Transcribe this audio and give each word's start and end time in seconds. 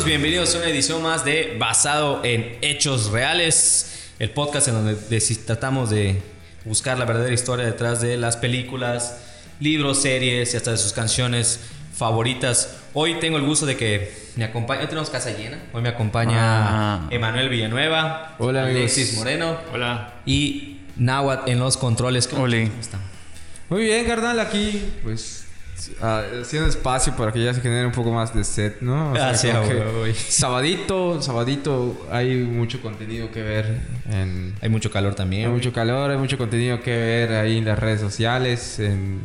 amigos, 0.00 0.04
bienvenidos 0.06 0.54
a 0.54 0.58
una 0.58 0.68
edición 0.68 1.02
más 1.02 1.24
de 1.24 1.56
Basado 1.58 2.20
en 2.24 2.56
Hechos 2.62 3.10
Reales, 3.10 4.08
el 4.18 4.30
podcast 4.30 4.68
en 4.68 4.74
donde 4.74 4.96
tratamos 5.46 5.90
de 5.90 6.22
buscar 6.64 6.98
la 6.98 7.04
verdadera 7.04 7.34
historia 7.34 7.66
detrás 7.66 8.00
de 8.00 8.16
las 8.16 8.36
películas, 8.36 9.18
libros, 9.60 10.00
series 10.02 10.54
y 10.54 10.56
hasta 10.56 10.70
de 10.70 10.78
sus 10.78 10.92
canciones 10.92 11.60
favoritas. 11.94 12.76
Hoy 12.94 13.14
tengo 13.20 13.36
el 13.36 13.44
gusto 13.44 13.66
de 13.66 13.76
que 13.76 14.12
me 14.36 14.44
acompañe, 14.44 14.80
hoy 14.82 14.86
tenemos 14.88 15.10
casa 15.10 15.30
llena, 15.36 15.58
hoy 15.72 15.82
me 15.82 15.90
acompaña 15.90 16.36
Ah. 16.38 17.06
Emanuel 17.10 17.48
Villanueva, 17.48 18.36
Hola, 18.38 18.62
amigos. 18.64 18.80
Alexis 18.80 19.16
Moreno 19.18 19.58
Hola. 19.72 20.14
y 20.24 20.78
Nahuatl 20.96 21.50
en 21.50 21.58
los 21.58 21.76
controles. 21.76 22.26
¿Cómo 22.26 22.44
Oli. 22.44 22.68
cómo 22.68 22.80
están? 22.80 23.00
Muy 23.68 23.82
bien, 23.84 24.06
carnal, 24.06 24.40
aquí, 24.40 24.82
pues, 25.02 25.46
haciendo 26.00 26.68
espacio 26.68 27.14
para 27.16 27.32
que 27.32 27.42
ya 27.42 27.54
se 27.54 27.60
genere 27.60 27.86
un 27.86 27.92
poco 27.92 28.10
más 28.12 28.34
de 28.34 28.44
set, 28.44 28.80
¿no? 28.80 29.12
O 29.12 29.16
Ah, 29.16 29.34
sí, 29.34 29.48
como 29.48 29.60
a 29.60 29.68
que 29.68 29.74
huevo, 29.76 29.98
güey. 30.00 30.14
sabadito, 30.14 31.22
sabadito, 31.22 32.06
hay 32.10 32.36
mucho 32.36 32.80
contenido 32.82 33.30
que 33.30 33.42
ver 33.42 33.80
en... 34.10 34.54
Hay 34.60 34.68
mucho 34.68 34.90
calor 34.90 35.14
también. 35.14 35.42
Hay 35.42 35.48
güey. 35.48 35.58
mucho 35.58 35.72
calor, 35.72 36.10
hay 36.10 36.18
mucho 36.18 36.36
contenido 36.38 36.80
que 36.80 36.90
ver 36.96 37.32
ahí 37.32 37.58
en 37.58 37.64
las 37.64 37.78
redes 37.78 38.00
sociales, 38.00 38.78
en, 38.78 39.20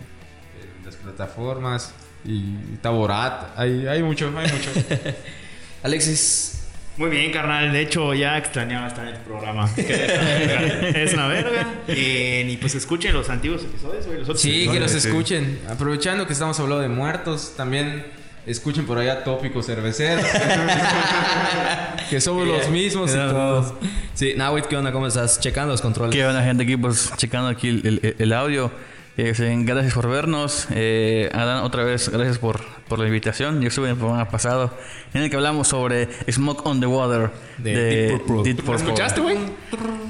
en 0.79 0.85
las 0.85 0.95
plataformas 0.95 1.93
y 2.23 2.55
Taborat, 2.81 3.57
hay, 3.57 3.85
hay 3.87 4.01
mucho, 4.01 4.27
hay 4.37 4.51
mucho. 4.51 4.71
Alexis, 5.83 6.54
Muy 6.97 7.09
bien, 7.09 7.31
carnal. 7.31 7.73
De 7.73 7.81
hecho, 7.81 8.13
ya 8.13 8.37
extrañaba 8.37 8.87
estar 8.87 9.05
en 9.07 9.15
el 9.15 9.21
programa. 9.21 9.69
Que 9.75 9.83
es 9.83 10.13
una 10.13 10.23
verga. 10.23 10.87
Es 11.01 11.13
una 11.13 11.27
verga. 11.27 11.67
Eh, 11.89 12.47
y 12.49 12.57
pues 12.57 12.73
escuchen 12.75 13.13
los 13.13 13.29
antiguos 13.29 13.63
episodios, 13.63 14.05
güey. 14.05 14.19
Los 14.19 14.29
otros 14.29 14.41
Sí, 14.41 14.49
que 14.51 14.61
episodios. 14.63 14.93
los 14.93 15.05
escuchen. 15.05 15.59
Aprovechando 15.69 16.25
que 16.25 16.33
estamos 16.33 16.59
hablando 16.59 16.81
de 16.81 16.87
muertos, 16.89 17.53
también 17.57 18.05
escuchen 18.45 18.85
por 18.85 18.97
allá 18.97 19.23
tópicos 19.25 19.65
cerveceros. 19.65 20.25
que 22.09 22.21
somos 22.21 22.47
los 22.47 22.69
mismos 22.69 23.11
y 23.11 23.15
todos. 23.15 23.73
Sí, 24.13 24.33
Nahuatl, 24.37 24.67
¿qué 24.69 24.77
onda? 24.77 24.91
¿Cómo 24.91 25.07
estás? 25.07 25.39
Checando 25.39 25.71
los 25.73 25.81
controles. 25.81 26.15
¿Qué 26.15 26.25
onda, 26.25 26.43
gente? 26.43 26.63
Aquí, 26.63 26.77
pues, 26.77 27.11
checando 27.17 27.49
aquí 27.49 27.69
el, 27.69 27.99
el- 28.01 28.15
el 28.19 28.33
audio. 28.33 28.71
Eh, 29.17 29.33
gracias 29.63 29.93
por 29.93 30.09
vernos. 30.09 30.67
Eh, 30.71 31.29
Adán, 31.33 31.63
otra 31.63 31.83
vez, 31.83 32.09
gracias 32.09 32.37
por, 32.37 32.59
por 32.89 32.99
la 32.99 33.07
invitación. 33.07 33.61
Yo 33.61 33.69
estuve 33.69 33.85
en 33.87 33.93
el 33.93 33.97
programa 33.97 34.29
pasado 34.29 34.77
en 35.13 35.21
el 35.23 35.29
que 35.29 35.37
hablamos 35.37 35.69
sobre 35.69 36.09
Smoke 36.29 36.65
on 36.65 36.81
the 36.81 36.85
Water 36.85 37.31
De 37.57 37.73
Deep 38.09 38.21
Purple. 38.25 38.43
Deep 38.43 38.57
Purple. 38.65 38.75
¿Escuchaste, 38.75 39.21
güey? 39.21 39.37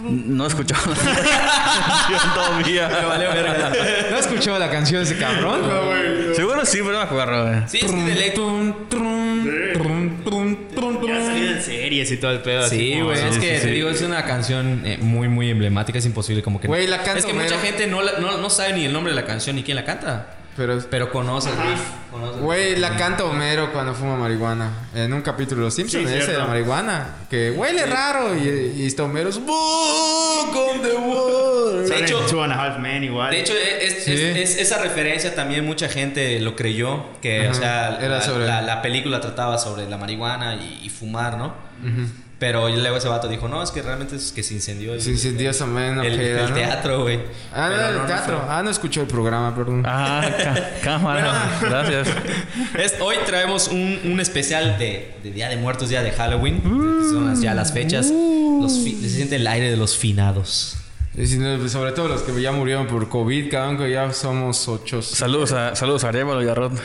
No 0.01 0.47
escuchó 0.47 0.73
la 0.89 0.95
canción 2.07 2.33
todavía. 2.33 2.87
valió 3.07 3.29
verga. 3.29 3.71
¿No 4.09 4.17
escuchó 4.17 4.57
la 4.57 4.71
canción 4.71 5.03
de 5.03 5.11
ese 5.11 5.19
cabrón? 5.19 5.61
Seguro 6.35 6.65
sí, 6.65 6.79
pero 6.79 6.93
no 6.93 6.97
me 6.97 7.03
acuerdo. 7.03 7.45
güey. 7.47 7.61
Sí, 7.67 7.79
es 7.83 7.91
que 7.91 8.01
de. 8.01 8.15
Ya 11.07 11.17
ha 11.17 11.25
salido 11.25 11.51
en 11.51 11.61
series 11.61 12.11
y 12.11 12.17
todo 12.17 12.31
el 12.31 12.39
pedo. 12.39 12.67
Sí, 12.69 12.99
güey. 13.01 13.17
es 13.19 13.37
que 13.37 13.59
te 13.59 13.67
digo, 13.67 13.89
es 13.89 14.01
una 14.01 14.23
canción 14.25 14.81
eh, 14.85 14.97
muy, 15.01 15.27
muy 15.27 15.49
emblemática. 15.49 15.97
Es 15.99 16.05
imposible 16.05 16.41
como 16.43 16.59
que. 16.59 16.67
Güey, 16.67 16.87
la 16.87 16.97
canta 17.03 17.19
Es 17.19 17.25
que 17.25 17.33
mucha 17.33 17.59
gente 17.59 17.87
no, 17.87 18.01
la- 18.01 18.19
no, 18.19 18.37
no 18.37 18.49
sabe 18.49 18.73
ni 18.73 18.85
el 18.85 18.93
nombre 18.93 19.13
de 19.13 19.19
la 19.19 19.25
canción 19.25 19.55
ni 19.55 19.63
quién 19.63 19.75
la 19.75 19.85
canta. 19.85 20.27
Pero, 20.55 20.79
Pero 20.89 21.11
conoce 21.11 21.49
el 21.49 21.57
riff. 21.57 21.81
conoce 22.11 22.37
el- 22.37 22.41
güey, 22.43 22.75
la 22.77 22.95
canta 22.95 23.25
Homero 23.25 23.73
cuando 23.73 23.93
fuma 23.93 24.15
marihuana. 24.15 24.69
En 24.95 25.11
un 25.13 25.21
capítulo 25.21 25.61
de 25.61 25.65
Los 25.65 25.73
Simpsons, 25.73 26.03
Sí, 26.03 26.07
ese 26.07 26.15
de 26.17 26.21
cierto. 26.23 26.41
la 26.43 26.47
marihuana. 26.47 27.15
Que 27.29 27.51
huele 27.51 27.85
raro. 27.85 28.33
Y, 28.35 28.73
y 28.77 28.85
está 28.85 29.03
Homero. 29.03 29.31
Smoke 29.31 30.55
on 30.55 30.81
the 30.81 30.93
water. 30.93 31.89
De 31.89 31.99
hecho- 32.03 32.19
Two 32.27 32.41
and 32.41 32.53
a 32.53 32.55
Half 32.63 32.79
Men 32.79 33.03
igual. 33.03 33.31
De 33.31 33.41
hecho, 33.41 33.53
es, 33.53 34.03
Sí. 34.05 34.13
es- 34.13 34.37
es- 34.37 34.57
esa 34.57 34.81
referencia 34.81 35.35
también 35.35 35.65
mucha 35.65 35.89
gente 35.89 36.39
lo 36.39 36.55
creyó. 36.55 37.03
Que, 37.21 37.49
o 37.49 37.53
sea, 37.53 37.97
Era 37.99 38.15
la, 38.19 38.21
sobre- 38.21 38.45
la- 38.47 38.61
la 38.61 38.81
película 38.81 39.19
trataba 39.19 39.57
sobre 39.57 39.89
la 39.89 39.97
marihuana 39.97 40.55
y, 40.55 40.79
y 40.83 40.89
fumar, 40.89 41.37
¿no? 41.37 41.53
Pero 42.45 42.69
luego 42.69 42.97
ese 42.97 43.07
vato 43.07 43.27
dijo, 43.27 43.47
no, 43.47 43.63
es 43.63 43.71
que 43.71 43.81
realmente 43.81 44.15
es 44.17 44.31
que 44.31 44.43
se 44.43 44.53
incendió 44.53 44.93
el, 44.93 45.01
Se 45.01 45.09
incendió 45.09 45.49
esa 45.49 45.65
mena 45.65 46.05
el, 46.05 46.19
el 46.19 46.49
¿no? 46.49 46.53
teatro, 46.53 47.01
güey. 47.01 47.19
Ah, 47.51 47.71
no, 47.75 47.87
el 47.89 47.97
no, 47.97 48.05
teatro. 48.05 48.39
ah, 48.47 48.61
no 48.61 48.69
escuchó 48.69 49.01
el 49.01 49.07
programa, 49.07 49.55
perdón. 49.55 49.81
Ah, 49.83 50.23
cámara. 50.83 51.57
Gracias. 51.59 52.07
Es- 52.77 52.95
hoy 53.01 53.15
traemos 53.25 53.67
un, 53.69 53.99
un 54.05 54.19
especial 54.19 54.77
de, 54.77 55.15
de 55.23 55.31
Día 55.31 55.49
de 55.49 55.57
Muertos, 55.57 55.89
Día 55.89 56.03
de 56.03 56.11
Halloween. 56.11 56.61
que 56.61 57.09
son 57.09 57.25
las- 57.27 57.41
ya 57.41 57.55
las 57.55 57.73
fechas. 57.73 58.11
Los 58.11 58.73
fi- 58.83 58.95
se 59.01 59.09
siente 59.09 59.37
el 59.37 59.47
aire 59.47 59.71
de 59.71 59.77
los 59.77 59.97
finados. 59.97 60.77
Pues, 61.15 61.71
sobre 61.71 61.93
todo 61.93 62.09
los 62.09 62.23
que 62.23 62.41
ya 62.41 62.51
murieron 62.51 62.87
por 62.87 63.07
COVID, 63.07 63.49
cabrón, 63.49 63.77
que 63.77 63.89
ya 63.89 64.11
somos 64.11 64.67
ocho. 64.67 65.01
Saludos 65.01 65.53
a, 65.53 65.73
saludos 65.73 66.03
a 66.03 66.09
Arevalo 66.09 66.43
y 66.43 66.47
a 66.47 66.53
Rod. 66.53 66.73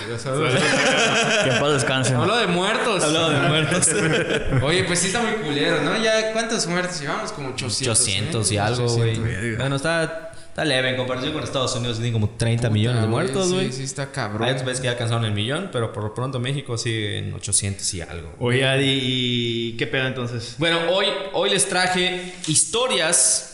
Que 1.43 1.51
en 1.51 1.59
paz 1.59 1.73
descansen. 1.73 2.17
Habló 2.17 2.37
de 2.37 2.47
muertos. 2.47 3.03
Hablado 3.03 3.31
de 3.31 3.49
muertos. 3.49 3.91
Oye, 4.63 4.85
pues 4.85 5.01
sí 5.01 5.07
está 5.09 5.23
muy 5.23 5.33
culero, 5.33 5.83
¿no? 5.83 5.97
Ya, 6.01 6.33
¿cuántos 6.33 6.67
muertos 6.67 7.01
llevamos? 7.01 7.33
Como 7.33 7.49
800. 7.49 7.99
800 7.99 8.51
¿eh? 8.51 8.55
y 8.55 8.59
algo, 8.59 8.89
güey. 8.89 9.19
800. 9.19 9.59
Bueno, 9.59 9.77
está, 9.77 10.33
está 10.49 10.65
leve 10.65 10.91
en 10.91 10.97
comparación 10.97 11.33
con 11.33 11.43
Estados 11.43 11.75
Unidos. 11.75 11.97
Tienen 11.97 12.13
como 12.13 12.31
30 12.31 12.71
millones 12.71 13.03
de 13.03 13.09
muertos, 13.09 13.53
güey. 13.53 13.73
Sí, 13.73 13.79
sí 13.79 13.85
está 13.85 14.13
cabrón. 14.13 14.47
Hay 14.49 14.55
países 14.55 14.81
que 14.81 14.85
ya 14.85 14.93
alcanzaron 14.93 15.25
el 15.25 15.33
millón, 15.33 15.71
pero 15.73 15.93
por 15.93 16.05
lo 16.05 16.15
pronto 16.15 16.39
México 16.39 16.79
sigue 16.79 17.19
en 17.19 17.35
800 17.35 17.95
y 17.95 18.01
algo. 18.03 18.35
Oye, 18.39 18.65
Adi, 18.65 18.99
¿y 19.03 19.77
qué 19.77 19.87
pedo 19.87 20.07
entonces? 20.07 20.55
Bueno, 20.59 20.79
hoy, 20.91 21.07
hoy 21.33 21.51
les 21.51 21.69
traje 21.69 22.35
historias 22.47 23.50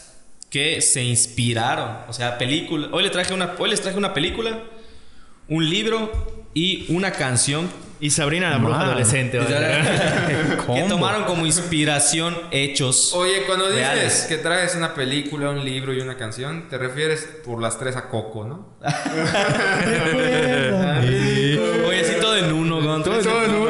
que 0.50 0.80
se 0.80 1.02
inspiraron. 1.02 1.98
O 2.08 2.12
sea, 2.12 2.38
películas. 2.38 2.90
Hoy 2.92 3.02
les 3.02 3.12
traje 3.12 3.34
una, 3.34 3.54
hoy 3.58 3.70
les 3.70 3.80
traje 3.80 3.98
una 3.98 4.14
película, 4.14 4.58
un 5.48 5.68
libro 5.68 6.46
y 6.54 6.86
una 6.92 7.10
canción 7.12 7.68
Y 8.00 8.10
Sabrina 8.10 8.50
la 8.50 8.58
bruja 8.58 8.80
adolescente. 8.82 9.38
que 9.38 10.84
tomaron 10.88 11.24
como 11.24 11.46
inspiración 11.46 12.36
hechos. 12.50 13.12
Oye, 13.14 13.42
cuando 13.46 13.66
dices 13.68 13.80
Reales. 13.82 14.26
que 14.28 14.36
traes 14.38 14.74
una 14.74 14.94
película, 14.94 15.50
un 15.50 15.64
libro 15.64 15.92
y 15.94 16.00
una 16.00 16.16
canción, 16.16 16.68
te 16.68 16.78
refieres 16.78 17.28
por 17.44 17.60
las 17.60 17.78
tres 17.78 17.96
a 17.96 18.08
Coco, 18.08 18.44
¿no? 18.44 18.76
Oye, 21.88 22.04
sí, 22.04 22.14
todo 22.20 22.36
en 22.36 22.52
uno. 22.52 22.76
Todo 23.02 23.44
en 23.44 23.54
uno. 23.54 23.65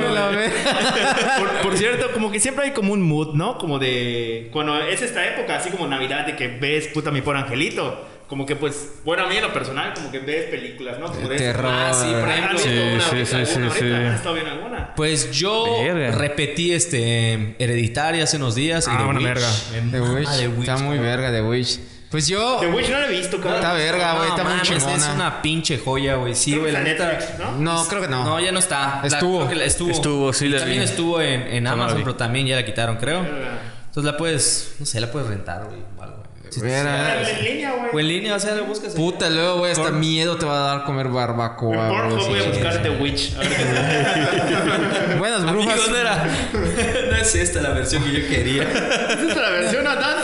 Por, 1.38 1.48
por 1.62 1.76
cierto, 1.76 2.10
como 2.12 2.30
que 2.30 2.40
siempre 2.40 2.66
hay 2.66 2.70
como 2.72 2.92
un 2.92 3.02
mood, 3.02 3.34
¿no? 3.34 3.58
Como 3.58 3.78
de. 3.78 4.48
Cuando 4.52 4.78
es 4.80 5.02
esta 5.02 5.26
época, 5.26 5.56
así 5.56 5.70
como 5.70 5.86
Navidad, 5.86 6.26
de 6.26 6.36
que 6.36 6.48
ves 6.48 6.88
puta 6.88 7.10
mi 7.10 7.22
por 7.22 7.36
angelito. 7.36 8.06
Como 8.26 8.44
que 8.44 8.56
pues, 8.56 8.94
bueno, 9.04 9.22
a 9.22 9.28
mí 9.28 9.36
en 9.36 9.42
lo 9.42 9.52
personal, 9.52 9.94
como 9.94 10.10
que 10.10 10.18
ves 10.18 10.46
películas, 10.46 10.98
¿no? 10.98 11.06
Como 11.06 11.28
de 11.28 11.36
terror. 11.36 11.70
Ah, 11.72 11.92
sí, 11.94 12.06
por 12.10 12.28
¿Han 12.28 12.30
ejemplo. 12.30 12.58
Sí, 12.58 12.68
una 12.70 13.00
sí, 13.00 13.24
sí, 13.24 13.34
alguna 13.36 13.46
sí, 13.46 13.60
ahorita? 13.62 13.78
sí. 13.78 14.04
¿Has 14.08 14.14
estado 14.16 14.34
viendo 14.34 14.52
alguna? 14.52 14.94
Pues 14.96 15.30
yo 15.30 15.64
Verga. 15.94 16.18
repetí 16.18 16.72
este 16.72 17.54
Hereditaria 17.60 18.24
hace 18.24 18.36
unos 18.38 18.56
días. 18.56 18.88
y 18.88 18.90
Ah, 18.90 18.96
The 18.98 19.04
una 19.04 19.18
Witch. 19.20 19.24
verga. 19.28 19.46
The 19.70 19.80
mama 20.00 20.14
Witch. 20.14 20.28
The 20.38 20.48
Witch, 20.48 20.68
Está 20.68 20.76
muy 20.78 20.98
verga, 20.98 21.30
The 21.30 21.42
Witch. 21.42 21.78
Pues 22.10 22.28
yo. 22.28 22.58
The 22.60 22.68
Witch 22.68 22.88
no 22.88 23.00
la 23.00 23.06
he 23.08 23.10
visto, 23.10 23.36
cabrón. 23.38 23.56
Está 23.56 23.72
verga, 23.72 24.14
güey. 24.14 24.28
Está 24.28 24.42
muy 24.44 24.52
mames, 24.52 24.70
Es 24.70 24.84
chingona. 24.84 25.14
una 25.14 25.42
pinche 25.42 25.78
joya, 25.78 26.14
güey. 26.16 26.34
Sí, 26.34 26.56
güey, 26.56 26.70
la 26.72 26.80
neta. 26.82 27.06
Netflix, 27.12 27.38
¿no? 27.38 27.52
No, 27.52 27.84
creo 27.88 28.02
que 28.02 28.08
no. 28.08 28.24
No, 28.24 28.40
ya 28.40 28.52
no 28.52 28.58
está. 28.60 29.00
La- 29.02 29.08
Estuvo. 29.08 29.38
creo 29.38 29.48
que 29.50 29.54
la- 29.56 29.64
estuvo. 29.64 29.90
Estuvo, 29.90 30.32
sí, 30.32 30.48
la 30.48 30.58
También 30.58 30.78
vi. 30.80 30.84
estuvo 30.84 31.20
en, 31.20 31.42
en 31.42 31.64
no 31.64 31.70
Amazon, 31.70 31.98
pero 32.02 32.14
también 32.14 32.46
ya 32.46 32.56
la 32.56 32.64
quitaron, 32.64 32.96
creo. 32.96 33.20
Entonces 33.20 34.04
la 34.04 34.16
puedes, 34.16 34.76
no 34.78 34.86
sé, 34.86 35.00
la 35.00 35.10
puedes 35.10 35.28
rentar, 35.28 35.64
güey. 35.64 35.80
o 35.98 36.02
algo. 36.02 36.22
En 36.64 37.44
línea, 37.44 37.72
güey. 37.72 37.90
O 37.92 38.00
en 38.00 38.08
línea, 38.08 38.34
o 38.34 38.40
sea, 38.40 38.54
la 38.54 38.62
buscas. 38.62 38.94
ahí. 38.94 38.96
Puta, 38.96 39.28
luego, 39.30 39.58
güey, 39.58 39.72
hasta 39.72 39.84
Por- 39.84 39.92
miedo 39.94 40.36
te 40.36 40.46
va 40.46 40.56
a 40.56 40.76
dar 40.76 40.84
comer 40.84 41.08
barbacoa. 41.08 41.88
Pornhub 41.88 42.20
sí, 42.20 42.28
voy 42.30 42.40
a 42.40 42.48
buscar 42.48 42.72
sí. 42.74 42.78
The 42.82 42.90
Witch. 42.90 43.34
A 43.36 43.40
ver 43.40 43.48
qué 43.48 43.56
sale. 43.56 45.14
Buenas 45.18 45.44
brujas. 45.50 45.80
no 45.88 45.96
era. 45.96 46.24
no 47.10 47.16
es 47.16 47.34
esta 47.34 47.60
la 47.60 47.70
versión 47.70 48.04
que 48.04 48.12
yo 48.22 48.28
quería. 48.28 48.62
¿Es 48.62 49.28
esta 49.28 49.40
la 49.42 49.50
versión 49.50 49.86
anal? 49.86 50.16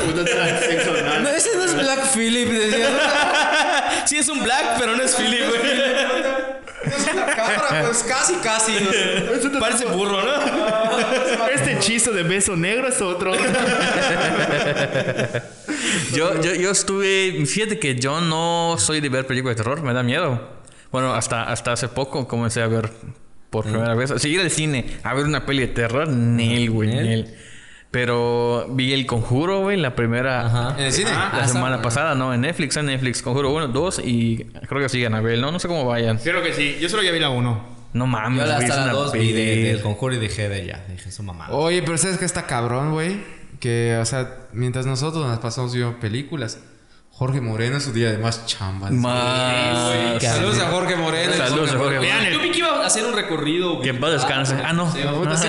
No, 1.23 1.29
ese 1.29 1.56
no 1.56 1.64
es 1.64 1.75
Black 1.75 2.06
Phillip, 2.14 2.49
decía. 2.49 2.88
sí, 4.06 4.19
es 4.19 4.28
un 4.28 4.43
black, 4.43 4.76
pero 4.78 4.96
no 4.96 5.02
es 5.02 5.14
Philip, 5.14 5.49
güey. 5.49 5.61
Es 6.85 7.14
la 7.14 7.26
cámara, 7.26 7.85
pues 7.87 8.02
casi, 8.02 8.35
casi. 8.37 8.73
¿no? 8.81 9.61
Parece 9.61 9.85
burro, 9.87 10.20
¿no? 10.23 11.49
Este 11.49 11.73
hechizo 11.75 12.11
de 12.12 12.23
beso 12.25 12.56
negro 12.56 12.88
es 12.88 13.00
otro. 13.00 13.32
Yo, 16.15 16.41
yo, 16.43 16.55
yo 16.55 16.71
estuve. 16.71 17.44
Fíjate 17.47 17.79
que 17.79 17.94
yo 17.97 18.21
no 18.21 18.77
soy 18.79 19.00
de 19.00 19.09
ver 19.09 19.27
películas 19.27 19.56
de 19.56 19.62
terror, 19.62 19.83
me 19.83 19.93
da 19.93 20.03
miedo. 20.03 20.41
Bueno, 20.91 21.15
hasta, 21.15 21.44
hasta 21.44 21.73
hace 21.73 21.89
poco 21.89 22.29
comencé 22.29 22.62
a 22.62 22.67
ver 22.67 22.91
por 23.50 23.65
primera 23.65 23.94
vez. 23.94 24.12
Seguir 24.17 24.41
al 24.41 24.50
cine 24.50 24.87
a 25.03 25.15
ver 25.15 25.25
una 25.27 25.47
peli 25.47 25.61
de 25.61 25.69
terror, 25.69 26.09
Nel, 26.09 26.71
güey, 26.71 26.89
Nel. 26.91 27.35
Pero 27.91 28.67
vi 28.71 28.93
El 28.94 29.05
Conjuro, 29.06 29.61
güey, 29.61 29.77
la 29.77 29.94
primera. 29.94 30.47
Ajá. 30.47 30.75
En 30.79 30.87
el 30.87 30.93
cine. 30.93 31.11
La 31.11 31.31
Ah, 31.43 31.49
semana 31.49 31.75
esa- 31.77 31.83
pasada, 31.83 32.15
¿no? 32.15 32.33
En 32.33 32.41
Netflix, 32.41 32.77
en 32.79 32.87
Netflix. 32.87 33.21
Conjuro 33.21 33.50
1, 33.53 33.69
2 33.69 34.00
y 34.05 34.45
creo 34.69 34.81
que 34.81 34.88
sigue 34.88 35.06
Anabel, 35.06 35.41
¿no? 35.43 35.53
No 35.53 35.59
sé 35.59 35.69
cómo 35.69 35.85
vayan. 35.85 36.17
Creo 36.19 36.43
que 36.43 36.55
sí. 36.55 36.79
Yo 36.81 36.88
solo 36.88 37.03
ya 37.03 37.11
vi 37.12 37.19
la 37.19 37.29
1. 37.29 37.73
No 37.93 38.06
mames, 38.06 38.47
Yo 38.47 38.50
hasta 38.55 38.85
una 38.85 38.93
dos 38.95 39.12
vi 39.12 39.33
de- 39.33 39.45
peli. 39.45 39.62
del 39.65 39.83
conjuro 39.83 40.15
y 40.15 40.19
dejé 40.19 40.49
de 40.49 40.62
ella. 40.62 40.83
Dije, 40.88 41.11
eso 41.11 41.23
mamá. 41.23 41.49
Oye, 41.50 41.83
pero 41.83 41.99
¿sabes 41.99 42.17
qué 42.17 42.25
está 42.25 42.47
cabrón, 42.47 42.93
güey? 42.93 43.17
Que, 43.62 43.97
o 44.03 44.05
sea, 44.05 44.49
mientras 44.53 44.87
nosotros 44.87 45.25
nos 45.25 45.38
pasamos 45.38 45.73
viendo 45.73 46.00
películas, 46.00 46.59
Jorge 47.11 47.41
Moreno 47.41 47.79
su 47.79 47.93
día 47.93 48.11
de 48.11 48.19
más 48.19 48.44
chambas. 48.44 48.91
Más. 48.91 50.20
Saludos 50.20 50.59
a 50.59 50.67
Jorge 50.73 50.97
Moreno. 50.97 51.32
Saludos 51.32 51.70
a 51.73 51.79
Jorge 51.79 52.00
Vean 52.00 52.32
Yo 52.32 52.41
vi 52.41 52.50
que 52.50 52.59
iba 52.59 52.82
a 52.82 52.85
hacer 52.87 53.06
un 53.06 53.14
recorrido. 53.14 53.81
Que 53.81 53.91
en 53.91 54.00
paz 54.00 54.14
descanse. 54.14 54.56
Ah, 54.64 54.73
no. 54.73 54.88
Ese 54.93 55.03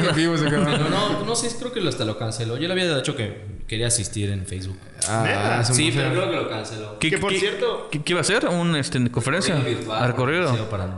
cabrón. 0.03 0.13
Pero 0.45 0.89
no, 0.91 1.25
no 1.25 1.35
sé, 1.35 1.49
creo 1.57 1.73
que 1.73 1.81
lo- 1.81 1.89
hasta 1.89 2.05
lo 2.05 2.19
canceló. 2.19 2.57
Yo 2.57 2.67
le 2.67 2.73
había 2.73 2.95
dicho 2.95 3.15
que 3.15 3.63
quería 3.67 3.87
asistir 3.87 4.29
en 4.29 4.45
Facebook. 4.45 4.77
Ah, 5.09 5.63
un 5.67 5.75
Sí, 5.75 5.91
pero 5.95 6.11
creo 6.11 6.29
que 6.29 6.35
lo 6.35 6.49
canceló. 6.49 6.99
¿Qué, 6.99 7.09
Que 7.11 7.17
por 7.17 7.31
qué- 7.31 7.39
cierto- 7.39 7.87
¿qué, 7.91 8.01
qué 8.01 8.13
iba 8.13 8.19
a 8.19 8.21
hacer? 8.21 8.47
¿Un 8.47 8.75
este, 8.75 9.09
conferencia? 9.11 9.55
Recorrido. 10.05 10.55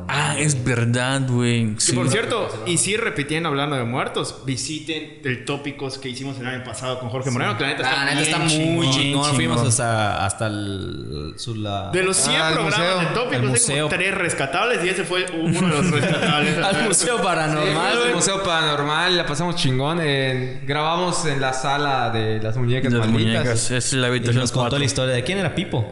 Ah, 0.07 0.35
es 0.37 0.63
verdad, 0.63 1.21
güey. 1.27 1.73
Que 1.75 1.81
Sí. 1.81 1.93
por 1.93 2.09
cierto, 2.09 2.63
y 2.65 2.77
sí 2.77 2.97
repitiendo 2.97 3.49
hablando 3.49 3.75
de 3.75 3.83
muertos, 3.83 4.41
visiten 4.45 5.19
el 5.23 5.45
tópicos 5.45 5.97
que 5.97 6.09
hicimos 6.09 6.39
el 6.39 6.47
año 6.47 6.63
pasado 6.63 6.99
con 6.99 7.09
Jorge 7.09 7.31
Moreno, 7.31 7.57
que 7.57 7.63
la 7.63 7.69
neta 7.69 7.83
está, 7.83 8.01
Ah, 8.01 8.05
bien 8.05 8.17
está 8.19 8.37
muy 8.39 8.49
chingón. 8.49 8.91
chingón. 8.91 9.35
Fuimos 9.35 9.61
hasta, 9.61 10.25
hasta 10.25 10.47
el, 10.47 11.33
su, 11.37 11.55
la, 11.55 11.89
De 11.91 12.03
los 12.03 12.17
100 12.17 12.41
Ah, 12.41 12.51
programas 12.53 12.79
museo. 12.79 12.99
de 12.99 13.05
tópicos, 13.07 13.35
hay 13.43 13.47
museo. 13.49 13.85
como 13.89 13.97
tres 13.97 14.13
rescatables 14.15 14.83
y 14.85 14.89
ese 14.89 15.03
fue 15.03 15.25
uno 15.33 15.61
de 15.61 15.67
los 15.67 15.91
rescatables. 15.91 16.57
al 16.57 16.83
museo 16.85 17.21
paranormal, 17.21 17.91
el 17.93 17.99
güey. 17.99 18.13
Museo 18.15 18.43
Paranormal, 18.43 19.17
la 19.17 19.25
pasamos 19.25 19.55
chingón. 19.55 19.99
en- 20.01 20.61
grabamos 20.65 21.25
en 21.25 21.41
la 21.41 21.53
sala 21.53 22.09
de 22.11 22.39
las 22.41 22.57
muñecas 22.57 22.91
Las 22.93 23.07
malditas. 23.07 23.43
muñecas. 23.43 23.71
Es 23.71 23.93
la 24.01 24.07
Y 24.07 24.09
habitación 24.12 24.38
nos 24.42 24.51
contó 24.51 24.69
4. 24.71 24.80
la 24.80 24.86
historia 24.86 25.15
de 25.15 25.24
quién 25.24 25.38
era 25.39 25.53
Pipo. 25.56 25.92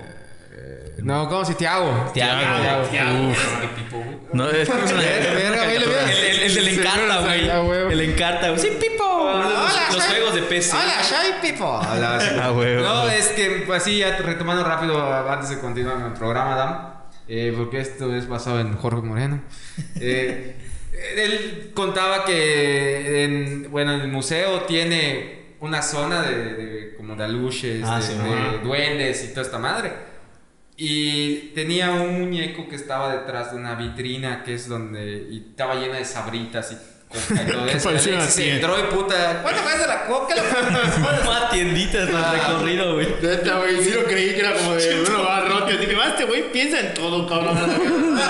No, 1.00 1.28
¿cómo 1.28 1.44
si 1.44 1.56
Tiago? 1.56 2.12
Tiago. 2.14 2.88
Tiago. 2.90 3.34
No, 4.32 4.50
es 4.50 4.70
que. 4.70 4.76
El, 4.76 5.84
el, 5.84 6.40
el 6.44 6.56
del 6.56 6.68
Encarta, 6.70 7.20
güey. 7.20 7.92
El 7.92 8.02
Encarta, 8.02 8.50
güey. 8.50 8.60
Sí, 8.62 8.70
Pipo. 8.80 9.32
los, 9.34 9.96
los 9.96 10.04
juegos 10.06 10.36
de 10.36 10.42
PC. 10.44 10.76
Hola, 10.76 12.20
Ah, 12.42 12.50
güey. 12.52 12.76
No, 12.76 13.10
es 13.10 13.28
que, 13.30 13.64
pues 13.66 13.84
sí, 13.84 13.98
ya 13.98 14.16
retomando 14.18 14.64
rápido 14.64 15.30
antes 15.30 15.50
de 15.50 15.60
continuar 15.60 15.96
con 15.96 16.06
el 16.06 16.14
programa, 16.14 16.54
Adam, 16.54 16.94
eh, 17.28 17.54
porque 17.58 17.80
esto 17.82 18.16
es 18.16 18.28
basado 18.28 18.60
en 18.62 18.76
Jorge 18.78 19.02
Moreno. 19.02 19.42
Eh, 20.00 20.56
él 21.18 21.72
contaba 21.74 22.24
que, 22.24 23.24
en, 23.26 23.72
bueno, 23.72 23.94
en 23.96 24.02
el 24.02 24.08
museo 24.08 24.62
tiene 24.62 25.43
una 25.64 25.82
zona 25.82 26.22
de, 26.22 26.36
de- 26.54 26.96
como 26.96 27.16
de 27.16 27.24
aluches, 27.24 27.84
Ah, 27.86 27.98
de, 28.00 28.04
sí, 28.06 28.14
de 28.14 28.60
duendes 28.64 29.24
y 29.24 29.28
toda 29.30 29.42
esta 29.42 29.58
madre. 29.60 29.92
Y 30.76 31.52
tenía 31.54 31.92
un 31.92 32.20
muñeco 32.22 32.68
que 32.68 32.76
estaba 32.76 33.14
detrás 33.16 33.52
de 33.52 33.58
una 33.58 33.76
vitrina 33.76 34.44
que 34.44 34.56
es 34.56 34.68
donde. 34.68 35.28
Y 35.30 35.50
estaba 35.52 35.76
llena 35.76 35.98
de 35.98 36.06
sabritas 36.06 36.72
y 36.72 36.78
Alexis 37.58 38.04
tienda. 38.36 38.56
entró 38.56 38.80
y 38.80 38.84
puta. 38.94 39.42
¿Cuánto 39.44 39.62
cuesta 39.62 39.86
la 39.88 40.06
coca? 40.08 40.36
Más 41.26 41.52
tienditas 41.52 42.08
del 42.08 42.24
recorrido, 42.32 42.94
güey. 42.96 43.08
Neta, 43.22 43.60
güey, 43.60 43.84
sí 43.84 43.92
lo 43.92 44.04
creí 44.06 44.34
que 44.34 44.40
era 44.40 44.54
como 44.54 44.74
de 44.74 45.04
uno 45.08 45.24
va 45.24 45.42
roto. 45.42 45.68
Dije, 45.78 45.96
más 45.96 46.08
este 46.10 46.26
güey 46.26 46.52
piensa 46.52 46.80
en 46.80 46.94
todo, 46.96 47.28
cabrón. 47.28 47.58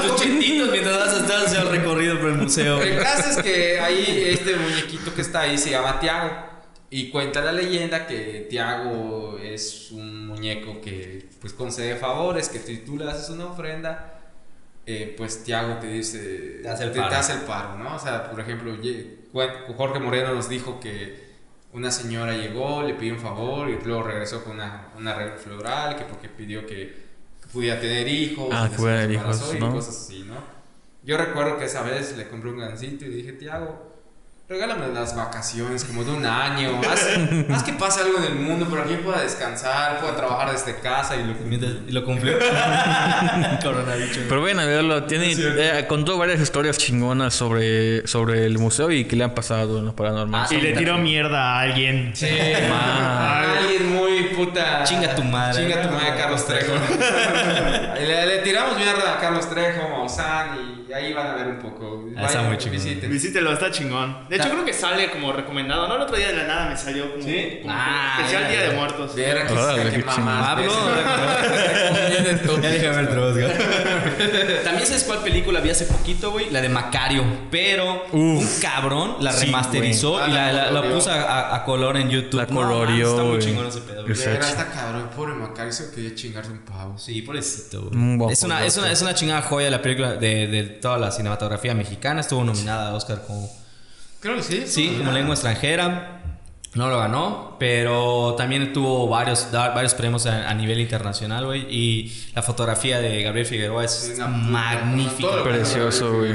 Tus 0.07 0.21
chetitos 0.21 0.69
mientras 0.71 0.97
vas 0.97 1.13
a 1.13 1.19
estar 1.21 1.45
hacia 1.45 1.61
el 1.61 1.69
recorrido 1.69 2.19
por 2.19 2.29
el 2.29 2.35
museo. 2.37 2.81
El 2.81 2.99
caso 3.01 3.29
es 3.29 3.37
que 3.43 3.79
ahí 3.79 4.25
este 4.27 4.55
muñequito 4.57 5.13
que 5.15 5.21
está 5.21 5.41
ahí 5.41 5.57
se 5.57 5.69
llama 5.71 5.99
Tiago. 5.99 6.52
Y 6.95 7.09
cuenta 7.09 7.41
la 7.41 7.51
leyenda 7.51 8.05
que 8.05 8.45
Tiago 8.47 9.39
es 9.41 9.89
un 9.89 10.27
muñeco 10.27 10.79
que 10.79 11.27
pues 11.41 11.51
concede 11.51 11.95
favores, 11.95 12.49
que 12.49 12.59
si 12.59 12.77
tú 12.85 12.97
le 12.97 13.09
haces 13.09 13.31
una 13.31 13.47
ofrenda, 13.47 14.21
eh, 14.85 15.15
pues 15.17 15.43
Tiago 15.43 15.77
te 15.79 15.87
dice... 15.87 16.59
Te 16.61 16.69
hace 16.69 16.83
el 16.83 16.91
te, 16.91 16.99
paro. 16.99 17.15
hace 17.15 17.33
el 17.33 17.39
paro, 17.39 17.79
¿no? 17.79 17.95
O 17.95 17.99
sea, 17.99 18.29
por 18.29 18.39
ejemplo, 18.39 18.77
Jorge 19.75 19.99
Moreno 19.99 20.35
nos 20.35 20.47
dijo 20.47 20.79
que 20.79 21.33
una 21.71 21.89
señora 21.89 22.37
llegó, 22.37 22.83
le 22.83 22.93
pidió 22.93 23.15
un 23.15 23.19
favor 23.19 23.71
y 23.71 23.83
luego 23.83 24.03
regresó 24.03 24.43
con 24.43 24.53
una, 24.53 24.89
una 24.95 25.13
arreglo 25.13 25.37
floral, 25.37 25.95
que 25.95 26.03
porque 26.03 26.29
pidió 26.29 26.63
que, 26.67 26.95
pudiera 27.51 27.81
tener 27.81 28.07
hijos. 28.07 28.49
Ah, 28.51 28.69
y 28.71 28.75
que 28.75 29.13
hijos, 29.13 29.55
y 29.55 29.59
¿no? 29.59 29.71
cosas 29.71 29.97
así, 29.97 30.25
¿no? 30.27 30.35
Yo 31.01 31.17
recuerdo 31.17 31.57
que 31.57 31.65
esa 31.65 31.81
vez 31.81 32.15
le 32.15 32.27
compré 32.27 32.51
un 32.51 32.59
gancito 32.59 33.03
y 33.05 33.09
dije, 33.09 33.33
Tiago, 33.33 33.92
regálame 34.49 34.87
las 34.93 35.15
vacaciones 35.15 35.83
como 35.83 36.03
de 36.03 36.11
un 36.11 36.25
año. 36.25 36.79
Haz, 36.87 37.07
haz 37.49 37.63
que 37.63 37.73
pase 37.73 38.01
algo 38.01 38.19
en 38.19 38.25
el 38.25 38.35
mundo 38.35 38.67
para 38.67 38.83
que 38.83 38.91
yo 38.93 39.01
pueda 39.01 39.21
descansar, 39.21 39.99
pueda 39.99 40.15
trabajar 40.15 40.51
desde 40.51 40.75
casa 40.79 41.15
y 41.15 41.23
lo 41.23 41.33
Y 41.87 41.91
lo 41.91 42.05
cumplió. 42.05 42.37
Pero 44.29 44.41
ven 44.43 44.59
a 44.59 44.65
verlo, 44.65 45.03
tiene, 45.05 45.33
eh, 45.37 45.85
contó 45.87 46.17
varias 46.17 46.39
historias 46.41 46.77
chingonas 46.77 47.33
sobre, 47.33 48.05
sobre 48.05 48.45
el 48.45 48.59
museo 48.59 48.91
y 48.91 49.05
que 49.05 49.15
le 49.15 49.23
han 49.23 49.33
pasado 49.33 49.79
en 49.79 49.85
los 49.85 49.93
paranormales. 49.95 50.51
Ah, 50.51 50.55
Y 50.55 50.61
le 50.61 50.73
tiró 50.73 50.97
mierda 50.97 51.57
a 51.57 51.61
alguien. 51.61 52.11
Sí, 52.13 52.27
Ah. 52.71 53.57
alguien 53.59 53.93
muy 53.93 54.23
puta. 54.35 54.83
Chinga 54.83 55.15
tu 55.15 55.23
madre. 55.23 55.63
Chinga 55.63 55.81
tu 55.81 55.89
madre, 55.89 56.13
Carlos 56.17 56.45
Trejo. 56.45 56.73
le, 57.99 58.25
le 58.27 58.37
tiramos 58.39 58.77
mierda 58.77 59.15
a 59.15 59.19
Carlos 59.19 59.49
Trejo, 59.49 59.89
Maussan, 59.89 60.57
y 60.59 60.72
ahí 60.93 61.13
van 61.13 61.27
a 61.27 61.35
ver 61.35 61.47
un 61.47 61.59
poco. 61.59 62.05
Ah, 62.17 62.25
está 62.25 62.41
muy 62.43 62.57
chingón. 62.57 62.77
visiten. 62.83 63.09
Visítelo, 63.11 63.51
está 63.53 63.71
chingón. 63.71 64.27
De 64.29 64.35
hecho, 64.35 64.49
creo 64.49 64.65
que 64.65 64.73
sale 64.73 65.09
como 65.11 65.31
recomendado. 65.33 65.87
No, 65.87 65.95
el 65.95 66.01
otro 66.01 66.15
día 66.17 66.27
de 66.27 66.33
la 66.37 66.43
nada 66.45 66.69
me 66.69 66.77
salió 66.77 67.11
como, 67.11 67.23
¿Sí? 67.23 67.59
como 67.61 67.73
Ah, 67.75 68.15
especial 68.19 68.49
Día 68.49 68.61
de 68.61 68.71
Muertos. 68.75 69.15
Ver 69.15 69.47
que, 69.47 69.53
Órale, 69.53 69.83
que 69.89 69.97
qué 69.97 70.03
Pablo. 70.03 70.71
Ya 72.61 72.69
dije 72.71 72.87
a 72.87 72.91
ver. 72.91 73.03
También 74.63 74.87
sabes 74.87 75.03
cuál 75.05 75.19
película 75.19 75.59
vi 75.59 75.69
hace 75.69 75.85
poquito, 75.85 76.31
güey. 76.31 76.49
La 76.49 76.61
de 76.61 76.69
Macario. 76.69 77.23
Pero 77.51 78.05
un 78.11 78.47
cabrón 78.61 79.17
la 79.19 79.31
Sí, 79.31 79.45
remasterizó 79.45 80.25
y 80.27 80.31
la, 80.31 80.47
Ah, 80.49 80.51
la 80.51 80.53
la- 80.53 80.63
la 80.65 80.69
colorió. 80.81 80.95
puso 80.95 81.11
a, 81.11 81.55
a 81.55 81.63
color 81.65 81.97
en 81.97 82.09
YouTube. 82.09 82.39
La 82.39 82.45
No, 82.45 82.53
mames, 82.61 82.67
colorió, 82.77 83.09
Está 83.11 83.23
muy 83.23 83.39
chingón 83.39 83.67
ese 83.67 83.81
pedo. 83.81 84.07
está 84.07 84.67
cabrón, 84.71 85.09
pobre 85.15 85.33
Macario, 85.33 85.71
se 85.71 85.91
quería 85.93 86.15
chingarse 86.15 86.51
un 86.51 86.59
pavo. 86.59 86.97
Sí, 86.97 87.21
pobrecito, 87.21 87.89
güey. 87.89 88.31
Es, 88.31 88.43
una, 88.43 88.65
es, 88.65 88.77
una, 88.77 88.91
es 88.91 89.01
una 89.01 89.13
chingada 89.13 89.41
joya 89.41 89.69
la 89.69 89.81
película 89.81 90.13
de, 90.13 90.47
de 90.47 90.63
toda 90.83 90.99
la 90.99 91.11
cinematografía 91.11 91.73
mexicana. 91.73 92.21
Estuvo 92.21 92.43
nominada 92.43 92.89
a 92.89 92.93
Oscar 92.93 93.23
como, 93.25 93.49
Creo 94.19 94.35
que 94.35 94.43
sí. 94.43 94.63
sí, 94.67 94.95
como 94.97 95.11
lengua 95.11 95.33
extranjera. 95.33 96.19
No 96.75 96.89
lo 96.89 96.97
ganó, 96.97 97.55
pero 97.59 98.33
también 98.35 98.73
tuvo 98.73 99.07
varios, 99.07 99.47
varios 99.51 99.93
premios 99.93 100.25
a, 100.25 100.49
a 100.49 100.53
nivel 100.55 100.79
internacional, 100.79 101.45
güey. 101.45 101.67
Y 101.69 102.31
la 102.35 102.41
fotografía 102.41 102.99
de 102.99 103.21
Gabriel 103.21 103.45
Figueroa 103.45 103.85
es 103.85 104.13
una 104.15 104.27
magnífica. 104.27 105.43
Precioso, 105.43 106.17
güey. 106.17 106.33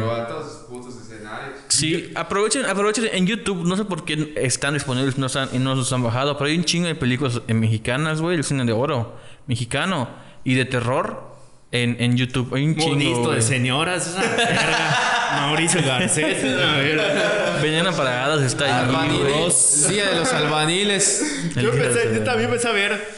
Sí, 1.66 2.12
aprovechen, 2.14 2.64
aprovechen 2.64 3.08
en 3.12 3.26
YouTube, 3.26 3.64
no 3.64 3.76
sé 3.76 3.84
por 3.84 4.04
qué 4.04 4.32
están 4.36 4.74
disponibles, 4.74 5.18
no, 5.18 5.26
están, 5.26 5.50
y 5.52 5.58
no 5.58 5.74
los 5.74 5.92
han 5.92 6.02
bajado, 6.02 6.38
pero 6.38 6.48
hay 6.48 6.56
un 6.56 6.64
chingo 6.64 6.86
de 6.86 6.94
películas 6.94 7.42
eh, 7.46 7.52
mexicanas, 7.52 8.22
güey, 8.22 8.36
el 8.36 8.44
cine 8.44 8.64
de 8.64 8.72
oro, 8.72 9.16
mexicano, 9.46 10.08
y 10.44 10.54
de 10.54 10.64
terror 10.64 11.27
en, 11.72 11.96
en 12.00 12.16
YouTube. 12.16 12.54
Hay 12.54 12.64
un 12.64 12.76
chingo. 12.76 12.94
Modisto 12.94 13.32
de 13.32 13.42
señoras, 13.42 14.06
es 14.06 14.14
una 14.14 14.36
verga. 14.36 15.30
Mauricio 15.36 15.82
Garcés, 15.84 16.38
es 16.38 16.44
una 16.44 16.76
verga. 16.76 17.58
Veneno 17.62 17.92
Paragadas 17.92 18.42
está 18.42 18.64
ahí, 18.64 18.86
Albaniles. 18.86 19.82
güey. 19.84 19.94
Día 19.94 20.06
de 20.10 20.16
los 20.16 20.32
albaniles. 20.32 21.50
Yo, 21.56 21.70
pensé, 21.70 22.14
yo 22.14 22.24
también 22.24 22.48
empecé 22.48 22.68
a 22.68 22.72
ver, 22.72 23.08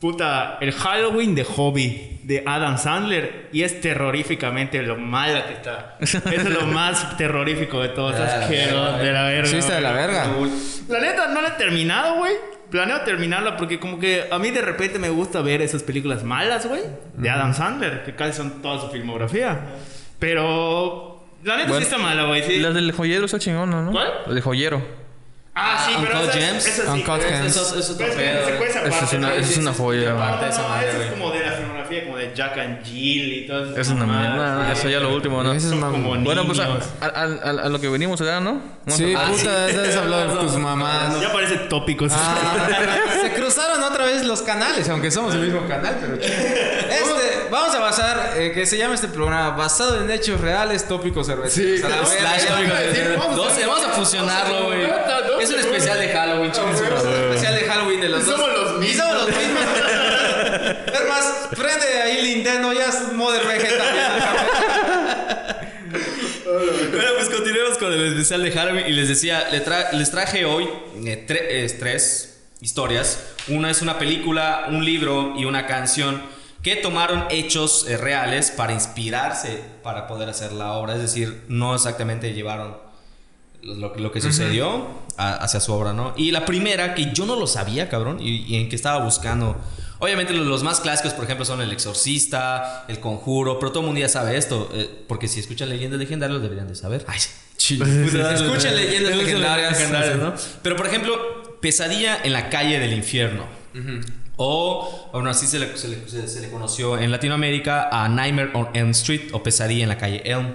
puta, 0.00 0.58
el 0.60 0.72
Halloween 0.72 1.34
de 1.34 1.44
Hobby 1.44 2.18
de 2.24 2.42
Adam 2.46 2.78
Sandler 2.78 3.48
y 3.52 3.62
es 3.62 3.80
terroríficamente 3.80 4.80
lo 4.82 4.96
mala 4.96 5.46
que 5.46 5.54
está. 5.54 5.96
Es 6.00 6.44
lo 6.44 6.66
más 6.66 7.16
terrorífico 7.16 7.80
de 7.80 7.88
todo. 7.90 8.10
Es 8.12 8.18
la 8.18 8.40
asqueroso 8.42 8.82
verga, 8.82 8.98
de 8.98 9.12
la 9.12 9.22
verga. 9.24 9.48
Sí, 9.48 9.56
está 9.56 9.74
de 9.76 9.80
la 9.80 9.92
verga. 9.92 10.26
La 10.88 11.00
neta, 11.00 11.28
no 11.28 11.40
la 11.42 11.48
he 11.48 11.52
terminado, 11.52 12.16
güey. 12.18 12.32
Planeo 12.72 13.02
terminarla 13.02 13.56
porque 13.56 13.78
como 13.78 14.00
que 14.00 14.26
a 14.30 14.38
mí 14.40 14.50
de 14.50 14.62
repente 14.62 14.98
me 14.98 15.10
gusta 15.10 15.42
ver 15.42 15.60
esas 15.62 15.82
películas 15.84 16.24
malas, 16.24 16.66
güey. 16.66 16.82
De 17.14 17.28
Adam 17.30 17.54
Sandler, 17.54 18.02
que 18.02 18.16
casi 18.16 18.32
son 18.38 18.62
toda 18.62 18.80
su 18.80 18.88
filmografía. 18.88 19.60
Pero... 20.18 21.22
La 21.44 21.56
neta 21.56 21.68
Bueno, 21.68 21.80
sí 21.84 21.92
está 21.92 21.98
mala, 21.98 22.24
güey. 22.24 22.42
Sí. 22.44 22.58
La 22.60 22.70
del 22.70 22.92
joyero 22.92 23.26
está 23.26 23.38
chingona, 23.38 23.82
¿no? 23.82 23.90
¿Cuál? 23.92 24.08
La 24.26 24.34
de 24.34 24.40
joyero. 24.40 24.82
Ah, 25.54 25.84
sí, 25.86 25.92
pero 26.00 26.18
Uncut 26.20 26.30
esa, 26.34 26.38
Gems. 26.46 26.66
esa 26.66 26.82
sí. 26.84 26.88
Uncut 27.00 27.18
pero 27.18 27.28
Gems. 27.36 27.46
Eso, 27.46 27.60
eso, 27.62 27.78
Eso 27.78 27.92
es 27.92 27.98
pero 27.98 28.08
otro 28.08 28.14
es 28.14 28.44
como 28.46 28.58
pedo, 28.60 28.86
Esa 28.86 29.04
es 29.04 29.12
una- 29.12 29.28
¿no? 29.28 29.34
esa 29.34 29.50
es 29.50 29.58
una 29.58 29.72
joya. 29.74 30.08
No, 30.10 30.14
no, 30.16 30.22
Aparte 30.22 30.44
de 30.46 30.50
esa 30.50 30.62
no, 30.62 30.68
madre, 30.70 30.88
eso 30.88 30.96
es 31.02 31.06
güey. 31.08 31.18
como 31.20 31.30
de 31.32 31.41
como 32.00 32.16
de 32.16 32.32
Jack 32.34 32.58
and 32.58 32.84
Jill 32.84 33.32
y 33.32 33.46
todo 33.46 33.64
eso. 33.70 33.80
Es 33.80 33.88
una 33.88 34.06
mierda, 34.06 34.72
eso 34.72 34.88
ya 34.88 35.00
lo 35.00 35.14
último, 35.14 35.42
¿no? 35.42 35.58
Son 35.60 35.80
como 35.80 36.16
Bueno, 36.20 36.46
pues 36.46 36.58
a, 36.58 36.66
niños. 36.66 36.84
a- 37.00 37.06
a- 37.06 37.22
a 37.66 37.68
lo 37.68 37.80
que 37.80 37.88
venimos 37.88 38.20
a 38.20 38.24
dar, 38.24 38.42
¿no? 38.42 38.60
Vamos 38.84 38.96
Sí, 38.96 39.14
puta, 39.14 39.70
ya 39.70 39.82
has 39.82 39.96
hablado 39.96 40.34
de 40.36 40.40
tus 40.42 40.56
mamás. 40.56 41.20
Ya 41.20 41.32
parece 41.32 41.56
tópicos. 41.68 42.12
Ah, 42.14 42.68
se 43.22 43.32
cruzaron 43.32 43.82
otra 43.82 44.06
vez 44.06 44.24
los 44.24 44.42
canales, 44.42 44.88
aunque 44.88 45.10
somos 45.10 45.34
el 45.34 45.40
mismo 45.42 45.66
canal, 45.68 45.96
pero 46.00 46.14
este, 46.14 47.48
vamos 47.50 47.74
a 47.74 47.78
basar 47.80 48.34
eh, 48.36 48.52
que 48.52 48.66
se 48.66 48.78
llama 48.78 48.94
este 48.94 49.08
programa 49.08 49.50
basado 49.56 50.00
en 50.02 50.10
hechos 50.10 50.40
reales, 50.40 50.86
tópicos 50.88 51.26
cerveceros. 51.26 51.52
Sí, 51.52 51.78
Slash, 51.78 52.46
tópico 52.46 52.72
vamos 53.68 53.84
a 53.84 53.88
fusionarlo, 53.90 54.64
güey. 54.66 54.82
Es 55.40 55.50
un 55.50 55.58
especial 55.60 55.98
de 55.98 56.08
Halloween, 56.08 56.52
chicos. 56.52 56.80
Es 56.80 56.80
un 57.04 57.12
especial 57.30 57.54
de 57.54 57.60
Halloween 57.64 58.00
de 58.00 58.08
los 58.08 58.26
dos. 58.26 58.36
Somos 58.36 58.52
los 58.52 58.78
mismos. 58.78 58.90
Y 58.90 58.94
somos 58.94 59.14
los 59.14 59.26
mismos. 59.28 59.62
Es 61.02 61.08
más, 61.08 61.48
prende 61.50 62.02
ahí 62.02 62.34
Nintendo, 62.34 62.72
ya 62.72 62.86
es 62.88 63.12
Modern 63.12 63.46
Vegeta. 63.48 63.84
Bueno, 66.92 67.10
pues 67.16 67.30
continuemos 67.30 67.78
con 67.78 67.92
el 67.92 68.06
especial 68.12 68.42
de 68.42 68.50
Halloween. 68.52 68.86
Y 68.88 68.92
les 68.92 69.08
decía, 69.08 69.48
tra- 69.64 69.92
les 69.92 70.10
traje 70.10 70.44
hoy 70.44 70.64
eh, 71.04 71.24
tre- 71.28 71.40
eh, 71.48 71.76
tres 71.78 72.40
historias. 72.60 73.22
Una 73.48 73.70
es 73.70 73.82
una 73.82 73.98
película, 73.98 74.66
un 74.68 74.84
libro 74.84 75.34
y 75.36 75.44
una 75.44 75.66
canción 75.66 76.22
que 76.62 76.76
tomaron 76.76 77.24
hechos 77.30 77.86
eh, 77.88 77.96
reales 77.96 78.50
para 78.50 78.72
inspirarse 78.72 79.60
para 79.82 80.06
poder 80.06 80.28
hacer 80.28 80.52
la 80.52 80.72
obra. 80.72 80.94
Es 80.94 81.02
decir, 81.02 81.42
no 81.48 81.74
exactamente 81.74 82.32
llevaron 82.34 82.76
lo, 83.62 83.94
lo 83.96 84.12
que 84.12 84.20
sucedió 84.20 84.86
a- 85.16 85.34
hacia 85.36 85.60
su 85.60 85.72
obra, 85.72 85.92
¿no? 85.92 86.12
Y 86.16 86.30
la 86.30 86.44
primera, 86.44 86.94
que 86.94 87.12
yo 87.12 87.26
no 87.26 87.36
lo 87.36 87.46
sabía, 87.46 87.88
cabrón, 87.88 88.18
y, 88.20 88.44
y 88.46 88.56
en 88.56 88.68
que 88.68 88.76
estaba 88.76 89.02
buscando. 89.04 89.56
Obviamente 90.04 90.32
los, 90.34 90.62
más 90.64 90.80
clásicos, 90.80 91.12
por 91.12 91.22
ejemplo, 91.24 91.44
son 91.44 91.60
El 91.60 91.70
Exorcista, 91.70 92.84
El 92.88 92.98
Conjuro, 92.98 93.60
pero 93.60 93.70
todo 93.70 93.80
el 93.82 93.86
mundo 93.86 94.00
ya 94.00 94.08
sabe 94.08 94.36
esto, 94.36 94.68
eh, 94.74 94.90
porque 95.06 95.28
si 95.28 95.38
escuchan 95.38 95.68
leyendas 95.68 96.00
legendarias 96.00 96.34
lo 96.36 96.42
deberían 96.42 96.66
de 96.66 96.74
saber. 96.74 97.04
Ay, 97.06 97.20
leyendas 98.74 99.16
legendarias. 99.16 100.18
¿no? 100.18 100.34
Pero 100.62 100.74
por 100.74 100.86
ejemplo, 100.88 101.58
Pesadilla 101.60 102.18
en 102.24 102.32
la 102.32 102.50
calle 102.50 102.80
del 102.80 102.92
infierno. 102.94 103.46
O, 104.36 105.08
bueno, 105.12 105.30
así 105.30 105.46
se 105.46 105.60
le, 105.60 105.76
se 105.76 105.86
le- 105.86 106.08
se- 106.08 106.26
se 106.26 106.40
le 106.40 106.50
conoció 106.50 106.98
en 106.98 107.12
Latinoamérica 107.12 107.88
a 107.92 108.08
Nightmare 108.08 108.50
on 108.54 108.68
Elm 108.74 108.90
Street 108.90 109.28
o 109.32 109.42
Pesadilla 109.44 109.84
en 109.84 109.88
la 109.88 109.98
calle 109.98 110.22
Elm. 110.24 110.52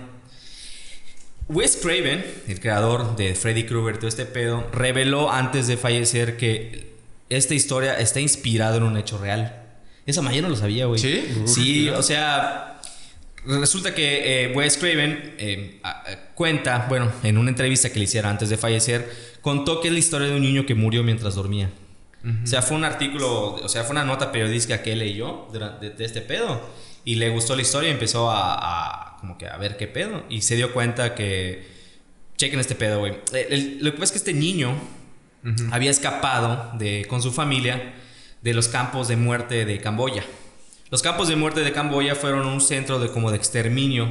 Wes 1.47 1.77
Craven, 1.81 2.25
el 2.49 2.59
creador 2.59 3.15
de 3.15 3.33
Freddy 3.33 3.63
Krueger, 3.65 3.97
todo 3.97 4.09
este 4.09 4.25
pedo, 4.25 4.67
reveló 4.73 5.31
antes 5.31 5.67
de 5.67 5.77
fallecer 5.77 6.35
que 6.35 6.86
esta 7.29 7.53
historia 7.53 7.99
está 7.99 8.19
inspirada 8.19 8.77
en 8.77 8.83
un 8.83 8.97
hecho 8.97 9.17
real. 9.17 9.63
Esa 10.05 10.21
mañana 10.21 10.43
no 10.43 10.49
lo 10.49 10.55
sabía, 10.55 10.85
güey. 10.85 10.99
¿Sí? 10.99 11.25
Sí, 11.45 11.89
o 11.89 12.01
sea, 12.01 12.79
resulta 13.45 13.93
que 13.93 14.45
eh, 14.45 14.53
Wes 14.55 14.77
Craven 14.77 15.35
eh, 15.37 15.81
cuenta, 16.35 16.85
bueno, 16.89 17.11
en 17.23 17.37
una 17.37 17.49
entrevista 17.49 17.89
que 17.91 17.99
le 17.99 18.05
hiciera 18.05 18.29
antes 18.29 18.49
de 18.49 18.57
fallecer, 18.57 19.09
contó 19.41 19.81
que 19.81 19.87
es 19.89 19.93
la 19.93 19.99
historia 19.99 20.27
de 20.29 20.35
un 20.35 20.41
niño 20.41 20.65
que 20.65 20.75
murió 20.75 21.03
mientras 21.03 21.35
dormía. 21.35 21.69
O 22.43 22.47
sea, 22.47 22.61
fue 22.61 22.75
un 22.75 22.83
artículo, 22.83 23.53
o 23.55 23.69
sea, 23.69 23.83
fue 23.83 23.91
una 23.91 24.03
nota 24.03 24.33
periodística 24.33 24.81
que 24.83 24.91
él 24.93 24.99
leyó 24.99 25.47
durante- 25.53 25.91
de, 25.91 25.95
de 25.95 26.05
este 26.05 26.19
pedo. 26.19 26.59
Y 27.05 27.15
le 27.15 27.29
gustó 27.29 27.55
la 27.55 27.61
historia 27.61 27.87
y 27.89 27.93
empezó 27.93 28.29
a, 28.29 29.13
a 29.13 29.17
como 29.21 29.37
que 29.37 29.47
a 29.47 29.55
ver 29.55 29.77
qué 29.77 29.87
pedo. 29.87 30.25
Y 30.29 30.41
se 30.41 30.57
dio 30.57 30.73
cuenta 30.73 31.15
que... 31.15 31.65
Chequen 32.35 32.59
este 32.59 32.75
pedo, 32.75 32.99
güey. 32.99 33.13
El- 33.33 33.77
lo 33.81 33.91
que 33.91 33.97
pasa 33.99 34.05
es 34.05 34.11
que 34.11 34.17
este 34.29 34.33
niño 34.33 34.75
había 35.71 35.91
escapado 35.91 36.71
de, 36.77 37.05
con 37.07 37.21
su 37.21 37.31
familia 37.31 37.93
de 38.41 38.53
los 38.53 38.67
campos 38.67 39.07
de 39.07 39.15
muerte 39.17 39.65
de 39.65 39.79
Camboya. 39.79 40.23
Los 40.89 41.01
campos 41.01 41.27
de 41.27 41.35
muerte 41.35 41.61
de 41.61 41.71
Camboya 41.71 42.15
fueron 42.15 42.45
un 42.47 42.61
centro 42.61 42.99
de 42.99 43.09
como 43.11 43.31
de 43.31 43.37
exterminio, 43.37 44.09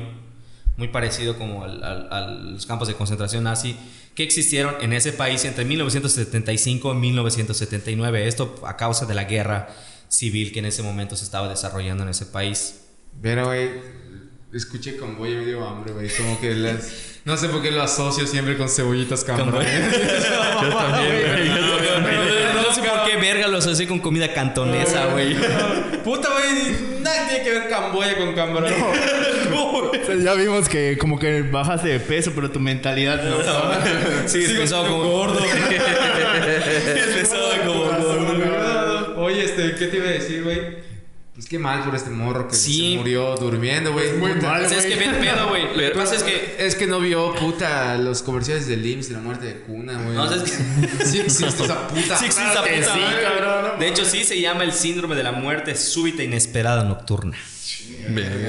muy 0.76 0.88
parecido 0.88 1.38
como 1.38 1.64
al- 1.64 1.82
al- 1.82 2.08
a 2.12 2.20
los 2.30 2.66
campos 2.66 2.88
de 2.88 2.94
concentración 2.94 3.44
nazi, 3.44 3.76
que 4.14 4.22
existieron 4.22 4.74
en 4.80 4.92
ese 4.92 5.12
país 5.12 5.44
entre 5.44 5.64
1975 5.64 6.92
y 6.92 6.96
1979. 6.96 8.26
Esto 8.28 8.54
a 8.66 8.76
causa 8.76 9.06
de 9.06 9.14
la 9.14 9.24
guerra 9.24 9.68
civil 10.08 10.52
que 10.52 10.58
en 10.60 10.66
ese 10.66 10.82
momento 10.82 11.16
se 11.16 11.24
estaba 11.24 11.48
desarrollando 11.48 12.02
en 12.04 12.10
ese 12.10 12.26
país. 12.26 12.82
Pero, 13.22 13.46
güey, 13.46 13.70
escuché 14.52 14.96
con 14.96 15.16
y 15.26 15.34
me 15.34 15.44
dio 15.44 15.66
hambre, 15.66 15.92
güey. 15.92 16.08
Como 16.08 16.40
que 16.40 16.54
las... 16.54 17.20
No 17.24 17.36
sé 17.36 17.48
por 17.48 17.60
qué 17.60 17.72
lo 17.72 17.82
asocio 17.82 18.26
siempre 18.26 18.56
con 18.56 18.68
cebollitas 18.68 19.24
cambray. 19.24 19.66
Yo 20.62 20.68
también, 20.68 21.22
güey. 21.22 21.88
También. 21.92 22.20
No 22.54 22.72
sé 22.72 22.82
por 22.82 23.04
qué 23.04 23.16
verga 23.16 23.48
lo 23.48 23.58
asocié 23.58 23.88
con 23.88 23.98
comida 23.98 24.32
cantonesa, 24.32 25.06
güey. 25.06 25.34
Puta, 26.04 26.28
güey, 26.30 27.00
nada 27.02 27.28
tiene 27.28 27.44
que 27.44 27.50
ver 27.50 27.68
Camboya 27.68 28.16
con 28.16 28.32
cambray. 28.34 28.74
Pues 30.06 30.22
ya 30.22 30.34
vimos 30.34 30.68
que 30.68 30.96
como 30.98 31.18
que 31.18 31.42
bajaste 31.42 31.88
de 31.88 32.00
peso, 32.00 32.32
pero 32.34 32.50
tu 32.50 32.60
mentalidad 32.60 33.22
no. 33.24 33.38
Sí, 34.28 34.38
es 34.44 34.52
pesado 34.52 34.86
como 34.86 35.10
gordo. 35.10 35.40
es 35.40 37.14
pesado 37.16 37.50
como 37.66 37.84
gordo. 37.84 39.14
Oye, 39.16 39.44
este, 39.44 39.74
¿qué 39.74 39.86
te 39.86 39.96
iba 39.96 40.06
a 40.06 40.12
decir, 40.12 40.44
güey? 40.44 40.85
Pues 41.36 41.46
qué 41.48 41.58
mal 41.58 41.84
por 41.84 41.94
este 41.94 42.08
morro 42.08 42.48
que 42.48 42.56
Sí. 42.56 42.92
se 42.92 42.98
murió 42.98 43.36
durmiendo, 43.36 43.92
güey. 43.92 44.14
muy 44.14 44.32
Puta. 44.32 44.48
mal. 44.48 44.64
O 44.64 44.68
sea, 44.70 44.78
es 44.78 44.86
que 44.86 44.96
ve 44.96 45.04
el 45.04 45.16
pedo, 45.16 45.48
güey. 45.50 45.64
Lo 45.64 45.82
que 45.82 45.90
pasa 45.90 46.14
es 46.14 46.22
que. 46.22 46.56
Es 46.58 46.74
que 46.76 46.86
no 46.86 46.98
vio, 46.98 47.34
puta, 47.34 47.96
los 47.98 48.22
comerciales 48.22 48.66
del 48.66 48.84
IMSS 48.86 49.08
de 49.10 49.14
la 49.16 49.20
muerte 49.20 49.44
de 49.46 49.60
cuna, 49.60 50.00
güey. 50.02 50.16
No, 50.16 50.22
o 50.24 50.28
sea, 50.28 50.38
es 50.38 50.42
que- 50.44 51.04
Sí 51.04 51.18
existe 51.20 51.62
esa 51.64 51.88
puta. 51.88 52.16
Sí 52.16 52.24
existe 52.24 52.50
esa 52.50 52.62
puta 52.62 52.94
sí, 52.94 53.00
madre. 53.00 53.22
cabrón. 53.22 53.78
De 53.78 53.86
hecho, 53.88 54.04
sí 54.06 54.24
se 54.24 54.40
llama 54.40 54.64
el 54.64 54.72
síndrome 54.72 55.14
de 55.14 55.22
la 55.24 55.32
muerte 55.32 55.76
súbita 55.76 56.22
inesperada 56.22 56.84
nocturna. 56.84 57.36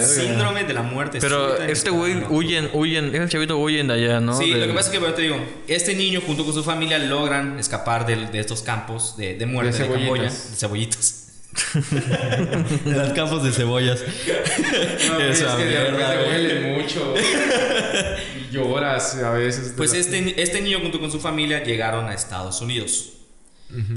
Síndrome 0.01 0.63
de 0.63 0.73
la 0.73 0.81
muerte 0.83 1.19
Pero 1.19 1.57
este 1.61 1.89
güey 1.89 2.23
huyen, 2.29 2.69
huyen, 2.73 3.13
ese 3.13 3.27
chavito 3.29 3.57
huyen 3.57 3.87
de 3.87 3.93
allá, 3.95 4.19
¿no? 4.19 4.37
Sí, 4.37 4.51
De- 4.53 4.61
lo 4.61 4.67
que 4.67 4.73
pasa 4.73 4.87
es 4.87 4.93
que, 4.93 4.99
bueno, 4.99 5.13
te 5.13 5.23
digo, 5.23 5.37
este 5.67 5.93
niño 5.93 6.21
junto 6.25 6.45
con 6.45 6.53
su 6.53 6.63
familia 6.63 6.97
logran 6.99 7.59
escapar 7.59 8.05
de, 8.05 8.39
estos 8.39 8.61
campos 8.61 9.15
de, 9.17 9.35
de 9.35 9.45
muerte 9.45 9.77
De 9.77 9.83
de, 9.83 9.89
Camboya. 9.93 10.05
cebollitas. 10.29 10.51
De 10.51 10.57
cebollitas. 10.57 11.26
De 12.85 12.91
los 12.93 13.09
campos 13.13 13.43
de 13.43 13.51
cebollas. 13.51 13.99
No, 15.09 15.19
es 15.19 15.39
que 15.41 15.63
de 15.63 15.65
mierda, 15.69 15.89
repente 15.91 16.23
güey. 16.23 16.29
huele 16.29 16.77
mucho. 16.81 17.13
y 18.49 18.53
lloras 18.53 19.15
a 19.17 19.31
veces. 19.31 19.73
Pues 19.75 19.93
este, 19.93 20.41
este 20.41 20.61
niño 20.61 20.79
junto 20.81 20.99
con 20.99 21.11
su 21.11 21.19
familia 21.19 21.63
llegaron 21.63 22.07
a 22.07 22.13
Estados 22.13 22.61
Unidos. 22.61 23.13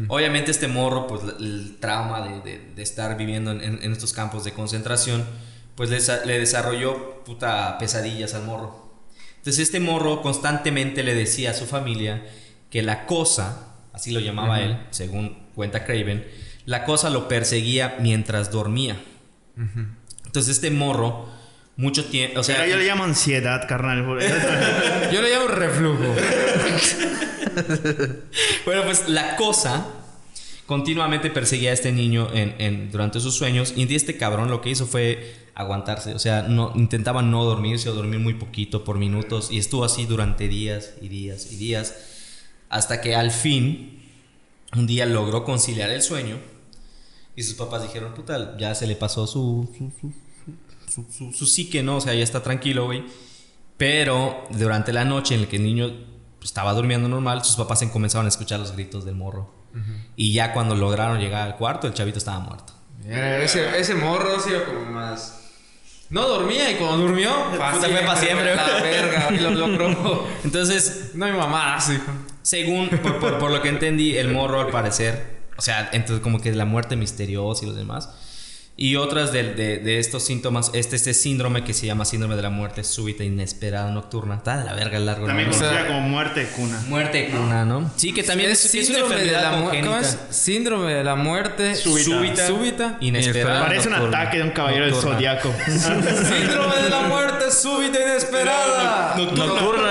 Obviamente 0.09 0.51
este 0.51 0.67
morro, 0.67 1.07
pues 1.07 1.23
el 1.39 1.77
trauma 1.79 2.23
de, 2.29 2.41
de- 2.41 2.59
de 2.75 2.83
estar 2.83 3.17
viviendo 3.17 3.53
en, 3.53 3.93
estos 3.93 4.13
campos 4.13 4.43
de 4.43 4.51
concentración, 4.53 5.25
pues 5.77 5.91
le, 5.91 5.99
le 6.27 6.41
desarrolló 6.41 7.23
puta 7.25 7.79
pesadillas 7.79 8.35
al 8.35 8.43
morro. 8.43 8.91
Entonces 9.37 9.61
este 9.63 9.79
morro 9.79 10.23
constantemente 10.23 11.05
le 11.05 11.15
decía 11.15 11.53
a 11.53 11.55
su 11.55 11.67
familia 11.67 12.27
que 12.69 12.83
la 12.83 13.07
cosa, 13.07 13.77
así 13.93 14.11
lo 14.11 14.19
llamaba 14.19 14.61
él, 14.61 14.77
según 14.91 15.39
cuenta 15.55 15.85
Craven, 15.85 16.27
la 16.71 16.85
cosa 16.85 17.11
lo 17.11 17.27
perseguía 17.27 17.97
mientras 17.99 18.53
dormía. 18.53 18.97
Entonces 20.25 20.55
este 20.55 20.71
morro, 20.71 21.27
mucho 21.77 22.05
tiempo, 22.05 22.39
o 22.39 22.43
sea... 22.45 22.59
Pero 22.59 22.71
yo 22.71 22.77
le 22.77 22.85
llamo 22.87 23.03
ansiedad, 23.03 23.67
carnal. 23.67 24.05
Yo 25.13 25.21
le 25.21 25.31
llamo 25.35 25.49
reflujo. 25.49 26.05
Bueno, 28.65 28.85
pues 28.85 29.09
la 29.09 29.35
cosa 29.35 29.85
continuamente 30.67 31.31
perseguía 31.31 31.71
a 31.71 31.73
este 31.73 31.91
niño 31.91 32.29
en, 32.33 32.55
en- 32.59 32.93
durante 32.93 33.19
sus 33.19 33.35
sueños 33.35 33.75
y 33.77 33.93
este 33.93 34.17
cabrón 34.17 34.49
lo 34.49 34.61
que 34.61 34.71
hizo 34.71 34.87
fue 34.87 35.35
aguantarse, 35.57 36.15
o 36.15 36.21
sea, 36.21 36.43
no, 36.43 36.73
intentaba 36.77 37.23
no 37.23 37.45
dormirse 37.45 37.89
o 37.91 37.95
dormir 37.95 38.21
muy 38.21 38.35
poquito 38.35 38.85
por 38.85 38.97
minutos 38.99 39.51
y 39.51 39.59
estuvo 39.59 39.85
así 39.85 40.07
durante 40.07 40.47
días 40.47 40.93
y 41.03 41.09
días 41.09 41.51
y 41.51 41.57
días 41.57 41.97
hasta 42.69 43.01
que 43.01 43.17
al 43.17 43.33
fin 43.33 43.99
un 44.77 44.87
día 44.87 45.05
logró 45.07 45.43
conciliar 45.43 45.91
el 45.91 46.03
sueño 46.03 46.37
y 47.37 47.43
sus 47.43 47.55
papás 47.55 47.83
dijeron, 47.83 48.15
puta, 48.15 48.57
ya 48.59 48.75
se 48.75 48.87
le 48.87 48.97
pasó 48.97 49.27
su, 49.27 49.69
su, 49.77 49.91
su, 50.01 50.13
su, 50.93 51.13
su- 51.13 51.33
su 51.33 51.47
psique, 51.47 51.83
¿no? 51.83 51.97
O 51.97 52.01
sea, 52.01 52.15
ya 52.15 52.23
está 52.25 52.43
tranquilo, 52.43 52.87
güey. 52.87 53.05
Pero 53.77 54.45
durante 54.51 54.93
la 54.93 55.05
noche 55.05 55.35
en 55.35 55.43
la 55.43 55.49
que 55.49 55.57
el 55.57 55.63
niño 55.63 55.91
estaba 56.43 56.73
durmiendo 56.75 57.09
normal, 57.09 57.45
sus 57.45 57.57
papás 57.57 57.79
se 57.79 57.91
comenzaron 57.91 58.27
a 58.27 58.29
escuchar 58.29 58.61
los 58.61 58.73
gritos 58.73 59.05
del 59.05 59.15
morro. 59.15 59.55
Y 60.17 60.33
ya 60.33 60.53
cuando 60.53 60.75
lograron 60.75 61.21
llegar 61.21 61.43
al 61.47 61.57
cuarto, 61.57 61.87
el 61.87 61.95
chavito 61.95 62.19
estaba 62.19 62.41
muerto. 62.41 62.73
Mira, 63.05 63.39
ese, 63.43 63.79
ese 63.79 63.95
morro 63.95 64.39
sí 64.41 64.51
era 64.51 64.65
como 64.65 64.81
más. 64.87 65.37
No 66.11 66.27
dormía 66.27 66.71
y 66.73 66.75
cuando 66.75 66.99
durmió, 66.99 67.31
Puta, 67.53 67.71
fue 67.89 68.03
pa' 68.05 68.17
siempre. 68.17 68.57
La 68.57 68.67
verga, 68.83 69.29
y 69.33 69.39
lo 69.39 69.51
logró. 69.53 70.27
Entonces, 70.43 71.13
No 71.15 71.25
hay 71.27 71.33
mamadas, 71.33 71.89
hijo. 71.91 72.03
según, 72.43 72.89
por, 72.89 73.21
por- 73.21 73.39
por 73.39 73.51
lo 73.53 73.63
que 73.63 73.69
entendí, 73.69 74.17
el 74.17 74.33
morro 74.33 74.61
al 74.61 74.69
parecer, 74.71 75.40
o 75.61 75.63
sea, 75.63 75.91
entonces 75.93 76.23
como 76.23 76.41
que 76.41 76.51
la 76.55 76.65
muerte 76.65 76.97
misteriosa 76.97 77.65
y 77.65 77.69
los 77.69 77.77
demás. 77.77 78.09
Y 78.77 78.97
otras 78.97 79.31
de, 79.31 79.43
de- 79.53 79.77
de 79.77 79.99
estos 79.99 80.23
síntomas, 80.23 80.71
este, 80.73 80.97
este 80.97 81.13
síndrome 81.13 81.65
que 81.65 81.75
se 81.75 81.85
llama 81.85 82.07
síndrome 82.07 82.35
de 82.35 82.41
la 82.41 82.49
muerte 82.49 82.83
súbita 82.83 83.23
inesperada 83.25 83.91
nocturna. 83.91 84.37
Está 84.37 84.57
de 84.57 84.65
la 84.65 84.73
verga 84.73 84.97
el 84.97 85.05
largo. 85.05 85.27
También 85.27 85.51
nombre. 85.51 85.67
o 85.67 85.71
sea- 85.71 85.81
conocida 85.81 85.95
como 85.99 86.09
muerte 86.09 86.41
de 86.41 86.47
cuna. 86.47 86.81
Muerte 86.89 87.19
de 87.19 87.29
cuna, 87.29 87.65
¿no? 87.67 87.91
Sí, 87.97 88.15
que 88.15 88.23
también 88.23 88.49
es, 88.51 88.67
que 88.71 88.81
es 88.81 88.89
una 88.89 89.01
síndrome 89.01 89.23
de 89.23 89.33
la 89.33 89.39
enfermedad 89.39 89.61
muerte. 89.61 89.81
¿Cómo 89.83 89.93
congénita. 89.97 90.27
es? 90.31 90.37
Síndrome 90.37 90.95
de 90.95 91.05
la 91.05 91.15
muerte 91.17 91.75
Súbita. 91.75 92.47
súbita. 92.47 92.97
Inesperada. 93.03 93.61
Parece 93.67 93.89
un 93.89 93.93
nocturna. 93.95 94.19
ataque 94.23 94.37
de 94.39 94.43
un 94.45 94.51
caballero 94.51 94.85
del 94.87 94.95
Nocturna. 94.95 95.15
zodiaco. 95.17 95.55
Síndrome 95.67 96.77
de 96.83 96.89
la 96.89 97.01
muerte 97.03 97.51
súbita 97.51 98.01
inesperada. 98.01 99.15
Nocturna. 99.19 99.91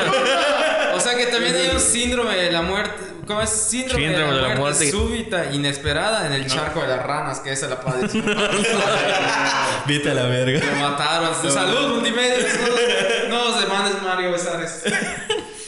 O 0.96 1.00
sea 1.00 1.16
que 1.16 1.28
también 1.28 1.54
hay 1.56 1.70
un 1.76 1.80
síndrome 1.80 2.36
de 2.36 2.52
la 2.52 2.64
muerte. 2.64 3.04
¿Cómo 3.30 3.42
es? 3.44 3.50
Síndrome, 3.52 4.04
Síndrome 4.08 4.34
de 4.34 4.42
la, 4.42 4.48
muerte, 4.56 4.60
muerte. 4.60 4.92
súbita, 4.92 5.54
inesperada 5.54 6.26
en 6.26 6.34
el 6.34 6.48
charco 6.48 6.82
de 6.82 6.88
las 6.88 7.06
ranas, 7.06 7.40
que 7.42 7.52
esa 7.52 7.68
la 7.68 7.80
padeció. 7.80 8.24
Vete 9.88 10.10
a 10.10 10.14
la 10.16 10.24
verga. 10.24 10.60
Lo 10.66 10.90
mataron. 10.90 11.52
Salud, 11.52 11.96
multimedia. 11.96 12.38
No, 13.30 13.52
no 13.52 13.62
demandes 13.62 14.02
Mario 14.02 14.32
Besares. 14.32 14.82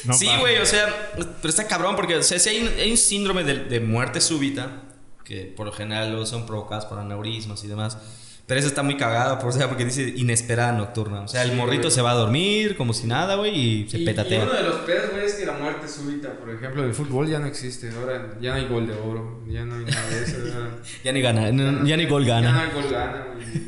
No 0.05 0.15
sí, 0.15 0.27
güey, 0.39 0.57
o 0.57 0.65
sea, 0.65 1.11
pero 1.15 1.49
está 1.49 1.67
cabrón 1.67 1.95
porque, 1.95 2.15
o 2.15 2.23
sea, 2.23 2.39
si 2.39 2.49
hay, 2.49 2.61
un- 2.63 2.73
hay 2.79 2.89
un 2.89 2.97
síndrome 2.97 3.43
de, 3.43 3.65
de 3.65 3.79
muerte 3.79 4.19
súbita, 4.19 4.81
que 5.23 5.41
por 5.55 5.67
lo 5.67 5.71
general 5.71 6.25
son 6.25 6.47
provocadas 6.47 6.85
por 6.87 6.97
aneurismas 6.97 7.63
y 7.63 7.67
demás. 7.67 7.99
Pero 8.47 8.59
eso 8.59 8.67
está 8.67 8.83
muy 8.83 8.97
cagado, 8.97 9.39
por, 9.39 9.49
o 9.49 9.51
sea, 9.53 9.69
porque 9.69 9.85
dice 9.85 10.13
inesperada 10.17 10.73
nocturna. 10.73 11.21
O 11.21 11.27
sea, 11.29 11.43
el 11.43 11.51
Sí, 11.51 11.55
morrito 11.55 11.89
se 11.89 12.01
va 12.01 12.11
a 12.11 12.15
dormir 12.15 12.75
como 12.75 12.93
si 12.93 13.07
nada, 13.07 13.35
güey, 13.35 13.57
y 13.57 13.89
se 13.89 13.99
Y, 13.99 14.01
y 14.01 14.05
petatea. 14.05 14.43
uno 14.43 14.53
de 14.53 14.63
los 14.63 14.75
pedos, 14.81 15.11
güey, 15.11 15.25
es 15.25 15.35
que 15.35 15.45
la 15.45 15.53
muerte 15.53 15.87
súbita, 15.87 16.33
por 16.33 16.49
ejemplo, 16.49 16.81
del 16.81 16.93
fútbol 16.93 17.29
ya 17.29 17.39
no 17.39 17.45
existe. 17.45 17.89
Ahora 17.97 18.33
ya 18.41 18.49
no 18.51 18.55
hay 18.57 18.67
gol 18.67 18.87
de 18.87 18.93
oro. 18.93 19.41
Ya 19.47 19.63
no 19.63 19.75
hay 19.75 19.85
nada 19.85 20.09
de 20.09 20.23
eso. 20.23 20.37
ya- 20.45 20.69
Ya 21.05 21.11
ni 21.13 21.21
gana, 21.21 21.51
no- 21.51 21.85
ya 21.85 21.95
ni 21.95 22.05
gol 22.07 22.25
Ya 22.25 22.41
no 22.41 22.47
gana. 22.47 22.61
hay 22.63 22.71
gol 22.81 22.91
gana, 22.91 23.25
güey. 23.35 23.61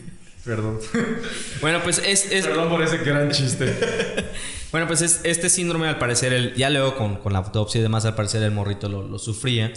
Perdón. 0.43 0.79
Bueno, 1.61 1.79
pues 1.81 1.99
es, 2.05 2.29
es- 2.29 2.45
Perdón 2.45 2.67
por 2.69 2.81
ese 2.83 2.97
gran 2.97 3.31
chiste. 3.31 3.73
Bueno, 4.73 4.87
pues 4.87 5.03
es- 5.03 5.19
este 5.23 5.49
síndrome 5.49 5.87
al 5.87 5.99
parecer, 5.99 6.33
el, 6.33 6.55
ya 6.55 6.71
luego 6.71 6.95
con, 6.95 7.17
con 7.17 7.31
la 7.31 7.37
autopsia 7.39 7.77
y 7.77 7.83
demás, 7.83 8.05
al 8.05 8.15
parecer 8.15 8.41
el 8.41 8.49
morrito 8.49 8.89
lo, 8.89 9.07
lo 9.07 9.19
sufría. 9.19 9.71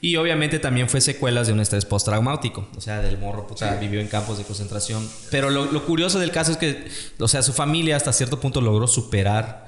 Y 0.00 0.16
obviamente 0.16 0.58
también 0.58 0.88
fue 0.88 1.00
secuelas 1.00 1.46
de 1.46 1.52
un 1.54 1.60
estrés 1.60 1.84
postraumático. 1.84 2.68
O 2.76 2.80
sea, 2.80 3.00
del 3.00 3.18
morro, 3.18 3.46
puta, 3.46 3.76
vivió 3.76 4.00
en 4.00 4.08
campos 4.08 4.38
de 4.38 4.44
concentración. 4.44 5.08
Pero 5.30 5.50
lo, 5.50 5.64
lo 5.66 5.84
curioso 5.86 6.18
del 6.18 6.30
caso 6.32 6.52
es 6.52 6.58
que, 6.58 6.86
o 7.18 7.28
sea, 7.28 7.42
su 7.42 7.52
familia 7.52 7.96
hasta 7.96 8.12
cierto 8.12 8.38
punto 8.38 8.60
logró 8.60 8.86
superar 8.86 9.66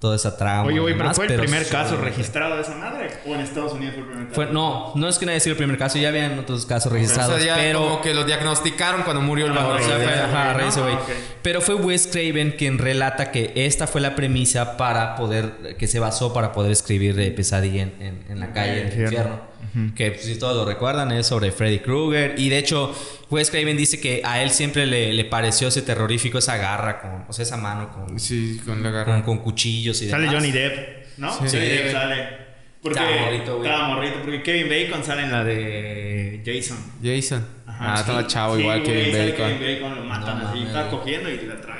toda 0.00 0.16
esa 0.16 0.34
trauma. 0.36 0.64
Oye, 0.66 0.76
y 0.76 0.78
güey, 0.80 0.94
pero 0.94 1.04
demás, 1.04 1.16
fue 1.16 1.26
el 1.26 1.36
primer 1.38 1.68
caso 1.68 1.96
registrado 1.98 2.56
de 2.56 2.62
esa 2.62 2.74
madre. 2.74 3.10
¿O 3.26 3.34
en 3.34 3.40
Estados 3.42 3.74
Unidos 3.74 3.94
fue 3.96 4.02
el 4.04 4.08
primer 4.08 4.28
caso? 4.28 4.34
Fue, 4.34 4.46
no, 4.46 4.92
no 4.96 5.08
es 5.08 5.18
que 5.18 5.26
nadie 5.26 5.40
sido 5.40 5.52
el 5.52 5.58
primer 5.58 5.76
caso, 5.78 5.98
ya 5.98 6.08
habían 6.08 6.38
otros 6.38 6.64
casos 6.64 6.90
O 6.90 6.94
registrados, 6.94 7.36
sea, 7.36 7.44
ya 7.46 7.54
pero... 7.56 7.80
como 7.80 8.00
que 8.00 8.14
lo 8.14 8.24
diagnosticaron 8.24 9.02
cuando 9.02 9.20
murió 9.22 9.44
el 9.46 9.52
Ah, 9.52 9.60
morro. 9.60 9.74
O 9.76 9.88
¿no? 9.88 10.86
Ah. 10.96 11.00
Pero 11.42 11.60
fue 11.60 11.74
Wes 11.74 12.08
Craven 12.10 12.52
quien 12.56 12.78
relata 12.78 13.30
que 13.30 13.52
esta 13.54 13.86
fue 13.86 14.00
la 14.00 14.16
premisa 14.16 14.78
para 14.78 15.16
poder, 15.16 15.76
que 15.78 15.86
se 15.86 15.98
basó 16.00 16.32
para 16.32 16.52
poder 16.52 16.72
escribir 16.72 17.20
eh, 17.20 17.30
Pesadilla 17.30 17.82
en, 17.82 17.94
en- 18.00 18.24
en 18.30 18.40
la 18.40 18.52
calle 18.54 18.74
del 18.76 18.84
infierno. 18.86 19.06
infierno. 19.10 19.49
Que 19.94 20.10
pues, 20.12 20.24
si 20.24 20.38
todos 20.38 20.56
lo 20.56 20.64
recuerdan 20.64 21.12
es 21.12 21.26
sobre 21.26 21.52
Freddy 21.52 21.78
Krueger. 21.78 22.34
Y 22.38 22.48
de 22.48 22.58
hecho, 22.58 22.94
Wes 23.30 23.50
Craven 23.50 23.76
dice 23.76 24.00
que 24.00 24.22
a 24.24 24.42
él 24.42 24.50
siempre 24.50 24.86
le, 24.86 25.12
le 25.12 25.24
pareció 25.24 25.68
ese 25.68 25.82
terrorífico, 25.82 26.38
esa 26.38 26.56
garra, 26.56 27.00
con, 27.00 27.24
o 27.28 27.32
sea, 27.32 27.42
esa 27.44 27.56
mano 27.56 27.90
con, 27.92 28.18
Sí, 28.18 28.60
con 28.64 28.82
la 28.82 28.90
con, 28.90 28.92
garra. 28.92 29.24
con 29.24 29.38
cuchillos 29.38 30.00
y 30.02 30.08
Sale 30.10 30.24
demás. 30.24 30.36
Johnny 30.40 30.52
Depp, 30.52 31.18
¿no? 31.18 31.32
Sí. 31.32 31.38
Johnny 31.50 31.68
Depp 31.68 31.86
Sí. 31.86 31.92
sale. 31.92 32.50
Porque 32.82 32.98
Estaba 32.98 33.20
morrito, 33.26 33.56
güey. 33.58 33.68
Estaba 33.70 33.88
morrito, 33.88 34.14
porque 34.22 34.42
Kevin 34.42 34.68
Bacon 34.70 35.04
sale 35.04 35.22
en 35.24 35.32
la 35.32 35.44
de 35.44 36.42
Jason. 36.44 36.78
Jason. 37.02 37.46
Ajá, 37.66 37.92
ah, 37.92 37.96
sí. 37.96 38.00
estaba 38.00 38.26
chavo 38.26 38.54
Sí, 38.56 38.62
igual 38.62 38.82
Kevin 38.82 39.12
sale 39.12 39.30
Bacon. 39.32 39.58
Kevin 39.58 39.74
Bacon 39.82 39.94
lo 39.96 40.04
matan 40.04 40.38
No 40.42 40.48
así. 40.48 40.62
Está 40.62 40.88
cogiendo 40.88 41.28
y 41.30 41.36
la 41.36 41.54
güey. 41.54 41.79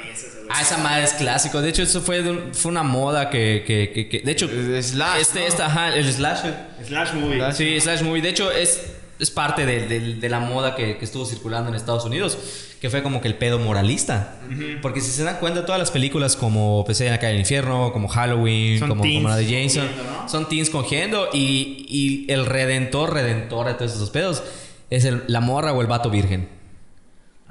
Ah, 0.52 0.62
esa 0.62 0.78
madre 0.78 1.04
es 1.04 1.12
clásico. 1.14 1.60
De 1.62 1.68
hecho, 1.70 1.82
eso 1.82 2.00
fue, 2.00 2.20
un- 2.28 2.52
fue 2.54 2.70
una 2.70 2.82
moda 2.82 3.30
que, 3.30 3.64
que, 3.66 3.90
que- 3.92 4.08
que- 4.08 4.20
De 4.20 4.32
hecho, 4.32 4.48
Slash, 4.48 5.20
este, 5.20 5.40
¿no? 5.40 5.46
esta, 5.46 5.66
ajá, 5.66 5.94
el 5.94 6.12
slasher. 6.12 6.54
Slash 6.86 7.12
movie. 7.14 7.36
Slash. 7.36 7.54
Sí, 7.56 7.80
Slash 7.80 8.02
Movie. 8.02 8.22
De 8.22 8.28
hecho, 8.30 8.50
es, 8.50 8.92
es 9.18 9.30
parte 9.30 9.66
de, 9.66 9.86
de- 9.86 10.14
de 10.16 10.28
la 10.28 10.40
moda 10.40 10.74
que, 10.74 10.96
que 10.96 11.04
estuvo 11.04 11.24
circulando 11.24 11.68
en 11.68 11.76
Estados 11.76 12.04
Unidos, 12.04 12.38
que 12.80 12.88
fue 12.88 13.02
como 13.02 13.20
que 13.20 13.28
el 13.28 13.34
pedo 13.34 13.58
moralista. 13.58 14.38
Porque 14.80 15.00
si 15.02 15.10
se 15.10 15.22
dan 15.22 15.36
cuenta, 15.36 15.66
todas 15.66 15.78
las 15.78 15.90
películas 15.90 16.34
como 16.36 16.82
PC 16.86 17.04
en 17.06 17.12
la 17.12 17.18
calle 17.18 17.32
del 17.32 17.40
infierno, 17.40 17.92
como 17.92 18.08
Halloween, 18.08 18.78
Son 18.78 18.88
como, 18.88 19.02
como 19.02 19.28
la 19.28 19.36
de 19.36 19.44
teens 19.44 19.74
Jason, 19.74 19.88
cogiendo, 19.88 20.12
¿no? 20.22 20.28
son 20.28 20.48
teens 20.48 20.70
cogiendo 20.70 21.28
y, 21.34 21.86
y 22.26 22.32
el 22.32 22.46
redentor, 22.46 23.12
redentor 23.12 23.66
de 23.66 23.74
todos 23.74 23.92
esos 23.94 24.08
pedos 24.10 24.42
es 24.88 25.04
el- 25.04 25.22
la 25.26 25.40
morra 25.40 25.72
o 25.74 25.80
el 25.82 25.86
vato 25.86 26.08
virgen. 26.10 26.48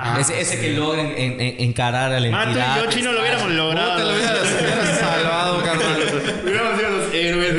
Ah, 0.01 0.17
ese 0.19 0.39
ese 0.39 0.59
que 0.61 0.71
logra 0.71 1.01
en- 1.01 1.11
en- 1.17 1.41
en- 1.41 1.59
encarar 1.61 2.13
a 2.13 2.19
la 2.21 2.27
Ah, 2.29 2.43
tú 2.45 2.49
entidad. 2.51 2.77
y 2.77 2.79
yo, 2.85 2.89
chino, 2.89 3.11
lo 3.11 3.19
hubiéramos 3.19 3.51
logrado. 3.51 3.91
Puta, 3.93 4.03
lo 4.05 4.15
hubieras 4.17 4.99
salvado, 4.99 5.61
carnal. 5.63 6.01
Hubiéramos 6.43 6.77
sido 6.79 6.89
los 6.89 7.13
héroes. 7.13 7.53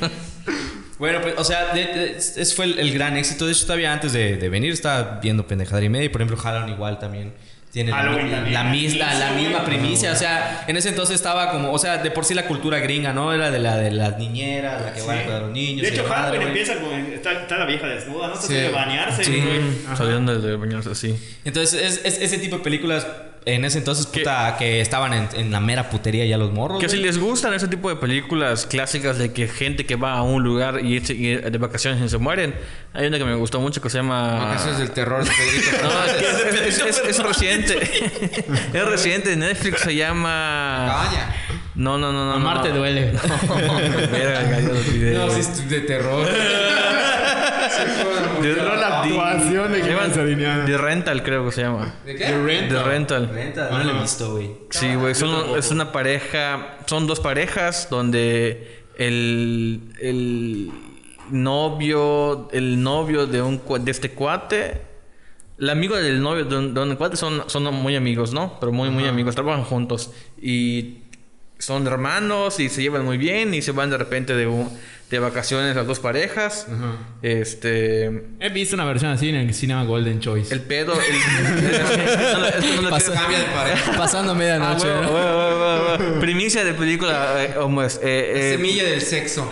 ¿no? 0.00 0.08
Bueno, 0.98 1.20
pues, 1.22 1.34
o 1.38 1.44
sea, 1.44 1.72
de- 1.74 1.84
de- 1.86 2.16
ese 2.16 2.44
fue 2.56 2.64
el, 2.64 2.78
el 2.80 2.92
gran 2.92 3.16
éxito. 3.16 3.46
De 3.46 3.52
hecho, 3.52 3.62
todavía 3.66 3.92
antes 3.92 4.12
de, 4.12 4.36
de 4.36 4.48
venir 4.48 4.72
estaba 4.72 5.20
viendo 5.22 5.46
pendejada 5.46 5.80
y 5.84 5.88
media. 5.88 6.06
Y 6.06 6.08
por 6.08 6.20
ejemplo, 6.22 6.36
Halloween 6.36 6.72
igual 6.74 6.98
también 6.98 7.32
tiene 7.72 7.90
la, 7.90 8.02
misma, 8.64 9.14
la 9.14 9.30
misma 9.32 9.64
primicia. 9.64 10.12
O 10.12 10.16
sea, 10.16 10.64
en 10.66 10.76
ese 10.76 10.88
entonces 10.88 11.16
estaba 11.16 11.50
como, 11.50 11.70
o 11.72 11.78
sea, 11.78 11.98
de 11.98 12.10
por 12.10 12.24
sí 12.24 12.34
la 12.34 12.46
cultura 12.46 12.78
gringa, 12.78 13.12
¿no? 13.12 13.32
Era 13.32 13.50
de 13.50 13.58
la 13.58 13.76
de 13.76 13.90
las 13.90 14.16
niñeras, 14.18 14.82
la 14.82 14.92
que 14.94 15.02
van 15.02 15.18
a 15.18 15.22
cuidar 15.22 15.42
a 15.42 15.46
los 15.46 15.52
niños. 15.52 15.82
De 15.82 15.88
hecho, 15.88 16.04
Halloween 16.04 16.42
empieza 16.48 16.74
con. 16.76 16.92
Está, 17.12 17.32
está 17.32 17.58
la 17.58 17.66
vieja 17.66 17.86
desnuda, 17.86 18.28
¿no? 18.28 18.34
Está 18.34 18.46
Sí. 18.46 18.54
de 18.54 18.68
bañarse, 18.70 19.24
Sí. 19.24 19.32
de 19.32 20.56
bañarse 20.56 20.90
así. 20.90 21.14
Entonces, 21.44 21.82
es, 21.82 22.00
es- 22.04 22.20
ese 22.22 22.38
tipo 22.38 22.56
de 22.58 22.62
películas 22.62 23.06
en 23.54 23.64
ese 23.64 23.78
entonces, 23.78 24.06
puta, 24.06 24.56
que 24.58 24.80
estaban 24.80 25.12
en, 25.14 25.28
en 25.34 25.50
la 25.50 25.60
mera 25.60 25.88
putería 25.88 26.26
ya 26.26 26.36
los 26.36 26.52
morros. 26.52 26.80
Que 26.80 26.88
si 26.88 26.98
les 26.98 27.18
gustan 27.18 27.54
ese 27.54 27.66
tipo 27.66 27.88
de 27.88 27.96
películas 27.96 28.66
clásicas 28.66 29.16
de 29.18 29.32
que 29.32 29.48
gente 29.48 29.86
que 29.86 29.96
va 29.96 30.12
a 30.12 30.22
un 30.22 30.42
lugar 30.42 30.84
y, 30.84 30.98
de 31.00 31.58
vacaciones 31.58 32.02
y 32.02 32.08
se 32.08 32.18
mueren, 32.18 32.54
hay 32.92 33.06
una 33.06 33.18
que 33.18 33.24
me 33.24 33.34
gustó 33.34 33.60
mucho 33.60 33.80
que 33.80 33.88
se 33.88 33.98
llama... 33.98 34.44
Vacaciones 34.44 34.78
del 34.78 34.90
terror 34.90 35.24
de 35.24 35.30
Pedrito. 35.30 35.68
No, 35.82 36.04
es, 36.04 36.12
que 36.12 36.68
es, 36.68 36.78
es- 36.78 37.02
es 37.08 37.22
reciente. 37.22 37.78
es 38.72 38.84
reciente. 38.86 39.36
Netflix 39.36 39.80
se 39.80 39.94
llama... 39.94 40.86
Cabaña. 40.88 41.34
No, 41.74 41.96
no, 41.96 42.12
no, 42.12 42.26
no. 42.26 42.32
Amarte 42.32 42.70
no. 42.70 42.76
duele. 42.78 43.12
Verga, 44.10 44.58
videos. 44.92 45.28
No, 45.28 45.32
sí, 45.32 45.40
es 45.40 45.70
de 45.70 45.80
terror. 45.82 46.26
De- 48.42 48.56
No, 48.56 48.74
la 48.76 49.02
actuación 49.02 49.72
de. 49.72 49.80
The 50.66 50.78
Rental 50.78 51.22
creo 51.22 51.44
que 51.46 51.52
se 51.52 51.62
llama. 51.62 51.94
¿De 52.04 52.14
qué? 52.16 52.24
The 52.24 52.82
Rental. 52.82 53.28
Renta, 53.32 53.68
no 53.70 53.84
lo 53.84 53.98
he 53.98 54.00
visto, 54.02 54.32
güey. 54.32 54.50
Sí, 54.70 54.94
güey, 54.94 55.12
es 55.12 55.70
una 55.70 55.92
pareja, 55.92 56.76
son 56.86 57.06
dos 57.06 57.20
parejas 57.20 57.88
donde 57.90 58.82
el, 58.96 59.80
el 60.00 60.70
novio, 61.30 62.48
el 62.52 62.82
novio 62.82 63.26
de 63.26 63.42
un 63.42 63.60
de 63.84 63.90
este 63.90 64.10
cuate, 64.12 64.82
el 65.58 65.70
amigo 65.70 65.96
del 65.96 66.20
novio 66.22 66.44
de 66.44 66.56
un, 66.56 66.74
de 66.74 66.80
un 66.80 66.96
cuate 66.96 67.16
son, 67.16 67.42
son 67.48 67.64
muy 67.74 67.96
amigos, 67.96 68.32
¿no? 68.32 68.58
Pero 68.60 68.72
muy, 68.72 68.90
muy 68.90 69.06
amigos, 69.06 69.34
trabajan 69.34 69.64
juntos 69.64 70.12
y 70.40 70.98
son 71.58 71.86
hermanos 71.86 72.60
y 72.60 72.68
se 72.68 72.82
llevan 72.82 73.04
muy 73.04 73.18
bien 73.18 73.52
y 73.54 73.62
se 73.62 73.72
van 73.72 73.90
de 73.90 73.98
repente 73.98 74.34
de, 74.34 74.46
un- 74.46 74.70
de 75.10 75.18
vacaciones 75.18 75.74
las 75.74 75.86
dos 75.86 75.98
parejas. 76.00 76.66
Este, 77.22 78.06
He 78.40 78.48
visto 78.50 78.74
una 78.76 78.84
versión 78.84 79.10
así 79.10 79.28
en 79.30 79.36
el 79.36 79.52
Cinema 79.54 79.84
Golden 79.84 80.20
Choice. 80.20 80.52
el 80.54 80.60
pedo. 80.60 80.94
Pasando 83.96 84.32
Ah, 84.32 84.34
medianoche. 84.34 84.86
huevo, 84.86 85.02
¿no? 85.02 85.10
huevo, 85.12 85.38
huevo, 85.38 85.98
huevo. 85.98 86.20
Primicia 86.20 86.64
de 86.64 86.74
película. 86.74 87.44
eh, 87.44 87.54
¿cómo 87.58 87.82
es? 87.82 87.96
Eh, 88.02 88.32
eh, 88.34 88.52
Semilla 88.56 88.84
del 88.84 89.00
sexo. 89.00 89.50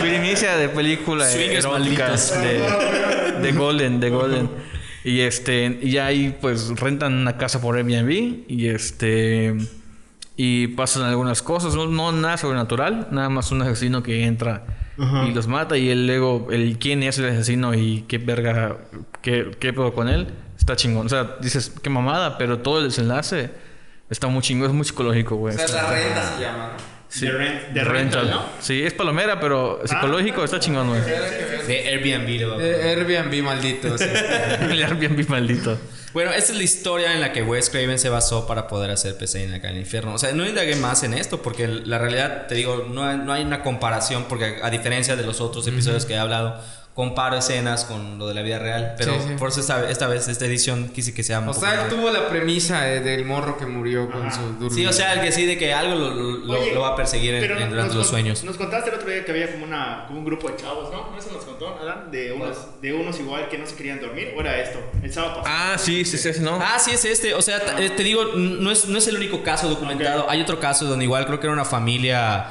primicia 0.00 0.56
de 0.56 0.68
película 0.68 1.30
eh, 1.32 1.56
eróticas 1.58 2.34
de, 2.40 3.40
de 3.42 3.52
Golden, 3.52 4.00
de 4.00 4.10
Golden. 4.10 4.50
Y 5.04 5.20
este, 5.20 5.78
y 5.82 5.96
ahí 5.98 6.36
pues 6.40 6.68
rentan 6.78 7.14
una 7.14 7.36
casa 7.38 7.60
por 7.60 7.76
Airbnb 7.76 8.44
y 8.48 8.68
este 8.68 9.54
y 10.40 10.68
pasan 10.68 11.02
algunas 11.02 11.42
cosas, 11.42 11.74
no, 11.74 11.86
no 11.88 12.12
nada 12.12 12.38
sobrenatural, 12.38 13.08
nada 13.10 13.28
más 13.28 13.50
un 13.50 13.60
asesino 13.62 14.02
que 14.02 14.24
entra 14.24 14.64
y 15.26 15.32
los 15.32 15.46
mata 15.46 15.76
y 15.76 15.90
el 15.90 16.06
luego 16.06 16.48
el 16.50 16.78
quién 16.78 17.02
es 17.02 17.18
el 17.18 17.26
asesino 17.28 17.74
y 17.74 18.04
qué 18.08 18.18
verga 18.18 18.78
qué 19.22 19.50
qué 19.60 19.72
pedo 19.72 19.92
con 19.92 20.08
él, 20.08 20.28
está 20.56 20.74
chingón. 20.76 21.06
O 21.06 21.08
sea, 21.08 21.36
dices 21.40 21.72
qué 21.82 21.90
mamada, 21.90 22.38
pero 22.38 22.58
todo 22.60 22.78
el 22.78 22.84
desenlace 22.86 23.50
está 24.10 24.26
muy 24.28 24.42
chingón, 24.42 24.68
es 24.70 24.74
muy 24.74 24.84
psicológico, 24.84 25.36
güey. 25.36 25.54
O 25.54 25.58
sea, 25.58 25.82
la 25.82 25.90
renta 25.90 26.32
se 26.36 26.40
llama, 26.42 26.68
¿no? 26.68 26.98
Sí. 27.10 27.26
The 27.26 27.32
Rent- 27.32 27.62
Rental, 27.74 27.86
Rental. 27.86 28.30
¿no? 28.30 28.42
Sí, 28.60 28.82
es 28.82 28.92
palomera, 28.92 29.40
pero 29.40 29.80
psicológico 29.84 30.44
está 30.44 30.60
chingón, 30.60 30.88
güey. 30.88 31.00
De 31.00 31.88
Airbnb, 31.88 32.50
va 32.50 32.56
a 32.56 32.64
Eh, 32.64 32.94
Airbnb 32.96 33.42
maldito. 33.44 33.96
sí. 33.98 34.04
El 34.70 34.82
Airbnb 34.84 35.28
maldito. 35.28 35.78
Bueno, 36.18 36.32
esta 36.32 36.50
es 36.50 36.58
la 36.58 36.64
historia 36.64 37.14
en 37.14 37.20
la 37.20 37.32
que 37.32 37.44
Wes 37.44 37.70
Craven 37.70 37.96
se 37.96 38.08
basó 38.08 38.44
para 38.44 38.66
poder 38.66 38.90
hacer 38.90 39.16
PC 39.16 39.44
en 39.44 39.52
la 39.52 39.60
calle 39.60 39.74
del 39.74 39.82
infierno. 39.82 40.14
O 40.14 40.18
sea, 40.18 40.32
no 40.32 40.44
indagué 40.44 40.74
más 40.74 41.04
en 41.04 41.14
esto 41.14 41.42
porque 41.42 41.68
la 41.68 41.96
realidad, 41.96 42.48
te 42.48 42.56
digo, 42.56 42.88
no 42.90 43.04
hay, 43.04 43.18
no 43.18 43.32
hay 43.32 43.44
una 43.44 43.62
comparación 43.62 44.24
porque 44.28 44.56
a 44.60 44.68
diferencia 44.68 45.14
de 45.14 45.22
los 45.22 45.40
otros 45.40 45.68
episodios 45.68 46.06
que 46.06 46.14
he 46.14 46.18
hablado, 46.18 46.60
comparo 46.98 47.36
escenas 47.36 47.84
con 47.84 48.18
lo 48.18 48.26
de 48.26 48.34
la 48.34 48.42
vida 48.42 48.58
real. 48.58 48.94
Pero 48.98 49.12
Sí, 49.14 49.20
sí. 49.28 49.34
por 49.38 49.50
eso 49.50 49.60
esta, 49.60 49.88
esta 49.88 50.08
vez, 50.08 50.26
esta 50.26 50.46
edición, 50.46 50.88
quise 50.88 51.14
que 51.14 51.22
sea 51.22 51.38
un 51.38 51.44
O 51.48 51.52
poco 51.52 51.60
sea, 51.64 51.74
él 51.74 51.80
más- 51.82 51.88
tuvo 51.90 52.10
la 52.10 52.28
premisa 52.28 52.82
del 52.82 53.24
morro 53.24 53.56
que 53.56 53.66
murió 53.66 54.10
con 54.10 54.28
su 54.32 54.40
durmiendo. 54.40 54.70
Sí, 54.74 54.84
o 54.84 54.92
sea, 54.92 55.12
el 55.12 55.20
que 55.20 55.30
sí 55.30 55.46
de 55.46 55.56
que 55.56 55.72
algo 55.72 55.94
lo, 55.94 56.10
lo- 56.10 56.58
Oye, 56.58 56.74
lo 56.74 56.80
va 56.80 56.88
a 56.88 56.96
perseguir 56.96 57.34
en- 57.36 57.46
durante 57.46 57.76
los 57.76 57.94
con- 57.94 58.04
sueños. 58.04 58.42
Nos 58.42 58.56
contaste 58.56 58.90
el 58.90 58.96
otro 58.96 59.08
día 59.08 59.24
que 59.24 59.30
había 59.30 59.52
como, 59.52 59.64
una, 59.66 60.06
como 60.08 60.18
un 60.18 60.24
grupo 60.24 60.48
de 60.48 60.56
chavos, 60.56 60.90
¿no? 60.92 61.16
¿Eso 61.16 61.30
nos 61.32 61.44
contó, 61.44 61.68
Adán? 61.80 62.10
De 62.10 62.32
unos, 62.32 62.56
de 62.82 62.92
unos 62.92 63.20
igual 63.20 63.48
que 63.48 63.58
no 63.58 63.66
se 63.66 63.76
querían 63.76 64.00
dormir. 64.00 64.34
¿O 64.36 64.40
era 64.40 64.58
esto? 64.60 64.80
El 65.00 65.12
sábado 65.12 65.36
pasado. 65.36 65.54
Ah, 65.56 65.78
sí, 65.78 66.04
sí, 66.04 66.18
sí, 66.18 66.30
no. 66.40 66.58
Ah, 66.60 66.80
sí, 66.80 66.90
es 66.90 67.04
este. 67.04 67.32
O 67.32 67.42
sea, 67.42 67.58
eh, 67.78 67.90
te 67.90 68.02
digo, 68.02 68.24
no 68.34 68.72
es, 68.72 68.88
no 68.88 68.98
es 68.98 69.06
el 69.06 69.14
único 69.14 69.44
caso 69.44 69.68
documentado. 69.68 70.28
Hay 70.28 70.40
otro 70.40 70.58
caso 70.58 70.84
donde 70.86 71.04
igual 71.04 71.26
creo 71.26 71.38
que 71.38 71.46
era 71.46 71.52
una 71.54 71.64
familia 71.64 72.46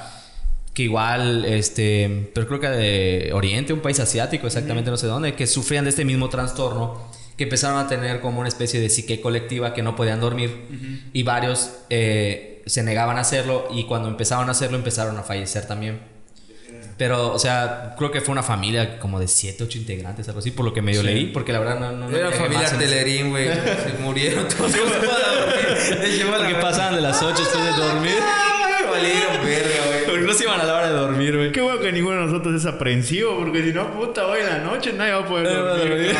que 0.77 0.83
igual, 0.83 1.43
este, 1.45 2.29
pero 2.35 2.45
creo 2.45 2.59
que 2.59 2.67
de 2.67 3.31
Oriente, 3.33 3.73
un 3.73 3.79
país 3.79 3.99
asiático, 3.99 4.45
exactamente 4.45 4.91
no 4.91 4.97
sé 4.97 5.07
dónde, 5.07 5.33
que 5.33 5.47
sufrían 5.47 5.85
de 5.85 5.89
este 5.89 6.05
mismo 6.05 6.29
trastorno, 6.29 7.01
que 7.35 7.45
empezaron 7.45 7.79
a 7.79 7.87
tener 7.87 8.21
como 8.21 8.41
una 8.41 8.47
especie 8.47 8.79
de 8.79 8.87
psique 8.91 9.19
colectiva 9.19 9.73
que 9.73 9.81
no 9.81 9.95
podían 9.95 10.21
dormir 10.21 11.09
y 11.13 11.23
varios 11.23 11.71
eh, 11.89 12.61
se 12.67 12.83
negaban 12.83 13.17
a 13.17 13.21
hacerlo 13.21 13.67
y 13.71 13.85
cuando 13.85 14.07
empezaron 14.07 14.49
a 14.49 14.51
hacerlo 14.51 14.77
empezaron 14.77 15.17
a 15.17 15.23
fallecer 15.23 15.65
también. 15.65 15.99
Pero, 16.95 17.33
o 17.33 17.39
sea, 17.39 17.95
creo 17.97 18.11
que 18.11 18.21
fue 18.21 18.33
una 18.33 18.43
familia 18.43 18.99
como 18.99 19.19
de 19.19 19.27
7, 19.27 19.63
8 19.63 19.79
integrantes, 19.79 20.27
algo 20.27 20.41
así, 20.41 20.51
por 20.51 20.63
lo 20.63 20.75
que 20.75 20.83
medio 20.83 21.01
leí, 21.01 21.25
porque 21.25 21.53
la 21.53 21.59
verdad 21.59 21.79
no... 21.79 21.91
no, 21.91 22.15
Era 22.15 22.31
familia. 22.31 22.67
Artelerín, 22.67 23.31
güey. 23.31 23.47
Se 23.55 23.97
murieron 23.99 24.47
todos. 24.47 24.73
Porque 26.37 26.55
pasaban 26.61 26.95
de 26.95 27.01
las 27.01 27.21
8 27.21 27.35
después 27.35 27.63
de 27.63 27.71
dormir. 27.71 28.13
Valieron 28.91 29.45
verga, 29.45 29.86
no 30.27 30.33
se 30.33 30.43
iban 30.43 30.59
a 30.61 30.63
la 30.65 30.73
hora 30.75 30.87
de 30.87 30.93
dormir, 30.93 31.35
güey. 31.35 31.51
Qué 31.51 31.61
bueno 31.61 31.79
que 31.79 31.91
ninguno 31.91 32.17
de 32.19 32.25
nosotros 32.27 32.55
es 32.55 32.65
aprensivo, 32.65 33.37
porque 33.37 33.63
si 33.63 33.73
no, 33.73 33.91
puta, 33.93 34.27
hoy 34.27 34.41
en 34.41 34.45
la 34.47 34.57
noche 34.59 34.93
nadie 34.93 35.13
va 35.13 35.19
a 35.19 35.25
poder 35.27 35.47
dormir. 35.47 36.15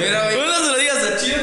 Mira, 0.00 0.24
güey. 0.24 0.36
no 0.46 0.56
se 0.64 0.70
lo 0.72 0.78
digas 0.78 1.04
a 1.04 1.16
Chile. 1.18 1.36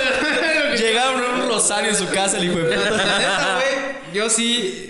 Llegaron 0.77 1.23
a 1.23 1.43
un 1.43 1.49
rosario 1.49 1.89
en 1.89 1.95
su 1.95 2.07
casa, 2.09 2.37
el 2.37 2.45
hijo 2.45 2.59
de 2.59 2.75
La 2.75 2.83
puta. 2.89 2.97
neta, 3.05 3.55
güey, 3.55 4.15
yo 4.15 4.29
sí. 4.29 4.85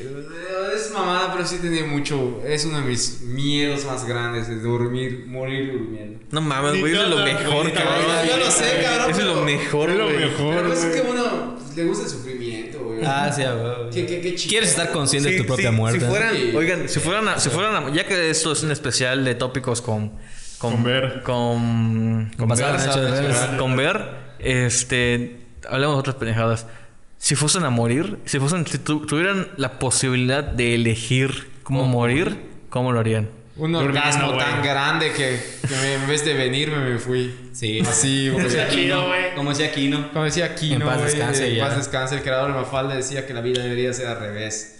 Es 0.75 0.91
mamada, 0.91 1.31
pero 1.33 1.45
sí 1.45 1.57
tenía 1.57 1.83
mucho. 1.83 2.41
Es 2.45 2.63
uno 2.65 2.79
de 2.79 2.85
mis 2.85 3.21
miedos 3.21 3.83
más 3.85 4.05
grandes: 4.05 4.47
de 4.47 4.59
dormir, 4.59 5.25
morir 5.27 5.71
durmiendo. 5.73 6.19
No 6.31 6.41
mames, 6.41 6.79
güey, 6.79 6.93
eso 6.93 7.03
es 7.03 7.09
lo 7.09 7.17
mejor, 7.17 7.73
cabrón. 7.73 8.01
Yo 8.27 8.37
lo 8.37 8.51
sé, 8.51 8.81
cabrón, 8.83 9.11
Eso 9.11 9.19
es 9.21 9.25
lo 9.25 9.33
pero- 9.33 9.45
mejor, 9.45 9.93
güey. 9.95 10.07
Pero 10.37 10.67
pues 10.67 10.83
es 10.83 11.01
que 11.01 11.09
uno 11.09 11.55
pues, 11.57 11.75
le 11.75 11.83
gusta 11.85 12.07
sufrimiento, 12.07 12.38
güey. 12.99 13.09
Ah, 13.11 13.31
sí, 13.35 13.41
a 13.43 13.55
huevo. 13.55 13.89
Qué- 13.91 14.05
qué- 14.05 14.21
qué 14.21 14.35
chido. 14.35 14.49
Quieres 14.49 14.69
estar 14.69 14.91
consciente 14.91 15.31
de 15.31 15.37
tu 15.37 15.45
propia 15.45 15.69
sí, 15.71 15.75
muerte. 15.75 15.99
Si 15.99 16.05
fueran, 16.05 16.35
Sí. 16.35 16.51
oigan, 16.55 16.89
si 16.89 16.99
fueran, 16.99 17.27
a- 17.27 17.39
si 17.39 17.49
fueran, 17.49 17.75
a- 17.87 17.89
ya 17.93 18.05
que 18.05 18.29
esto 18.29 18.51
es 18.51 18.63
un 18.63 18.71
especial 18.71 19.25
de 19.25 19.35
tópicos 19.35 19.81
con, 19.81 20.09
con, 20.57 20.73
Con 20.73 20.83
ver. 20.83 21.21
con, 21.23 22.31
Con 22.37 22.49
ver, 22.49 22.57
con 23.57 23.75
este, 24.39 25.37
hablemos 25.69 25.95
de 25.95 25.99
otras 25.99 26.15
pendejadas. 26.15 26.65
Si 27.17 27.35
fuesen 27.35 27.65
a 27.65 27.69
morir, 27.69 28.17
si 28.25 28.39
fuesen, 28.39 28.65
si 28.65 28.77
tu- 28.77 29.05
tuvieran 29.05 29.49
la 29.57 29.77
posibilidad 29.79 30.43
de 30.43 30.75
elegir 30.75 31.49
cómo 31.63 31.85
morir, 31.85 32.37
¿cómo 32.69 32.91
lo 32.93 32.99
harían? 32.99 33.29
Un 33.59 33.75
orgasmo 33.75 34.37
tan 34.37 34.63
grande 34.63 35.11
que, 35.11 35.39
que 35.67 35.75
me- 35.75 35.93
en 35.95 36.07
vez 36.07 36.23
de 36.25 36.33
venirme 36.33 36.77
me 36.77 36.97
fui. 36.99 37.35
Sí. 37.53 37.79
Así, 37.81 38.29
güey. 38.29 38.45
Está 38.47 38.69
chido, 38.69 39.07
güey. 39.07 39.35
Como 39.35 39.49
decía 39.51 39.71
Kino. 39.71 40.09
Como 40.11 40.25
decía 40.25 40.55
Kino, 40.55 40.75
En 40.75 40.81
paz 40.83 40.97
güey, 40.99 41.11
descanse, 41.13 41.53
en 41.53 41.59
paz 41.59 41.77
descanse, 41.77 42.15
el 42.15 42.21
creador 42.21 42.47
de 42.53 42.59
Mafalda 42.59 42.95
decía 42.95 43.27
que 43.27 43.33
la 43.33 43.41
vida 43.41 43.61
debería 43.61 43.91
ser 43.93 44.07
al 44.07 44.19
revés. 44.19 44.78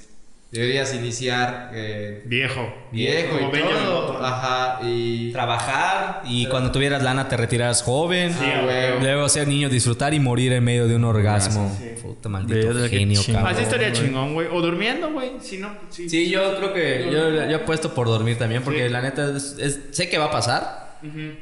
Deberías 0.52 0.96
iniciar 0.96 1.70
eh, 1.76 2.24
Viejo. 2.26 2.74
viejo 2.92 3.38
Como 3.38 3.56
y 3.56 3.60
todo. 3.62 4.26
Ajá, 4.26 4.80
y... 4.84 5.32
Trabajar 5.32 6.24
y 6.26 6.48
cuando 6.48 6.72
tuvieras 6.72 7.04
lana 7.04 7.28
te 7.30 7.38
retiras 7.38 7.84
joven. 7.84 8.34
Sí, 8.34 8.40
Ah, 8.46 8.62
güey. 8.64 9.00
Luego 9.02 9.30
ser 9.30 9.48
niño, 9.48 9.70
disfrutar 9.70 10.14
y 10.16 10.20
morir 10.20 10.52
en 10.54 10.64
medio 10.64 10.88
de 10.88 10.96
un 10.96 11.04
orgasmo. 11.04 11.72
Sí. 11.78 12.02
Puta 12.02 12.30
maldito 12.30 12.74
genio, 12.90 13.22
cabrón. 13.28 13.46
Así 13.48 13.62
estaría 13.62 13.92
chingón, 13.94 14.34
güey. 14.34 14.48
O 14.52 14.60
durmiendo, 14.62 15.12
güey. 15.12 15.34
Si 15.40 15.60
no, 15.60 15.70
sí. 15.90 16.10
Sí, 16.10 16.30
yo 16.32 16.58
creo 16.58 16.74
que 16.74 17.10
yo, 17.12 17.48
yo 17.48 17.56
apuesto 17.58 17.94
por 17.94 18.08
dormir 18.08 18.38
también 18.40 18.64
porque 18.64 18.88
Sí. 18.88 18.90
la 18.92 19.02
neta 19.04 19.36
es- 19.38 19.56
es- 19.60 19.80
sé 19.92 20.10
que 20.10 20.18
va 20.18 20.26
a 20.26 20.32
pasar, 20.32 20.98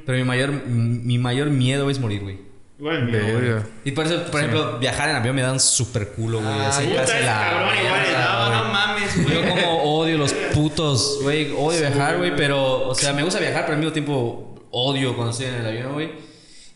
pero 0.06 0.18
mi 0.18 0.24
mayor 0.26 0.52
mi 0.52 1.18
mayor 1.18 1.50
miedo 1.50 1.90
es 1.90 2.00
morir, 2.00 2.24
güey. 2.24 2.47
Igual 2.80 3.06
mío, 3.06 3.20
güey. 3.20 3.64
Y 3.86 3.92
por 3.92 4.06
eso, 4.06 4.24
por 4.26 4.40
ejemplo, 4.40 4.78
viajar 4.78 5.10
en 5.10 5.16
avión 5.16 5.36
me 5.36 5.42
dan 5.42 5.60
súper 5.60 6.10
culo, 6.10 6.40
güey. 6.40 6.52
Ah, 6.52 6.70
así 6.70 6.88
casi 6.90 7.24
la 7.24 7.50
cabrón 7.50 7.78
igual 7.84 8.02
güey. 8.02 8.58
no 8.58 8.64
mames, 8.72 9.24
güey. 9.24 9.36
Yo 9.36 9.50
como 9.50 10.00
odio 10.00 10.18
los 10.18 10.34
putos, 10.54 11.20
güey. 11.24 11.52
Odio 11.58 11.80
viajar, 11.82 12.18
güey. 12.18 12.36
Pero, 12.36 12.90
o 12.90 12.94
sea, 12.96 13.14
me 13.14 13.24
gusta 13.24 13.40
viajar, 13.40 13.64
pero 13.64 13.74
al 13.74 13.80
mismo 13.80 13.94
tiempo 13.94 14.56
odio 14.72 15.16
cuando 15.16 15.32
estoy 15.32 15.48
en 15.48 15.56
el 15.56 15.66
avión, 15.66 15.94
güey. 15.94 16.12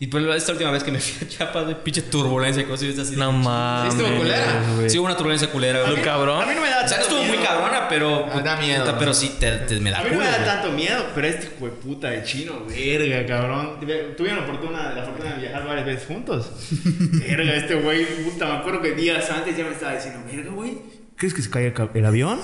Y 0.02 0.08
pues 0.08 0.24
esta 0.34 0.50
última 0.50 0.72
vez 0.72 0.82
que 0.82 0.90
me 0.90 0.98
fui 0.98 1.24
a 1.24 1.30
Chiapas, 1.30 1.62
güey, 1.62 1.76
pinche 1.84 2.02
turbulencia 2.02 2.60
y 2.60 2.66
cosas 2.66 2.88
y 2.88 3.00
así. 3.00 3.14
No 3.14 3.30
mames. 3.30 3.94
estuvo 3.94 4.18
culera? 4.18 4.64
güey. 4.74 4.90
Sí, 4.90 4.98
hubo 4.98 5.06
una 5.06 5.16
turbulencia 5.16 5.48
culera, 5.48 5.80
güey. 5.82 5.96
Lo 5.96 6.02
cabrón. 6.02 6.42
A 6.42 6.46
mí 6.46 6.54
no 6.56 6.60
me 6.60 6.70
da 6.70 6.80
tanto 6.80 7.02
estuvo 7.02 7.22
muy 7.22 7.36
miedo. 7.36 7.44
cabrona, 7.48 7.88
pero. 7.88 8.26
Ah, 8.32 8.40
da 8.40 8.56
miedo. 8.56 8.84
puta, 8.84 8.98
pero 8.98 9.14
sí, 9.14 9.36
te, 9.38 9.52
te- 9.58 9.78
me 9.78 9.92
la 9.92 10.00
A 10.00 10.02
mí 10.02 10.10
no 10.10 10.18
me 10.18 10.24
da 10.26 10.44
tanto 10.44 10.72
miedo, 10.72 11.04
pero 11.14 11.28
este 11.28 11.46
hijo 11.46 11.66
de 11.66 11.70
puta 11.70 12.10
de 12.10 12.24
chino, 12.24 12.64
verga, 12.66 13.24
cabrón. 13.26 13.78
Tuvieron 14.16 14.40
la 14.40 14.46
fortuna, 14.48 14.92
la 14.92 15.04
fortuna 15.04 15.34
de 15.34 15.40
viajar 15.40 15.66
varias 15.68 15.86
veces 15.86 16.04
juntos. 16.08 16.50
verga, 17.28 17.54
este 17.54 17.76
güey, 17.76 18.04
puta, 18.24 18.46
me 18.46 18.52
acuerdo 18.56 18.82
que 18.82 18.96
días 18.96 19.30
antes 19.30 19.56
ya 19.56 19.62
me 19.62 19.70
estaba 19.70 19.94
diciendo, 19.94 20.18
verga, 20.26 20.50
güey. 20.50 21.01
¿Crees 21.22 21.34
que 21.34 21.42
se 21.42 21.50
cae 21.50 21.72
el, 21.94 22.04
avión? 22.04 22.40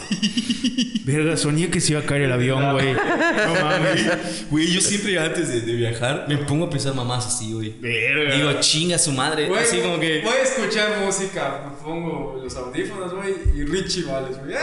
verga, 1.04 1.36
soñé 1.36 1.68
que 1.68 1.80
se 1.80 1.94
iba 1.94 2.00
a 2.00 2.04
caer 2.04 2.22
el 2.22 2.30
avión, 2.32 2.74
güey. 2.74 2.92
No 2.92 3.54
mames. 3.60 4.48
Güey, 4.52 4.70
yo 4.70 4.80
siempre 4.80 5.18
antes 5.18 5.48
de, 5.48 5.62
de 5.62 5.72
viajar 5.72 6.26
me 6.28 6.36
pongo 6.38 6.66
a 6.66 6.70
pensar 6.70 6.94
mamás 6.94 7.26
así, 7.26 7.52
güey. 7.52 7.74
Verga. 7.80 8.36
Digo, 8.36 8.52
chinga 8.60 8.96
su 8.96 9.10
madre. 9.10 9.50
Así 9.58 9.78
como 9.78 9.98
que. 9.98 10.20
Voy 10.22 10.32
a 10.32 10.42
escuchar 10.42 11.00
música, 11.04 11.64
me 11.64 11.84
pongo 11.84 12.40
los 12.40 12.54
audífonos, 12.54 13.12
güey, 13.14 13.34
y 13.56 13.64
Richie 13.64 14.04
Vales, 14.04 14.38
güey. 14.38 14.54
¡Eh! 14.54 14.58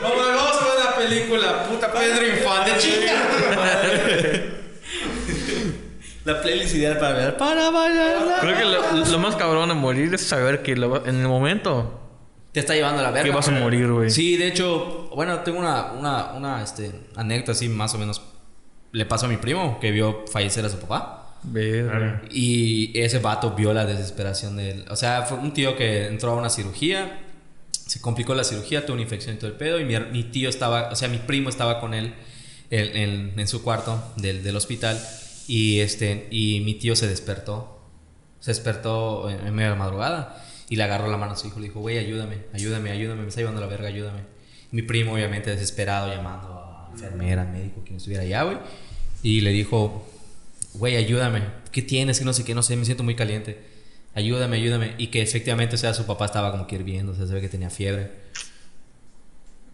No, 0.00 0.08
no, 0.10 0.36
vamos 0.36 0.56
a 0.62 0.64
ver 0.64 0.84
la 0.84 0.96
película, 0.96 1.64
puta 1.64 1.92
Pedro 1.92 2.24
Infante, 2.24 2.70
chinga. 2.78 4.29
La 6.24 6.40
playlist 6.42 6.74
ideal 6.74 6.98
para 6.98 7.12
ver. 7.14 7.36
Para 7.36 7.70
bailar. 7.70 8.40
Creo 8.40 8.56
que 8.56 8.64
lo, 8.64 9.04
lo 9.06 9.18
más 9.18 9.36
cabrón 9.36 9.68
de 9.68 9.74
morir 9.74 10.12
es 10.14 10.20
saber 10.26 10.62
que 10.62 10.76
lo- 10.76 11.06
en 11.06 11.16
el 11.20 11.28
momento 11.28 11.98
Te 12.52 12.60
está 12.60 12.74
llevando 12.74 13.00
a 13.00 13.02
la 13.04 13.10
verga. 13.10 13.24
que 13.30 13.34
vas 13.34 13.48
a 13.48 13.52
morir, 13.52 13.90
güey. 13.90 14.10
Sí, 14.10 14.36
de 14.36 14.48
hecho, 14.48 15.08
bueno, 15.14 15.38
tengo 15.40 15.58
una, 15.60 15.92
una, 15.92 16.32
una 16.32 16.62
este, 16.62 16.90
anécdota 17.16 17.52
así 17.52 17.68
más 17.68 17.94
o 17.94 17.98
menos. 17.98 18.20
Le 18.92 19.06
pasó 19.06 19.26
a 19.26 19.28
mi 19.28 19.36
primo 19.38 19.78
que 19.80 19.90
vio 19.92 20.24
fallecer 20.30 20.64
a 20.64 20.68
su 20.68 20.78
papá. 20.78 21.36
Verga. 21.42 22.20
Y 22.30 22.98
ese 23.00 23.18
vato 23.18 23.52
vio 23.52 23.72
la 23.72 23.86
desesperación 23.86 24.56
de 24.56 24.70
él. 24.72 24.84
O 24.90 24.96
sea, 24.96 25.22
fue 25.22 25.38
un 25.38 25.52
tío 25.54 25.74
que 25.76 26.06
entró 26.08 26.32
a 26.32 26.34
una 26.34 26.50
cirugía. 26.50 27.20
Se 27.72 28.00
complicó 28.00 28.34
la 28.34 28.44
cirugía, 28.44 28.84
tuvo 28.84 28.94
una 28.94 29.02
infección 29.02 29.36
y 29.36 29.38
todo 29.38 29.50
el 29.50 29.56
pedo. 29.56 29.80
Y 29.80 29.84
mi, 29.86 29.98
mi 30.12 30.24
tío 30.24 30.48
estaba, 30.50 30.90
o 30.90 30.96
sea, 30.96 31.08
mi 31.08 31.16
primo 31.18 31.48
estaba 31.48 31.80
con 31.80 31.94
él 31.94 32.14
en, 32.70 32.96
en- 32.96 33.40
en 33.40 33.48
su 33.48 33.62
cuarto 33.62 34.12
del, 34.16 34.42
del 34.44 34.54
hospital. 34.56 35.00
Y, 35.50 35.80
este, 35.80 36.28
y 36.30 36.60
mi 36.60 36.74
tío 36.74 36.94
se 36.94 37.08
despertó. 37.08 37.82
Se 38.38 38.52
despertó 38.52 39.28
en, 39.28 39.44
en 39.44 39.52
medio 39.52 39.70
de 39.70 39.76
la 39.76 39.84
madrugada. 39.84 40.46
Y 40.68 40.76
le 40.76 40.84
agarró 40.84 41.10
la 41.10 41.16
mano 41.16 41.32
a 41.32 41.36
su 41.36 41.48
hijo. 41.48 41.58
Le 41.58 41.66
dijo, 41.66 41.80
güey, 41.80 41.98
ayúdame, 41.98 42.44
ayúdame, 42.52 42.92
ayúdame. 42.92 43.22
Me 43.22 43.28
está 43.28 43.40
llevando 43.40 43.60
la 43.60 43.66
verga, 43.66 43.88
ayúdame. 43.88 44.20
Mi 44.70 44.82
primo, 44.82 45.12
obviamente, 45.12 45.50
desesperado, 45.50 46.06
llamando 46.06 46.54
a 46.54 46.90
enfermera, 46.92 47.44
médico, 47.44 47.82
quien 47.84 47.96
estuviera 47.96 48.22
allá, 48.22 48.44
güey. 48.44 48.58
Y 49.24 49.40
le 49.40 49.50
dijo, 49.50 50.06
güey, 50.74 50.94
ayúdame. 50.94 51.42
¿Qué 51.72 51.82
tienes? 51.82 52.20
Que 52.20 52.24
no 52.24 52.32
sé 52.32 52.44
qué, 52.44 52.54
no 52.54 52.62
sé, 52.62 52.76
me 52.76 52.84
siento 52.84 53.02
muy 53.02 53.16
caliente. 53.16 53.58
Ayúdame, 54.14 54.58
ayúdame. 54.58 54.94
Y 54.98 55.08
que 55.08 55.20
efectivamente, 55.20 55.74
o 55.74 55.78
sea, 55.78 55.94
su 55.94 56.06
papá 56.06 56.26
estaba 56.26 56.52
como 56.52 56.68
que 56.68 56.76
hirviendo, 56.76 57.10
o 57.10 57.16
sea, 57.16 57.26
se 57.26 57.34
ve 57.34 57.40
que 57.40 57.48
tenía 57.48 57.70
fiebre. 57.70 58.12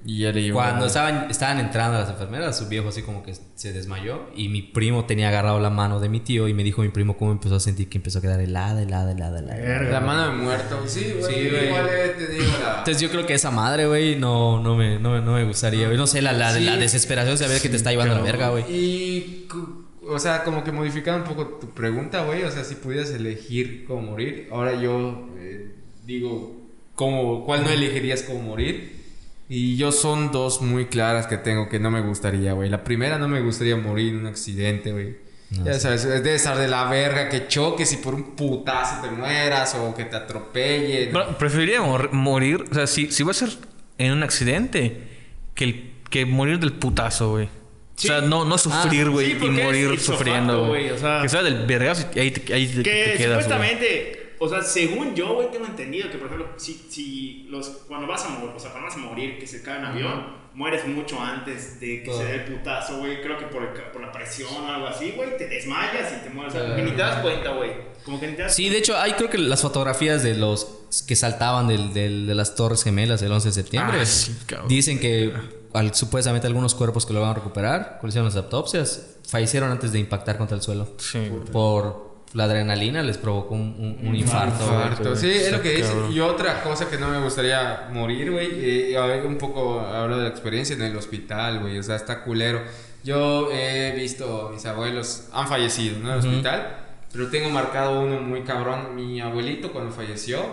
Y 0.09 0.21
ya 0.21 0.31
le 0.33 0.41
llevó. 0.43 0.59
Cuando 0.61 0.87
estaban, 0.87 1.29
estaban 1.31 1.59
entrando 1.59 1.99
las 1.99 2.09
enfermeras, 2.09 2.57
su 2.57 2.69
viejo 2.69 2.91
así 2.91 3.03
como 3.03 3.25
que 3.25 3.35
se 3.57 3.73
desmayó. 3.73 4.31
Y 4.37 4.49
mi 4.49 4.63
primo 4.63 5.05
tenía 5.05 5.29
agarrado 5.31 5.59
la 5.59 5.69
mano 5.69 5.99
de 5.99 6.09
mi 6.09 6.21
tío 6.21 6.47
y 6.47 6.55
me 6.55 6.63
dijo 6.63 6.83
mi 6.83 6.91
primo 6.91 7.17
cómo 7.17 7.33
empezó 7.33 7.57
a 7.57 7.61
sentir 7.61 7.89
que 7.89 7.99
empezó 7.99 8.21
a 8.21 8.23
quedar 8.23 8.41
helada, 8.41 8.81
helada, 8.83 9.11
helada, 9.11 9.41
helada. 9.41 9.57
Verga. 9.57 9.91
La 9.91 10.01
mano 10.01 10.27
de 10.29 10.43
muerto, 10.45 10.81
sí, 10.87 11.13
güey. 11.19 11.35
Sí, 11.35 11.51
güey. 11.51 11.67
Igual 11.67 11.87
la. 11.87 12.79
Entonces 12.79 13.01
yo 13.01 13.11
creo 13.11 13.27
que 13.27 13.35
esa 13.35 13.51
madre, 13.51 13.87
güey, 13.89 14.15
no, 14.17 14.63
no, 14.63 14.77
me, 14.77 14.99
no, 15.01 15.11
me- 15.15 15.21
no 15.23 15.33
me 15.33 15.45
gustaría, 15.45 15.87
güey. 15.87 15.99
No 15.99 16.07
sé, 16.07 16.23
la, 16.23 16.33
la, 16.33 16.53
Sí. 16.55 16.61
la 16.65 16.77
desesperación 16.77 17.35
de 17.37 17.45
saber 17.45 17.61
que 17.61 17.69
te 17.69 17.77
está 17.77 17.91
llevando 17.91 18.15
a 18.15 18.19
la 18.19 18.23
verga, 18.25 18.51
güey. 18.51 18.65
Y, 18.73 19.49
o 20.09 20.21
sea, 20.21 20.45
como 20.45 20.63
que 20.63 20.71
modificar 20.71 21.17
un 21.19 21.25
poco 21.25 21.59
tu 21.61 21.71
pregunta, 21.71 22.23
güey. 22.25 22.45
O 22.45 22.51
sea, 22.53 22.63
si 22.63 22.77
pudieras 22.77 23.11
elegir 23.11 23.85
cómo 23.89 24.03
morir. 24.03 24.49
Ahora 24.53 24.81
yo 24.81 25.31
eh, 25.37 25.73
digo, 26.05 26.57
¿cómo, 26.95 27.45
¿cuál 27.45 27.65
no 27.65 27.71
elegirías 27.71 28.23
cómo 28.23 28.41
morir? 28.41 28.95
Y 29.49 29.77
yo 29.77 29.93
son 29.93 30.33
dos 30.33 30.61
muy 30.61 30.87
claras 30.87 31.27
que 31.29 31.37
tengo 31.37 31.69
que 31.69 31.79
no 31.79 31.91
me 31.91 32.01
gustaría, 32.01 32.53
güey. 32.53 32.69
La 32.69 32.83
primera 32.83 33.19
no 33.19 33.29
me 33.29 33.41
gustaría 33.41 33.77
morir 33.77 34.09
en 34.15 34.21
un 34.21 34.27
accidente, 34.27 34.93
güey. 34.93 35.17
No, 35.51 35.65
ya 35.65 35.79
sabes, 35.79 36.05
es 36.05 36.25
de 36.25 36.35
estar 36.35 36.59
de 36.59 36.67
la 36.67 36.91
verga, 36.91 37.29
que 37.29 37.47
choques 37.47 37.93
y 37.93 37.99
por 37.99 38.15
un 38.17 38.35
putazo 38.35 39.01
te 39.03 39.11
mueras 39.13 39.77
o 39.77 39.95
que 39.95 40.05
te 40.05 40.17
atropellen. 40.17 41.13
Bueno, 41.13 41.39
preferiría 41.39 41.81
mor- 41.81 42.13
morir, 42.13 42.65
o 42.69 42.75
sea, 42.75 42.89
si, 42.89 43.13
si 43.13 43.23
va 43.23 43.31
a 43.31 43.35
ser 43.35 43.51
en 43.99 44.13
un 44.13 44.25
accidente, 44.25 45.03
que, 45.55 45.65
el- 45.65 45.93
que 46.11 46.27
morir 46.27 46.59
del 46.59 46.73
putazo, 46.73 47.31
güey. 47.31 47.49
Sí. 47.95 48.09
O 48.09 48.11
sea, 48.11 48.21
no, 48.23 48.45
no 48.45 48.59
sufrir, 48.59 49.07
Ah, 49.07 49.11
güey, 49.11 49.39
sí, 49.39 49.47
y 49.47 49.49
morir 49.51 50.01
sufriendo, 50.01 50.67
güey. 50.67 50.91
o 50.91 50.99
sea- 50.99 51.23
que 51.23 51.29
sea 51.29 51.45
del 51.45 51.65
vergazo 51.65 52.09
y 52.15 52.19
ahí 52.19 52.31
te, 52.33 52.53
ahí 52.53 52.67
te- 52.67 52.83
Que 52.83 53.05
te 53.13 53.17
quedas, 53.17 53.45
supuestamente, 53.45 54.26
o 54.39 54.49
sea, 54.49 54.63
según 54.63 55.15
yo, 55.15 55.35
güey, 55.35 55.51
tengo 55.51 55.67
entendido 55.67 56.11
que, 56.11 56.19
por 56.19 56.27
ejemplo, 56.27 56.49
si, 56.57 56.75
si 56.89 57.47
los, 57.49 57.67
cuando 57.89 58.07
vas 58.07 58.25
a 58.25 58.29
morir, 58.31 58.51
o 58.57 58.59
sea, 58.61 58.71
cuando 58.71 58.89
vas 58.89 58.97
a 58.97 59.01
morir, 59.01 59.39
que 59.39 59.47
se 59.47 59.63
cae 59.63 59.79
un 59.79 59.85
avión, 59.87 60.47
mueres 60.55 60.87
mucho 60.87 61.21
antes 61.21 61.79
de 61.81 62.03
que 62.03 62.09
Todo. 62.11 62.19
se 62.19 62.25
dé 62.25 62.35
el 62.37 62.45
putazo, 62.45 62.99
güey. 62.99 63.21
Creo 63.21 63.39
que 63.39 63.47
por, 63.47 63.63
el 63.63 63.73
ca- 63.75 63.93
por 63.93 64.01
la 64.03 64.11
presión 64.13 64.49
o 64.55 64.67
algo 64.73 64.87
así, 64.87 65.13
güey, 65.17 65.37
te 65.37 65.47
desmayas 65.49 66.13
y 66.19 66.25
te 66.25 66.31
mueres. 66.31 66.55
O 66.55 66.57
sea, 66.57 66.63
como 66.65 66.77
que 66.77 66.83
ni 66.83 66.91
te 66.93 66.97
das 66.97 67.21
cuenta, 67.23 67.53
güey. 67.53 67.73
Como 68.05 68.21
que 68.21 68.27
ni 68.29 68.35
te 68.37 68.43
das 68.43 68.55
Sí, 68.55 68.69
de 68.69 68.79
hecho, 68.79 68.97
hay 68.97 69.13
creo 69.15 69.29
que 69.29 69.39
las 69.39 69.61
fotografías 69.63 70.23
de 70.23 70.35
los 70.35 70.67
que 71.07 71.15
saltaban 71.17 71.67
del, 71.69 71.93
del- 71.93 72.27
de 72.27 72.35
las 72.35 72.55
Torres 72.55 72.85
Gemelas 72.85 73.21
el 73.23 73.33
11 73.33 73.49
de 73.49 73.53
septiembre. 73.55 73.99
Ah, 74.01 74.07
sí, 74.07 74.35
dicen 74.69 74.99
que 74.99 75.33
al- 75.75 75.95
supuestamente 75.95 76.47
algunos 76.47 76.75
cuerpos 76.75 77.05
que 77.05 77.13
lo 77.13 77.21
van 77.21 77.31
a 77.31 77.35
recuperar, 77.35 77.97
cuando 78.01 78.09
hicieron 78.09 78.27
las 78.27 78.37
autopsias, 78.37 79.17
fallecieron 79.29 79.71
antes 79.71 79.93
de 79.93 79.99
impactar 79.99 80.39
contra 80.39 80.57
el 80.57 80.63
suelo. 80.63 80.89
Sí. 80.99 81.29
Por 81.53 82.06
la 82.37 82.45
adrenalina 82.45 83.03
les 83.03 83.19
provocó 83.19 83.55
un, 83.55 83.75
un- 83.79 84.09
un 84.09 84.15
infarto. 84.15 84.63
Infarto, 84.65 85.17
Sí, 85.17 85.31
es 85.31 85.51
lo 85.53 85.61
que 85.63 85.71
dice. 85.71 85.89
cabrón. 85.89 86.13
Y 86.13 86.21
otra 86.21 86.63
cosa 86.63 86.89
que 86.89 86.99
no 86.99 87.09
me 87.09 87.19
gustaría 87.21 87.89
morir, 87.93 88.31
güey. 88.31 88.49
eh, 88.53 89.23
un 89.27 89.37
poco 89.39 89.81
hablo 89.81 90.17
de 90.19 90.25
la 90.25 90.29
experiencia 90.29 90.77
en 90.77 90.83
el 90.83 90.97
hospital, 90.97 91.61
güey. 91.61 91.79
O 91.79 91.83
sea, 91.83 91.97
está 91.97 92.23
culero. 92.23 92.63
Yo 93.03 93.51
he 93.53 93.93
visto 93.97 94.51
mis 94.53 94.67
abuelos, 94.67 95.29
han 95.33 95.49
fallecido, 95.49 95.99
¿no? 96.01 96.09
En 96.13 96.13
el 96.15 96.19
hospital. 96.29 96.77
Pero 97.13 97.29
tengo 97.31 97.49
marcado 97.51 98.01
uno 98.03 98.21
muy 98.21 98.43
cabrón. 98.43 98.95
Mi 98.95 99.21
abuelito, 99.21 99.73
cuando 99.73 99.91
falleció, 99.93 100.45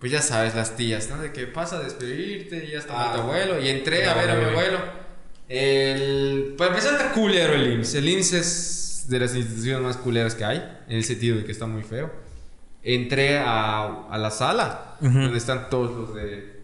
pues 0.00 0.12
ya 0.12 0.20
sabes, 0.20 0.54
las 0.54 0.76
tías, 0.76 1.08
¿no? 1.08 1.16
De 1.22 1.32
que 1.32 1.46
pasa 1.46 1.76
a 1.76 1.80
despedirte 1.80 2.66
y 2.68 2.72
ya 2.72 2.78
está 2.78 3.10
Ah. 3.10 3.14
tu 3.14 3.20
abuelo. 3.22 3.58
Y 3.60 3.68
entré 3.68 4.04
a 4.06 4.14
ver 4.14 4.30
a 4.30 4.34
mi 4.34 4.44
abuelo. 4.44 4.78
El... 5.48 6.54
Para 6.58 6.70
empezar, 6.70 6.92
está 6.94 7.12
culero 7.12 7.54
el 7.54 7.72
IMSS. 7.72 7.94
El 7.94 8.08
IMSS 8.08 8.32
es 8.34 8.87
de 9.08 9.18
las 9.20 9.34
instituciones 9.34 9.82
más 9.82 9.96
culeras 9.96 10.34
que 10.34 10.44
hay, 10.44 10.58
en 10.88 10.96
el 10.96 11.04
sentido 11.04 11.36
de 11.36 11.44
que 11.44 11.52
está 11.52 11.66
muy 11.66 11.82
feo. 11.82 12.10
Entré 12.82 13.38
a, 13.38 14.06
a 14.10 14.18
la 14.18 14.30
sala, 14.30 14.96
donde 15.00 15.36
están 15.36 15.68
todos 15.70 15.96
los 15.96 16.14
de. 16.14 16.58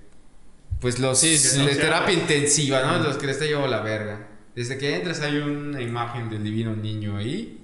Pues 0.80 0.98
los 0.98 1.18
Sí, 1.18 1.36
sí, 1.38 1.64
de 1.64 1.74
terapia 1.76 2.14
intensiva, 2.14 2.82
¿no? 2.82 3.02
Los 3.02 3.16
que 3.16 3.26
les 3.26 3.36
está 3.36 3.46
llevando 3.46 3.68
la 3.68 3.80
verga. 3.80 4.28
Desde 4.54 4.78
que 4.78 4.94
entras 4.96 5.20
hay 5.20 5.36
una 5.38 5.80
imagen 5.80 6.30
del 6.30 6.44
divino 6.44 6.74
niño 6.76 7.16
ahí. 7.16 7.60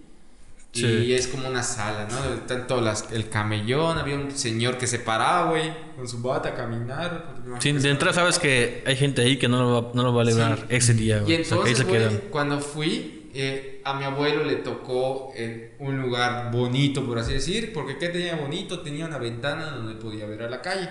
Sí. 0.72 0.86
Y 0.86 1.12
es 1.14 1.26
como 1.26 1.48
una 1.48 1.62
sala, 1.64 2.06
¿no? 2.10 2.56
Todas 2.66 2.84
las, 2.84 3.12
el 3.12 3.28
camellón, 3.28 3.98
había 3.98 4.14
un 4.16 4.30
señor 4.30 4.78
que 4.78 4.86
se 4.86 5.00
paraba, 5.00 5.50
güey, 5.50 5.72
con 5.96 6.06
su 6.08 6.22
bata 6.22 6.50
a 6.50 6.54
caminar. 6.54 7.34
Sí, 7.58 7.72
de 7.72 7.90
entrada 7.90 8.14
sabes 8.14 8.38
que 8.38 8.82
hay 8.86 8.96
gente 8.96 9.22
ahí 9.22 9.36
que 9.36 9.48
no 9.48 9.58
lo 9.60 9.82
va, 9.82 9.90
no 9.94 10.02
lo 10.04 10.14
va 10.14 10.22
a 10.22 10.24
librar 10.24 10.58
Sí. 10.58 10.64
ese 10.70 10.94
día, 10.94 11.18
Y 11.18 11.20
güey. 11.22 11.40
O 11.40 11.44
sea, 11.44 11.58
que 11.58 11.64
ahí 11.64 11.70
entonces, 11.72 11.78
se 11.78 11.84
güey, 11.84 11.98
quedan. 11.98 12.20
cuando 12.30 12.60
fui, 12.60 13.30
eh, 13.34 13.69
a 13.84 13.94
mi 13.94 14.04
abuelo 14.04 14.44
le 14.44 14.56
tocó 14.56 15.32
en 15.34 15.72
un 15.78 16.00
lugar 16.00 16.50
bonito, 16.52 17.04
por 17.06 17.18
así 17.18 17.32
decir, 17.32 17.72
porque 17.72 17.98
¿qué 17.98 18.08
tenía 18.08 18.36
bonito? 18.36 18.80
Tenía 18.80 19.06
una 19.06 19.18
ventana 19.18 19.66
donde 19.70 19.94
podía 19.94 20.26
ver 20.26 20.42
a 20.42 20.50
la 20.50 20.60
calle. 20.62 20.88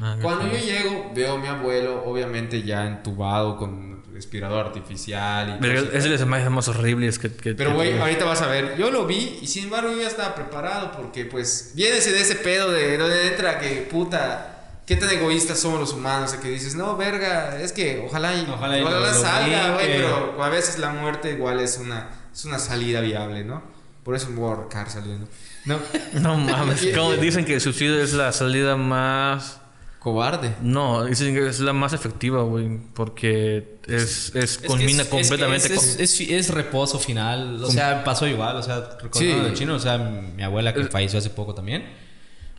Ah, 0.00 0.16
Cuando 0.20 0.46
yo 0.46 0.58
llego, 0.58 1.12
veo 1.14 1.34
a 1.34 1.38
mi 1.38 1.48
abuelo, 1.48 2.02
obviamente 2.06 2.62
ya 2.62 2.86
entubado 2.86 3.56
con 3.56 3.92
respirador 4.12 4.66
artificial 4.66 5.56
y 5.56 5.60
Pero 5.60 5.80
es 5.80 6.04
de 6.04 6.10
las 6.10 6.20
imágenes 6.20 6.52
más 6.52 6.68
horribles 6.68 7.18
que... 7.18 7.32
que 7.32 7.54
pero, 7.54 7.74
güey, 7.74 7.98
ahorita 7.98 8.24
vas 8.24 8.42
a 8.42 8.46
ver. 8.46 8.76
Yo 8.76 8.90
lo 8.90 9.06
vi 9.06 9.38
y 9.42 9.46
sin 9.46 9.64
embargo 9.64 9.90
yo 9.90 10.00
ya 10.02 10.06
estaba 10.08 10.34
preparado 10.34 10.92
porque, 10.92 11.24
pues, 11.24 11.72
vienes 11.74 12.04
de 12.04 12.20
ese 12.20 12.36
pedo 12.36 12.70
de 12.70 12.96
donde 12.98 13.28
entra 13.28 13.58
que, 13.58 13.88
puta, 13.90 14.80
qué 14.86 14.96
tan 14.96 15.08
egoístas 15.10 15.58
somos 15.58 15.80
los 15.80 15.92
humanos. 15.94 16.32
De 16.32 16.38
que 16.38 16.50
dices, 16.50 16.74
no, 16.76 16.96
verga, 16.96 17.60
es 17.60 17.72
que 17.72 18.04
ojalá 18.06 18.34
y, 18.34 18.46
Ojalá 18.48 18.78
y 18.78 18.82
lo- 18.82 18.90
lo 19.00 19.12
salga, 19.14 19.74
güey, 19.74 19.86
pero 19.96 20.42
a 20.42 20.48
veces 20.48 20.78
la 20.78 20.90
muerte 20.90 21.32
igual 21.32 21.58
es 21.60 21.78
una, 21.78 22.08
es 22.32 22.44
una 22.44 22.58
salida 22.58 23.00
viable, 23.00 23.44
¿no? 23.44 23.62
Por 24.04 24.16
eso 24.16 24.28
me 24.30 24.36
voy 24.36 24.50
a 24.50 24.54
ahorcar 24.56 24.90
saliendo. 24.90 25.28
No, 25.64 25.78
No 26.20 26.36
mames, 26.36 26.84
como 26.96 27.12
dicen 27.14 27.44
que 27.44 27.54
el 27.54 27.60
suicidio 27.60 28.00
es 28.02 28.12
la 28.14 28.32
salida 28.32 28.76
más... 28.76 29.60
cobarde. 30.00 30.54
No, 30.60 31.04
dicen 31.04 31.34
que 31.34 31.46
es 31.48 31.60
la 31.60 31.72
más 31.72 31.92
efectiva, 31.92 32.42
güey, 32.42 32.78
porque 32.94 33.76
es, 33.86 34.32
es, 34.34 34.34
Es 34.34 34.58
culmina 34.58 35.02
es- 35.02 35.08
completamente 35.08 35.66
es, 35.68 35.72
es, 35.72 35.78
con... 35.94 36.02
es, 36.04 36.20
es, 36.20 36.30
es 36.30 36.50
reposo 36.50 36.98
final. 36.98 37.62
O 37.62 37.70
sea, 37.70 38.02
pasó 38.02 38.26
igual. 38.26 38.56
O 38.56 38.62
sea, 38.62 38.98
Sí. 39.12 39.30
el 39.30 39.54
chino. 39.54 39.74
O 39.76 39.78
sea, 39.78 39.98
mi 39.98 40.42
abuela 40.42 40.74
que 40.74 40.82
falleció 40.86 41.18
hace 41.20 41.30
poco 41.30 41.54
también. 41.54 41.84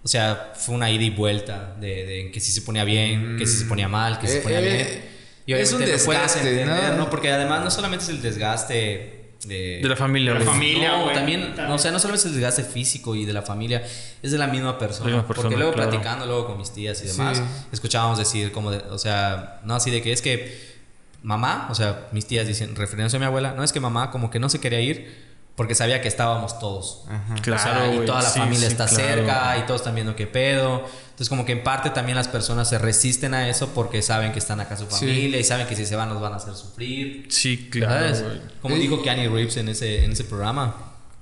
O 0.05 0.07
sea, 0.07 0.53
fue 0.55 0.75
una 0.75 0.89
ida 0.91 1.03
y 1.03 1.09
vuelta 1.09 1.75
de, 1.79 2.05
de 2.05 2.31
que 2.31 2.39
si 2.39 2.51
se 2.51 2.62
ponía 2.62 2.83
bien, 2.86 3.36
que 3.38 3.45
si 3.47 3.57
se 3.57 3.65
ponía 3.65 3.88
mal, 3.89 4.19
que 4.19 4.27
si 4.27 4.33
se 4.33 4.39
Eh, 4.39 4.43
ponía 4.43 4.59
eh, 4.62 4.63
bien. 4.63 5.13
Y 5.45 5.53
es 5.62 5.71
un 5.73 5.79
desgaste, 5.81 6.39
entender, 6.39 6.91
¿no? 6.93 6.97
¿no? 6.97 7.09
Porque 7.09 7.29
además 7.31 7.63
no 7.63 7.71
solamente 7.71 8.03
es 8.05 8.09
el 8.09 8.21
desgaste 8.21 9.22
de, 9.47 9.79
De 9.82 9.89
la 9.89 9.95
familia, 9.95 10.34
De 10.34 10.39
la 10.39 10.45
güey. 10.45 10.58
familia. 10.58 10.91
no, 10.91 11.03
güey. 11.03 11.15
también, 11.15 11.41
También. 11.47 11.67
no, 11.69 11.75
o 11.75 11.77
sea, 11.77 11.91
no 11.91 11.99
solamente 11.99 12.27
es 12.27 12.34
el 12.34 12.39
desgaste 12.41 12.63
físico 12.63 13.15
y 13.15 13.25
de 13.25 13.34
la 13.34 13.41
familia, 13.41 13.84
es 14.21 14.32
de 14.32 14.38
la 14.38 14.47
misma 14.47 14.77
persona. 14.77 15.10
La 15.10 15.15
misma 15.17 15.27
persona, 15.27 15.43
porque 15.49 15.58
luego 15.58 15.73
claro. 15.73 15.89
platicando 15.89 16.25
luego 16.25 16.47
con 16.47 16.58
mis 16.58 16.71
tías 16.71 17.01
y 17.03 17.08
demás, 17.08 17.38
Sí. 17.38 17.43
escuchábamos 17.71 18.17
decir 18.17 18.51
como 18.51 18.71
de, 18.71 18.77
o 18.89 18.97
sea, 18.97 19.60
no 19.65 19.75
así 19.75 19.91
de 19.91 20.01
que 20.01 20.12
es 20.12 20.21
que 20.21 20.73
mamá, 21.21 21.67
o 21.71 21.75
sea, 21.75 22.08
mis 22.12 22.25
tías 22.25 22.47
dicen, 22.47 22.75
refiriéndose 22.75 23.17
a 23.17 23.19
mi 23.19 23.25
abuela, 23.25 23.53
no 23.53 23.63
es 23.63 23.71
que 23.71 23.79
mamá 23.79 24.12
como 24.12 24.29
que 24.29 24.39
no 24.39 24.49
se 24.49 24.60
quería 24.60 24.82
ir 24.82 25.33
porque 25.56 25.76
sabía 25.76 26.02
que 26.02 26.08
estábamos 26.08 26.58
todos. 26.60 27.04
Ajá. 27.10 27.36
Claro, 27.42 27.62
o 27.62 27.63
sea, 27.63 27.96
y 27.96 28.06
toda 28.06 28.22
la 28.24 28.30
Sí, 28.30 28.39
familia 28.39 28.68
sí, 28.68 28.74
está 28.74 28.88
claro. 28.88 29.04
cerca 29.06 29.58
y 29.60 29.62
todos 29.68 29.82
están 29.82 29.94
viendo 29.96 30.16
qué 30.16 30.26
pedo. 30.28 30.84
Entonces 31.06 31.30
como 31.30 31.46
que 31.46 31.52
en 31.52 31.63
parte 31.63 31.92
también 31.92 32.16
las 32.18 32.28
personas 32.28 32.68
se 32.70 32.80
resisten 32.80 33.36
a 33.36 33.48
eso 33.48 33.70
porque 33.76 34.02
saben 34.02 34.32
que 34.32 34.39
están 34.39 34.60
acá 34.60 34.76
su 34.78 34.86
Sí. 34.86 34.92
familia 35.06 35.39
y 35.39 35.44
saben 35.44 35.68
que 35.68 35.76
si 35.76 35.86
se 35.86 35.96
van 35.96 36.10
nos 36.10 36.20
van 36.20 36.34
a 36.34 36.38
hacer 36.38 36.56
sufrir. 36.56 37.28
Sí, 37.30 37.70
claro. 37.72 38.16
Como 38.62 38.76
dijo 38.76 39.02
Keanu 39.04 39.32
Reeves 39.34 39.56
en 39.58 39.70
ese, 39.70 40.06
en 40.06 40.12
ese 40.13 40.24
programa, 40.24 40.76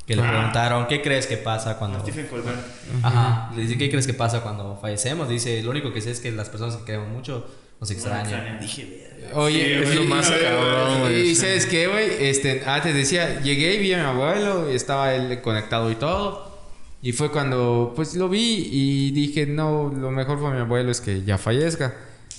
que 0.08 0.16
le 0.16 0.22
Ah. 0.24 0.30
preguntaron, 0.32 0.88
¿qué 0.88 1.02
crees 1.02 1.28
que 1.28 1.36
pasa 1.38 1.78
cuando... 1.78 2.00
Stephen 2.00 2.28
Colbert. 2.28 2.58
Ajá, 3.04 3.52
le 3.54 3.64
dice, 3.64 3.78
¿qué 3.78 3.90
crees 3.90 4.08
que 4.08 4.14
pasa 4.14 4.40
cuando 4.42 4.78
fallecemos? 4.82 5.28
Dice, 5.28 5.62
lo 5.62 5.72
único 5.72 5.92
que 5.92 6.00
sé 6.00 6.12
es 6.12 6.22
que 6.22 6.32
las 6.32 6.48
personas 6.50 6.78
que 6.78 6.86
queremos 6.86 7.10
mucho 7.10 7.46
nos. 7.82 8.60
Dije, 8.62 9.08
verga. 9.22 9.40
Oye, 9.40 9.66
Sí, 9.66 9.84
es 9.90 9.96
lo 9.96 10.04
y- 10.04 10.08
más 10.08 10.30
y- 10.30 10.44
cabrón, 10.44 11.00
güey, 11.02 11.30
Y 11.30 11.36
sabes 11.36 11.66
qué, 11.66 11.88
güey, 11.88 12.10
este, 12.28 12.64
ah, 12.66 12.82
te 12.82 12.94
decía, 12.94 13.42
llegué 13.42 13.76
y 13.76 13.80
vi 13.80 13.94
a 13.94 13.98
mi 13.98 14.04
abuelo, 14.04 14.72
y 14.72 14.76
estaba 14.76 15.14
él 15.16 15.42
conectado 15.42 15.90
y 15.92 15.96
todo. 15.96 16.50
Y 17.02 17.14
fue 17.14 17.32
cuando, 17.32 17.94
pues 17.96 18.16
lo 18.16 18.30
vi 18.30 18.68
y 18.72 19.12
dije, 19.12 19.48
no, 19.48 19.92
lo 19.96 20.12
mejor 20.12 20.40
para 20.40 20.54
mi 20.54 20.62
abuelo 20.62 20.92
es 20.92 21.02
que 21.02 21.24
ya 21.24 21.38
fallezca. 21.38 21.96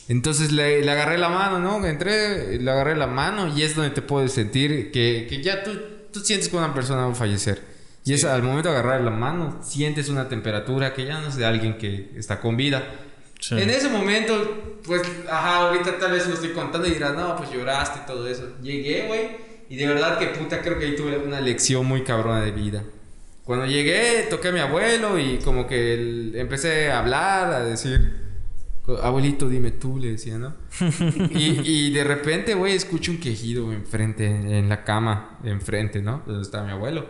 Entonces 0.09 0.53
le, 0.53 0.83
le 0.83 0.91
agarré 0.91 1.19
la 1.19 1.29
mano, 1.29 1.59
¿no? 1.59 1.85
Entré, 1.85 2.59
le 2.61 2.71
agarré 2.71 2.95
la 2.95 3.07
mano 3.09 3.53
y 3.57 3.63
es 3.63 3.75
donde 3.75 3.91
te 3.91 4.03
puedes 4.03 4.33
sentir 4.33 4.91
que, 4.93 5.27
que 5.29 5.43
ya 5.43 5.63
tú, 5.65 5.71
tú 6.13 6.21
sientes 6.21 6.49
que 6.49 6.57
una 6.57 6.75
persona 6.75 7.07
va 7.07 7.13
a 7.13 7.15
fallecer. 7.15 7.61
Y 8.05 8.13
es 8.13 8.25
al 8.25 8.43
momento 8.43 8.69
de 8.71 8.77
agarrar 8.77 9.01
la 9.01 9.11
mano, 9.11 9.59
sientes 9.65 10.09
una 10.09 10.29
temperatura 10.29 10.93
que 10.95 11.07
ya 11.07 11.21
no 11.21 11.29
es 11.29 11.37
de 11.37 11.45
alguien 11.47 11.79
que 11.79 12.11
está 12.17 12.41
con 12.41 12.57
vida. 12.57 12.85
Sí. 13.43 13.57
En 13.61 13.71
ese 13.71 13.89
momento, 13.89 14.79
pues, 14.87 15.03
ajá, 15.29 15.57
ahorita 15.67 15.99
tal 15.99 16.13
vez 16.13 16.29
lo 16.29 16.35
estoy 16.35 16.51
contando 16.51 16.87
y 16.87 16.93
dirás, 16.93 17.15
no, 17.17 17.35
pues 17.37 17.51
lloraste 17.51 18.01
y 18.05 18.07
todo 18.07 18.29
eso. 18.29 18.49
Llegué, 18.63 19.09
güey, 19.09 19.31
y 19.69 19.75
de 19.75 19.87
verdad 19.89 20.17
que 20.17 20.27
puta, 20.27 20.63
creo 20.63 20.79
que 20.79 20.85
ahí 20.85 20.95
tuve 20.95 21.19
una 21.19 21.41
lección 21.41 21.85
muy 21.85 22.05
cabrona 22.05 22.41
de 22.41 22.53
vida. 22.53 22.85
Cuando 23.43 23.67
llegué, 23.67 24.29
toqué 24.31 24.49
a 24.49 24.53
mi 24.53 24.61
abuelo 24.61 25.19
y 25.19 25.39
como 25.39 25.67
que 25.67 25.95
el- 25.95 26.33
empecé 26.37 26.93
a 26.93 27.01
hablar, 27.01 27.53
a 27.53 27.65
decir, 27.65 28.13
abuelito, 29.03 29.49
dime 29.49 29.73
tú, 29.73 29.99
le 29.99 30.13
decía, 30.13 30.39
¿no? 30.39 30.55
y, 31.31 31.61
y 31.89 31.91
de 31.93 32.05
repente, 32.05 32.55
güey, 32.55 32.75
escucho 32.77 33.11
un 33.11 33.19
quejido 33.19 33.73
enfrente, 33.73 34.27
en 34.27 34.69
la 34.69 34.85
cama, 34.85 35.39
enfrente, 35.43 36.01
¿no? 36.01 36.23
Donde 36.27 36.43
está 36.43 36.63
mi 36.63 36.71
abuelo. 36.71 37.07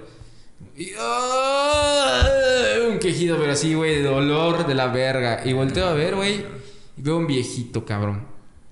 Y, 0.77 0.93
¡ah! 0.99 2.23
un 2.91 2.99
quejido, 2.99 3.37
pero 3.39 3.53
así, 3.53 3.75
güey, 3.75 3.97
de 3.97 4.03
dolor 4.03 4.67
de 4.67 4.75
la 4.75 4.89
verga. 4.89 5.43
Y 5.45 5.53
volteo 5.53 5.87
a 5.87 5.93
ver, 5.95 6.15
güey, 6.17 6.45
y 6.97 7.03
veo 7.03 7.17
un 7.19 7.27
viejito, 7.27 7.85
cabrón, 7.85 8.27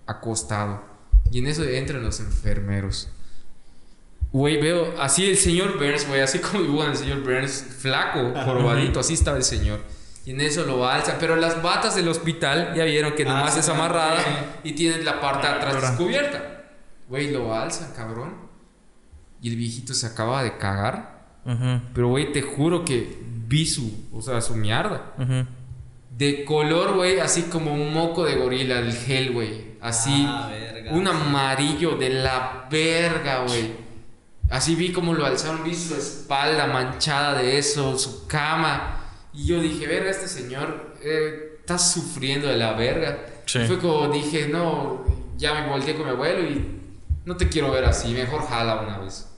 acostado. 0.06 0.82
Y 1.30 1.38
en 1.38 1.46
eso 1.46 1.62
entran 1.64 2.02
los 2.02 2.20
enfermeros. 2.20 3.08
Güey, 4.32 4.60
veo 4.60 4.94
así 5.00 5.28
el 5.28 5.36
señor 5.36 5.74
Burns, 5.78 6.06
güey, 6.06 6.20
así 6.20 6.38
como 6.38 6.62
dibujan 6.62 6.90
el 6.92 6.96
señor 6.96 7.22
Burns, 7.22 7.64
flaco, 7.78 8.32
jorobadito, 8.44 9.00
así 9.00 9.14
estaba 9.14 9.36
el 9.36 9.44
señor. 9.44 9.80
Y 10.24 10.32
en 10.32 10.40
eso 10.40 10.64
lo 10.64 10.86
alzan, 10.86 11.16
pero 11.18 11.34
las 11.34 11.62
batas 11.62 11.96
del 11.96 12.06
hospital 12.08 12.74
ya 12.76 12.84
vieron 12.84 13.14
que 13.14 13.24
Ah, 13.24 13.28
nomás 13.28 13.54
sí, 13.54 13.60
es 13.60 13.68
amarrada 13.68 14.22
sí. 14.22 14.30
y 14.68 14.72
tienen 14.72 15.04
la 15.04 15.20
parte 15.20 15.46
de 15.46 15.52
atrás 15.54 15.80
descubierta. 15.82 16.64
Güey, 17.08 17.30
lo 17.32 17.54
alzan, 17.54 17.92
cabrón. 17.94 18.36
Y 19.42 19.48
el 19.50 19.56
viejito 19.56 19.94
se 19.94 20.06
acaba 20.06 20.42
de 20.44 20.58
cagar. 20.58 21.09
Ujú, 21.44 21.80
Pero, 21.94 22.08
güey, 22.08 22.32
te 22.32 22.42
juro 22.42 22.84
que 22.84 23.18
vi 23.46 23.66
su, 23.66 24.08
o 24.12 24.20
sea, 24.22 24.40
su 24.40 24.54
mierda. 24.56 25.12
ujú. 25.18 25.46
De 26.16 26.44
color, 26.44 26.94
güey, 26.96 27.18
así 27.18 27.44
como 27.44 27.72
un 27.72 27.94
moco 27.94 28.26
de 28.26 28.34
gorila, 28.36 28.78
el 28.80 28.92
gel, 28.92 29.32
güey. 29.32 29.70
Así, 29.80 30.26
Ah, 30.28 30.48
verga. 30.50 30.92
un 30.92 31.08
amarillo 31.08 31.96
de 31.96 32.10
la 32.10 32.66
verga, 32.70 33.44
güey. 33.46 33.72
Así 34.50 34.74
vi 34.74 34.92
como 34.92 35.14
lo 35.14 35.24
alzaron, 35.24 35.64
vi 35.64 35.74
su 35.74 35.94
espalda 35.94 36.66
manchada 36.66 37.38
de 37.40 37.56
eso, 37.56 37.96
su 37.98 38.26
cama. 38.26 38.96
Y 39.32 39.46
yo 39.46 39.60
dije, 39.62 39.86
verga, 39.86 40.10
este 40.10 40.28
señor 40.28 40.96
eh, 41.02 41.56
está 41.60 41.78
sufriendo 41.78 42.48
de 42.48 42.56
la 42.58 42.72
verga. 42.74 43.24
Sí. 43.46 43.60
Y 43.60 43.66
fue 43.66 43.78
como 43.78 44.08
dije, 44.08 44.48
no, 44.48 45.04
ya 45.38 45.54
me 45.54 45.68
volteé 45.70 45.94
con 45.94 46.04
mi 46.04 46.10
abuelo 46.10 46.46
y 46.46 46.80
no 47.24 47.36
te 47.36 47.48
quiero 47.48 47.70
ver 47.70 47.84
así, 47.86 48.12
mejor 48.12 48.42
jala 48.46 48.80
una 48.82 48.98
vez. 48.98 49.29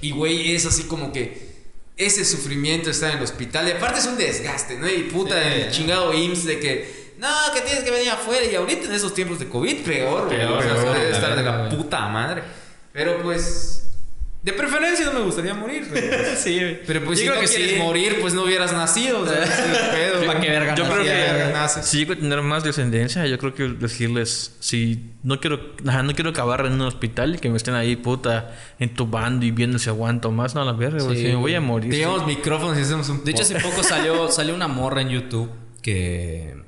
Y 0.00 0.12
güey, 0.12 0.54
es 0.54 0.64
así 0.66 0.84
como 0.84 1.12
que 1.12 1.48
ese 1.96 2.24
sufrimiento 2.24 2.90
está 2.90 3.10
en 3.10 3.18
el 3.18 3.24
hospital. 3.24 3.66
Y 3.68 3.72
aparte 3.72 3.98
es 3.98 4.06
un 4.06 4.16
desgaste, 4.16 4.78
¿no? 4.78 4.88
Y 4.88 5.04
puta, 5.04 5.34
Sí. 5.42 5.60
el 5.62 5.70
chingado 5.72 6.14
IMSS 6.14 6.44
de 6.46 6.60
que, 6.60 7.12
no, 7.18 7.28
que 7.52 7.60
tienes 7.62 7.82
que 7.82 7.90
venir 7.90 8.10
afuera. 8.10 8.44
Y 8.46 8.54
ahorita 8.54 8.86
en 8.86 8.94
esos 8.94 9.12
tiempos 9.14 9.38
de 9.40 9.48
COVID, 9.48 9.78
peor, 9.84 10.26
güey. 10.26 10.38
Peor, 10.38 10.58
O 10.58 10.62
sea, 10.62 10.74
peor, 10.74 10.94
debe 10.96 11.10
la 11.10 11.16
estar 11.16 11.36
de 11.36 11.42
la 11.42 11.68
puta 11.68 12.06
madre. 12.08 12.42
Pero 12.92 13.20
pues, 13.22 13.90
de 14.42 14.52
preferencia 14.52 15.06
no 15.06 15.12
me 15.14 15.20
gustaría 15.22 15.54
morir. 15.54 15.88
güey. 15.90 16.02
sí. 16.36 16.78
Pero 16.86 17.04
pues 17.04 17.18
Yo 17.18 17.24
si 17.24 17.28
creo 17.28 17.34
no 17.34 17.40
que 17.40 17.48
quieres 17.48 17.70
sí. 17.72 17.76
morir, 17.78 18.18
pues 18.20 18.34
no 18.34 18.44
hubieras 18.44 18.72
nacido. 18.72 19.20
O 19.22 19.26
sea, 19.26 19.42
ese 19.42 19.52
es 19.52 19.58
el 19.80 19.90
pedo. 19.90 20.24
¿Pa' 20.26 20.40
qué 20.40 20.48
verga 20.50 20.74
Yo 20.76 20.84
creo 20.84 21.02
si 21.68 21.98
llego 21.98 22.12
a 22.14 22.16
tener 22.16 22.42
más 22.42 22.64
descendencia, 22.64 23.26
yo 23.26 23.38
creo 23.38 23.54
que 23.54 23.68
decirles, 23.68 24.56
si 24.60 25.12
no 25.22 25.40
quiero, 25.40 25.60
ajá, 25.86 26.02
no 26.02 26.14
quiero 26.14 26.30
acabar 26.30 26.66
en 26.66 26.72
un 26.72 26.82
hospital 26.82 27.36
y 27.36 27.38
que 27.38 27.48
me 27.50 27.56
estén 27.56 27.74
ahí, 27.74 27.96
puta, 27.96 28.54
entubando 28.78 29.44
y 29.46 29.50
viendo 29.50 29.78
si 29.78 29.88
aguanto 29.88 30.30
más, 30.30 30.54
no, 30.54 30.64
la 30.64 30.72
verga, 30.72 31.02
güey, 31.02 31.16
Sí, 31.16 31.22
si 31.22 31.28
me 31.28 31.36
voy 31.36 31.54
a 31.54 31.60
morir. 31.60 31.90
Te 31.90 31.96
sí. 31.96 32.02
llevamos 32.02 32.26
micrófonos 32.26 32.78
y 32.78 32.82
hacemos 32.82 33.08
un 33.08 33.24
De 33.24 33.30
hecho, 33.30 33.42
hace 33.42 33.60
poco 33.60 33.82
salió, 33.82 34.28
salió 34.30 34.54
una 34.54 34.68
morra 34.68 35.02
en 35.02 35.10
YouTube 35.10 35.50
que 35.82 36.62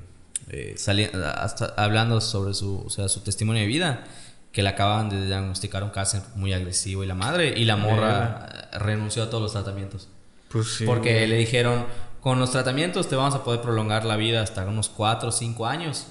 eh, 0.49 0.73
salía 0.77 1.09
hasta 1.37 1.73
hablando 1.77 2.19
sobre 2.21 2.53
su, 2.53 2.83
o 2.85 2.89
sea, 2.89 3.07
su 3.07 3.21
testimonio 3.21 3.61
de 3.61 3.67
vida, 3.67 4.05
que 4.51 4.63
le 4.63 4.69
acaban 4.69 5.09
de 5.09 5.25
diagnosticar 5.25 5.83
un 5.83 5.91
cáncer 5.91 6.21
muy 6.35 6.53
agresivo 6.53 7.03
y 7.03 7.07
la 7.07 7.15
madre, 7.15 7.53
y 7.55 7.65
la 7.65 7.77
morra 7.77 8.49
eh, 8.73 8.77
renunció 8.79 9.23
a 9.23 9.29
todos 9.29 9.41
los 9.41 9.53
tratamientos. 9.53 10.09
Pues 10.49 10.67
sí. 10.67 10.85
porque 10.85 11.13
güey. 11.13 11.27
le 11.27 11.37
dijeron, 11.37 11.85
con 12.21 12.39
los 12.39 12.51
tratamientos 12.51 13.07
te 13.09 13.15
vamos 13.15 13.35
a 13.35 13.43
poder 13.43 13.61
prolongar 13.61 14.05
la 14.05 14.15
vida 14.15 14.41
hasta 14.41 14.63
unos 14.65 14.89
4 14.89 15.29
o 15.29 15.31
5 15.31 15.65
años. 15.65 16.07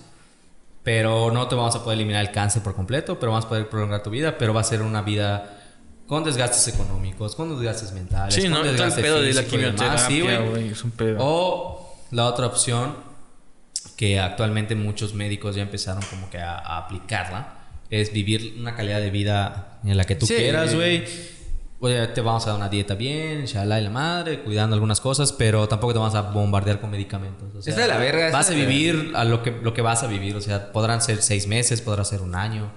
Pero 0.82 1.30
no 1.30 1.46
te 1.46 1.54
vamos 1.54 1.76
a 1.76 1.84
poder 1.84 1.98
eliminar 1.98 2.22
el 2.24 2.30
cáncer 2.32 2.62
por 2.62 2.74
completo, 2.74 3.18
pero 3.20 3.32
vamos 3.32 3.44
a 3.44 3.48
poder 3.48 3.68
prolongar 3.68 4.02
tu 4.02 4.10
vida, 4.10 4.38
pero 4.38 4.54
va 4.54 4.62
a 4.62 4.64
ser 4.64 4.80
una 4.82 5.02
vida 5.02 5.58
con 6.06 6.24
desgastes 6.24 6.74
económicos, 6.74 7.36
con 7.36 7.50
desgastes 7.56 7.92
mentales, 7.92 8.34
Sí, 8.34 8.42
con 8.42 8.50
no, 8.52 8.56
todo 8.60 8.66
el 8.70 8.72
desgaste 8.72 9.02
pedo 9.02 9.20
de 9.20 9.32
la 9.34 9.44
quimioterapia, 9.44 9.98
sí, 9.98 10.20
güey. 10.22 10.68
es 10.70 10.82
un 10.82 10.90
pedo. 10.92 11.18
O 11.20 11.96
la 12.10 12.24
otra 12.26 12.46
opción, 12.46 12.96
que 13.96 14.18
actualmente 14.18 14.74
muchos 14.74 15.12
médicos 15.14 15.54
ya 15.54 15.62
empezaron 15.62 16.02
como 16.08 16.30
que 16.30 16.38
a, 16.38 16.58
a 16.58 16.78
aplicarla, 16.78 17.54
es 17.90 18.12
vivir 18.12 18.56
una 18.58 18.74
calidad 18.74 19.00
de 19.00 19.10
vida 19.10 19.78
en 19.84 19.96
la 19.96 20.04
que 20.04 20.14
tú 20.16 20.26
Sí. 20.26 20.34
quieras, 20.34 20.74
güey. 20.74 21.04
Oye, 21.04 21.30
te 21.80 22.20
vamos 22.20 22.44
a 22.46 22.50
dar 22.50 22.56
una 22.58 22.68
dieta 22.68 22.94
bien, 22.94 23.46
shalá 23.46 23.80
y 23.80 23.84
la 23.84 23.90
madre, 23.90 24.40
cuidando 24.42 24.74
algunas 24.74 25.00
cosas, 25.00 25.32
pero 25.32 25.66
tampoco 25.66 25.94
te 25.94 25.98
vamos 25.98 26.14
a 26.14 26.20
bombardear 26.22 26.80
con 26.80 26.90
medicamentos. 26.90 27.48
O 27.56 27.62
sea, 27.62 27.70
Está 27.70 27.82
de 27.82 27.88
la 27.88 27.96
verga, 27.96 28.30
Vas 28.30 28.50
a 28.50 28.54
vivir 28.54 29.12
a 29.14 29.24
lo 29.24 29.42
que, 29.42 29.50
lo 29.50 29.72
que 29.72 29.80
vas 29.82 30.02
a 30.02 30.06
vivir. 30.06 30.36
O 30.36 30.40
sea, 30.42 30.72
podrán 30.72 31.00
ser 31.00 31.22
seis 31.22 31.46
meses, 31.46 31.80
podrá 31.80 32.04
ser 32.04 32.20
un 32.20 32.34
año, 32.34 32.70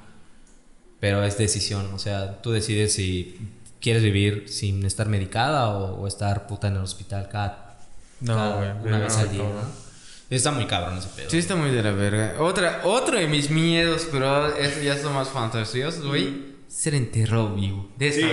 pero 1.02 1.24
es 1.24 1.38
decisión. 1.38 1.94
O 1.94 2.00
sea, 2.00 2.42
tú 2.42 2.52
decides 2.52 2.94
si 2.94 3.38
quieres 3.82 4.04
vivir 4.04 4.46
sin 4.48 4.86
estar 4.86 5.10
medicada 5.10 5.70
o, 5.70 6.02
o 6.02 6.08
estar 6.08 6.48
puta 6.48 6.68
en 6.70 6.76
el 6.78 6.82
hospital 6.84 7.28
cada, 7.30 7.78
No, 8.22 8.36
cada- 8.36 8.56
güey, 8.56 8.70
una 8.88 8.98
no, 9.00 9.04
vez 9.04 9.18
al 9.18 9.26
no, 9.26 9.32
día. 9.34 9.44
no. 9.44 9.50
¿no? 9.50 9.84
Está 10.30 10.52
muy 10.52 10.66
cabrón 10.66 10.98
ese 10.98 11.10
pedo. 11.16 11.30
Sí, 11.30 11.38
está 11.38 11.56
muy 11.58 11.70
de 11.72 11.84
la 11.84 11.92
verga. 11.92 12.36
Otra, 12.40 12.82
otro 12.86 13.18
de 13.20 13.28
mis 13.28 13.50
miedos, 13.52 14.08
pero 14.12 14.56
eso 14.56 14.82
ya 14.82 14.98
son 14.98 15.14
más 15.14 15.28
fantasiosos, 15.28 16.06
güey. 16.08 16.53
Ser 16.74 16.96
enterrado 16.96 17.54
vivo. 17.56 17.88
De 17.98 18.08
esa 18.08 18.20
Sí, 18.20 18.26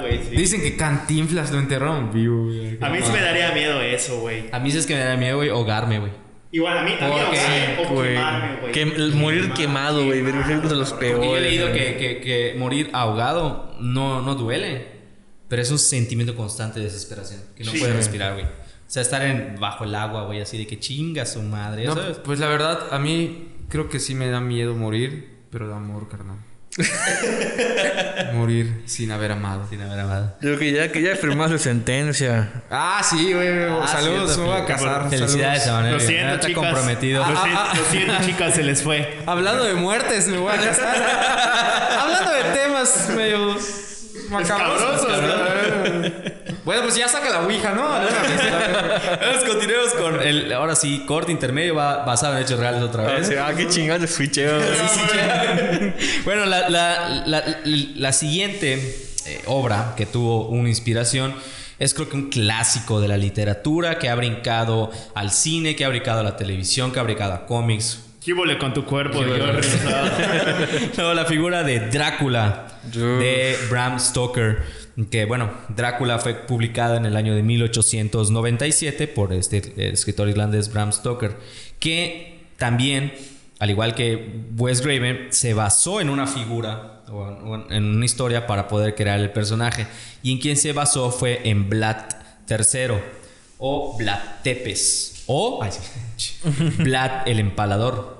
güey. 0.00 0.36
Dicen 0.36 0.60
que 0.62 0.76
Cantinflas 0.76 1.50
lo 1.50 1.58
enterraron 1.58 2.12
vivo, 2.12 2.44
güey. 2.44 2.78
A 2.80 2.88
mí 2.88 2.98
sí 3.02 3.12
me 3.12 3.20
daría 3.20 3.52
miedo 3.52 3.80
eso, 3.80 4.20
güey. 4.20 4.44
A 4.52 4.58
mí 4.58 4.70
sí 4.70 4.78
es 4.78 4.86
que 4.86 4.94
me 4.94 5.00
da 5.00 5.16
miedo, 5.16 5.36
güey, 5.36 5.48
ahogarme, 5.50 5.98
güey. 5.98 6.12
Igual 6.52 6.78
a 6.78 6.82
mí 6.82 6.92
también, 6.98 7.26
Ok, 7.26 7.34
ahogarme 7.36 7.76
o 7.98 8.02
quemarme, 8.02 8.60
güey. 8.60 8.72
Que- 8.72 8.86
morir 9.14 9.52
quemado, 9.52 10.04
güey. 10.06 10.22
ver- 10.22 10.34
Es 10.36 10.68
de 10.70 10.76
los 10.76 10.92
peores. 10.94 11.24
yo 11.28 11.36
he 11.36 11.40
leído 11.40 11.72
que, 11.72 11.96
que- 11.96 12.20
que 12.20 12.54
morir 12.58 12.90
ahogado 12.92 13.76
no, 13.80 14.22
no 14.22 14.34
duele, 14.36 14.86
pero 15.48 15.60
es 15.62 15.70
un 15.70 15.78
sentimiento 15.78 16.34
constante 16.34 16.78
de 16.80 16.86
desesperación, 16.86 17.40
que 17.56 17.64
no 17.64 17.72
Sí. 17.72 17.78
puedes 17.78 17.94
respirar, 17.94 18.34
güey. 18.34 18.44
O 18.46 18.88
sea, 18.88 19.02
estar 19.02 19.22
en, 19.22 19.56
bajo 19.60 19.84
el 19.84 19.94
agua, 19.94 20.24
güey, 20.24 20.40
así 20.40 20.56
de 20.56 20.66
que 20.66 20.78
chinga 20.78 21.26
su 21.26 21.42
madre, 21.42 21.84
No, 21.84 21.94
¿sabes? 21.94 22.18
pues 22.24 22.38
la 22.38 22.46
verdad, 22.48 22.78
a 22.92 22.98
mí 23.00 23.48
creo 23.68 23.88
que 23.88 23.98
sí 24.00 24.14
me 24.14 24.28
da 24.28 24.40
miedo 24.40 24.74
morir, 24.74 25.36
pero 25.50 25.68
de 25.68 25.74
amor, 25.74 26.08
carnal. 26.08 26.36
morir 28.34 28.82
sin 28.86 29.10
haber 29.10 29.32
amado. 29.32 29.66
Sin 29.68 29.80
haber 29.80 30.00
amado. 30.00 30.36
Yo 30.42 30.58
que 30.58 30.72
ya, 30.72 30.92
que 30.92 31.00
ya 31.02 31.16
firmaste 31.16 31.58
sentencia. 31.58 32.64
Ah, 32.70 33.00
sí, 33.02 33.32
güey. 33.32 33.48
Ah, 33.64 33.86
saludos, 33.86 34.34
cierto, 34.34 34.42
me 34.42 34.48
voy 34.58 34.60
a 34.60 34.66
casar. 34.66 35.08
Felicidades, 35.10 35.62
saludos. 35.64 35.68
Emanuel. 35.68 35.92
Lo 35.94 36.00
siento, 36.00 36.34
Está 36.34 36.46
chicas. 36.48 36.62
comprometido. 36.64 37.26
Lo, 37.26 37.38
Ah, 37.38 37.42
siento, 37.42 37.60
ah, 37.60 37.72
lo 37.76 37.84
siento, 37.84 38.14
chicas, 38.26 38.54
se 38.54 38.62
les 38.62 38.82
fue. 38.82 39.18
Hablando 39.26 39.64
de 39.64 39.74
muertes, 39.74 40.28
me 40.28 40.38
voy 40.38 40.52
a 40.52 40.56
casar. 40.60 40.96
Hablando 42.00 42.30
de 42.32 42.42
temas 42.58 43.08
medio 43.16 43.56
macabrosos. 44.30 45.06
güey. 45.06 46.35
Bueno, 46.66 46.82
pues 46.82 46.96
ya 46.96 47.06
saca 47.06 47.30
la 47.30 47.42
ouija, 47.42 47.70
¿no? 47.72 47.82
Vamos, 47.88 49.44
continuemos 49.46 49.92
con 49.94 50.20
el, 50.20 50.52
ahora 50.52 50.74
sí, 50.74 51.04
corte 51.06 51.30
intermedio 51.30 51.76
va 51.76 52.04
basado 52.04 52.36
en 52.36 52.42
hechos 52.42 52.58
reales 52.58 52.82
otra 52.82 53.04
vez. 53.04 53.30
Ah, 53.40 53.52
qué 53.56 53.68
chingada 53.68 54.00
de 54.00 54.08
switcheo. 54.08 54.58
Bueno, 56.24 56.44
la, 56.44 56.68
la- 56.68 57.08
la- 57.24 57.44
la 57.64 58.12
siguiente 58.12 58.74
eh, 59.26 59.42
obra 59.46 59.94
que 59.96 60.06
tuvo 60.06 60.48
una 60.48 60.68
inspiración 60.68 61.34
es 61.78 61.94
creo 61.94 62.08
que 62.08 62.16
un 62.16 62.30
clásico 62.30 63.00
de 63.00 63.06
la 63.08 63.16
literatura 63.16 63.98
que 63.98 64.08
ha 64.08 64.14
brincado 64.16 64.90
al 65.14 65.30
cine, 65.30 65.76
que 65.76 65.84
ha 65.84 65.88
brincado 65.88 66.18
a 66.20 66.22
la 66.24 66.36
televisión, 66.36 66.90
que 66.90 66.98
ha 66.98 67.02
brincado 67.04 67.32
a 67.32 67.46
cómics. 67.46 68.00
¿Qué 68.24 68.32
huele 68.32 68.58
con 68.58 68.74
tu 68.74 68.84
cuerpo, 68.84 69.22
Dios? 69.22 69.38
No, 70.98 71.14
la 71.14 71.26
figura 71.26 71.62
de 71.62 71.78
Drácula 71.78 72.66
Dios. 72.90 73.20
de 73.20 73.56
Bram 73.70 74.00
Stoker. 74.00 74.85
Que 75.10 75.26
bueno, 75.26 75.50
Drácula 75.68 76.18
fue 76.18 76.34
publicada 76.34 76.96
en 76.96 77.04
el 77.06 77.16
año 77.16 77.34
de 77.34 77.42
1897 77.42 79.08
por 79.08 79.32
este 79.32 79.58
eh, 79.76 79.90
escritor 79.92 80.28
irlandés 80.28 80.72
Bram 80.72 80.90
Stoker. 80.92 81.36
Que 81.78 82.40
también, 82.56 83.12
al 83.58 83.70
igual 83.70 83.94
que 83.94 84.40
Wes 84.56 84.80
Craven, 84.80 85.28
se 85.30 85.52
basó 85.54 86.00
en 86.00 86.08
una 86.08 86.26
figura 86.26 87.02
o 87.12 87.66
en- 87.70 87.84
una 87.84 88.04
historia 88.04 88.46
para 88.46 88.68
poder 88.68 88.94
crear 88.94 89.20
el 89.20 89.30
personaje. 89.32 89.86
Y 90.22 90.32
en 90.32 90.38
quien 90.38 90.56
se 90.56 90.72
basó 90.72 91.10
fue 91.10 91.40
en 91.48 91.68
Vlad 91.68 91.96
III 92.48 92.96
o 93.58 93.96
Vlad 93.98 94.18
Tepes 94.42 95.24
o 95.26 95.60
Vlad 96.78 97.26
el 97.28 97.40
Empalador 97.40 98.16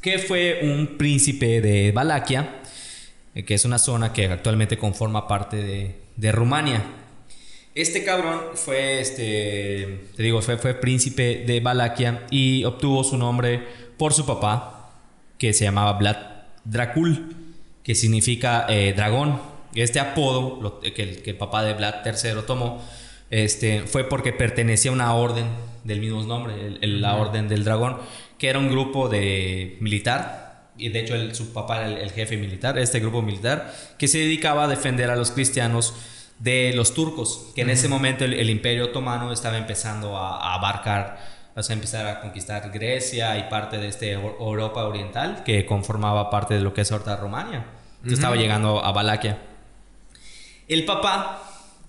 que 0.00 0.18
fue 0.18 0.60
un 0.62 0.98
príncipe 0.98 1.62
de 1.62 1.90
Valaquia, 1.90 2.60
eh, 3.34 3.42
que 3.44 3.54
es 3.54 3.64
una 3.64 3.78
zona 3.78 4.12
que 4.12 4.26
actualmente 4.26 4.76
conforma 4.76 5.26
parte 5.26 5.56
de, 5.56 5.94
de 6.16 6.32
Rumania. 6.32 6.82
Este 7.74 8.04
cabrón 8.04 8.40
fue, 8.54 9.00
este, 9.00 10.06
te 10.16 10.22
digo, 10.22 10.40
fue, 10.42 10.58
fue 10.58 10.74
príncipe 10.74 11.44
de 11.46 11.60
Valaquia 11.60 12.24
y 12.30 12.64
obtuvo 12.64 13.02
su 13.02 13.16
nombre 13.18 13.62
por 13.96 14.12
su 14.12 14.24
papá, 14.24 14.92
que 15.38 15.52
se 15.52 15.64
llamaba 15.64 15.94
Vlad 15.94 16.16
Dracul, 16.64 17.34
que 17.82 17.94
significa 17.94 18.66
eh, 18.68 18.92
dragón. 18.96 19.40
Este 19.74 19.98
apodo 19.98 20.60
lo- 20.62 20.78
que, 20.80 21.02
el, 21.02 21.22
que 21.22 21.30
el 21.30 21.36
papá 21.36 21.64
de 21.64 21.74
Vlad 21.74 21.94
III 22.06 22.42
tomó 22.46 22.80
este, 23.30 23.80
fue 23.88 24.04
porque 24.08 24.32
pertenecía 24.32 24.92
a 24.92 24.94
una 24.94 25.14
orden 25.14 25.46
del 25.82 25.98
mismo 26.00 26.22
nombre, 26.22 26.54
el- 26.54 26.78
el- 26.80 27.00
la 27.02 27.16
Orden 27.16 27.48
del 27.48 27.64
Dragón, 27.64 27.96
que 28.38 28.48
era 28.48 28.60
un 28.60 28.70
grupo 28.70 29.08
de 29.08 29.76
militar, 29.80 30.43
y 30.76 30.88
de 30.88 31.00
hecho 31.00 31.14
el- 31.14 31.34
su 31.34 31.52
papá 31.52 31.78
era 31.78 31.86
el, 31.88 31.98
el 31.98 32.10
jefe 32.12 32.36
militar, 32.36 32.78
este 32.78 33.00
grupo 33.00 33.22
militar, 33.22 33.72
que 33.98 34.08
se 34.08 34.18
dedicaba 34.18 34.64
a 34.64 34.68
defender 34.68 35.10
a 35.10 35.16
los 35.16 35.30
cristianos 35.30 35.94
de 36.38 36.72
los 36.74 36.94
turcos, 36.94 37.52
que 37.54 37.62
en 37.62 37.70
ese 37.70 37.88
momento 37.88 38.24
el, 38.24 38.34
el 38.34 38.50
imperio 38.50 38.86
otomano 38.86 39.32
estaba 39.32 39.56
empezando 39.56 40.16
a, 40.16 40.36
a 40.50 40.54
abarcar, 40.54 41.18
o 41.56 41.62
sea, 41.62 41.74
empezar 41.74 42.06
a 42.06 42.20
conquistar 42.20 42.70
Grecia 42.72 43.38
y 43.38 43.44
parte 43.48 43.78
de 43.78 43.86
este 43.88 44.18
Eu- 44.18 44.34
Europa 44.40 44.84
oriental, 44.84 45.44
que 45.44 45.64
conformaba 45.64 46.30
parte 46.30 46.54
de 46.54 46.60
lo 46.60 46.74
que 46.74 46.80
es 46.80 46.90
ahorita 46.90 47.16
Rumania. 47.16 47.64
Entonces 47.96 48.18
estaba 48.18 48.36
llegando 48.36 48.84
a 48.84 48.90
Valaquia. 48.92 49.38
El 50.68 50.84
papá 50.84 51.40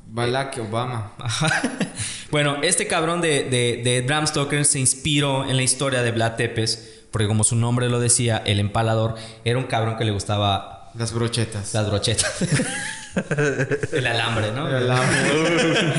Balak 0.08 0.58
Obama. 0.60 1.14
bueno, 2.32 2.58
este 2.62 2.88
cabrón 2.88 3.22
de, 3.22 3.44
de, 3.46 3.82
de 3.84 4.02
Bram 4.02 4.28
Stoker 4.28 4.64
se 4.66 4.80
inspiró 4.80 5.50
en 5.50 5.56
la 5.58 5.64
historia 5.64 6.04
de 6.04 6.12
Vlad 6.12 6.36
Tepes, 6.36 6.95
porque 7.16 7.28
como 7.30 7.46
su 7.46 7.56
nombre 7.56 7.88
lo 7.88 8.02
decía, 8.02 8.42
el 8.46 8.60
empalador 8.60 9.16
era 9.46 9.58
un 9.58 9.64
cabrón 9.64 9.96
que 9.98 10.04
le 10.04 10.12
gustaba 10.12 10.90
Las 10.96 11.14
brochetas. 11.14 11.74
las 11.74 11.88
brochetas. 11.90 12.30
el 13.94 14.06
alambre, 14.06 14.52
¿no? 14.52 14.68
El 14.68 14.76
alambre. 14.76 15.94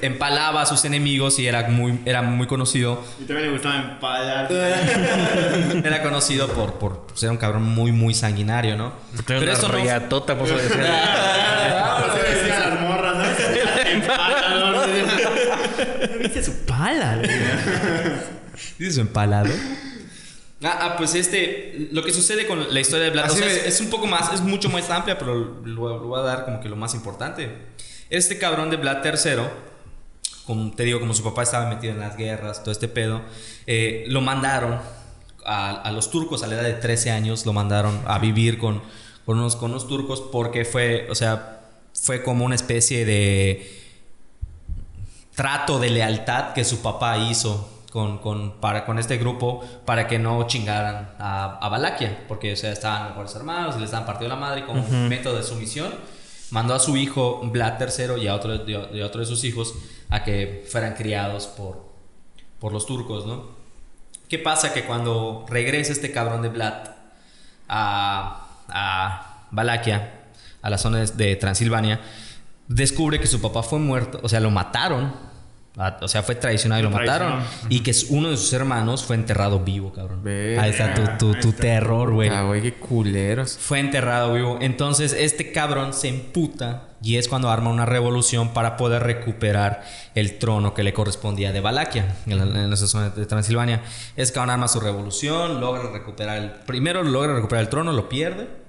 Empalaba 0.00 0.62
a 0.62 0.66
sus 0.66 0.82
enemigos 0.86 1.38
y 1.38 1.46
era 1.46 1.68
muy, 1.68 2.00
era 2.06 2.22
muy 2.22 2.46
conocido. 2.46 3.04
Y 3.20 3.24
también 3.24 3.48
le 3.48 3.52
gustaba 3.52 3.76
empalar. 3.76 4.48
Era 5.84 6.02
conocido 6.02 6.48
por, 6.48 6.78
por 6.78 7.06
ser 7.12 7.28
un 7.30 7.36
cabrón 7.36 7.64
muy, 7.64 7.92
muy 7.92 8.14
sanguinario, 8.14 8.74
¿no? 8.74 8.94
Tengo 9.26 9.42
una 9.42 9.52
eso 9.52 9.68
no- 9.68 9.74
riatota, 9.74 10.32
a 10.32 10.36
decir 10.36 10.78
las 12.48 12.80
morras, 12.80 13.16
¿no? 13.18 13.24
Empalador. 13.90 14.88
¿No 16.10 16.18
viste 16.20 16.42
su 16.42 16.52
pala, 16.64 17.16
güey? 17.16 17.30
¿Dices 18.78 18.94
su 18.94 19.00
empalado? 19.02 19.50
Ah, 20.64 20.78
ah, 20.80 20.94
pues 20.96 21.14
este, 21.14 21.88
lo 21.92 22.02
que 22.02 22.10
sucede 22.10 22.46
con 22.46 22.72
la 22.72 22.80
historia 22.80 23.04
de 23.04 23.10
Vlad, 23.10 23.30
o 23.30 23.34
sea, 23.34 23.46
es, 23.46 23.66
es 23.66 23.80
un 23.82 23.90
poco 23.90 24.06
más, 24.06 24.32
es 24.32 24.40
mucho 24.40 24.70
más 24.70 24.88
amplia, 24.88 25.18
pero 25.18 25.34
lo, 25.34 25.98
lo 25.98 26.06
voy 26.08 26.18
a 26.18 26.22
dar 26.22 26.46
como 26.46 26.60
que 26.60 26.70
lo 26.70 26.76
más 26.76 26.94
importante. 26.94 27.50
Este 28.08 28.38
cabrón 28.38 28.70
de 28.70 28.78
Vlad 28.78 29.04
III, 29.04 29.42
como 30.46 30.70
te 30.74 30.84
digo, 30.84 31.00
como 31.00 31.12
su 31.12 31.22
papá 31.22 31.42
estaba 31.42 31.68
metido 31.68 31.92
en 31.92 32.00
las 32.00 32.16
guerras, 32.16 32.62
todo 32.62 32.72
este 32.72 32.88
pedo, 32.88 33.20
eh, 33.66 34.04
lo 34.08 34.22
mandaron 34.22 34.80
a, 35.44 35.82
a 35.82 35.92
los 35.92 36.10
turcos 36.10 36.42
a 36.42 36.46
la 36.46 36.54
edad 36.54 36.62
de 36.62 36.72
13 36.72 37.10
años, 37.10 37.44
lo 37.44 37.52
mandaron 37.52 38.00
a 38.06 38.18
vivir 38.18 38.56
con, 38.56 38.80
con, 39.26 39.38
unos, 39.38 39.56
con 39.56 39.70
unos 39.70 39.86
turcos 39.86 40.22
porque 40.22 40.64
fue, 40.64 41.06
o 41.10 41.14
sea, 41.14 41.60
fue 41.92 42.22
como 42.22 42.42
una 42.42 42.54
especie 42.54 43.04
de 43.04 43.82
trato 45.34 45.78
de 45.78 45.90
lealtad 45.90 46.54
que 46.54 46.64
su 46.64 46.80
papá 46.80 47.18
hizo 47.18 47.73
con, 47.94 48.18
con, 48.18 48.58
para, 48.60 48.84
con 48.84 48.98
este 48.98 49.18
grupo 49.18 49.62
para 49.86 50.08
que 50.08 50.18
no 50.18 50.44
chingaran 50.48 51.14
a, 51.20 51.58
a 51.62 51.68
Valaquia, 51.68 52.24
porque 52.26 52.52
o 52.52 52.56
sea, 52.56 52.72
estaban 52.72 53.10
mejores 53.10 53.36
armados 53.36 53.76
les 53.76 53.84
estaban 53.84 54.04
partido 54.04 54.28
la 54.28 54.34
madre 54.34 54.60
y 54.60 54.62
como 54.64 54.82
método 55.08 55.36
de 55.36 55.44
sumisión 55.44 55.94
mandó 56.50 56.74
a 56.74 56.80
su 56.80 56.96
hijo 56.96 57.40
Vlad 57.44 57.80
III 57.80 58.20
y 58.20 58.26
a 58.26 58.34
otro, 58.34 58.52
a 58.52 59.06
otro 59.06 59.20
de 59.20 59.26
sus 59.26 59.44
hijos 59.44 59.74
a 60.10 60.24
que 60.24 60.66
fueran 60.68 60.94
criados 60.94 61.46
por, 61.46 61.84
por 62.58 62.72
los 62.72 62.84
turcos, 62.84 63.26
¿no? 63.26 63.44
¿Qué 64.28 64.40
pasa? 64.40 64.72
Que 64.74 64.84
cuando 64.84 65.46
regresa 65.48 65.92
este 65.92 66.10
cabrón 66.10 66.42
de 66.42 66.48
Vlad 66.48 66.88
a, 67.68 68.48
a 68.68 69.46
Valaquia, 69.52 70.12
a 70.62 70.68
la 70.70 70.78
zona 70.78 70.98
de- 70.98 71.12
de 71.12 71.36
Transilvania, 71.36 72.00
descubre 72.66 73.20
que 73.20 73.26
su 73.28 73.40
papá 73.40 73.62
fue 73.62 73.78
muerto, 73.78 74.18
o 74.22 74.28
sea, 74.28 74.40
lo 74.40 74.50
mataron 74.50 75.12
o 75.76 76.08
sea, 76.08 76.22
fue 76.22 76.36
traicionado 76.36 76.80
y 76.80 76.84
lo 76.84 76.90
mataron. 76.90 77.32
Y 77.68 77.80
que 77.80 77.90
es- 77.90 78.06
uno 78.10 78.30
de 78.30 78.36
sus 78.36 78.52
hermanos 78.52 79.04
fue 79.04 79.16
enterrado 79.16 79.58
vivo, 79.60 79.92
cabrón. 79.92 80.22
Ahí 80.58 80.70
está 80.70 80.94
tu, 80.94 81.32
tu- 81.32 81.40
tu 81.40 81.52
terror, 81.52 82.12
güey. 82.12 82.28
Ah, 82.28 82.42
güey, 82.44 82.62
qué 82.62 82.74
culeros. 82.74 83.58
Fue 83.60 83.80
enterrado 83.80 84.32
vivo. 84.34 84.58
Entonces, 84.60 85.12
este 85.12 85.50
cabrón 85.52 85.92
se 85.92 86.08
emputa 86.08 86.84
y 87.02 87.16
es 87.16 87.26
cuando 87.28 87.50
arma 87.50 87.70
una 87.70 87.84
revolución 87.86 88.50
para 88.54 88.76
poder 88.76 89.02
recuperar 89.02 89.82
el 90.14 90.38
trono 90.38 90.74
que 90.74 90.84
le 90.84 90.92
correspondía 90.94 91.50
de 91.52 91.60
Valaquia, 91.60 92.14
en, 92.26 92.38
la- 92.38 92.64
en 92.64 92.72
esa 92.72 92.86
zona 92.86 93.10
de 93.10 93.26
Transilvania. 93.26 93.82
Es 94.16 94.30
que 94.30 94.38
arma 94.38 94.68
su 94.68 94.78
revolución, 94.80 95.60
logra 95.60 95.90
recuperar 95.92 96.38
el. 96.38 96.50
Primero 96.52 97.02
logra 97.02 97.34
recuperar 97.34 97.64
el 97.64 97.68
trono, 97.68 97.92
lo 97.92 98.08
pierde. 98.08 98.63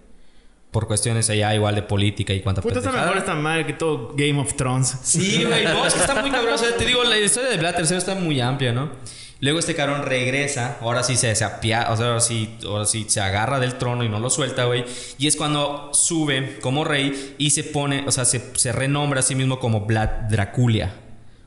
Por 0.76 0.88
cuestiones 0.88 1.30
allá 1.30 1.56
igual 1.56 1.74
de 1.74 1.84
política 1.84 2.34
y 2.34 2.42
cuánta 2.42 2.62
Puta, 2.62 2.80
está 2.80 2.92
mejor 2.92 3.16
esta 3.16 3.34
madre 3.34 3.66
que 3.66 3.72
todo 3.72 4.12
Game 4.14 4.38
of 4.42 4.56
Thrones. 4.58 4.94
Sí, 5.04 5.46
güey, 5.46 5.64
no, 5.64 5.86
es 5.88 5.94
que 5.94 6.02
está 6.02 6.20
muy 6.22 6.30
cabrón. 6.30 6.54
O 6.56 6.58
sea, 6.58 6.76
te 6.76 6.84
digo, 6.84 7.02
la 7.06 7.18
historia 7.18 7.50
de 7.50 7.56
Vlad 7.56 7.76
III 7.80 7.96
está 7.96 8.14
muy 8.16 8.42
amplia, 8.42 8.74
¿no? 8.74 8.90
Luego 9.40 9.60
este 9.60 9.74
cabrón 9.74 10.02
regresa, 10.04 10.78
ahora 10.82 11.02
sí 11.04 11.16
se, 11.16 11.34
se 11.34 11.46
apia- 11.46 11.88
o 11.92 11.96
sea, 11.96 12.08
ahora 12.08 12.20
sí, 12.20 12.58
ahora 12.66 12.84
sí 12.86 13.06
se 13.08 13.22
agarra 13.22 13.62
del 13.62 13.76
trono 13.76 14.04
y 14.04 14.10
no 14.10 14.20
lo 14.20 14.30
suelta, 14.30 14.66
güey. 14.66 14.84
Y 15.18 15.28
es 15.28 15.38
cuando 15.38 15.92
sube 15.94 16.60
como 16.60 16.84
rey 16.84 17.36
y 17.38 17.52
se 17.52 17.64
pone, 17.64 18.04
o 18.06 18.12
sea, 18.12 18.26
se, 18.26 18.52
se 18.58 18.74
renombra 18.74 19.22
a 19.22 19.24
sí 19.24 19.34
mismo 19.36 19.60
como 19.60 19.86
Vlad 19.86 20.10
Draculia. 20.30 20.94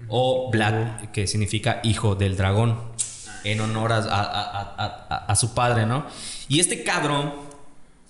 O 0.08 0.50
Vlad, 0.50 1.10
que 1.12 1.26
significa 1.26 1.80
hijo 1.82 2.14
del 2.14 2.34
dragón. 2.38 2.78
En 3.44 3.60
honor 3.60 3.92
a, 3.92 3.96
a- 3.98 4.22
a- 4.22 4.74
a- 4.78 5.06
a- 5.10 5.24
a 5.26 5.36
su 5.36 5.52
padre, 5.54 5.84
¿no? 5.84 6.06
Y 6.48 6.60
este 6.60 6.82
cabrón 6.82 7.46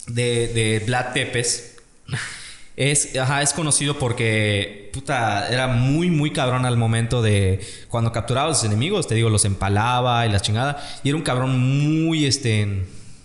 de, 0.09 0.49
de 0.49 0.83
Vlad 0.87 1.13
Tepes 1.13 1.77
es, 2.79 3.17
ajá, 3.17 3.43
es 3.43 3.53
conocido 3.53 3.99
porque 3.99 4.89
puta, 4.93 5.49
era 5.49 5.67
muy, 5.67 6.11
muy 6.11 6.31
cabrón 6.31 6.65
al 6.65 6.77
momento 6.77 7.23
de 7.23 7.59
cuando 7.89 8.13
capturaba 8.13 8.53
a 8.53 8.55
sus 8.55 8.65
enemigos. 8.65 9.09
Te 9.09 9.17
digo, 9.17 9.31
los 9.31 9.45
empalaba 9.45 10.25
y 10.27 10.31
las 10.31 10.43
chingada. 10.43 10.81
Y 11.03 11.09
era 11.09 11.17
un 11.17 11.25
cabrón 11.25 11.59
muy, 11.59 12.25
este, 12.25 12.85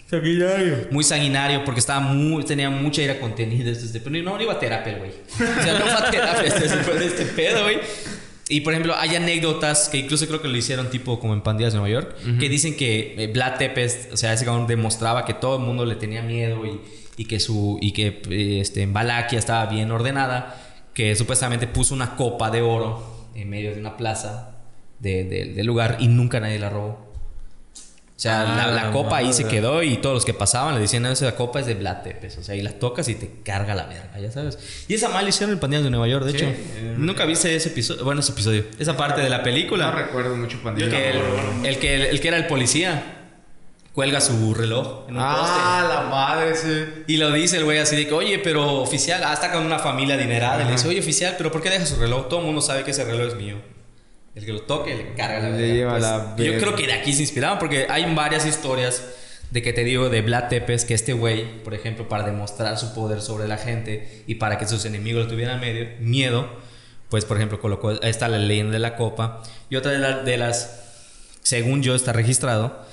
Sanguinario. 0.10 0.88
muy 0.90 1.04
sanguinario 1.04 1.64
porque 1.66 1.80
estaba 1.80 2.00
muy, 2.00 2.44
tenía 2.44 2.72
mucha 2.72 3.04
ira 3.04 3.20
contenida. 3.20 3.70
Este, 3.70 4.00
pero 4.00 4.24
no, 4.24 4.36
no 4.36 4.42
iba 4.42 4.54
a 4.54 4.60
terapia, 4.60 4.98
güey. 4.98 5.12
O 5.12 5.64
sea, 5.64 5.74
no 5.78 5.86
fue 5.86 6.08
a 6.08 6.10
terapia 6.10 6.44
este, 6.48 6.76
después 6.76 7.00
de 7.00 7.06
este 7.06 7.26
pedo, 7.26 7.64
güey. 7.64 7.80
Y 8.50 8.62
por 8.62 8.74
ejemplo, 8.74 8.94
hay 8.98 9.16
anécdotas 9.16 9.88
que 9.90 9.98
incluso 9.98 10.28
creo 10.28 10.42
que 10.42 10.48
lo 10.50 10.58
hicieron 10.58 10.90
tipo 10.90 11.20
como 11.20 11.34
en 11.34 11.42
Pandillas 11.42 11.74
de 11.74 11.80
Nueva 11.80 11.94
York, 11.94 12.16
que 12.40 12.50
dicen 12.50 12.76
que 12.76 13.16
eh, 13.18 13.28
Vlad 13.28 13.58
Tepes, 13.58 14.10
o 14.12 14.18
sea, 14.18 14.34
ese 14.34 14.44
cabrón 14.46 14.68
demostraba 14.68 15.24
que 15.26 15.34
todo 15.34 15.56
el 15.58 15.64
mundo 15.64 15.86
le 15.86 15.96
tenía 15.96 16.22
miedo 16.22 16.66
y, 16.66 16.82
y 17.16 17.26
que 17.26 17.40
su 17.40 17.78
y 17.82 17.92
que 17.94 18.22
eh, 18.30 18.60
este, 18.60 18.82
en 18.82 18.92
Valaquia 18.92 19.40
estaba 19.40 19.66
bien 19.68 19.90
ordenada, 19.92 20.60
que 20.94 21.16
supuestamente 21.16 21.68
puso 21.68 21.94
una 21.96 22.16
copa 22.18 22.52
de 22.52 22.62
oro 22.62 23.28
en 23.34 23.50
medio 23.50 23.74
de 23.74 23.80
una 23.80 23.96
plaza 23.98 24.58
de- 25.00 25.24
de- 25.24 25.46
del 25.54 25.66
lugar 25.66 25.98
y 26.02 26.08
nunca 26.10 26.40
nadie 26.42 26.60
la 26.60 26.70
robó. 26.70 27.13
O 28.24 28.26
sea, 28.26 28.64
Ah, 28.64 28.68
la, 28.72 28.92
copa 28.92 29.18
ahí 29.18 29.34
se 29.34 29.44
quedó 29.50 29.84
y 29.84 29.98
todos 29.98 30.16
los 30.16 30.24
que 30.24 30.34
pasaban 30.34 30.76
le 30.76 30.80
decían, 30.80 31.04
no, 31.04 31.10
esa 31.12 31.36
copa 31.36 31.60
es 31.60 31.66
de 31.66 31.74
Vlad 31.74 32.04
Tepes. 32.04 32.38
O 32.38 32.44
sea, 32.44 32.56
y 32.56 32.62
la 32.62 32.72
tocas 32.72 33.10
y 33.10 33.16
te 33.16 33.30
carga 33.44 33.76
la 33.76 33.86
verga, 33.86 34.18
ya 34.18 34.32
sabes. 34.32 34.58
Y 34.88 34.94
esa 34.94 35.10
mal 35.10 35.28
hicieron 35.28 35.52
en 35.54 35.60
Pandillas 35.60 35.84
de 35.84 35.90
Nueva 35.90 36.08
York, 36.08 36.24
de 36.24 36.32
Sí, 36.32 36.38
hecho. 36.38 36.46
eh, 36.48 36.96
Nunca 36.98 37.26
viste 37.26 37.54
ese 37.54 37.68
episodio, 37.68 38.06
bueno, 38.06 38.22
ese 38.22 38.32
episodio, 38.32 38.64
esa 38.80 38.96
parte 38.96 39.20
de 39.20 39.30
la 39.30 39.40
No 39.40 39.44
película. 39.44 39.92
recuerdo 39.92 40.38
mucho 40.38 40.58
pandilla. 40.64 40.90
que 40.90 41.10
el, 41.10 41.66
el 41.66 41.80
que, 41.80 42.10
el 42.12 42.22
que 42.22 42.28
era 42.30 42.38
el 42.38 42.48
policía 42.48 43.04
cuelga 43.92 44.22
su 44.22 44.54
reloj 44.54 45.10
en 45.10 45.16
un 45.18 45.22
Ah, 45.22 45.86
la 45.88 46.10
madre, 46.10 46.56
sí. 46.56 46.62
poste. 46.68 47.04
Y 47.08 47.18
lo 47.18 47.30
dice 47.34 47.58
el 47.58 47.66
güey 47.66 47.80
así 47.80 47.98
de 47.98 48.08
que, 48.08 48.14
oye, 48.14 48.40
pero 48.40 48.76
oficial, 48.82 49.22
ah, 49.26 49.34
está 49.34 49.52
con 49.52 49.66
una 49.66 49.80
familia 49.80 50.16
adinerada. 50.16 50.62
Y 50.64 50.66
le 50.68 50.72
dice, 50.72 50.88
oye, 50.88 51.00
oficial, 51.02 51.36
pero 51.38 51.52
¿por 51.52 51.62
qué 51.62 51.70
deja 51.70 51.86
su 51.86 51.98
reloj? 51.98 52.30
Todo 52.30 52.40
el 52.40 52.46
mundo 52.46 52.62
sabe 52.62 52.84
que 52.86 52.92
ese 52.92 53.04
reloj 53.04 53.28
es 53.28 53.36
mío. 53.36 53.58
El 54.36 54.46
que 54.46 54.52
lo 54.54 54.62
toque 54.64 54.96
le 54.96 55.14
carga 55.14 55.40
la 55.40 55.50
Le 55.56 55.74
lleva 55.76 55.92
Pues, 55.92 56.04
la 56.04 56.36
Yo 56.38 56.58
creo 56.58 56.76
que 56.76 56.88
de 56.88 56.94
aquí 56.94 57.14
se 57.14 57.22
inspiraron 57.22 57.60
porque 57.60 57.86
hay 57.90 58.12
varias 58.16 58.46
historias 58.46 59.04
de 59.52 59.62
que 59.62 59.74
te 59.74 59.84
digo 59.84 60.10
de 60.10 60.22
Vlad 60.22 60.48
Tepes 60.50 60.86
que 60.86 60.96
este 60.96 61.14
güey, 61.14 61.62
por 61.64 61.76
ejemplo, 61.76 62.10
para 62.10 62.24
demostrar 62.24 62.78
su 62.80 62.96
poder 62.96 63.22
sobre 63.22 63.48
la 63.48 63.58
gente 63.58 64.24
y 64.26 64.36
para 64.36 64.58
que 64.58 64.68
sus 64.68 64.86
enemigos 64.86 65.26
le 65.26 65.32
tuvieran 65.32 65.60
medio, 65.60 65.88
miedo, 66.00 66.50
pues 67.10 67.26
por 67.26 67.38
ejemplo 67.38 67.60
colocó 67.60 67.92
esta 67.92 68.28
la 68.28 68.40
leyenda 68.40 68.74
de 68.74 68.80
la 68.80 68.96
copa 68.96 69.44
y 69.70 69.76
otra 69.76 69.92
de, 69.92 70.00
la- 70.00 70.24
de 70.24 70.38
las, 70.38 70.82
según 71.44 71.84
yo 71.84 71.94
está 71.94 72.14
registrado, 72.14 72.84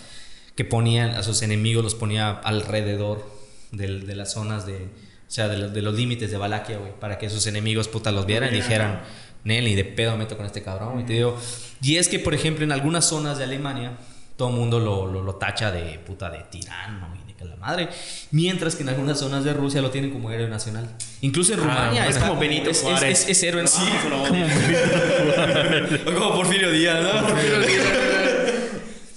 que 0.56 0.66
ponían 0.66 1.10
a 1.10 1.22
sus 1.22 1.40
enemigos 1.40 1.82
los 1.82 1.94
ponía 1.94 2.28
alrededor 2.30 3.26
del- 3.72 4.06
de 4.06 4.14
las 4.14 4.32
zonas 4.32 4.66
de, 4.66 4.74
o 4.74 4.88
sea, 5.32 5.48
de, 5.48 5.70
de 5.70 5.80
los 5.80 5.94
límites 5.94 6.30
de 6.30 6.36
Valaquia, 6.36 6.76
güey, 6.76 6.92
para 7.00 7.16
que 7.16 7.30
sus 7.30 7.46
enemigos 7.46 7.88
puta 7.88 8.10
los 8.12 8.26
vieran 8.26 8.50
y 8.52 8.56
dijeran, 8.56 9.00
Nelly, 9.44 9.74
de 9.74 9.84
pedo 9.84 10.16
meto 10.16 10.36
con 10.36 10.46
este 10.46 10.62
cabrón, 10.62 11.00
y 11.00 11.04
te 11.04 11.14
digo, 11.14 11.38
y 11.82 11.96
es 11.96 12.08
que 12.08 12.18
por 12.18 12.34
ejemplo 12.34 12.64
en 12.64 12.72
algunas 12.72 13.06
zonas 13.06 13.38
de 13.38 13.44
Alemania 13.44 13.92
todo 14.36 14.48
el 14.50 14.54
mundo 14.56 14.80
lo, 14.80 15.06
lo, 15.06 15.22
lo 15.22 15.34
tacha 15.34 15.70
de 15.70 15.98
puta 15.98 16.30
de 16.30 16.38
tirano 16.50 17.08
y 17.22 17.26
de 17.28 17.34
que 17.34 17.44
la 17.44 17.56
madre, 17.56 17.88
mientras 18.30 18.74
que 18.74 18.82
en 18.82 18.88
algunas 18.90 19.18
zonas 19.18 19.44
de 19.44 19.52
Rusia 19.52 19.82
lo 19.82 19.90
tienen 19.90 20.10
como 20.12 20.30
héroe 20.30 20.48
nacional. 20.48 20.88
Incluso 21.20 21.52
en 21.54 21.60
Rumania 21.60 22.06
es 22.06 22.16
está 22.16 22.28
como 22.28 22.40
Benito 22.40 22.70
es, 22.70 22.78
es- 22.78 22.82
Juárez. 22.82 23.20
es- 23.22 23.28
es 23.28 23.42
héroe 23.42 23.60
en 23.62 23.68
sí. 23.68 23.82
Lo 24.08 24.22
odio. 24.22 24.46
O 26.06 26.14
como 26.18 26.34
Porfirio 26.36 26.70
Díaz, 26.70 27.02
¿no? 27.02 27.10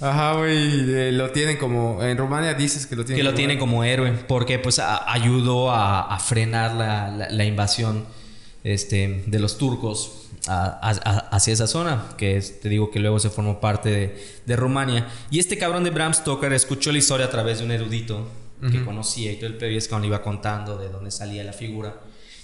Ajá, 0.07 0.33
güey. 0.33 0.93
eh, 0.93 1.11
Lo 1.13 1.29
tienen 1.31 1.57
como. 1.57 2.03
En 2.03 2.17
Rumania 2.17 2.53
dices 2.53 2.85
que 2.85 2.95
lo 2.95 3.05
tienen 3.05 3.19
que 3.19 3.23
lo 3.23 3.29
como- 3.29 3.37
tienen 3.37 3.57
como 3.59 3.83
héroe 3.85 4.11
porque 4.27 4.59
pues 4.59 4.79
a- 4.79 5.09
ayudó 5.11 5.71
a, 5.71 6.01
a 6.13 6.19
frenar 6.19 6.73
la, 6.73 7.07
la- 7.09 7.29
la 7.29 7.45
invasión 7.45 8.05
este, 8.63 9.23
de 9.27 9.39
los 9.39 9.57
turcos 9.57 10.27
a- 10.47 10.65
a- 10.81 11.09
a- 11.09 11.17
hacia 11.35 11.53
esa 11.53 11.67
zona 11.67 12.05
que 12.17 12.37
es- 12.37 12.59
te 12.61 12.69
digo 12.69 12.91
que 12.91 12.99
luego 12.99 13.19
se 13.19 13.29
formó 13.29 13.59
parte 13.59 13.89
de, 13.89 14.23
de 14.45 14.55
Rumania. 14.55 15.07
Y 15.31 15.39
este 15.39 15.57
cabrón 15.57 15.83
de 15.83 15.89
Bram 15.89 16.13
Stoker 16.13 16.51
escuchó 16.53 16.91
la 16.91 16.97
historia 16.97 17.25
a 17.25 17.29
través 17.29 17.59
de 17.59 17.65
un 17.65 17.71
erudito 17.71 18.27
que 18.71 18.81
conocía 18.85 19.29
y 19.29 19.35
todo 19.35 19.47
el 19.47 19.57
pedo 19.57 19.71
y 19.71 19.75
es 19.75 19.89
cuando 19.89 20.03
le 20.03 20.07
iba 20.07 20.21
contando 20.21 20.77
de 20.77 20.87
dónde 20.87 21.11
salía 21.11 21.43
la 21.43 21.51
figura. 21.51 21.97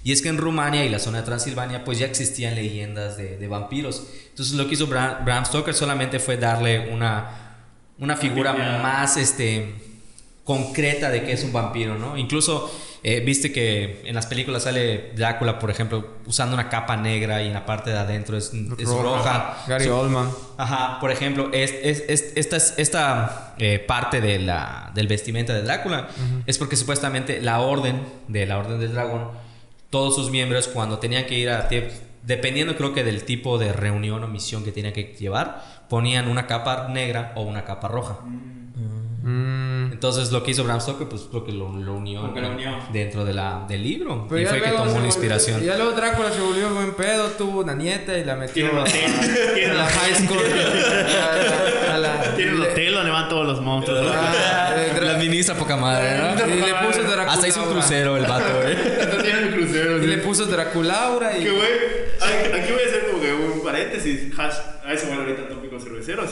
Y 0.03 0.11
es 0.11 0.21
que 0.21 0.27
en 0.27 0.37
Rumania 0.37 0.83
y 0.83 0.89
la 0.89 0.99
zona 0.99 1.19
de 1.19 1.23
Transilvania 1.23 1.85
pues 1.85 1.97
ya 1.97 2.05
existían 2.07 2.55
leyendas 2.55 3.15
de, 3.15 3.37
de 3.37 3.47
vampiros. 3.47 4.03
Entonces 4.29 4.55
lo 4.55 4.67
que 4.67 4.73
hizo 4.73 4.87
Bram, 4.87 5.23
Bram 5.23 5.45
Stoker 5.45 5.73
solamente 5.73 6.19
fue 6.19 6.35
darle 6.35 6.89
una 6.93 7.45
una 7.99 8.15
figura 8.17 8.51
más 8.53 9.15
este 9.17 9.75
concreta 10.43 11.09
de 11.09 11.23
que 11.23 11.33
es 11.33 11.43
un 11.43 11.53
vampiro, 11.53 11.97
¿no? 11.97 12.17
Incluso 12.17 12.69
eh, 13.03 13.21
viste 13.21 13.51
que 13.51 14.01
en 14.05 14.13
las 14.15 14.25
películas 14.27 14.63
sale 14.63 15.11
Drácula, 15.15 15.57
por 15.59 15.71
ejemplo, 15.71 16.05
usando 16.25 16.53
una 16.55 16.67
capa 16.69 16.97
negra 16.97 17.41
y 17.41 17.47
en 17.47 17.53
la 17.53 17.65
parte 17.65 17.89
de 17.91 17.97
adentro 17.97 18.35
es, 18.37 18.51
es 18.77 18.87
Roja. 18.89 19.57
Gary 19.67 19.85
Su- 19.85 19.93
Oldman. 19.95 20.29
Ajá, 20.57 20.99
por 20.99 21.09
ejemplo, 21.11 21.49
es, 21.53 21.73
es- 21.81 22.03
es- 22.07 22.33
esta, 22.35 22.57
es- 22.57 22.73
esta 22.77 23.53
eh, 23.57 23.79
parte 23.79 24.19
de 24.21 24.39
la, 24.39 24.91
del 24.95 25.07
vestimenta 25.07 25.53
de 25.53 25.61
Drácula 25.61 26.07
es 26.45 26.57
porque 26.57 26.75
supuestamente 26.75 27.41
la 27.41 27.59
orden 27.61 28.01
de 28.27 28.45
la 28.45 28.57
Orden 28.57 28.79
del 28.79 28.93
Dragón, 28.93 29.29
todos 29.89 30.15
sus 30.15 30.29
miembros 30.29 30.67
cuando 30.67 30.99
tenían 30.99 31.25
que 31.25 31.35
ir 31.39 31.49
a... 31.49 31.67
Dependiendo 32.21 32.75
creo 32.75 32.93
que 32.93 33.03
del 33.05 33.23
tipo 33.23 33.57
de 33.57 33.71
reunión 33.73 34.23
o 34.23 34.27
misión 34.27 34.63
que 34.65 34.71
tenían 34.73 34.93
que 34.93 35.15
llevar, 35.17 35.63
ponían 35.89 36.27
una 36.27 36.45
capa 36.47 36.87
negra 36.89 37.31
o 37.35 37.41
una 37.43 37.63
capa 37.63 37.87
roja. 37.87 38.17
Mm. 38.23 39.68
Entonces 39.99 40.31
lo 40.31 40.41
que 40.43 40.51
hizo 40.51 40.63
Bram 40.63 40.79
Stoker, 40.79 41.09
pues 41.09 41.23
creo 41.29 41.43
que 41.43 41.51
lo, 41.51 41.75
lo 41.75 41.95
unió, 41.95 42.21
lo 42.33 42.49
unió. 42.51 42.79
dentro 42.93 43.25
de 43.25 43.33
la, 43.33 43.65
del 43.67 43.83
libro. 43.83 44.27
Pero 44.29 44.39
y 44.39 44.43
ya 44.45 44.49
fue 44.51 44.61
que 44.61 44.67
luego 44.69 44.77
tomó 44.77 44.85
se 44.85 44.91
una 44.91 44.99
volvió- 45.01 45.07
inspiración. 45.07 45.61
Ya 45.61 45.75
luego 45.75 45.91
Drácula 45.91 46.31
se 46.31 46.39
volvió 46.39 46.69
buen 46.73 46.93
pedo, 46.93 47.27
tuvo 47.31 47.59
una 47.59 47.75
nieta 47.75 48.17
y 48.17 48.23
la 48.23 48.37
metió 48.37 48.53
Tiene 48.53 48.69
un 48.71 48.77
a, 48.77 48.81
hotel. 48.83 49.11
Tiene 49.55 49.71
a 49.71 49.73
la 49.73 49.83
un 49.83 49.89
high 49.89 50.15
school. 50.15 50.39
a 51.93 51.97
la- 51.97 52.21
a 52.21 52.35
Tiene 52.37 52.53
un 52.53 52.61
hotel 52.61 52.93
donde 52.93 53.11
van 53.11 53.27
todos 53.27 53.45
los 53.45 53.61
monstruos. 53.61 54.05
Ah, 54.09 54.73
La 55.01 55.11
administra 55.11 55.55
poca 55.55 55.75
madre, 55.75 56.17
¿no? 56.17 56.47
y 56.47 56.59
le 56.61 56.73
puso 56.75 57.01
Draculaura. 57.01 57.33
Hasta 57.33 57.47
hizo 57.49 57.63
un 57.63 57.71
crucero 57.73 58.15
el 58.15 58.23
vato, 58.25 58.61
güey. 58.61 58.73
Hasta 59.01 59.21
tiene 59.21 59.43
un 59.47 59.51
crucero. 59.51 60.01
Y 60.01 60.07
le 60.07 60.17
puso 60.19 60.45
Draculaura 60.45 61.37
y. 61.37 61.43
Que 61.43 61.49
güey, 61.51 61.69
aquí 62.21 62.71
voy 62.71 62.83
a 62.83 62.87
hacer 62.87 63.07
como 63.11 63.21
que 63.21 63.33
un 63.33 63.61
paréntesis. 63.63 64.31
Hash, 64.39 64.53
a 64.85 64.93
eso 64.93 65.07
bueno 65.07 65.23
ahorita 65.23 65.49
tópicos 65.49 65.83
cerveceros. 65.83 66.29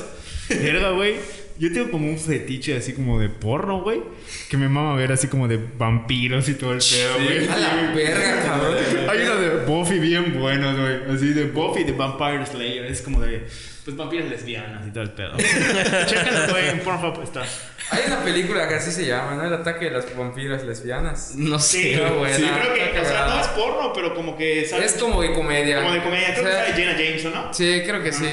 Verga, 0.49 0.91
güey. 0.91 1.15
Yo 1.59 1.73
tengo 1.73 1.89
como 1.89 2.07
un 2.07 2.19
fetiche 2.19 2.77
así 2.77 2.93
como 2.93 3.19
de 3.19 3.29
porno, 3.29 3.81
güey. 3.81 4.01
Que 4.49 4.57
me 4.57 4.69
mama 4.69 4.95
ver 4.95 5.11
así 5.11 5.27
como 5.27 5.47
de 5.47 5.59
vampiros 5.77 6.47
y 6.49 6.53
todo 6.53 6.73
el 6.73 6.79
pedo, 6.79 7.13
güey. 7.15 7.47
A 7.47 7.57
la 7.57 7.91
verga, 7.95 8.43
cabrón. 8.43 8.75
Hay 9.09 9.19
uno 9.23 9.35
de 9.37 9.65
Buffy 9.65 9.99
bien 9.99 10.39
buenos, 10.39 10.77
güey. 10.77 11.15
Así 11.15 11.33
de 11.33 11.45
Buffy 11.45 11.83
de 11.83 11.93
Vampire 11.93 12.45
Slayer. 12.45 12.85
Es 12.85 13.01
como 13.01 13.21
de. 13.21 13.47
Pues 13.85 13.95
vampiras 13.95 14.29
lesbianas 14.29 14.85
y 14.85 14.91
todo 14.91 15.03
el 15.03 15.11
pedo. 15.11 15.31
Chécalo, 16.05 16.51
güey. 16.51 16.67
En 16.69 16.79
Pornhub 16.81 17.23
está. 17.23 17.43
Hay 17.89 18.03
una 18.05 18.21
película 18.21 18.67
que 18.67 18.75
así 18.75 18.91
se 18.91 19.05
llama, 19.05 19.35
¿no? 19.35 19.45
El 19.45 19.53
ataque 19.53 19.85
de 19.85 19.91
las 19.91 20.15
vampiras 20.15 20.63
lesbianas. 20.65 21.35
No 21.35 21.57
sé. 21.57 21.77
Sí, 21.81 21.89
Qué 21.95 22.01
buena, 22.01 22.35
sí, 22.35 22.43
creo 22.43 22.73
que. 22.73 22.99
O 22.99 23.05
sea, 23.05 23.27
no 23.27 23.39
es 23.39 23.47
porno, 23.47 23.93
pero 23.93 24.13
como 24.13 24.37
que. 24.37 24.65
¿sabes? 24.65 24.93
Es 24.95 25.01
como 25.01 25.21
de 25.21 25.33
comedia. 25.33 25.81
Como 25.81 25.93
de 25.93 26.03
comedia. 26.03 26.33
Creo 26.33 26.45
O 26.45 26.51
sea, 26.51 26.65
que 26.65 26.71
sale 26.71 26.83
Jenna 26.83 26.99
Jameson, 26.99 27.33
¿no? 27.33 27.53
Sí, 27.53 27.81
creo 27.85 28.03
que 28.03 28.11
sí. 28.11 28.25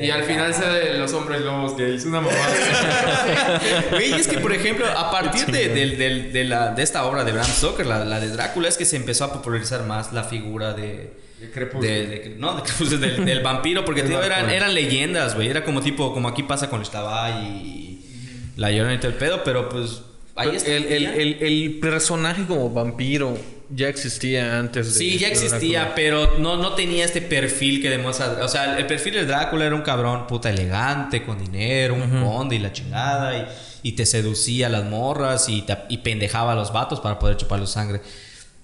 Y 0.00 0.10
al 0.10 0.22
final 0.22 0.54
sale 0.54 0.96
los 0.96 1.12
hombres 1.12 1.40
lobos 1.40 1.76
gays. 1.76 2.04
Una 2.04 2.20
mamada. 2.20 3.60
Güey, 3.90 4.12
es 4.12 4.28
que, 4.28 4.38
por 4.38 4.52
ejemplo, 4.52 4.86
a 4.86 5.10
partir 5.10 5.46
de, 5.46 5.68
del- 5.68 5.98
del- 5.98 6.32
de 6.32 6.44
la, 6.44 6.72
de 6.72 6.82
esta 6.82 7.04
obra 7.04 7.24
de 7.24 7.32
Bram 7.32 7.44
Stoker, 7.46 7.84
la, 7.86 8.04
la 8.04 8.20
de 8.20 8.28
Drácula, 8.28 8.68
es 8.68 8.76
que 8.76 8.84
se 8.84 8.96
empezó 8.96 9.24
a 9.24 9.32
popularizar 9.32 9.84
más 9.84 10.12
la 10.12 10.24
figura 10.24 10.72
de... 10.74 11.12
De 11.40 11.46
de- 11.48 12.06
de- 12.06 12.34
no, 12.38 12.62
de 12.62 12.96
del, 12.98 13.24
del 13.24 13.40
vampiro, 13.42 13.84
porque 13.84 14.02
tío, 14.04 14.22
eran, 14.22 14.50
eran 14.50 14.74
leyendas, 14.74 15.34
güey. 15.34 15.48
Era 15.48 15.64
como 15.64 15.80
tipo, 15.80 16.12
como 16.12 16.28
aquí 16.28 16.42
pasa 16.42 16.68
con 16.70 16.82
Estabay 16.82 17.44
y 17.46 18.52
la 18.56 18.70
llorona 18.72 18.94
y 18.94 18.98
todo 18.98 19.10
el 19.10 19.16
pedo, 19.18 19.42
pero 19.44 19.68
pues 19.68 20.02
ahí 20.36 20.56
está. 20.56 20.70
el, 20.70 20.84
el, 20.86 21.06
el, 21.06 21.36
el 21.42 21.78
personaje 21.80 22.44
como 22.46 22.70
vampiro 22.70 23.36
ya 23.70 23.88
existía 23.88 24.58
antes 24.58 24.94
de. 24.94 24.98
Sí, 24.98 25.18
ya 25.18 25.28
existía, 25.28 25.80
Drácula. 25.80 25.94
pero 25.94 26.38
no, 26.38 26.56
no 26.56 26.72
tenía 26.74 27.04
este 27.04 27.20
perfil 27.22 27.82
que 27.82 27.90
demuestra. 27.90 28.38
O 28.42 28.48
sea, 28.48 28.78
el 28.78 28.86
perfil 28.86 29.14
de 29.14 29.26
Drácula 29.26 29.66
era 29.66 29.74
un 29.74 29.82
cabrón 29.82 30.26
puta 30.26 30.50
elegante, 30.50 31.24
con 31.24 31.38
dinero, 31.38 31.94
un 31.94 32.22
conde 32.24 32.56
y 32.56 32.58
la 32.60 32.72
chingada, 32.72 33.36
y, 33.82 33.88
y 33.90 33.92
te 33.92 34.06
seducía 34.06 34.66
a 34.68 34.70
las 34.70 34.84
morras 34.84 35.48
y, 35.48 35.62
te- 35.62 35.76
y 35.88 35.98
pendejaba 35.98 36.52
a 36.52 36.54
los 36.54 36.72
vatos 36.72 37.00
para 37.00 37.18
poder 37.18 37.36
chuparle 37.36 37.66
sangre. 37.66 38.00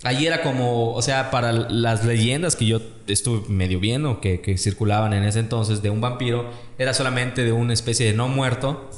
Ahí 0.03 0.27
era 0.27 0.43
como, 0.43 0.93
o 0.93 1.01
sea, 1.01 1.31
para 1.31 1.51
las 1.53 2.05
leyendas 2.05 2.57
que 2.57 2.67
yo 2.67 2.81
estuve 3.07 3.49
medio 3.49 3.81
viendo, 3.81 4.21
que, 4.21 4.41
que 4.43 4.59
circulaban 4.59 5.15
en 5.15 5.25
ese 5.25 5.39
entonces 5.39 5.81
de 5.81 5.89
un 5.89 6.03
vampiro, 6.03 6.51
era 6.79 6.93
solamente 6.93 7.43
de 7.43 7.53
una 7.53 7.73
especie 7.73 8.05
de 8.07 8.13
no 8.13 8.29
muerto 8.29 8.91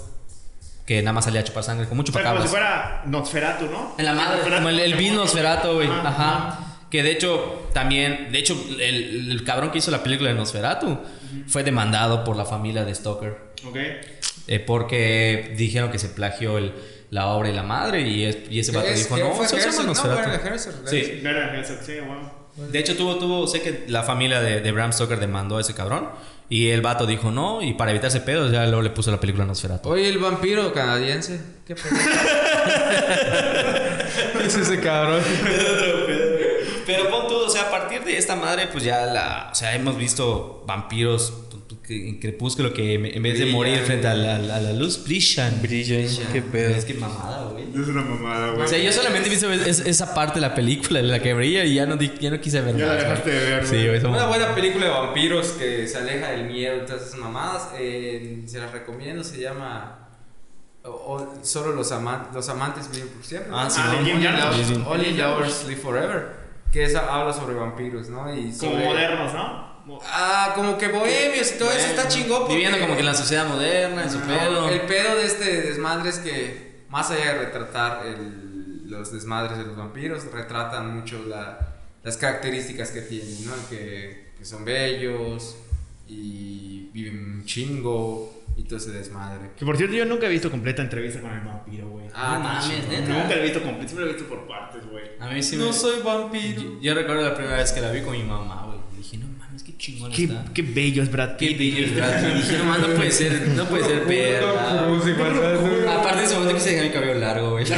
que 0.87 1.03
nada 1.03 1.13
más 1.13 1.25
salía 1.25 1.41
a 1.41 1.45
chupar 1.45 1.65
sangre, 1.65 1.87
con 1.89 1.97
mucho 1.97 2.13
O 2.13 2.15
sea, 2.15 2.23
como 2.25 2.37
si 2.43 2.47
chupacabras. 2.47 2.51
fuera 2.51 3.03
Nosferatu, 3.07 3.67
¿no? 3.67 3.95
En 3.99 4.05
la 4.05 4.13
madre, 4.15 4.37
Nosferatu 4.39 4.57
como 4.63 4.69
el, 4.71 4.81
el. 4.81 5.15
Nosferatu, 5.17 5.73
güey. 5.75 5.89
Ajá, 5.89 6.09
Ajá. 6.09 6.61
Que 6.91 7.03
de 7.03 7.11
hecho, 7.11 7.69
también, 7.75 8.29
de 8.31 8.39
hecho, 8.39 8.57
el, 8.81 9.33
el 9.33 9.45
cabrón 9.45 9.73
que 9.73 9.79
hizo 9.79 9.91
la 9.91 10.03
película 10.05 10.31
de 10.31 10.37
Nosferatu 10.37 10.99
fue 11.49 11.65
demandado 11.65 12.23
por 12.23 12.37
la 12.37 12.45
familia 12.45 12.85
de 12.85 12.95
Stoker. 12.95 13.37
Ok. 13.67 13.77
eh, 14.49 14.61
porque 14.61 15.55
dijeron 15.57 15.91
que 15.91 15.99
se 15.99 16.09
plagió 16.09 16.59
el- 16.59 16.73
la 17.11 17.27
obra 17.29 17.49
y 17.49 17.53
la 17.53 17.65
madre. 17.65 18.03
Y, 18.03 18.25
es- 18.25 18.39
y 18.49 18.61
ese 18.61 18.71
vato 18.71 18.87
Es- 18.87 19.03
dijo, 19.05 19.17
no, 19.17 19.33
fue 19.35 19.49
se 19.49 19.57
llama 19.57 19.67
Herzog, 19.67 19.87
¿no? 19.87 19.93
Nosferatu". 19.95 20.89
Sí. 20.89 21.23
Eso, 21.61 21.75
sí, 21.85 21.95
bueno. 22.07 22.47
De 22.71 22.79
hecho, 22.79 22.97
tuvo, 22.97 23.17
tuvo, 23.17 23.47
sé 23.49 23.61
que 23.61 23.85
la 23.89 24.03
familia 24.05 24.41
de, 24.41 24.61
de 24.61 24.73
Bram 24.73 24.93
Stoker 24.93 25.19
demandó 25.19 25.59
a 25.59 25.61
ese 25.63 25.75
cabrón. 25.75 26.09
Y 26.49 26.71
el 26.71 26.81
vato 26.81 27.07
dijo 27.07 27.33
no, 27.33 27.61
y 27.61 27.75
para 27.75 27.91
evitarse 27.91 28.21
pedos, 28.21 28.53
ya 28.53 28.65
luego 28.67 28.83
le 28.83 28.91
puso 28.91 29.11
la 29.11 29.19
película 29.19 29.45
Nosferatu. 29.45 29.89
Oye, 29.89 30.09
el 30.09 30.19
vampiro 30.19 30.73
canadiense. 30.73 31.41
¿Qué 31.67 31.75
pedo? 31.75 31.87
es 34.45 34.57
ese 34.57 34.81
cabrón. 34.81 35.23
Pero 36.87 37.11
pon 37.11 37.27
tú, 37.27 37.35
o 37.35 37.51
sea, 37.51 37.63
a 37.63 37.71
partir 37.71 38.05
de 38.05 38.17
esta 38.17 38.37
madre, 38.37 38.69
pues 38.69 38.85
ya 38.85 39.07
la. 39.07 39.49
O 39.51 39.55
sea, 39.57 39.75
hemos 39.75 39.97
visto 39.97 40.63
vampiros 40.67 41.46
en 41.89 42.19
Crepúsculo 42.21 42.73
que 42.73 42.95
en 42.95 43.23
vez 43.23 43.39
de 43.39 43.47
morir 43.47 43.79
frente 43.81 44.07
a 44.09 44.15
la, 44.15 44.37
a 44.37 44.61
la 44.61 44.73
luz, 44.73 45.03
brillan. 45.05 45.61
Brillan, 45.63 46.07
qué 46.33 46.43
pedo. 46.43 46.71
Es 46.75 46.85
que 46.85 46.95
mamada, 46.95 47.51
güey. 47.51 47.65
Es 47.65 47.89
una 47.89 48.03
mamada, 48.03 48.51
güey. 48.53 48.65
O 48.65 48.69
sea, 48.69 48.79
yo 48.79 48.93
solamente 48.93 49.29
he 49.29 49.31
visto 49.31 49.51
es- 49.53 49.81
esa 49.81 50.15
parte 50.15 50.37
de 50.37 50.41
la 50.43 50.55
película 50.55 51.01
en 51.01 51.09
la 51.11 51.19
que 51.21 51.35
brilla 51.35 51.65
y 51.65 51.75
ya 51.75 51.87
no, 51.87 51.97
di- 51.97 52.13
ya 52.21 52.31
no 52.31 52.41
quise 52.41 52.61
ver 52.61 52.77
Ya 52.77 52.87
la 52.87 52.95
dejaste 52.95 53.31
de 53.31 53.51
ver, 53.51 53.67
Sí, 53.67 53.87
güey. 53.87 54.05
Una 54.05 54.27
buena 54.27 54.55
película 54.55 54.85
de 54.87 54.91
vampiros 54.91 55.49
que 55.59 55.87
se 55.89 55.99
aleja 55.99 56.31
del 56.31 56.45
miedo 56.47 56.77
y 56.83 56.87
todas 56.87 57.03
esas 57.07 57.19
mamadas. 57.19 57.69
eh, 57.79 58.43
se 58.47 58.59
las 58.59 58.73
recomiendo. 58.73 59.23
Se 59.25 59.41
llama. 59.41 60.03
o- 60.85 60.89
o- 60.91 61.35
solo 61.43 61.73
los, 61.75 61.91
aman- 61.91 62.29
los 62.33 62.49
amantes 62.49 62.89
viven 62.93 63.09
por 63.09 63.25
siempre. 63.25 63.51
Ah, 63.53 63.69
sí, 63.69 63.81
Ah, 63.83 63.97
Only, 64.87 65.15
lovers, 65.15 65.67
Live 65.67 65.81
Forever. 65.81 66.29
Que 66.73 66.85
esa 66.85 67.13
habla 67.13 67.33
sobre 67.33 67.55
vampiros, 67.57 68.09
¿no? 68.09 68.33
Y 68.33 68.53
Como 68.53 68.73
sobre- 68.73 68.85
modernos, 68.85 69.35
¿no? 69.35 69.66
Ah, 70.05 70.53
como 70.55 70.77
que 70.79 70.89
bohemios 70.89 71.53
y 71.55 71.59
todo 71.59 71.71
eso 71.71 71.87
está 71.89 72.09
chingón. 72.09 72.41
porque- 72.41 72.55
Viviendo 72.55 72.79
como 72.81 72.95
que 72.95 73.01
en 73.01 73.07
la 73.07 73.15
sociedad 73.15 73.47
moderna, 73.49 74.03
en 74.05 74.11
su 74.11 74.19
No, 74.21 74.27
pedo. 74.27 74.69
El 74.69 74.81
pedo 74.83 75.17
de 75.17 75.27
este 75.27 75.63
desmadre 75.63 76.11
es 76.11 76.19
que, 76.19 76.85
más 76.89 77.11
allá 77.11 77.35
de 77.35 77.39
retratar 77.47 78.07
el- 78.07 78.91
los 78.91 79.13
desmadres 79.13 79.59
de 79.59 79.65
los 79.65 79.77
vampiros, 79.77 80.25
retratan 80.33 80.95
mucho 80.97 81.25
la- 81.29 81.75
las 82.03 82.17
características 82.17 82.91
que 82.93 83.03
tienen, 83.03 83.47
¿no? 83.47 83.53
Que, 83.69 84.33
que 84.39 84.45
son 84.45 84.65
bellos 84.65 85.57
y 86.09 86.89
viven 86.93 87.19
un 87.41 87.45
chingo 87.45 88.33
y 88.57 88.63
todo 88.63 88.79
ese 88.79 88.91
desmadre. 88.93 89.51
Que 89.57 89.65
por 89.67 89.77
cierto, 89.77 89.95
yo 89.97 90.05
nunca 90.07 90.27
he 90.27 90.29
visto 90.31 90.51
completa 90.51 90.83
entrevista 90.83 91.21
con 91.21 91.33
el 91.33 91.41
vampiro, 91.41 91.89
güey. 91.91 92.07
Ah, 92.15 92.39
mames, 92.39 92.89
neta. 92.89 93.09
Nunca 93.13 93.35
lo 93.35 93.41
he 93.41 93.43
visto 93.43 93.61
completo, 93.63 93.89
siempre 93.89 94.05
lo 94.07 94.11
he 94.11 94.15
visto 94.15 94.29
por 94.29 94.47
partes, 94.47 94.87
güey. 94.89 95.05
A 95.21 95.29
mí 95.29 95.43
sí 95.43 95.57
No 95.57 95.67
me- 95.67 95.73
soy 95.73 96.01
vampiro. 96.03 96.63
Yo, 96.63 96.81
yo 96.81 96.95
recuerdo 96.95 97.23
la 97.23 97.35
primera 97.35 97.57
vez 97.57 97.73
que 97.73 97.81
la 97.81 97.91
vi 97.91 98.03
con 98.03 98.13
mi 98.13 98.23
mamá, 98.23 98.65
güey. 98.67 98.79
Dije, 98.97 99.19
no 99.19 99.27
mames, 99.39 99.63
qué 99.79 99.85
chingón 99.85 100.11
Qué, 100.13 100.25
está. 100.25 100.45
qué 100.55 100.63
bello 100.63 101.03
es 101.03 101.11
Brad 101.11 101.37
Qué 101.37 101.55
bello 101.55 101.85
es 101.87 101.95
Brad 101.97 102.23
Pitt. 102.25 102.35
Dije, 102.37 102.59
no 102.65 102.79
no 102.79 102.87
puede 102.95 103.11
ser, 103.11 103.49
no 103.49 103.65
puede 103.67 103.85
ser 103.85 104.05
verdad. 104.07 105.99
Aparte 105.99 106.19
de 106.21 106.25
ese 106.25 106.35
momento 106.35 106.55
que 106.55 106.61
se 106.61 106.71
dejaba 106.71 106.87
mi 106.89 106.93
cabello 106.95 107.15
largo, 107.21 107.51
güey. 107.53 107.65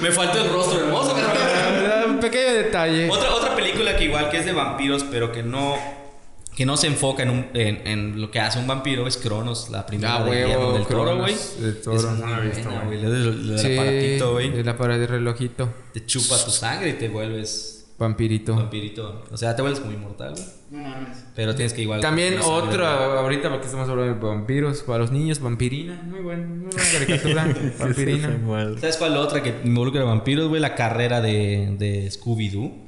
Me 0.00 0.10
faltó 0.10 0.42
el 0.42 0.50
rostro 0.50 0.80
hermoso, 0.80 1.14
pero... 1.14 2.10
Un 2.10 2.20
pequeño 2.20 2.54
detalle. 2.54 3.08
Otra, 3.10 3.34
otra 3.34 3.54
película 3.56 3.96
que 3.96 4.04
igual 4.04 4.30
que 4.30 4.38
es 4.38 4.44
de 4.46 4.52
vampiros, 4.52 5.04
pero 5.10 5.32
que 5.32 5.42
no... 5.42 5.76
Que 6.56 6.64
no 6.64 6.78
se 6.78 6.86
enfoca 6.86 7.22
en, 7.22 7.30
un- 7.30 7.46
en, 7.52 7.86
en 7.86 8.20
lo 8.20 8.30
que 8.30 8.40
hace 8.40 8.58
un 8.58 8.66
vampiro 8.66 9.06
es 9.06 9.18
Cronos, 9.18 9.68
la 9.68 9.84
primera 9.84 10.16
Ah, 10.16 10.22
de 10.24 10.30
huevo, 10.30 10.46
Guillermo 10.46 10.72
del 10.72 10.86
Toro, 10.86 11.18
güey. 11.18 11.36
del 11.60 11.82
Toro. 11.82 11.96
Es 11.98 12.04
No 12.04 12.16
buena, 12.16 12.84
güey. 12.86 13.58
Sí, 13.58 13.74
aparatito, 13.76 14.32
güey. 14.32 14.52
el 15.02 15.06
relojito. 15.06 15.68
Te 15.92 16.06
chupa 16.06 16.42
tu 16.42 16.50
sangre 16.50 16.88
y 16.90 16.92
te 16.94 17.08
vuelves 17.08 17.75
Vampirito. 17.98 18.54
vampirito. 18.54 19.22
O 19.30 19.36
sea, 19.36 19.56
te 19.56 19.62
vuelves 19.62 19.82
muy 19.84 19.94
inmortal, 19.94 20.32
güey. 20.32 20.44
No 20.70 20.88
mames. 20.88 21.24
Pero 21.34 21.54
tienes 21.54 21.72
que 21.72 21.82
igual... 21.82 22.00
También 22.00 22.38
otra, 22.44 23.20
ahorita 23.20 23.48
porque 23.48 23.66
estamos 23.66 23.88
hablando 23.88 24.14
de 24.14 24.20
vampiros, 24.20 24.82
para 24.82 24.98
los 24.98 25.12
niños, 25.12 25.40
Vampirina. 25.40 26.02
Muy 26.02 26.20
buena, 26.20 26.46
muy 26.46 26.66
buena 26.66 26.82
caricatura. 26.92 27.54
Vampirina. 27.78 28.38
¿Sabes 28.78 28.96
cuál 28.98 29.16
otra 29.16 29.42
que 29.42 29.54
involucra 29.64 30.04
vampiros, 30.04 30.48
güey? 30.48 30.60
La 30.60 30.74
carrera 30.74 31.20
de, 31.20 31.74
de 31.78 32.10
Scooby-Doo. 32.10 32.85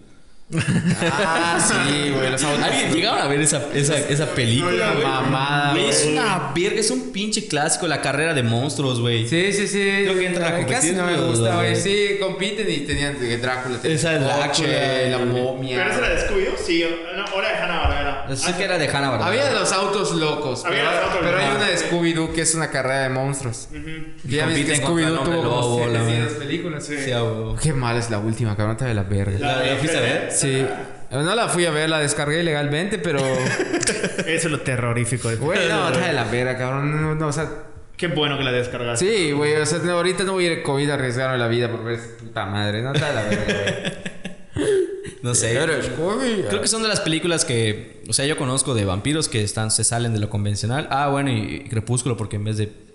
Ah, 0.50 1.58
sí, 1.60 2.10
güey, 2.10 2.30
los. 2.30 2.42
¿Alguien 2.42 2.92
llegaron 2.94 3.18
a 3.20 3.28
ver 3.28 3.40
esa, 3.40 3.62
esa, 3.74 3.98
esa 3.98 4.26
película, 4.34 4.92
güey? 4.94 5.04
Mamada, 5.04 5.72
Güey, 5.72 5.88
es 5.88 6.06
una 6.06 6.52
verga, 6.54 6.80
es 6.80 6.90
un 6.90 7.12
pinche 7.12 7.46
clásico, 7.48 7.86
la 7.86 8.00
carrera 8.00 8.32
de 8.32 8.42
monstruos, 8.42 9.00
güey. 9.00 9.28
Sí, 9.28 9.52
sí, 9.52 9.68
sí. 9.68 9.82
Creo 10.04 10.18
que 10.18 10.26
entran 10.26 10.52
a 10.52 10.56
Ay, 10.56 10.64
Casi 10.64 10.94
competir, 10.94 10.96
no 10.96 11.06
me 11.06 11.28
gusta, 11.28 11.54
güey. 11.56 11.76
Sí, 11.76 12.16
compiten 12.18 12.70
y 12.70 12.78
tenían 12.78 13.16
Drácula. 13.42 13.78
tenía 13.80 13.96
Esa 13.96 14.14
es 14.14 14.20
Drácula, 14.20 15.08
la 15.10 15.18
momia. 15.18 15.76
¿Pero 15.78 15.90
esa 15.90 15.98
era 15.98 16.08
de 16.08 16.28
Scooby-Doo? 16.28 16.56
Sí, 16.64 16.84
no, 17.14 17.24
hora 17.34 17.48
de 17.50 17.54
Hanna-Barbera. 17.54 18.17
Sé 18.36 18.54
que 18.56 18.64
era 18.64 18.78
de 18.78 18.88
Hanna 18.88 19.10
Barbera. 19.10 19.26
Había 19.26 19.58
los 19.60 19.72
autos 19.72 20.12
locos. 20.14 20.64
Había 20.64 20.78
pero 20.80 20.90
los 20.92 21.02
autos 21.04 21.18
pero 21.22 21.38
hay 21.38 21.56
una 21.56 21.66
de 21.68 21.76
Scooby-Doo 21.78 22.32
que 22.32 22.40
es 22.42 22.54
una 22.54 22.70
carrera 22.70 23.02
de 23.02 23.08
monstruos. 23.10 23.68
Ujú. 23.70 23.80
Ya 24.24 24.46
ves 24.46 24.56
que 24.64 24.80
compiten 24.80 24.84
contra 24.84 25.04
el 25.04 25.10
Scooby-Doo 25.10 25.24
tuvo 25.24 25.36
como 25.36 25.42
lobo, 25.42 25.78
la 25.86 25.98
700 26.00 26.24
verdad. 26.24 26.38
películas. 26.38 26.86
Sí. 26.86 26.96
Sí, 26.98 27.12
a 27.12 27.22
huevo. 27.22 27.56
Qué 27.56 27.72
mal 27.72 27.96
es 27.96 28.10
la 28.10 28.18
última, 28.18 28.56
cabrón, 28.56 28.72
está 28.76 28.86
de 28.86 28.94
la 28.94 29.02
verga. 29.04 29.38
¿La, 29.38 29.64
la 29.64 29.76
fuiste 29.76 29.96
a 29.96 30.00
ver? 30.00 30.32
Sí. 30.32 30.66
No 31.10 31.34
la 31.34 31.48
fui 31.48 31.64
a 31.64 31.70
ver, 31.70 31.88
la 31.88 32.00
descargué 32.00 32.40
ilegalmente, 32.40 32.98
pero. 32.98 33.18
Eso 34.18 34.26
es 34.26 34.44
lo 34.44 34.60
terrorífico 34.60 35.28
de 35.28 35.36
Güey, 35.36 35.68
no, 35.68 35.88
está 35.88 36.06
de 36.06 36.12
la 36.12 36.24
verga, 36.24 36.58
cabrón. 36.58 37.00
No, 37.00 37.14
no, 37.14 37.26
o 37.28 37.32
sea. 37.32 37.48
Qué 37.96 38.08
bueno 38.08 38.38
que 38.38 38.44
la 38.44 38.52
descargaste. 38.52 39.04
Sí, 39.04 39.32
güey, 39.32 39.56
o 39.56 39.66
sea, 39.66 39.80
ahorita 39.90 40.22
no 40.22 40.34
voy 40.34 40.44
a 40.46 40.52
ir 40.52 40.58
a 40.60 40.62
COVID 40.62 40.90
a 40.90 40.94
arriesgarme 40.94 41.36
la 41.38 41.48
vida 41.48 41.68
por 41.68 41.82
ver 41.82 41.98
puta 42.18 42.46
madre. 42.46 42.82
No 42.82 42.92
está 42.92 43.08
de 43.08 43.14
la 43.14 43.22
verga, 43.24 43.44
güey. 44.54 44.78
No 45.22 45.34
sé. 45.34 45.58
Scooby. 45.82 46.44
Creo 46.48 46.60
que 46.60 46.68
son 46.68 46.82
de 46.82 46.88
las 46.88 47.00
películas 47.00 47.44
que, 47.44 48.02
o 48.08 48.12
sea, 48.12 48.26
yo 48.26 48.36
conozco 48.36 48.74
de 48.74 48.84
vampiros 48.84 49.28
que 49.28 49.42
están, 49.42 49.70
se 49.70 49.84
salen 49.84 50.12
de 50.12 50.20
lo 50.20 50.30
convencional. 50.30 50.88
Ah, 50.90 51.08
bueno, 51.08 51.30
y 51.30 51.64
Crepúsculo 51.68 52.16
porque 52.16 52.36
en 52.36 52.44
vez 52.44 52.56
de 52.56 52.88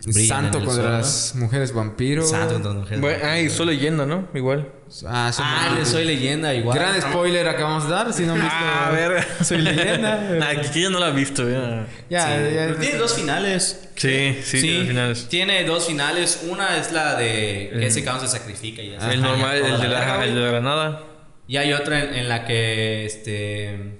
Santo 0.00 0.58
contra 0.60 0.74
sol, 0.74 0.84
¿no? 0.84 0.90
las 0.92 1.34
mujeres 1.34 1.74
vampiro. 1.74 2.22
Santo 2.24 2.54
contra 2.54 2.70
las 2.72 2.80
mujeres. 2.82 3.00
Bueno, 3.00 3.18
ah, 3.24 3.38
y 3.40 3.50
soy 3.50 3.66
leyenda, 3.66 4.06
¿no? 4.06 4.28
Igual. 4.32 4.68
Ah, 5.04 5.32
son 5.32 5.44
Ah, 5.46 5.74
le 5.76 5.84
soy 5.84 6.04
leyenda 6.04 6.54
igual. 6.54 6.78
Gran 6.78 7.00
spoiler 7.02 7.48
acabamos 7.48 7.84
de 7.84 7.90
dar, 7.90 8.12
si 8.12 8.22
no 8.22 8.34
han 8.34 8.40
visto. 8.40 8.54
Ah, 8.56 8.90
ver. 8.92 9.26
Soy 9.44 9.58
leyenda. 9.58 10.30
Nah, 10.38 10.62
que 10.62 10.80
yo 10.80 10.88
no 10.90 11.00
la 11.00 11.08
he 11.08 11.12
visto, 11.12 11.48
ya. 11.48 11.86
Ya, 12.08 12.26
Sí, 12.26 12.54
ya. 12.54 12.74
tiene 12.78 12.96
dos 12.98 13.14
finales. 13.14 13.88
Sí, 13.96 14.38
sí, 14.44 14.60
tiene 14.60 14.86
finales. 14.86 15.26
Tiene 15.28 15.64
dos 15.64 15.86
finales. 15.88 16.44
Una 16.48 16.78
es 16.78 16.92
la 16.92 17.16
de 17.16 17.70
que 17.72 17.86
ese 17.86 18.04
cabrón 18.04 18.26
se 18.26 18.38
sacrifica 18.38 18.80
y 18.80 18.92
ya 18.92 19.00
se 19.00 19.12
El 19.14 19.20
normal, 19.20 19.56
el 19.56 19.80
de 19.80 19.88
la, 19.88 20.24
el 20.24 20.34
de 20.34 20.40
la 20.40 20.48
granada. 20.48 21.02
Y 21.48 21.56
hay 21.56 21.72
otra 21.72 22.04
en, 22.04 22.14
en 22.14 22.28
la 22.28 22.44
que 22.44 23.04
este 23.06 23.98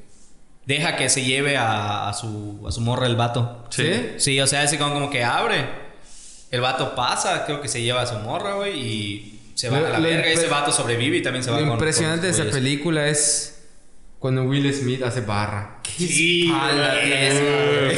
deja 0.67 0.95
que 0.97 1.09
se 1.09 1.25
lleve 1.25 1.57
a, 1.57 2.09
a 2.09 2.13
su 2.15 2.63
a 2.69 2.71
su 2.71 2.81
morra 2.83 3.07
el 3.07 3.17
vato. 3.17 3.65
¿Sí? 3.71 4.11
Sí, 4.19 4.39
o 4.41 4.47
sea, 4.47 4.63
ese 4.63 4.79
cabrón 4.79 4.95
como 5.01 5.11
que 5.11 5.25
abre. 5.25 5.65
El 6.51 6.61
vato 6.61 6.95
pasa, 6.95 7.45
creo 7.47 7.61
que 7.61 7.69
se 7.69 7.83
lleva 7.83 8.03
a 8.03 8.07
su 8.07 8.19
morra, 8.21 8.55
güey, 8.55 8.79
y 8.79 9.41
se 9.55 9.69
va 9.69 9.81
Lo- 9.81 9.87
a 9.87 9.91
la 9.91 9.99
verga. 9.99 10.29
Y 10.31 10.33
ese 10.35 10.47
vato 10.47 10.71
sobrevive 10.73 11.17
y 11.19 11.23
también 11.23 11.43
se 11.43 11.51
va 11.51 11.57
Lo 11.59 11.65
con- 11.65 11.73
impresionante 11.75 12.27
de 12.27 12.33
esa 12.33 12.45
güeyes. 12.45 12.55
película 12.55 13.09
es 13.09 13.67
cuando 14.19 14.45
Will 14.45 14.73
Smith 14.73 15.03
hace 15.03 15.21
barra. 15.23 15.79
Qué 15.83 15.91
Sí, 16.07 16.47
espalda 16.51 16.95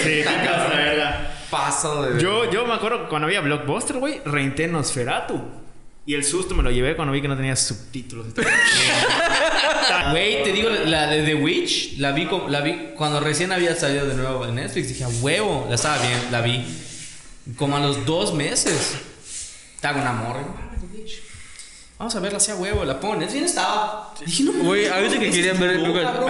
Sí. 0.02 0.22
Paso 1.50 2.02
de. 2.04 2.22
Yo, 2.22 2.48
yo 2.50 2.64
me 2.66 2.74
acuerdo 2.74 3.02
que 3.04 3.08
cuando 3.08 3.26
había 3.26 3.40
Blockbuster, 3.40 3.96
güey, 3.98 4.20
renté 4.24 4.68
Nosferatu. 4.68 5.40
Y 6.06 6.14
el 6.14 6.24
susto 6.24 6.54
me 6.54 6.62
lo 6.62 6.70
llevé 6.70 6.96
cuando 6.96 7.12
vi 7.12 7.20
que 7.20 7.28
no 7.28 7.36
tenía 7.36 7.56
subtítulos. 7.56 8.26
Güey, 10.10 10.42
te 10.42 10.52
digo, 10.52 10.70
la 10.86 11.06
de 11.08 11.22
The 11.22 11.34
Witch, 11.34 11.98
la 11.98 12.12
vi, 12.12 12.28
la 12.48 12.60
vi 12.60 12.92
cuando 12.96 13.20
recién 13.20 13.52
había 13.52 13.74
salido 13.74 14.06
de 14.06 14.14
nuevo 14.14 14.46
en 14.46 14.54
Netflix. 14.54 14.88
Dije, 14.88 15.04
a 15.04 15.08
huevo, 15.08 15.66
la 15.68 15.74
estaba 15.74 15.98
bien, 15.98 16.18
la 16.30 16.40
vi. 16.40 16.64
Como 17.56 17.76
a 17.76 17.80
los 17.80 18.04
dos 18.06 18.32
meses. 18.34 18.96
Te 19.80 19.86
hago 19.86 20.00
un 20.00 20.06
amor. 20.06 20.36
güey, 20.36 20.80
The 20.80 20.98
Witch. 20.98 21.22
Vamos 21.98 22.14
a 22.14 22.20
verla 22.20 22.38
así 22.38 22.50
a 22.50 22.56
huevo, 22.56 22.84
la 22.84 22.98
pones. 22.98 23.32
Bien 23.32 23.44
estaba. 23.44 24.14
Dije, 24.24 24.44
no, 24.44 24.52
Güey, 24.52 24.86
a 24.86 24.96
veces 24.96 25.18
que 25.18 25.26
mames, 25.26 25.34
querían 25.34 25.60
ver 25.60 25.70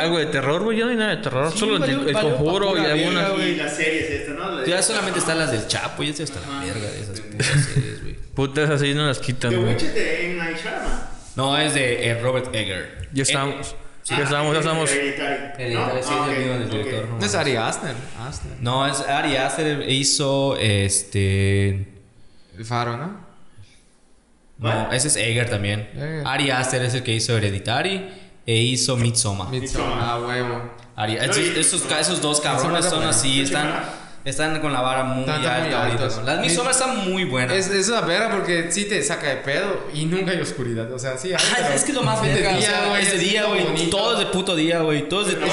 algo, 0.00 0.18
de 0.18 0.26
terror, 0.26 0.62
güey. 0.62 0.78
Yo 0.78 0.86
no 0.86 0.90
hay 0.90 0.96
nada 0.96 1.16
de 1.16 1.22
terror. 1.22 1.52
Sí, 1.52 1.58
solo 1.58 1.84
el, 1.84 2.12
conjuro 2.12 2.76
y 2.76 2.84
algunas. 2.84 3.38
y 3.38 3.54
las 3.56 3.76
series 3.76 4.10
esta, 4.10 4.32
¿no? 4.32 4.64
Ya 4.64 4.82
solamente 4.82 5.18
están 5.18 5.38
las 5.38 5.52
del 5.52 5.66
Chapo, 5.66 6.02
ya 6.02 6.10
está 6.24 6.40
la 6.40 6.60
verga 6.60 6.90
de 6.90 7.00
esas 7.00 7.20
putas 7.20 7.46
series, 7.46 8.02
güey. 8.02 8.09
Putas 8.40 8.70
así 8.70 8.94
no 8.94 9.06
las 9.06 9.18
quitan, 9.18 9.50
The. 9.50 9.58
Witch 9.58 9.82
es 9.82 9.94
de 9.94 10.30
M. 10.32 10.42
Night 10.42 10.56
Shyamalan. 10.56 11.00
No, 11.36 11.58
es 11.58 11.74
de 11.74 12.08
eh, 12.08 12.18
Robert 12.22 12.54
Egger. 12.54 13.08
Ya 13.12 13.20
Eh, 13.20 13.26
estamos. 13.26 13.76
sí. 14.02 14.14
Ya 14.16 14.22
estamos, 14.24 14.52
ya 14.54 14.60
estamos. 14.60 14.90
¿no? 14.90 14.96
sí, 14.96 15.14
Ah, 15.20 15.92
es 15.98 16.06
el 16.08 16.16
ok, 16.16 16.28
mismo 16.38 16.52
del 16.54 16.62
ok. 16.62 16.70
director. 16.70 17.08
No 17.20 17.26
es 17.26 17.34
Ari 17.34 17.56
Aster. 17.56 17.94
Aster. 18.18 18.52
No, 18.60 18.86
es 18.86 19.00
Ari 19.00 19.36
Aster 19.36 19.88
hizo 19.90 20.56
este. 20.56 21.68
El 22.56 22.64
faro, 22.64 22.96
¿no? 22.96 23.20
No, 24.58 24.90
ese 24.90 25.08
es 25.08 25.16
Egger 25.16 25.50
también. 25.50 25.90
Egger. 25.94 26.22
Ari 26.26 26.50
Aster 26.50 26.82
es 26.82 26.94
el 26.94 27.02
que 27.02 27.12
hizo 27.12 27.36
Hereditary 27.36 28.08
e 28.46 28.56
hizo 28.56 28.96
Midsommar. 28.96 29.48
Midsommar. 29.50 29.98
Ah, 30.00 30.18
huevo. 30.18 30.70
Ari- 30.96 31.16
No, 31.16 31.22
esos, 31.24 31.38
esos, 31.38 31.90
esos 31.92 32.20
dos 32.22 32.40
cabrones 32.40 32.86
son 32.86 33.02
así, 33.04 33.42
Está 33.42 33.60
están. 33.60 33.84
Están 34.24 34.60
con 34.60 34.72
la 34.72 34.80
vara 34.80 35.04
muy 35.04 35.20
Están- 35.20 35.40
muy 35.40 35.46
alta 35.48 35.82
ahorita. 35.84 36.02
altos. 36.04 36.18
¿no? 36.18 36.24
Las 36.24 36.40
Midsommar 36.40 36.72
están 36.72 37.10
muy 37.10 37.24
buenas. 37.24 37.56
Es, 37.56 37.68
es 37.70 37.88
una 37.88 38.02
verga 38.02 38.30
porque 38.30 38.70
sí 38.70 38.84
te 38.84 39.02
saca 39.02 39.28
de 39.28 39.36
pedo 39.36 39.88
y 39.94 40.04
nunca 40.06 40.32
hay 40.32 40.40
oscuridad. 40.40 40.92
O 40.92 40.98
sea, 40.98 41.16
sí 41.16 41.32
hay. 41.32 41.38
Pero 41.56 41.68
es 41.74 41.82
que 41.84 41.92
es 41.92 41.96
lo 41.96 42.02
más 42.02 42.20
de 42.22 42.32
verga. 42.34 42.54
o 42.54 42.58
día, 42.58 42.84
güey, 42.88 43.02
es 43.02 43.12
de 43.12 43.18
día, 43.18 43.44
güey. 43.46 43.90
Todo 43.90 44.12
es 44.14 44.18
de 44.20 44.26
puto 44.26 44.54
día, 44.56 44.80
güey. 44.80 45.08
Todo 45.08 45.22
es 45.22 45.28
de 45.28 45.40
No, 45.40 45.46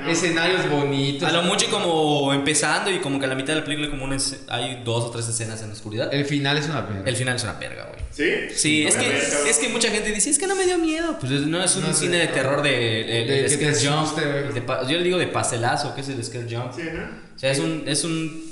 no. 0.00 0.10
Escenarios 0.10 0.68
bonitos. 0.68 1.28
A 1.28 1.32
lo 1.32 1.42
mucho 1.42 1.70
como 1.70 2.32
empezando 2.34 2.90
y 2.90 2.98
como 2.98 3.18
que 3.18 3.26
a 3.26 3.28
la 3.28 3.34
mitad 3.34 3.54
de 3.54 3.60
la 3.60 3.64
película 3.64 3.88
como 3.90 4.04
una 4.04 4.16
hay 4.48 4.82
dos 4.84 5.04
o 5.04 5.10
tres 5.10 5.28
escenas 5.28 5.60
en 5.62 5.68
la 5.68 5.74
oscuridad. 5.74 6.12
El 6.12 6.24
final 6.24 6.58
es 6.58 6.66
una 6.66 6.80
verga. 6.82 7.02
El 7.08 7.16
final 7.16 7.36
es 7.36 7.42
una 7.44 7.52
verga, 7.54 7.84
güey. 7.88 8.00
¿Sí? 8.10 8.54
Sí, 8.54 8.86
es 8.86 8.96
A 8.96 9.00
que, 9.00 9.18
es 9.50 9.58
que 9.58 9.68
mucha 9.68 9.88
gente 9.90 10.10
dice, 10.12 10.30
es 10.30 10.38
que 10.38 10.46
no 10.46 10.54
me 10.56 10.64
dio 10.66 10.78
miedo. 10.78 11.16
Pues 11.18 11.30
no 11.32 11.62
es 11.62 11.76
un 11.76 11.82
No 11.82 11.88
sé. 11.94 12.00
cine 12.00 12.16
de 12.18 12.26
terror 12.28 12.62
de... 12.62 13.00
el- 13.22 13.28
De 13.28 13.44
el 13.46 13.58
que 13.58 13.72
scare 13.72 13.72
te 13.72 13.86
jump. 13.88 14.18
De 14.18 14.92
yo 14.92 14.98
le 14.98 15.04
digo 15.04 15.18
de 15.18 15.28
pastelazo, 15.28 15.94
que 15.94 16.00
es 16.00 16.08
el 16.08 16.22
scare 16.24 16.46
jump. 16.50 16.72
Sí, 16.74 16.82
¿no? 16.92 17.29
O 17.40 17.42
sea, 17.42 17.52
es 17.52 17.58
un... 17.58 17.84
Es 17.86 18.04
un 18.04 18.50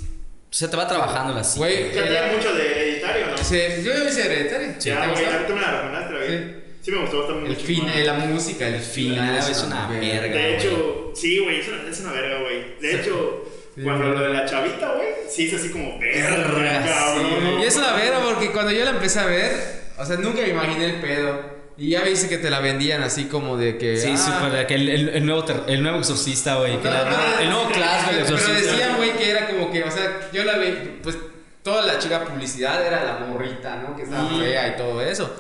o 0.51 0.55
sea, 0.55 0.70
te 0.70 0.78
va 0.78 0.89
trabajando 0.89 1.34
la 1.34 1.45
psique. 1.45 1.59
Güey, 1.61 1.93
tiene 1.93 2.09
el- 2.30 2.36
mucho 2.36 2.55
de 2.55 2.70
hereditario, 2.72 3.26
¿no? 3.26 3.36
Sí, 3.36 3.61
yo 3.84 3.93
ya 3.93 4.09
hice 4.09 4.24
Hereditary. 4.24 4.66
Sí, 4.78 4.89
ya, 4.89 5.01
¿te 5.03 5.09
güey, 5.09 5.24
gustó? 5.26 5.45
tú 5.47 5.53
me 5.55 5.61
la 5.61 5.70
recomendaste, 5.72 6.12
la 6.14 6.20
vi. 6.20 6.26
Sí. 6.26 6.55
Sí. 6.80 6.91
me 6.93 6.99
gustó, 7.03 7.20
está 7.20 7.34
muy 7.34 7.51
El 7.51 7.57
fin, 7.57 7.66
chingona. 7.76 7.95
eh, 8.01 8.05
la 8.05 8.14
música, 8.14 8.66
el 8.66 8.80
final 8.80 9.36
es 9.36 9.62
una 9.62 9.89
verga. 9.89 10.34
De 10.34 10.57
hecho, 10.57 11.12
sí, 11.14 11.39
güey, 11.41 11.61
es 11.61 11.68
una, 11.68 11.91
es 11.91 12.01
una 12.01 12.12
verga, 12.12 12.41
güey. 12.41 12.80
De 12.80 12.95
hecho, 12.99 13.45
Sí, 13.76 13.82
cuando 13.84 14.07
güey. 14.07 14.18
lo 14.18 14.24
de 14.24 14.32
la 14.32 14.47
chavita, 14.47 14.93
güey, 14.95 15.09
sí 15.28 15.49
es 15.49 15.55
así 15.61 15.68
como 15.68 15.99
verga, 15.99 16.30
Verga, 16.49 16.84
cabrón. 16.86 17.61
Y 17.61 17.64
es 17.64 17.76
una 17.76 17.93
verga 17.93 18.20
porque 18.24 18.51
cuando 18.51 18.72
yo 18.72 18.84
la 18.86 18.93
empecé 18.93 19.20
a 19.20 19.26
ver, 19.26 19.53
o 19.99 20.05
sea, 20.07 20.16
nunca 20.16 20.41
me 20.41 20.49
imaginé 20.49 20.86
el 20.95 21.01
pedo. 21.03 21.57
Y 21.79 21.91
ya 21.91 22.03
viste 22.03 22.29
que 22.29 22.39
te 22.39 22.51
la 22.51 22.59
vendían 22.61 23.03
así 23.03 23.26
como 23.26 23.57
de 23.57 23.79
que. 23.79 23.97
Sí, 23.97 24.11
ah, 24.12 24.16
sí, 24.16 24.31
para 24.41 24.66
que 24.66 24.74
el, 24.74 24.89
el, 24.89 25.09
el 25.11 25.24
nuevo, 25.26 25.45
el 25.68 25.83
nuevo 25.83 25.99
exorcista, 25.99 26.57
güey. 26.57 26.76
que 26.81 26.89
No, 26.89 26.95
la- 26.95 27.05
no, 27.05 27.39
el 27.41 27.51
nuevo 27.51 27.70
class 27.70 28.11
del 28.11 28.24
Pero 28.24 28.37
decían, 28.37 28.97
güey, 28.97 29.12
que 29.16 29.31
era 29.31 29.47
como 29.47 29.70
que, 29.70 29.85
o 29.85 29.91
sea, 29.91 30.29
yo 30.33 30.43
la 30.45 30.59
vi, 30.59 30.99
pues 31.03 31.16
toda 31.62 31.87
la 31.87 31.99
chica 31.99 32.24
publicidad 32.24 32.85
era 32.85 33.05
la 33.05 33.18
morrita, 33.26 33.76
¿no? 33.76 33.95
Que 33.97 34.03
estaba 34.03 34.29
fea 34.29 34.68
y 34.74 34.76
todo 34.76 35.01
eso. 35.03 35.37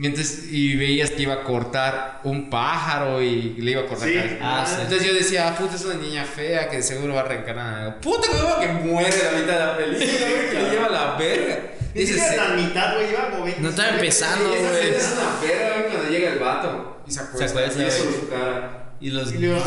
Y, 0.00 0.06
entonces, 0.06 0.44
y 0.52 0.76
veías 0.76 1.10
que 1.10 1.22
iba 1.22 1.34
a 1.34 1.42
cortar 1.42 2.20
un 2.22 2.50
pájaro 2.50 3.20
y 3.22 3.54
le 3.58 3.70
iba 3.72 3.80
a 3.80 3.86
cortar 3.86 4.08
Sí. 4.08 4.38
Ah, 4.40 4.64
sí. 4.66 4.76
Entonces 4.82 5.08
yo 5.08 5.14
decía, 5.14 5.48
ah, 5.48 5.56
puta, 5.56 5.74
es 5.74 5.84
una 5.86 5.94
niña 5.94 6.24
fea 6.24 6.68
que 6.68 6.82
seguro 6.82 7.14
va 7.14 7.20
a 7.20 7.24
reencarnar. 7.24 7.72
en 7.78 7.84
algo". 7.86 8.00
Puta, 8.00 8.28
que 8.60 8.66
que 8.66 8.72
muere 8.74 9.10
la 9.32 9.38
mitad 9.40 9.52
de 9.54 9.58
la 9.66 9.76
película, 9.76 10.28
güey, 10.30 10.50
que 10.50 10.54
le 10.62 10.70
lleva 10.70 10.88
la 10.90 11.16
verga. 11.16 11.58
Ni 11.94 12.00
Dices, 12.00 12.20
siquiera 12.22 12.48
la 12.48 12.54
mitad, 12.54 12.94
güey, 12.94 13.10
iba 13.10 13.30
como 13.30 13.44
20. 13.44 13.60
No 13.62 13.68
estaba 13.70 13.88
empezando, 13.90 14.48
güey. 14.48 14.60
es 14.94 15.12
una 15.12 15.40
verga, 15.40 15.74
güey, 15.78 15.90
cuando 15.92 16.10
llega 16.10 16.32
el 16.32 16.38
vato 16.38 17.02
y 17.06 17.10
se 17.10 17.20
eso 17.44 17.54
güey. 17.54 18.14
en 18.14 18.20
su 18.20 18.28
cara. 18.28 18.84
Y 19.00 19.10
los 19.10 19.32
gritos, 19.32 19.64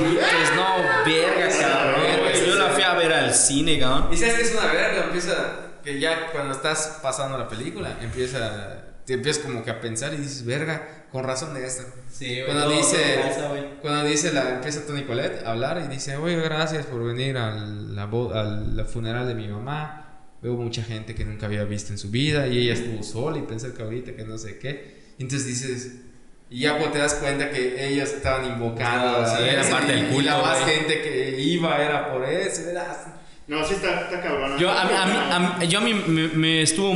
no, 0.55 0.75
verga, 1.05 1.49
cabrón. 1.59 2.03
Yo 2.45 2.55
la 2.55 2.69
fui 2.69 2.83
a 2.83 2.93
ver 2.95 3.13
al 3.13 3.33
cine, 3.33 3.79
cabrón. 3.79 4.09
Y 4.13 4.17
sabes 4.17 4.35
que 4.35 4.41
es 4.41 4.51
una 4.53 4.71
verga, 4.73 5.03
empieza 5.05 5.33
que 5.83 5.99
ya 5.99 6.31
cuando 6.31 6.53
estás 6.53 6.99
pasando 7.01 7.37
la 7.37 7.47
película, 7.47 7.97
empieza 8.01 8.83
te 9.05 9.13
empiezas 9.13 9.41
como 9.43 9.63
que 9.63 9.71
a 9.71 9.81
pensar 9.81 10.13
y 10.13 10.17
dices, 10.17 10.45
verga, 10.45 11.05
con 11.11 11.23
razón 11.23 11.53
de 11.55 11.65
esto. 11.65 11.83
Sí, 12.11 12.33
güey. 12.41 12.45
Cuando 12.45 12.65
todo- 12.65 12.77
dice 12.77 13.19
güey. 13.49 13.79
cuando 13.81 14.03
dice 14.03 14.31
la 14.31 14.49
empieza 14.51 14.85
Tony 14.85 15.03
Colette 15.03 15.43
a 15.45 15.51
hablar 15.51 15.81
y 15.83 15.87
dice, 15.87 16.17
"Oye, 16.17 16.35
gracias 16.35 16.85
por 16.85 17.03
venir 17.03 17.37
al 17.37 17.95
la 17.95 18.03
al 18.03 18.77
la 18.77 18.85
funeral 18.85 19.27
de 19.27 19.33
mi 19.33 19.47
mamá." 19.47 20.00
Veo 20.41 20.53
mucha 20.55 20.83
gente 20.83 21.13
que 21.13 21.23
nunca 21.25 21.45
había 21.45 21.63
visto 21.65 21.91
en 21.93 21.99
su 21.99 22.09
vida 22.09 22.47
y 22.47 22.57
ella 22.57 22.73
estuvo 22.73 23.03
sola 23.03 23.37
y 23.37 23.41
pensé 23.43 23.73
que 23.73 23.83
ahorita 23.83 24.15
que 24.15 24.23
no 24.23 24.37
sé 24.37 24.57
qué. 24.57 25.01
Y 25.19 25.23
entonces 25.23 25.47
dices, 25.47 25.91
y 26.49 26.61
ya 26.61 26.71
cuando 26.77 26.91
te 26.93 26.97
das 26.99 27.13
cuenta 27.15 27.51
que 27.51 27.87
ellos 27.93 28.09
estaban 28.09 28.45
invocando 28.47 29.25
Sí, 29.25 29.43
a 29.43 29.51
era 29.51 29.69
parte 29.69 29.93
y- 29.93 29.95
del 30.01 30.05
y 30.13 30.21
la 30.23 30.33
culto, 30.35 30.41
más 30.47 30.59
gente 30.65 31.01
que 31.01 31.39
iba 31.41 31.77
era 31.83 32.11
por 32.11 32.23
eso, 32.27 32.69
era 32.69 33.15
No, 33.47 33.63
sí 33.65 33.75
está, 33.75 34.01
está 34.01 34.21
cabrón. 34.21 34.57
Yo 34.57 34.71
a 34.71 34.85
mí, 34.85 34.91
a 34.97 35.05
mí, 35.05 35.13
a 35.31 35.39
mí- 35.59 35.67
yo 35.67 35.77
a 35.79 35.81
mí 35.81 35.93
me, 36.07 36.27
me 36.29 36.61
estuvo... 36.63 36.93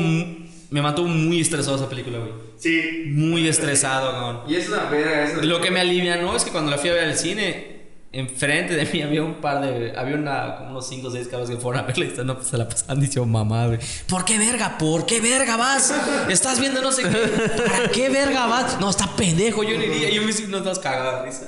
Me 0.72 0.82
mantuvo 0.82 1.08
muy 1.08 1.40
estresado 1.40 1.78
esa 1.78 1.88
película, 1.88 2.18
güey. 2.18 2.32
Sí. 2.58 3.04
Muy 3.08 3.48
estresado, 3.48 4.12
cabrón. 4.12 4.42
Y 4.52 4.56
es 4.56 4.68
una 4.68 4.86
verga 4.90 5.24
eso. 5.24 5.42
Lo 5.44 5.62
que 5.62 5.70
me 5.70 5.80
alivianó 5.80 6.36
es 6.36 6.44
que 6.44 6.50
cuando 6.52 6.72
la 6.72 6.78
fui 6.80 6.90
a 6.90 6.94
ver 6.94 7.04
al 7.06 7.16
cine, 7.18 7.75
enfrente 8.20 8.76
de 8.76 8.86
mí 8.86 9.02
había 9.02 9.24
un 9.24 9.36
par 9.36 9.62
de. 9.62 9.94
Había 9.98 10.16
una, 10.16 10.56
como 10.58 10.72
unos 10.72 10.88
5 10.88 11.08
o 11.08 11.12
6 11.12 11.28
cabros 11.28 11.50
que 11.50 11.58
fueron 11.58 11.84
a 11.84 11.88
verla 11.88 12.06
y 12.06 12.08
están- 12.08 12.28
no, 12.28 12.36
pues, 12.36 12.48
se 12.48 12.58
la 12.58 12.68
pasaban 12.68 13.00
diciendo 13.00 13.26
mamá, 13.26 13.68
güey. 13.68 13.80
¿Por 14.08 14.24
qué 14.26 14.38
verga? 14.38 14.78
¿Por 14.78 15.06
qué 15.06 15.20
verga 15.22 15.58
vas? 15.58 15.94
Estás 16.30 16.60
viendo 16.60 16.82
no 16.82 16.92
sé 16.92 17.04
qué. 17.04 17.10
¿Para 17.10 17.90
qué 17.90 18.10
verga 18.10 18.46
vas? 18.48 18.80
No, 18.80 18.90
está 18.90 19.08
pendejo. 19.16 19.64
Yo 19.64 19.78
no 19.78 19.84
iría. 19.84 20.10
Yo 20.10 20.22
me 20.24 20.30
hice 20.30 20.46
unos 20.46 20.64
dos 20.64 20.80
cagadas 20.80 21.26
risa. 21.26 21.46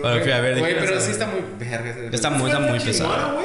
Cuando 0.00 0.20
fui 0.22 0.32
a 0.32 0.40
ver. 0.40 0.58
Güey, 0.58 0.74
pero 0.78 0.96
"Esa 0.96 1.00
sí 1.06 1.12
verga". 1.12 1.24
está 1.24 1.26
muy 1.26 1.40
verga. 1.58 2.10
Está 2.12 2.30
muy, 2.30 2.50
está 2.50 2.60
muy 2.60 2.80
pesado. 2.80 3.38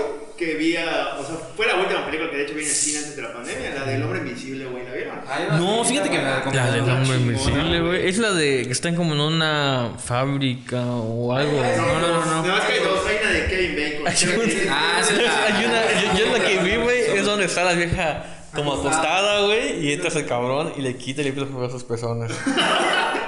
Que 0.45 0.55
vi 0.55 0.75
a- 0.75 1.15
o 1.19 1.23
sea, 1.25 1.35
fue 1.55 1.67
la 1.67 1.75
última 1.75 2.03
película 2.05 2.29
que 2.31 2.37
de 2.37 2.43
hecho 2.43 2.53
vi 2.55 2.61
en 2.63 2.67
el 2.67 2.73
cine 2.73 2.97
antes 2.99 3.15
de 3.15 3.21
la 3.21 3.31
pandemia, 3.33 3.73
la 3.75 3.85
del 3.85 4.03
hombre 4.03 4.19
invisible, 4.19 4.65
güey, 4.65 4.83
¿la 4.83 4.91
vieron? 4.93 5.15
No, 5.59 5.83
fíjate 5.85 6.09
que 6.09 6.17
me 6.17 6.23
la. 6.23 6.43
La 6.51 6.71
del 6.71 6.81
hombre 6.89 7.17
invisible, 7.17 7.81
güey. 7.81 8.07
Es 8.09 8.17
la 8.17 8.31
de 8.31 8.63
que 8.65 8.71
están 8.71 8.95
como 8.95 9.13
en 9.13 9.19
una 9.21 9.91
fábrica 10.03 10.81
o 10.85 11.33
algo. 11.33 11.61
No, 11.61 11.99
no, 11.99 12.07
no, 12.07 12.25
no. 12.25 12.43
No, 12.47 12.57
es 12.57 12.63
que 12.65 12.73
hay 12.73 12.79
dos, 12.79 12.99
hay 13.07 13.17
una 13.21 13.31
de 13.31 13.45
Kevin 13.45 13.75
Bacon. 13.75 14.07
Ah, 14.07 15.01
sí, 15.03 15.13
hay 15.13 15.65
una- 15.65 16.17
yo, 16.17 16.37
la 16.37 16.43
que 16.45 16.57
vi, 16.63 16.75
güey, 16.77 16.99
es 17.17 17.25
donde 17.25 17.45
está 17.45 17.63
la 17.63 17.73
vieja 17.73 18.25
como 18.55 18.73
acostada, 18.73 19.45
güey, 19.45 19.79
y 19.85 19.93
entras 19.93 20.15
el 20.17 20.25
cabrón 20.25 20.73
y 20.77 20.81
le 20.81 20.97
quita 20.97 21.21
y 21.21 21.25
le 21.25 21.29
empieza 21.29 21.49
a 21.49 21.53
jugar 21.53 21.71
sus 21.71 21.83
pezones. 21.83 22.31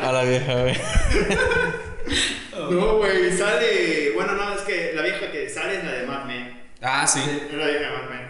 A 0.02 0.12
la 0.12 0.24
vieja, 0.24 0.54
güey. 0.64 0.76
No, 2.70 2.98
güey, 2.98 3.32
sale. 3.36 4.12
Bueno, 4.14 4.34
no, 4.34 4.54
es 4.56 4.62
que 4.62 4.92
la 4.96 5.02
vieja 5.02 5.32
que 5.32 5.50
sale 5.50 5.78
es 5.78 5.84
la 5.84 5.92
de 5.92 6.06
Mad 6.06 6.26
Men. 6.26 6.62
Ah, 6.84 7.08
sí. 7.08 7.20
Es 7.20 7.54
la 7.58 7.66
vieja 7.68 7.80
de 7.80 7.90
Mad 7.90 8.10
Men. 8.10 8.28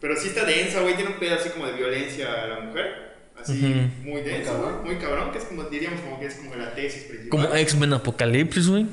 Pero 0.00 0.16
sí 0.16 0.28
está 0.28 0.44
densa, 0.44 0.80
güey, 0.80 0.94
tiene 0.94 1.10
un 1.10 1.18
pedo 1.18 1.34
así 1.34 1.48
como 1.50 1.66
de 1.66 1.72
violencia 1.72 2.42
a 2.42 2.46
la 2.46 2.60
mujer. 2.60 3.06
Así, 3.40 3.52
Ujú. 3.52 4.08
muy 4.10 4.22
denso, 4.22 4.56
güey, 4.58 4.94
muy 4.94 5.02
cabrón, 5.02 5.30
que 5.32 5.38
es 5.38 5.44
como, 5.44 5.64
diríamos 5.64 6.00
como 6.00 6.18
que 6.18 6.26
es 6.26 6.34
como 6.36 6.54
la 6.54 6.74
tesis 6.74 7.02
principal. 7.04 7.28
Como 7.28 7.54
X-Men 7.54 7.92
Apocalipsis, 7.92 8.68
güey. 8.68 8.86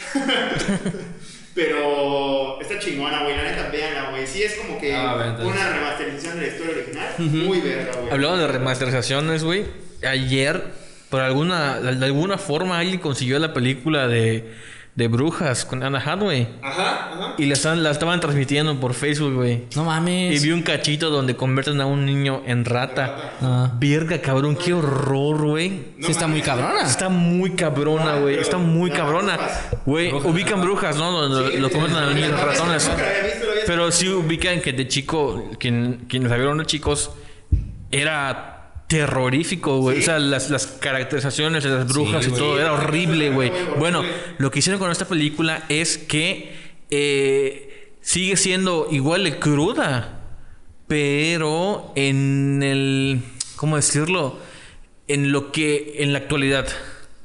Pero 1.54 2.60
está 2.60 2.78
chingona, 2.78 3.24
güey, 3.24 3.36
la 3.36 3.42
neta, 3.42 3.68
véanla, 3.70 4.10
güey. 4.10 4.26
Sí, 4.26 4.42
es 4.42 4.54
como 4.54 4.78
que 4.80 4.94
Ah, 4.94 5.36
una 5.42 5.72
remasterización 5.72 6.36
de 6.38 6.46
la 6.46 6.52
historia 6.52 6.72
original. 6.76 7.08
Muy 7.18 7.60
verga, 7.60 7.92
güey. 7.98 8.12
Hablando 8.12 8.38
de 8.38 8.46
remasterizaciones, 8.48 9.42
güey. 9.42 9.64
Ayer, 10.06 10.62
por 11.10 11.20
alguna, 11.20 11.80
de 11.80 12.04
alguna 12.06 12.38
forma, 12.38 12.78
alguien 12.78 13.00
consiguió 13.00 13.38
la 13.40 13.52
película 13.52 14.06
de, 14.06 14.52
de 14.96 15.08
Brujas 15.08 15.64
con 15.64 15.82
Anna 15.82 15.98
Hathaway. 16.04 16.48
Ajá, 16.62 17.10
ajá. 17.12 17.34
Y 17.38 17.46
la, 17.46 17.54
están- 17.54 17.82
la 17.82 17.90
estaban 17.90 18.20
transmitiendo 18.20 18.78
por 18.80 18.92
Facebook, 18.92 19.34
güey. 19.34 19.64
No 19.76 19.82
Y 19.82 19.86
mames. 19.86 20.42
vi 20.42 20.50
un 20.50 20.62
cachito 20.62 21.10
donde 21.10 21.36
convierten 21.36 21.80
a 21.80 21.86
un 21.86 22.04
niño 22.04 22.42
en 22.44 22.64
rata. 22.64 23.34
Ah. 23.40 23.72
Verga, 23.78 24.20
cabrón, 24.20 24.56
qué 24.56 24.74
horror, 24.74 25.42
güey. 25.46 25.84
Sí, 26.00 26.10
está 26.10 26.26
muy 26.26 26.42
cabrona. 26.42 26.82
Está 26.82 27.08
muy 27.08 27.50
cabrona, 27.52 28.16
güey. 28.16 28.38
Está 28.38 28.58
muy 28.58 28.90
cabrona. 28.90 29.38
Güey, 29.86 30.12
ubican 30.12 30.60
brujas, 30.60 30.96
¿no? 30.96 31.10
Donde 31.12 31.52
Sí, 31.52 31.58
lo 31.58 31.68
sí, 31.68 31.74
convierten 31.74 32.02
a 32.02 32.06
los 32.06 32.14
niños 32.14 32.30
en 32.30 32.38
ratones. 32.46 32.90
Pero 33.66 33.92
sí 33.92 34.08
ubican 34.08 34.60
que 34.60 34.72
de 34.72 34.88
chico, 34.88 35.50
quien, 35.58 36.06
quienes 36.08 36.30
la 36.30 36.36
vieron 36.36 36.58
de 36.58 36.66
chicos, 36.66 37.12
era 37.92 38.49
terrorífico, 38.90 39.78
güey. 39.78 39.96
Sí. 39.98 40.02
O 40.02 40.04
sea, 40.06 40.18
las, 40.18 40.50
las 40.50 40.66
caracterizaciones 40.66 41.62
de 41.64 41.70
las 41.70 41.86
brujas 41.86 42.26
y 42.26 42.32
todo, 42.32 42.58
era 42.60 42.72
horrible, 42.72 43.30
güey. 43.30 43.52
Bueno, 43.78 44.02
lo 44.38 44.50
que 44.50 44.58
hicieron 44.58 44.80
con 44.80 44.90
esta 44.90 45.06
película 45.06 45.64
es 45.68 45.96
que 45.96 46.52
eh, 46.90 47.92
sigue 48.00 48.36
siendo 48.36 48.88
igual 48.90 49.22
de 49.24 49.38
cruda, 49.38 50.20
pero 50.88 51.92
en 51.94 52.62
el... 52.62 53.20
¿Cómo 53.56 53.76
decirlo? 53.76 54.38
en 55.06 55.32
lo 55.32 55.50
que 55.50 55.96
en 55.98 56.12
la 56.12 56.20
actualidad. 56.20 56.68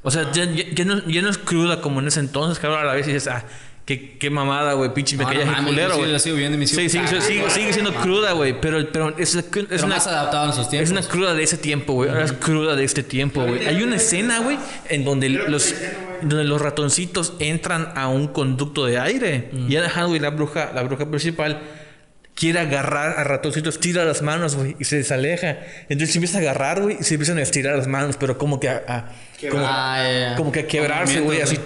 O 0.02 0.10
sea, 0.10 0.32
ya, 0.32 0.44
ya- 0.44 0.64
ya 0.74 0.84
no, 0.84 1.06
ya 1.06 1.22
no 1.22 1.28
es 1.30 1.38
cruda 1.38 1.80
como 1.80 2.00
en 2.00 2.08
ese 2.08 2.18
entonces, 2.18 2.58
que 2.58 2.66
ahora 2.66 2.82
a 2.82 2.84
la 2.84 2.94
vez 2.94 3.06
dices, 3.06 3.28
ah, 3.28 3.44
qué, 3.86 4.18
qué 4.18 4.28
mamada, 4.30 4.74
güey, 4.74 4.92
pinche 4.92 5.16
No, 5.16 5.22
no 5.22 5.28
maquillaje 5.28 5.50
mames, 5.52 5.70
culero, 5.70 5.94
sí 5.94 6.00
güey. 6.00 6.18
sigo 6.20 6.36
Sí, 6.66 6.88
sí, 6.90 6.98
cagando, 6.98 7.20
sigue, 7.22 7.50
sigue 7.50 7.72
siendo 7.72 7.94
cruda, 7.94 8.32
güey, 8.32 8.60
pero, 8.60 8.86
pero 8.92 9.16
es, 9.16 9.34
es 9.34 9.44
Pero 9.44 9.66
una, 9.86 9.94
más 9.94 10.06
adaptado 10.06 10.42
a 10.42 10.44
nuestros 10.46 10.66
es 10.66 10.70
tiempos. 10.70 10.90
una 10.90 11.02
cruda 11.02 11.34
de 11.34 11.42
ese 11.44 11.56
tiempo, 11.56 11.92
güey. 11.94 12.10
Es 12.22 12.32
cruda 12.32 12.76
de 12.76 12.84
este 12.84 13.02
tiempo, 13.02 13.42
güey. 13.46 13.64
Hay 13.66 13.82
una 13.82 13.96
escena, 13.96 14.40
güey, 14.40 14.58
en 14.90 15.04
donde 15.04 15.28
los, 15.30 15.74
donde 16.20 16.44
los 16.44 16.60
ratoncitos 16.60 17.34
entran 17.38 17.92
a 17.94 18.08
un 18.08 18.28
conducto 18.28 18.84
de 18.86 18.98
aire. 18.98 19.50
Y 19.68 19.76
Anne 19.76 19.86
Hathaway, 19.86 20.18
la 20.18 20.30
bruja, 20.30 20.72
la 20.74 20.82
bruja 20.82 21.06
principal, 21.08 21.60
quiere 22.34 22.58
agarrar 22.58 23.18
a 23.18 23.24
ratoncitos, 23.24 23.78
tira 23.80 24.04
las 24.04 24.20
manos, 24.20 24.56
güey, 24.56 24.76
y 24.78 24.84
se 24.84 24.96
desaleja. 24.96 25.58
Entonces 25.88 26.10
se 26.12 26.18
empieza 26.18 26.36
a 26.38 26.40
agarrar, 26.40 26.82
güey, 26.82 26.96
y 27.00 27.04
se 27.04 27.14
empiezan 27.14 27.38
a 27.38 27.42
estirar 27.42 27.76
las 27.78 27.86
manos, 27.86 28.16
pero 28.18 28.36
como 28.36 28.58
que 28.60 28.68
a, 28.68 28.82
a- 28.88 29.12
como, 29.48 29.64
Ah, 29.66 30.02
ya. 30.30 30.34
como 30.36 30.50
que 30.52 30.60
a 30.60 30.66
quebrarse, 30.66 31.20
güey, 31.20 31.40
así. 31.40 31.56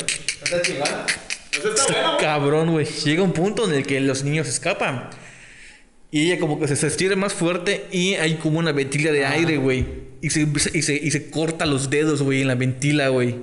¿Está 1.53 1.68
chingada? 1.86 2.12
Está 2.12 2.16
cabrón, 2.18 2.70
güey. 2.70 2.86
Llega 3.05 3.22
un 3.22 3.32
punto 3.32 3.68
en 3.68 3.74
el 3.74 3.86
que 3.86 4.01
los 4.01 4.24
niños 4.24 4.48
escapan. 4.48 5.11
Y 6.12 6.26
ella 6.30 6.40
como 6.40 6.59
que 6.59 6.66
se, 6.66 6.76
se 6.76 6.86
estira 6.88 7.14
más 7.16 7.32
fuerte 7.32 7.86
y 7.92 8.14
hay 8.14 8.34
como 8.36 8.59
una 8.59 8.72
ventila 8.72 9.12
de 9.12 9.24
aire, 9.26 9.59
güey. 9.59 9.86
Y 10.22 10.30
se, 10.30 10.46
y, 10.74 10.82
se, 10.82 10.94
y 10.96 11.11
se 11.11 11.30
corta 11.30 11.66
los 11.66 11.88
dedos, 11.88 12.22
güey, 12.22 12.42
en 12.42 12.48
la 12.48 12.57
ventila, 12.57 13.09
güey. 13.09 13.36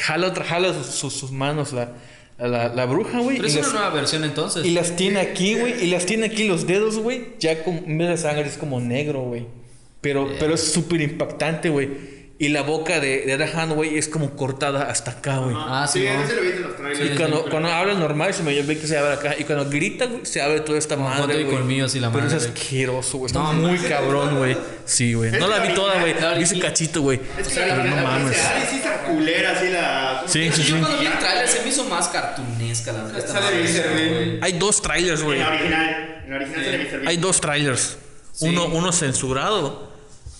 Jala 0.00 0.26
otra, 0.28 0.44
jala 0.44 0.74
sus, 0.74 0.86
sus- 0.88 1.14
sus 1.14 1.30
manos 1.30 1.72
la, 1.72 1.92
la, 2.38 2.68
la 2.74 2.86
bruja, 2.86 3.20
güey. 3.20 3.36
Pero 3.36 3.46
es 3.48 3.54
una 3.54 3.62
las- 3.62 3.72
nueva 3.72 3.90
versión 3.90 4.24
entonces. 4.24 4.66
y 4.66 4.70
las 4.70 4.96
tiene 4.96 5.20
aquí, 5.20 5.54
güey. 5.54 5.84
Y 5.84 5.90
las 5.90 6.04
tiene 6.06 6.26
aquí 6.26 6.44
los 6.48 6.66
dedos, 6.66 6.98
güey. 6.98 7.28
Ya 7.38 7.62
como, 7.62 7.78
en 7.86 7.98
vez 7.98 8.08
de 8.08 8.16
sangre 8.18 8.46
es 8.48 8.58
como 8.58 8.80
negro, 8.80 9.20
güey. 9.22 9.46
Pero, 10.00 10.28
pero 10.40 10.54
es 10.54 10.60
súper 10.72 11.00
impactante, 11.02 11.68
güey. 11.70 11.88
Y 12.38 12.48
la 12.48 12.62
boca 12.62 12.98
de, 12.98 13.20
de 13.24 13.34
Anne 13.34 13.44
Hathaway 13.44 13.96
es 13.96 14.08
como 14.08 14.34
cortada 14.34 14.90
hasta 14.90 15.12
acá, 15.12 15.36
güey. 15.38 15.54
Ah, 15.56 15.86
sí, 15.86 16.00
Sí, 16.00 16.06
¿no? 16.12 16.24
ese 16.24 16.34
lo 16.34 16.42
viste 16.42 16.56
en 16.56 16.62
los 16.64 16.76
trailers. 16.76 17.12
Y 17.12 17.16
cuando, 17.16 17.44
cuando 17.48 17.68
habla 17.68 17.94
normal, 17.94 18.34
se 18.34 18.42
me 18.42 18.60
ve 18.60 18.78
que 18.78 18.86
se 18.88 18.98
abre 18.98 19.12
acá. 19.14 19.34
Y 19.38 19.44
cuando 19.44 19.70
grita, 19.70 20.06
güey, 20.06 20.26
se 20.26 20.42
abre 20.42 20.58
toda 20.60 20.76
esta 20.78 20.96
madre, 20.96 21.44
güey. 21.44 21.56
colmillos 21.56 21.94
y 21.94 22.00
la 22.00 22.10
Pero 22.10 22.24
madre, 22.24 22.36
es 22.38 22.48
güey. 22.48 22.58
asqueroso, 22.58 23.18
güey. 23.18 23.26
Está 23.28 23.38
No, 23.38 23.52
muy 23.52 23.72
mames. 23.76 23.82
cabrón, 23.88 24.38
güey. 24.38 24.56
Sí, 24.84 25.14
güey. 25.14 25.30
No 25.30 25.46
la 25.46 25.60
vi 25.60 25.72
toda, 25.74 26.00
güey. 26.00 26.14
Vi 26.36 26.42
ese 26.42 26.58
cachito, 26.58 27.02
güey. 27.02 27.20
Es 27.38 27.46
que 27.48 27.54
Pero 27.60 27.76
la 27.76 27.84
no 27.84 27.96
mames. 28.02 28.36
Sí 28.70 28.76
está 28.76 28.98
culera, 29.04 29.52
así 29.52 29.68
la... 29.68 30.24
Sí, 30.26 30.50
sí, 30.52 30.62
Yo 30.62 30.64
sí. 30.64 30.80
cuando 30.80 30.98
vi 30.98 31.06
el 31.06 31.18
trailer 31.18 31.46
se 31.48 31.62
me 31.62 31.68
hizo 31.68 31.84
más 31.84 32.08
cartunesca 32.08 32.92
la 32.92 33.04
verdad. 33.04 34.38
Hay 34.40 34.52
dos 34.54 34.82
trailers, 34.82 35.20
En 35.20 35.26
güey. 35.26 35.38
la 35.38 35.48
original. 35.48 36.22
En 36.24 36.30
la 36.30 36.36
original 36.38 36.64
se 36.90 36.98
le 36.98 37.08
Hay 37.08 37.16
dos 37.18 37.40
trailers. 37.40 37.98
Uno, 38.40 38.64
uno 38.66 38.90
censurado 38.92 39.91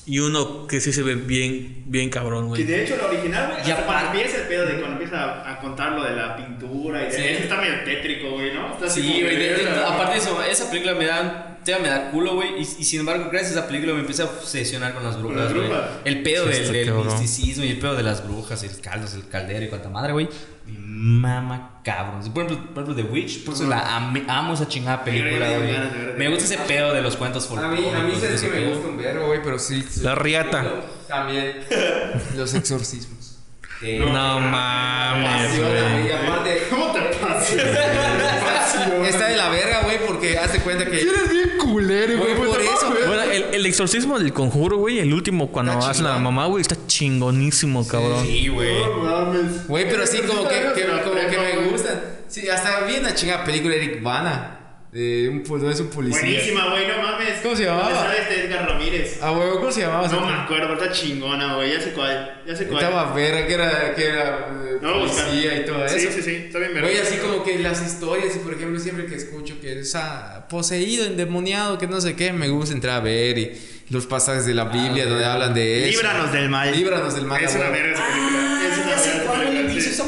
y 0.05 0.18
uno 0.18 0.66
que 0.66 0.80
sí 0.80 0.92
se 0.92 1.03
ve 1.03 1.14
bien, 1.14 1.84
bien 1.86 2.11
cabrón, 2.11 2.44
Que 2.44 2.48
güey. 2.48 2.64
de 2.64 2.82
hecho 2.84 2.96
la 2.96 3.07
original, 3.07 3.53
güey, 3.53 3.59
Y 3.68 3.70
hasta 3.70 3.84
cuando 3.86 3.92
aparte- 4.09 4.18
empieza 4.18 4.42
el 4.42 4.48
pedo 4.48 4.66
de 4.66 4.72
cuando 4.80 4.92
empieza 4.92 5.22
a, 5.22 5.53
a 5.53 5.59
contar 5.61 5.92
lo 5.92 6.03
de 6.05 6.16
la 6.16 6.36
pintura 6.36 7.03
y 7.03 7.07
de 7.07 7.12
Sí. 7.12 7.22
eso 7.24 7.42
está 7.44 7.57
medio 7.57 7.84
tétrico, 7.84 8.30
güey, 8.30 8.53
¿no? 8.53 8.72
Está 8.72 8.88
Sí, 8.90 9.20
güey. 9.22 9.36
que- 9.36 9.68
aparte 9.86 10.12
de 10.14 10.18
eso, 10.18 10.42
esa 10.42 10.68
película 10.70 10.94
me 10.94 11.07
da, 11.07 11.51
tía, 11.64 11.78
me 11.78 11.88
da 11.88 12.10
culo, 12.10 12.34
güey. 12.34 12.56
Y, 12.58 12.60
y 12.62 12.84
sin 12.84 13.00
embargo, 13.00 13.28
gracias 13.30 13.56
a 13.56 13.58
esa 13.60 13.66
película 13.68 13.92
me 13.94 14.00
empecé 14.00 14.22
a 14.22 14.26
obsesionar 14.26 14.94
con 14.94 15.02
las 15.04 15.18
brujas, 15.20 15.52
güey. 15.54 15.70
El 16.04 16.22
pedo 16.22 16.46
Sí, 16.52 16.62
del, 16.62 16.72
del 16.72 16.94
misticismo 16.94 17.64
y 17.64 17.70
el 17.70 17.78
pedo 17.78 17.94
de 17.96 18.02
las 18.02 18.26
brujas, 18.26 18.62
el 18.62 18.80
caldos, 18.80 19.14
el 19.14 19.28
caldero 19.28 19.64
y 19.64 19.68
cuanta 19.68 19.88
madre, 19.88 20.12
güey. 20.12 20.28
Mi 20.66 20.76
mama 20.78 21.80
cabrón. 21.84 22.20
Por 22.32 22.44
ejemplo, 22.44 22.72
por 22.74 22.82
ejemplo, 22.84 23.04
The 23.04 23.10
Witch, 23.10 23.44
por 23.44 23.54
eso 23.54 23.66
la 23.66 23.96
ame- 23.96 24.24
amo 24.28 24.54
esa 24.54 24.68
chingada 24.68 25.02
película, 25.04 25.46
güey. 25.58 26.16
Me 26.16 26.28
gusta 26.28 26.44
ese 26.44 26.58
pedo 26.58 26.92
de 26.94 27.02
los 27.02 27.16
cuentos 27.16 27.50
A 27.50 27.54
mí, 27.54 27.60
a 27.64 27.68
mí 27.68 27.76
folclóricos, 27.82 28.20
sabes 28.20 28.34
ese 28.36 28.46
que 28.46 28.52
me 28.54 28.60
pedo. 28.62 28.70
gusta 28.74 28.88
un 28.88 28.96
verbo, 28.96 29.26
güey, 29.26 29.42
pero 29.42 29.58
sí. 29.58 29.84
La 30.02 30.14
riata. 30.14 30.64
También. 31.08 31.58
Los 32.36 32.54
exorcismos. 32.54 33.38
Eh, 33.82 33.98
No 33.98 34.38
mames, 34.38 35.40
Apasiona, 35.40 35.68
güey. 35.68 35.92
güey. 35.92 36.06
Y 36.08 36.12
aparte, 36.12 36.62
¿Cómo 36.70 36.92
te 36.92 37.00
pasa? 37.00 37.54
está 39.08 39.26
de 39.28 39.36
la 39.36 39.48
verga, 39.48 39.80
güey, 39.82 39.98
porque 40.06 40.38
hace 40.38 40.60
cuenta 40.60 40.84
que. 40.84 41.00
Eres 41.00 41.28
bien 41.30 41.41
culero, 41.62 42.18
Güey, 42.18 42.34
por 42.36 42.60
eso, 42.60 42.94
Bueno, 43.06 43.22
el, 43.22 43.42
el 43.54 43.66
exorcismo 43.66 44.18
del 44.18 44.32
conjuro, 44.32 44.76
güey, 44.78 44.98
el 44.98 45.12
último 45.12 45.50
cuando 45.50 45.72
Está 45.72 45.90
hacen 45.90 46.06
a 46.06 46.08
la 46.10 46.14
chingón. 46.16 46.34
mamá, 46.34 46.46
güey, 46.48 46.62
está 46.62 46.76
chingonísimo, 46.86 47.86
cabrón. 47.86 48.24
Sí, 48.26 48.48
güey. 48.48 48.82
No 48.84 48.96
mames. 48.98 49.66
Güey, 49.68 49.88
pero 49.88 50.06
sí, 50.06 50.18
como 50.26 50.48
que, 50.48 50.54
que- 50.74 50.86
como 51.04 51.14
que 51.30 51.38
me 51.38 51.52
güey. 51.56 51.70
gustan. 51.70 52.00
Sí, 52.28 52.48
hasta 52.48 52.80
vi 52.86 52.96
una 52.96 53.14
chingada 53.14 53.44
película 53.44 53.74
de 53.74 53.82
Eric 53.84 54.02
Bana. 54.02 54.58
De 54.93 55.26
un, 55.30 55.43
pol- 55.43 55.72
es 55.72 55.80
un 55.80 55.88
policía. 55.88 56.20
Buenísima, 56.20 56.68
güey, 56.68 56.86
no 56.86 57.03
mames. 57.03 57.40
¿Cómo 57.43 57.57
se 57.57 57.64
llamaba? 57.64 57.90
¿Dónde 58.03 58.18
este 58.20 58.45
Edgar 58.45 58.68
Ramírez? 58.68 59.18
Ah, 59.22 59.30
güey, 59.30 59.51
¿cómo 59.53 59.72
se 59.72 59.80
llamaba? 59.80 60.07
No 60.07 60.20
me 60.26 60.34
acuerdo, 60.34 60.74
está 60.74 60.93
chingona, 60.93 61.55
güey. 61.55 61.72
Ya 61.72 61.80
sé 61.80 61.93
cuál. 61.93 62.43
Ya 62.47 62.55
sé 62.55 62.66
cuál. 62.66 62.84
Estaba 62.84 63.14
verga, 63.14 63.47
que 63.47 63.55
era, 63.55 63.95
que 63.95 64.05
era 64.05 64.49
eh, 64.66 64.78
No, 64.82 64.99
buscar. 65.01 65.24
policía 65.28 65.57
y 65.61 65.64
todo 65.64 65.88
Sí, 65.88 65.97
eso. 65.97 66.12
sí, 66.12 66.22
sí. 66.22 66.34
Está 66.47 66.59
bien, 66.59 66.74
verga. 66.74 66.88
Güey, 66.90 67.01
así 67.01 67.16
como 67.16 67.43
que 67.43 67.59
las 67.61 67.80
historias, 67.80 68.36
y 68.36 68.40
por 68.40 68.53
ejemplo, 68.53 68.78
siempre 68.78 69.07
que 69.07 69.14
escucho 69.14 69.59
que 69.62 69.80
es 69.80 69.95
ah, 69.95 70.47
poseído, 70.51 71.07
endemoniado, 71.07 71.78
que 71.78 71.86
no 71.86 71.99
sé 71.99 72.14
qué, 72.14 72.34
me 72.34 72.51
gusta 72.51 72.74
entrar 72.74 72.97
a 72.99 73.01
ver 73.01 73.38
y 73.38 73.59
los 73.88 74.05
pasajes 74.07 74.45
de 74.45 74.53
la 74.53 74.64
Biblia 74.66 75.07
donde 75.07 75.24
hablan 75.24 75.55
de 75.55 75.88
eso. 75.88 76.03
Líbranos 76.03 76.32
del 76.34 76.51
mal. 76.51 76.70
Líbranos 76.70 77.14
del 77.14 77.24
mal. 77.24 77.43
Es 77.43 77.55
una 77.55 77.70
verga 77.70 77.95
esa 77.95 78.07
película. 78.12 78.61
Es 78.68 78.78
una 78.78 79.36
verga 79.38 79.72
¿sí 79.72 79.80
sí. 79.80 80.03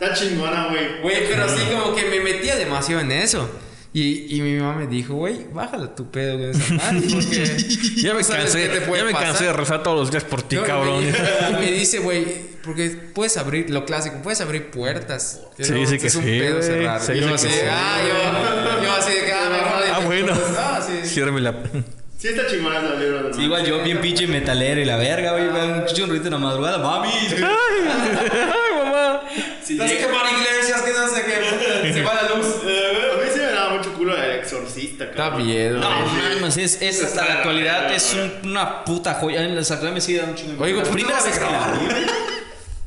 Está 0.00 0.14
chingona, 0.14 0.68
güey. 0.70 1.02
Güey, 1.02 1.28
pero 1.28 1.44
así 1.44 1.60
como 1.70 1.94
que 1.94 2.04
me 2.06 2.20
metía 2.20 2.56
demasiado 2.56 3.02
en 3.02 3.12
eso. 3.12 3.50
Y, 3.92 4.36
y 4.36 4.40
mi 4.40 4.54
mamá 4.60 4.76
me 4.76 4.86
dijo, 4.86 5.14
güey, 5.14 5.46
bájala 5.52 5.92
tu 5.96 6.08
pedo 6.12 6.38
con 6.38 6.50
esa 6.50 6.74
madre, 6.74 7.00
porque 7.12 7.56
Ya 7.96 8.14
me 8.14 8.22
cansé, 8.24 8.68
te 8.68 8.80
puede 8.82 9.02
ya 9.02 9.06
me 9.06 9.12
pasar. 9.12 9.26
cansé 9.28 9.44
de 9.46 9.52
rezar 9.52 9.82
todos 9.82 9.98
los 9.98 10.10
días 10.12 10.22
por 10.22 10.42
ti, 10.42 10.54
No, 10.56 10.62
cabrón. 10.62 11.02
Y 11.02 11.06
me, 11.06 11.58
me 11.66 11.72
dice, 11.72 11.98
güey, 11.98 12.24
porque 12.62 12.90
puedes 13.12 13.36
abrir, 13.36 13.68
lo 13.70 13.84
clásico, 13.84 14.16
puedes 14.22 14.40
abrir 14.40 14.70
puertas. 14.70 15.40
Sí, 15.58 15.64
Pero 15.68 15.86
sí 15.86 15.98
que 15.98 16.06
es 16.06 16.14
un 16.14 16.22
sí, 16.22 16.38
pedo 16.38 16.62
cerrar. 16.62 17.00
Y 17.02 17.18
yo 17.20 17.26
sí 17.28 17.34
así, 17.34 17.48
sí. 17.48 17.60
ah, 17.68 17.98
yo, 18.78 18.82
yo 18.84 18.92
así 18.92 19.12
de 19.12 19.24
que, 19.24 19.32
ah, 19.32 19.48
mejor 19.50 19.82
Ah, 19.92 19.98
bueno. 20.06 20.38
Ah, 20.56 20.80
sí. 20.86 21.08
Ciérrame 21.08 21.40
la... 21.40 21.54
Sí 22.16 22.28
está 22.28 22.46
chingona 22.46 22.78
esa 22.80 22.94
libro 22.96 23.32
Sí, 23.32 23.42
igual 23.42 23.64
yo, 23.64 23.82
bien 23.82 23.98
pinche 24.02 24.26
metalero 24.26 24.78
y 24.80 24.84
la 24.84 24.98
verga, 24.98 25.32
güey. 25.32 25.44
Me 25.50 25.72
un 25.80 25.86
churrito 25.86 26.26
en 26.26 26.32
la 26.34 26.38
madrugada, 26.38 26.76
mami. 26.78 27.08
¡Ay, 27.32 28.84
mamá! 28.84 29.22
Las 29.70 29.90
llega- 29.90 30.06
quemar 30.06 30.26
iglesias, 30.38 30.82
que 30.82 30.92
no 30.92 31.08
sé 31.08 31.22
qué. 31.24 31.92
Se 31.94 32.02
va 32.02 32.14
la 32.14 32.36
luz. 32.36 32.46
Está 34.92 35.10
cabrón. 35.12 35.46
bien, 35.46 35.80
No, 35.80 35.88
mames, 35.90 36.56
es, 36.56 36.80
es 36.82 37.02
hasta 37.02 37.24
la 37.24 37.34
actualidad 37.34 37.92
es 37.92 38.14
un- 38.14 38.50
una 38.50 38.84
puta 38.84 39.14
joya. 39.14 39.42
En 39.44 39.54
la 39.56 39.64
Sagrada 39.64 39.92
me 39.92 40.00
sigue 40.00 40.18
dando 40.18 40.32
un 40.32 40.38
chingo 40.38 40.64
de 40.64 40.72
¿tú 40.82 40.90
primera 40.90 41.22
vez 41.22 41.38
que 41.38 41.44
la 41.44 41.72
vi, 41.78 41.86
güey. 41.86 42.06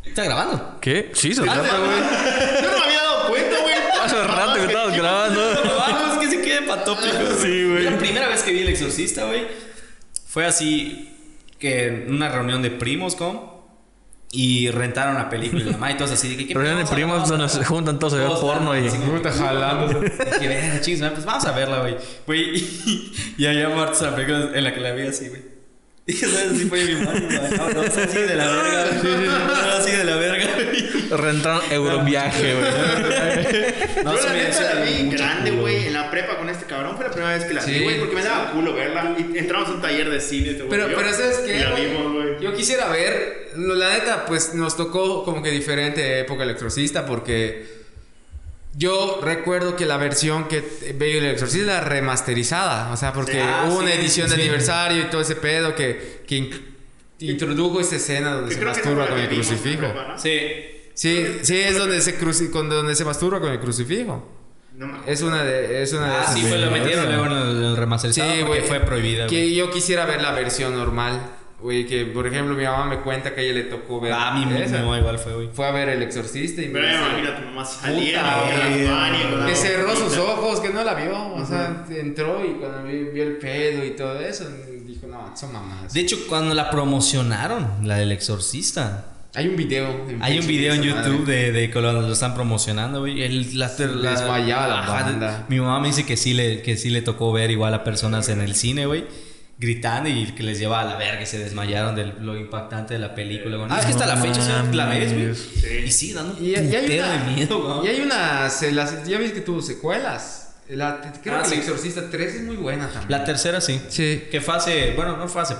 ¿Está 0.05 0.23
grabando? 0.25 0.77
¿Qué? 0.81 1.11
Sí, 1.13 1.33
se 1.33 1.41
trata, 1.41 1.61
güey. 1.61 2.61
Yo 2.61 2.71
no 2.71 2.77
me 2.77 2.83
había 2.85 3.01
dado 3.01 3.27
cuenta, 3.29 3.57
güey. 3.61 3.73
Hace 4.03 4.23
rato 4.23 4.53
que 4.55 4.65
estabas 4.65 4.95
grabando. 4.97 5.61
Vamos, 5.77 6.17
que 6.19 6.29
se 6.29 6.41
quede 6.41 6.61
patópico. 6.63 7.07
Sí, 7.41 7.63
güey. 7.69 7.83
La 7.83 7.97
primera 7.97 8.27
vez 8.27 8.43
que 8.43 8.51
vi 8.51 8.61
El 8.61 8.67
Exorcista, 8.69 9.25
güey, 9.25 9.47
fue 10.27 10.45
así 10.45 11.09
que 11.59 11.87
en 11.87 12.13
una 12.13 12.29
reunión 12.29 12.61
de 12.61 12.69
primos, 12.71 13.15
¿cómo? 13.15 13.52
Y 14.35 14.71
rentaron 14.71 15.13
la 15.13 15.29
película 15.29 15.61
y 15.61 15.65
la 15.65 15.71
mamá 15.73 15.91
y 15.91 15.95
todos 15.97 16.11
así. 16.11 16.29
de 16.29 16.37
que, 16.37 16.47
¿qué 16.47 16.53
vamos 16.57 16.89
a- 16.89 16.95
primos 16.95 17.29
donde 17.29 17.47
se 17.49 17.63
juntan 17.63 17.99
todos 17.99 18.13
a 18.13 18.17
ver 18.17 18.27
porno 18.41 18.75
y... 18.75 18.89
Puta 18.89 19.31
jalando. 19.31 19.99
Dije, 20.01 20.47
verga, 20.47 20.81
chingos, 20.81 21.11
pues 21.11 21.23
vamos 21.23 21.45
a 21.45 21.51
verla, 21.51 21.81
güey. 21.81 21.97
Güey, 22.25 22.55
y, 22.57 23.11
y 23.37 23.45
había 23.45 23.69
muertos 23.69 24.01
la 24.01 24.15
película 24.15 24.49
en 24.55 24.63
la 24.63 24.73
que 24.73 24.79
la 24.79 24.91
vi 24.93 25.03
así, 25.07 25.29
güey. 25.29 25.52
Y 26.05 26.13
¿sabes? 26.13 26.51
así 26.51 26.65
fue 26.65 26.83
mi 26.83 26.95
mano, 26.95 27.11
güey. 27.27 27.57
No, 27.57 27.69
no, 27.69 27.81
así 27.81 28.19
de 28.19 28.35
la 28.35 28.47
verga. 28.51 28.85
No, 29.47 29.71
así 29.77 29.91
de 29.91 30.03
la 30.03 30.15
verga, 30.17 30.47
güey. 30.55 30.89
Rentaron 31.09 31.61
Euroviaje, 31.71 32.55
güey. 32.55 34.03
No, 34.03 34.15
Yo 34.17 34.25
la 34.25 34.33
neta 34.33 34.73
la 34.75 34.81
vi 34.81 35.09
grande, 35.09 35.51
güey, 35.51 35.87
en 35.87 35.93
la 35.93 36.11
prepa 36.11 36.37
con 36.37 36.49
este 36.49 36.65
cabrón. 36.65 36.97
Fue 36.97 37.05
la 37.05 37.11
primera 37.11 37.33
vez 37.37 37.45
que 37.45 37.53
la 37.53 37.63
vi, 37.63 37.73
Sí. 37.73 37.83
güey, 37.83 37.99
porque 37.99 38.15
me 38.15 38.23
daba 38.23 38.51
culo 38.51 38.73
verla. 38.73 39.15
Y 39.17 39.37
entramos 39.37 39.69
a 39.69 39.71
un 39.73 39.81
taller 39.81 40.09
de 40.09 40.19
cine, 40.19 40.49
este 40.49 40.63
güey. 40.63 40.69
Pero, 40.71 40.87
y 40.87 40.91
yo, 40.91 40.97
pero 40.97 41.13
¿sabes 41.13 41.39
Y 41.43 41.47
qué? 41.47 41.59
la 41.59 41.71
güey? 41.71 41.85
vimos, 41.87 42.11
güey. 42.13 42.39
Yo 42.41 42.53
quisiera 42.53 42.89
ver, 42.89 43.51
lo- 43.55 43.75
la 43.75 43.93
neta, 43.93 44.25
pues 44.25 44.53
nos 44.55 44.75
tocó 44.75 45.23
como 45.23 45.41
que 45.41 45.51
diferente 45.51 46.19
época 46.19 46.43
el 46.43 46.49
exorcista 46.49 47.05
porque 47.05 47.82
yo 48.75 49.19
recuerdo 49.21 49.75
que 49.75 49.85
la 49.85 49.97
versión 49.97 50.47
que 50.47 50.63
veía 50.95 51.17
el 51.19 51.25
exorcista 51.25 51.77
era 51.77 51.81
remasterizada, 51.81 52.91
o 52.91 52.97
sea, 52.97 53.13
porque 53.13 53.41
ah, 53.41 53.65
hubo 53.67 53.79
una 53.79 53.91
sí, 53.91 53.97
edición 53.99 54.29
de 54.29 54.35
sí. 54.35 54.41
aniversario 54.41 55.01
y 55.03 55.05
todo 55.05 55.21
ese 55.21 55.35
pedo 55.35 55.75
que, 55.75 56.23
que 56.27 56.35
in- 56.35 56.75
introdujo 57.19 57.79
esa 57.79 57.97
escena 57.97 58.33
donde 58.33 58.53
se 58.55 58.63
masturba 58.65 59.07
con 59.07 59.17
la 59.17 59.23
el 59.25 59.29
crucifijo. 59.29 59.85
Sí. 60.17 60.39
Sí, 60.95 61.39
sí, 61.41 61.59
es 61.59 61.77
donde 61.77 62.01
se, 62.01 62.19
cruci- 62.19 62.49
con- 62.51 62.69
donde 62.69 62.95
se 62.95 63.03
masturba 63.05 63.39
con 63.39 63.51
el 63.51 63.59
crucifijo. 63.59 64.29
No. 64.75 65.03
Es 65.05 65.21
una 65.21 65.43
de, 65.43 65.83
es 65.83 65.93
una 65.93 66.07
de 66.07 66.13
Ah, 66.15 66.21
esas 66.23 66.33
sí, 66.35 66.41
fue, 66.41 66.57
lo 66.57 66.71
metieron 66.71 67.05
luego 67.05 67.25
en 67.27 67.31
el, 67.33 67.63
el 67.63 67.77
remasterizado 67.77 68.31
Sí, 68.31 68.39
porque 68.41 68.57
güey. 68.59 68.67
fue 68.69 68.79
prohibida. 68.79 69.27
Que 69.27 69.53
yo 69.53 69.69
quisiera 69.71 70.05
ver 70.05 70.21
la 70.21 70.31
versión 70.31 70.75
normal. 70.75 71.19
Güey, 71.63 71.87
que 71.87 72.03
por 72.07 72.27
ejemplo 72.27 72.55
mi 72.55 72.65
mamá 72.65 72.85
me 72.85 72.99
cuenta 72.99 73.33
que 73.33 73.39
a 73.39 73.43
ella 73.45 73.53
le 73.53 73.63
tocó 73.63 74.01
ver. 74.01 74.11
Ah, 74.13 74.33
mi, 74.37 74.45
mamá 74.45 74.99
igual 74.99 75.17
fue, 75.17 75.33
güey. 75.33 75.49
Fue 75.53 75.65
a 75.65 75.71
ver 75.71 75.87
El 75.87 76.01
Exorcista 76.03 76.61
y 76.61 76.67
me 76.67 76.73
Pero 76.73 76.87
dice, 76.87 76.99
imagina 76.99 77.29
a 77.29 77.39
tu 77.39 77.45
mamá 77.45 77.63
la 78.11 79.45
que 79.47 79.55
cerró 79.55 79.95
sus 79.95 80.17
ojos, 80.17 80.59
que 80.59 80.69
no 80.69 80.83
la 80.83 80.93
vio. 80.93 81.33
O 81.33 81.45
sea, 81.45 81.85
entró 81.89 82.43
y 82.45 82.55
cuando 82.59 82.83
vio, 82.83 83.11
vio 83.13 83.23
el 83.23 83.37
pedo 83.37 83.85
y 83.85 83.91
todo 83.91 84.19
eso, 84.19 84.45
dijo, 84.85 85.07
no, 85.07 85.31
son 85.37 85.53
mamás. 85.53 85.93
De 85.93 86.01
hecho, 86.01 86.17
cuando 86.27 86.53
la 86.53 86.69
promocionaron, 86.69 87.87
la 87.87 87.95
del 87.97 88.11
exorcista. 88.11 89.05
Hay 89.35 89.47
un 89.47 89.55
video. 89.55 89.87
en 90.09 90.21
Hay 90.21 90.37
un 90.39 90.45
video 90.45 90.73
en 90.73 90.83
YouTube 90.83 91.21
madre. 91.21 91.33
de, 91.35 91.51
de 91.53 91.69
que 91.71 91.81
lo, 91.81 91.91
lo 91.93 92.11
están 92.11 92.35
promocionando, 92.35 92.99
güey. 92.99 93.23
El, 93.23 93.57
la, 93.57 93.71
la- 93.79 94.11
desmayaba 94.11 94.67
la 94.67 94.81
banda. 94.81 95.45
Mi 95.49 95.59
mamá 95.59 95.79
me 95.79 95.87
dice 95.87 96.05
que 96.05 96.17
sí, 96.17 96.33
le, 96.33 96.61
que 96.61 96.77
sí 96.77 96.89
le 96.91 97.01
tocó 97.01 97.31
ver 97.31 97.49
igual 97.49 97.73
a 97.73 97.83
personas 97.83 98.29
en 98.29 98.41
el 98.41 98.53
cine, 98.53 98.85
güey. 98.85 99.05
Gritando 99.63 100.09
y 100.09 100.25
que 100.33 100.43
les 100.43 100.59
lleva 100.59 100.81
a 100.81 100.83
la 100.83 100.97
verga 100.97 101.21
y 101.21 101.25
se 101.25 101.37
desmayaron 101.39 101.95
de 101.95 102.05
lo 102.19 102.35
impactante 102.37 102.93
de 102.95 102.99
la 102.99 103.15
película. 103.15 103.65
Ah, 103.69 103.79
es 103.79 103.85
que 103.85 103.91
hasta 103.93 104.05
la 104.05 104.17
fecha 104.17 104.41
o 104.41 104.43
sea, 104.43 104.63
la 104.73 104.85
ves, 104.87 105.13
güey. 105.13 105.33
Sí. 105.35 105.67
Y 105.85 105.91
sí, 105.91 106.13
dando 106.13 106.35
Y, 106.41 106.49
y 106.51 106.55
hay 106.55 106.99
una, 106.99 107.11
de 107.25 107.31
miedo, 107.35 107.61
güey. 107.79 107.85
Y 107.87 107.95
hay 107.95 108.01
unas. 108.01 108.61
eh, 108.63 108.71
las- 108.73 109.07
ya 109.07 109.17
viste 109.17 109.35
que 109.35 109.41
tuvo 109.41 109.61
secuelas. 109.61 110.39
La- 110.69 110.99
creo 111.21 111.35
Ah, 111.37 111.43
que 111.43 111.49
sí. 111.49 111.53
El 111.55 111.59
Exorcista 111.61 112.09
3 112.09 112.35
es 112.35 112.41
muy 112.43 112.55
buena 112.55 112.87
también. 112.87 113.11
La 113.11 113.23
tercera 113.23 113.61
sí. 113.61 113.79
Sí. 113.89 114.23
Que 114.31 114.41
fue 114.41 114.55
hace, 114.55 114.91
bueno, 114.95 115.17
no 115.17 115.27
fue 115.27 115.41
hace 115.41 115.55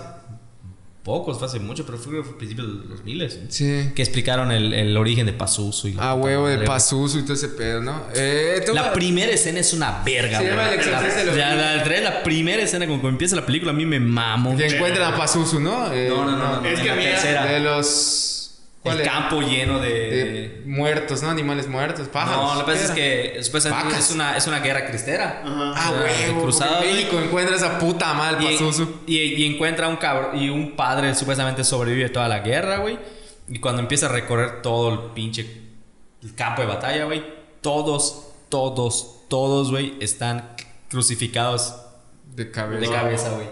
pocos, 1.03 1.37
fue 1.37 1.47
hace 1.47 1.59
mucho, 1.59 1.85
pero 1.85 1.97
fue, 1.97 2.19
a 2.19 2.23
principios 2.37 2.67
de 2.67 2.73
los 2.73 2.89
2000 2.89 3.29
Sí. 3.49 3.91
Que 3.93 4.01
explicaron 4.01 4.51
el, 4.51 4.73
el 4.73 4.95
origen 4.97 5.25
de 5.25 5.33
Pazuzu 5.33 5.89
y 5.89 5.95
Ah, 5.99 6.13
huevo, 6.13 6.47
de. 6.47 6.59
Pazuzu 6.59 7.19
y 7.19 7.21
todo 7.23 7.33
ese 7.33 7.49
pedo, 7.49 7.81
¿no? 7.81 8.03
Eh, 8.15 8.63
La 8.73 8.93
primera 8.93 9.31
escena 9.31 9.59
es 9.59 9.73
una 9.73 10.01
verga, 10.03 10.37
Se 10.39 10.43
güey. 10.45 10.49
llama 10.55 10.69
El 10.69 10.79
Exorcista 10.79 11.19
de 11.19 11.25
los 11.25 11.35
La, 11.37 11.55
la, 11.55 11.75
la, 11.85 11.99
la 12.01 12.23
primera 12.23 12.63
escena, 12.63 12.85
como 12.87 13.01
cuando 13.01 13.15
empieza 13.15 13.35
la 13.35 13.45
película, 13.45 13.71
a 13.71 13.75
mí 13.75 13.85
me 13.85 13.99
mamo. 13.99 14.55
Que 14.55 14.67
encuentran 14.67 15.13
a 15.13 15.17
Pazuzu, 15.17 15.59
¿no? 15.59 15.91
Eh, 15.93 16.07
No, 16.09 16.25
no, 16.25 16.37
no, 16.37 16.61
no. 16.61 16.67
Es 16.67 16.79
que 16.79 16.87
la 16.87 16.93
a 16.93 16.95
mí. 16.95 17.51
De 17.53 17.59
los. 17.59 18.29
¿Cuál 18.83 18.97
el 18.97 19.01
era? 19.03 19.11
campo 19.13 19.41
lleno 19.41 19.79
de. 19.79 19.89
De 19.89 20.61
muertos, 20.65 21.23
¿no? 21.23 21.29
Animales 21.29 21.67
muertos, 21.67 22.07
pájaros. 22.09 22.53
no, 22.53 22.59
lo 22.59 22.65
que 22.65 22.71
pasa 22.73 22.85
es 22.85 22.91
que 22.91 23.43
supuestamente 23.43 23.85
Vacas. 23.87 24.05
es 24.09 24.11
una, 24.15 24.37
es 24.37 24.45
una 24.47 24.59
guerra 24.59 24.85
cristera. 24.85 25.41
Ajá. 25.43 25.73
Ah, 25.75 25.91
huevo. 25.91 26.51
güey. 26.51 26.93
México 26.93 27.19
encuentra 27.19 27.55
esa 27.55 27.79
puta 27.79 28.13
madre 28.13 28.43
Y, 29.07 29.11
y, 29.15 29.17
y 29.43 29.45
encuentra 29.55 29.87
un 29.87 29.95
cabrón 29.97 30.37
y 30.37 30.49
un 30.49 30.75
padre 30.75 31.15
supuestamente 31.15 31.63
sobrevive 31.63 32.09
toda 32.09 32.27
la 32.27 32.39
guerra, 32.39 32.77
güey. 32.77 32.99
Y 33.49 33.59
cuando 33.59 33.81
empieza 33.81 34.05
a 34.05 34.09
recorrer 34.09 34.61
todo 34.61 34.89
el 34.93 34.99
pinche 35.13 35.61
el 36.23 36.33
campo 36.35 36.61
de 36.61 36.67
batalla, 36.69 37.03
güey, 37.05 37.21
todos, 37.61 38.29
todos, 38.49 39.21
todos, 39.27 39.71
güey, 39.71 39.95
están 39.99 40.55
crucificados 40.89 41.75
De 42.35 42.49
cabeza. 42.51 42.79
de 42.81 42.89
cabeza, 42.89 43.29
güey. 43.31 43.47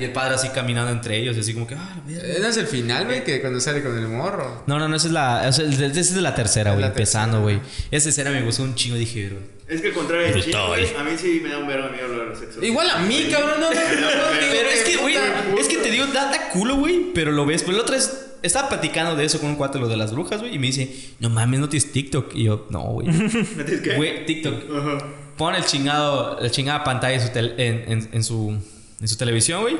Y 0.00 0.04
el 0.04 0.12
padre 0.12 0.34
así 0.34 0.48
caminando 0.48 0.90
entre 0.90 1.16
ellos, 1.18 1.36
y 1.36 1.40
así 1.40 1.54
como 1.54 1.66
que, 1.66 1.74
ah, 1.74 1.96
la 1.96 2.02
verga. 2.12 2.28
Eh, 2.34 2.38
¿No 2.40 2.48
es 2.48 2.56
el 2.56 2.66
final, 2.66 3.04
güey? 3.06 3.24
Que 3.24 3.40
cuando 3.40 3.60
sale 3.60 3.82
con 3.82 3.96
el 3.96 4.08
morro. 4.08 4.62
No, 4.66 4.78
no, 4.78 4.88
no, 4.88 4.96
esa 4.96 5.06
es 5.06 5.12
la, 5.12 5.48
esa 5.48 5.62
es, 5.62 5.78
es 5.80 6.14
de 6.14 6.20
la 6.22 6.34
tercera, 6.34 6.70
Es 6.72 6.76
güey, 6.76 6.86
empezando, 6.88 7.42
güey. 7.42 7.60
Esa 7.90 8.08
escena 8.08 8.30
me 8.30 8.42
gustó 8.42 8.62
un 8.64 8.74
chingo, 8.74 8.96
dije, 8.96 9.28
bro. 9.28 9.38
Es 9.68 9.80
que 9.80 9.88
al 9.88 9.94
contrario 9.94 10.34
de. 10.34 10.42
Chino, 10.42 10.58
a 10.72 11.04
mí 11.04 11.12
sí 11.16 11.40
me 11.42 11.48
da 11.50 11.58
un 11.58 11.66
verbo 11.66 11.88
miedo 11.90 12.08
lo 12.08 12.18
de 12.20 12.26
los 12.26 12.38
sexos. 12.38 12.62
Igual 12.62 12.90
a 12.90 12.98
mí, 12.98 13.28
cabrón. 13.30 13.60
No, 13.60 13.70
no, 13.70 13.74
no, 13.80 14.40
Pero 14.50 14.68
es 14.68 14.82
que, 14.82 14.96
güey, 14.98 15.14
es 15.58 15.68
que 15.68 15.76
te 15.78 15.90
digo, 15.90 16.04
da, 16.06 16.30
da 16.30 16.48
culo, 16.50 16.76
güey, 16.76 17.12
pero 17.14 17.32
lo 17.32 17.46
ves. 17.46 17.62
Pero 17.62 17.76
la 17.78 17.82
otra 17.82 17.96
vez 17.96 18.26
estaba 18.42 18.68
platicando 18.68 19.16
de 19.16 19.24
eso 19.24 19.40
con 19.40 19.48
un 19.50 19.56
cuate, 19.56 19.78
lo 19.78 19.88
de 19.88 19.96
las 19.96 20.12
brujas, 20.12 20.40
güey, 20.40 20.54
y 20.54 20.58
me 20.58 20.66
dice, 20.66 20.94
no 21.18 21.30
mames, 21.30 21.60
no 21.60 21.68
tienes 21.70 21.90
TikTok. 21.92 22.34
Y 22.34 22.44
yo, 22.44 22.66
no, 22.68 22.82
güey. 22.82 23.06
¿No 23.08 23.64
tienes 23.64 23.80
qué? 23.80 23.94
Güey, 23.96 24.26
TikTok. 24.26 24.54
Ajá. 24.76 24.98
Pon 25.38 25.54
el 25.54 25.64
chingado, 25.64 26.38
la 26.40 26.50
chingada 26.50 26.84
pantalla 26.84 27.14
en 27.14 27.20
su, 27.22 27.28
tel- 27.32 27.54
en, 27.58 27.84
en- 27.90 28.08
en 28.12 28.22
su, 28.22 28.56
en 29.00 29.08
su 29.08 29.16
televisión, 29.16 29.62
güey. 29.62 29.76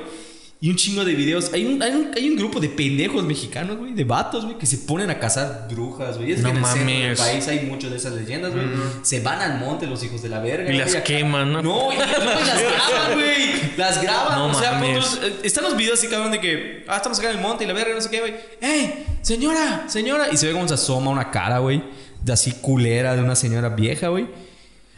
Y 0.60 0.70
un 0.70 0.76
chingo 0.76 1.04
de 1.04 1.12
videos. 1.14 1.52
Hay 1.52 1.66
un, 1.66 1.82
hay 1.82 1.90
un, 1.90 2.10
hay 2.16 2.30
un 2.30 2.36
grupo 2.36 2.58
de 2.58 2.70
pendejos 2.70 3.22
mexicanos, 3.24 3.76
güey, 3.76 3.92
de 3.92 4.04
vatos, 4.04 4.44
güey, 4.46 4.56
que 4.56 4.64
se 4.64 4.78
ponen 4.78 5.10
a 5.10 5.18
cazar 5.18 5.66
brujas, 5.70 6.16
güey. 6.16 6.32
Es 6.32 6.40
No 6.40 6.52
que 6.52 6.58
en 6.58 6.88
el 6.88 7.16
país 7.16 7.46
hay 7.48 7.66
muchas 7.66 7.90
de 7.90 7.98
esas 7.98 8.14
leyendas, 8.14 8.52
güey. 8.54 8.64
Se 9.02 9.20
van 9.20 9.42
al 9.42 9.58
monte 9.58 9.86
los 9.86 10.02
hijos 10.04 10.22
de 10.22 10.30
la 10.30 10.38
verga. 10.38 10.72
Y 10.72 10.78
las 10.78 10.94
queman, 10.96 11.52
¿no? 11.52 11.60
No, 11.62 11.92
y, 11.92 11.96
las 11.96 12.08
graban, 12.18 13.12
güey. 13.12 13.76
Las 13.76 14.02
graban. 14.02 14.38
No 14.38 14.46
o 14.46 14.54
sea, 14.54 14.72
mames. 14.72 15.18
eh, 15.22 15.40
están 15.42 15.64
los 15.64 15.76
videos 15.76 15.98
así, 15.98 16.08
cabrón, 16.08 16.32
de 16.32 16.40
que, 16.40 16.84
ah, 16.88 16.96
estamos 16.96 17.18
acá 17.18 17.30
en 17.30 17.36
el 17.36 17.42
monte 17.42 17.64
y 17.64 17.66
la 17.66 17.74
verga, 17.74 17.94
no 17.94 18.00
sé 18.00 18.08
qué, 18.08 18.20
güey. 18.20 18.34
¡Ey! 18.62 19.04
Señora, 19.20 19.84
señora. 19.88 20.28
Y 20.32 20.38
se 20.38 20.46
ve 20.46 20.54
como 20.54 20.66
se 20.66 20.74
asoma 20.74 21.10
una 21.10 21.30
cara, 21.30 21.58
güey, 21.58 21.82
de 22.22 22.32
así 22.32 22.52
culera 22.52 23.14
de 23.14 23.22
una 23.22 23.36
señora 23.36 23.68
vieja, 23.68 24.08
güey. 24.08 24.26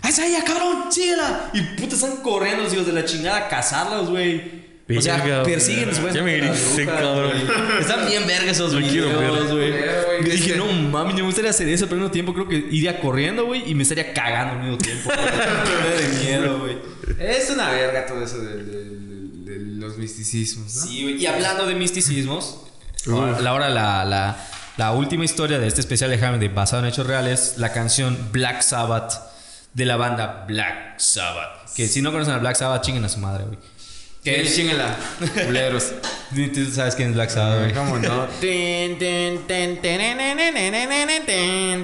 ¡Ah, 0.02 0.08
¡Es 0.08 0.18
ella, 0.18 0.44
cabrón! 0.44 0.90
¡Síguela! 0.92 1.50
Y 1.52 1.60
puta, 1.60 1.94
están 1.94 2.16
corriendo 2.18 2.62
los 2.64 2.72
hijos 2.72 2.86
de 2.86 2.92
la 2.92 3.04
chingada 3.04 3.38
a 3.38 3.48
cazarlos, 3.48 4.10
güey. 4.10 4.66
O 4.96 5.00
sea, 5.02 5.20
persiguen 5.42 5.90
Ya 6.14 6.22
me 6.22 6.36
grité, 6.36 6.86
cabrón. 6.86 7.32
Están 7.80 8.06
bien 8.06 8.24
verga 8.24 8.52
esos 8.52 8.70
quiero 8.72 9.08
videos, 9.18 9.50
güey. 9.50 9.72
dije, 10.22 10.52
Este- 10.52 10.56
no 10.58 10.66
mames, 10.66 11.16
me 11.16 11.22
gustaría 11.22 11.50
hacer 11.50 11.68
eso, 11.68 11.86
pero 11.86 11.96
al 11.96 12.00
mismo 12.02 12.12
tiempo 12.12 12.32
creo 12.34 12.48
que 12.48 12.54
iría 12.70 13.00
corriendo, 13.00 13.46
güey, 13.46 13.68
y 13.68 13.74
me 13.74 13.82
estaría 13.82 14.14
cagando 14.14 14.52
al 14.54 14.60
mismo 14.62 14.78
tiempo. 14.78 15.10
güey. 15.12 15.18
de 16.18 16.24
miedo, 16.24 16.58
güey. 16.60 16.78
Es 17.18 17.50
una 17.50 17.70
verga 17.70 18.06
todo 18.06 18.22
eso 18.22 18.38
de, 18.38 18.62
de- 18.62 18.84
de- 18.84 19.58
de 19.58 19.58
los 19.80 19.98
misticismos, 19.98 20.72
¿no? 20.76 20.82
Sí, 20.86 21.02
güey. 21.02 21.16
Y 21.20 21.26
hablando 21.26 21.66
de 21.66 21.74
misticismos, 21.74 22.60
ahora, 23.10 23.40
la, 23.40 23.50
ahora 23.50 23.68
la, 23.68 24.04
la, 24.04 24.36
la 24.76 24.92
última 24.92 25.24
historia 25.24 25.58
de 25.58 25.66
este 25.66 25.80
especial 25.80 26.10
de 26.10 26.18
Jaime 26.18 26.38
de 26.38 26.48
basado 26.48 26.82
en 26.84 26.88
hechos 26.90 27.08
reales, 27.08 27.54
la 27.56 27.72
canción 27.72 28.16
Black 28.30 28.60
Sabbath 28.62 29.14
de 29.76 29.84
la 29.84 29.96
banda 29.96 30.44
Black 30.48 30.98
Sabbath. 30.98 31.74
Que 31.76 31.86
si 31.86 32.00
no 32.00 32.10
conocen 32.10 32.32
a 32.32 32.38
Black 32.38 32.56
Sabbath, 32.56 32.82
chinguen 32.82 33.04
a 33.04 33.10
su 33.10 33.18
madre, 33.18 33.44
güey. 33.44 33.58
Que 34.24 34.40
es, 34.40 34.56
chingala. 34.56 34.96
Culeros. 35.44 35.92
tú 36.54 36.64
sabes 36.72 36.94
quién 36.94 37.10
es 37.10 37.14
Black 37.14 37.28
Sabbath, 37.28 37.58
güey. 37.60 37.74
¿Cómo 37.74 37.98
no? 37.98 38.26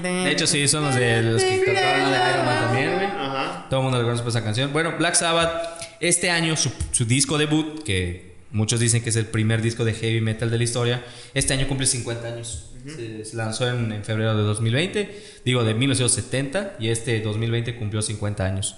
De 0.03 0.33
hecho, 0.33 0.47
sí, 0.47 0.67
son 0.67 0.87
los 0.87 0.95
de 0.95 1.23
los 1.23 1.43
que 1.43 1.73
la 1.75 1.81
de 1.81 2.31
Iron 2.33 2.47
Man 2.47 2.65
también, 2.65 2.95
güey. 2.95 3.07
Ajá. 3.07 3.67
Todo 3.69 3.81
el 3.81 3.85
mundo 3.85 3.99
reconoce 3.99 4.23
pues, 4.23 4.35
esa 4.35 4.43
canción. 4.43 4.73
Bueno, 4.73 4.95
Black 4.97 5.15
Sabbath, 5.15 5.53
este 6.01 6.31
año 6.31 6.57
su, 6.57 6.73
su 6.93 7.05
disco 7.05 7.37
debut, 7.37 7.85
que 7.85 8.32
muchos 8.53 8.81
dicen 8.81 9.03
que 9.03 9.11
es 9.11 9.17
el 9.17 9.27
primer 9.27 9.63
disco 9.63 9.85
de 9.85 9.95
heavy 9.95 10.21
metal 10.21 10.51
de 10.51 10.59
la 10.59 10.65
historia, 10.65 11.05
este 11.35 11.55
año 11.55 11.67
cumple 11.67 11.87
50 11.87 12.29
años. 12.29 12.71
se, 12.87 13.25
se 13.25 13.37
lanzó 13.37 13.69
en, 13.69 13.93
en 13.93 14.05
febrero 14.05 14.37
de 14.37 14.43
2020, 14.43 15.41
digo 15.45 15.65
de 15.65 15.75
1970, 15.75 16.77
y 16.79 16.89
este 16.89 17.21
2020 17.21 17.77
cumplió 17.77 18.03
50 18.03 18.45
años. 18.45 18.77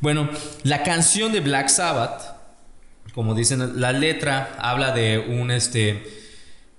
Bueno, 0.00 0.30
la 0.62 0.82
canción 0.82 1.32
de 1.32 1.40
Black 1.40 1.68
Sabbath, 1.68 2.22
como 3.12 3.34
dicen, 3.34 3.80
la 3.80 3.92
letra 3.92 4.56
habla 4.58 4.92
de 4.92 5.18
un 5.18 5.50
este 5.50 6.18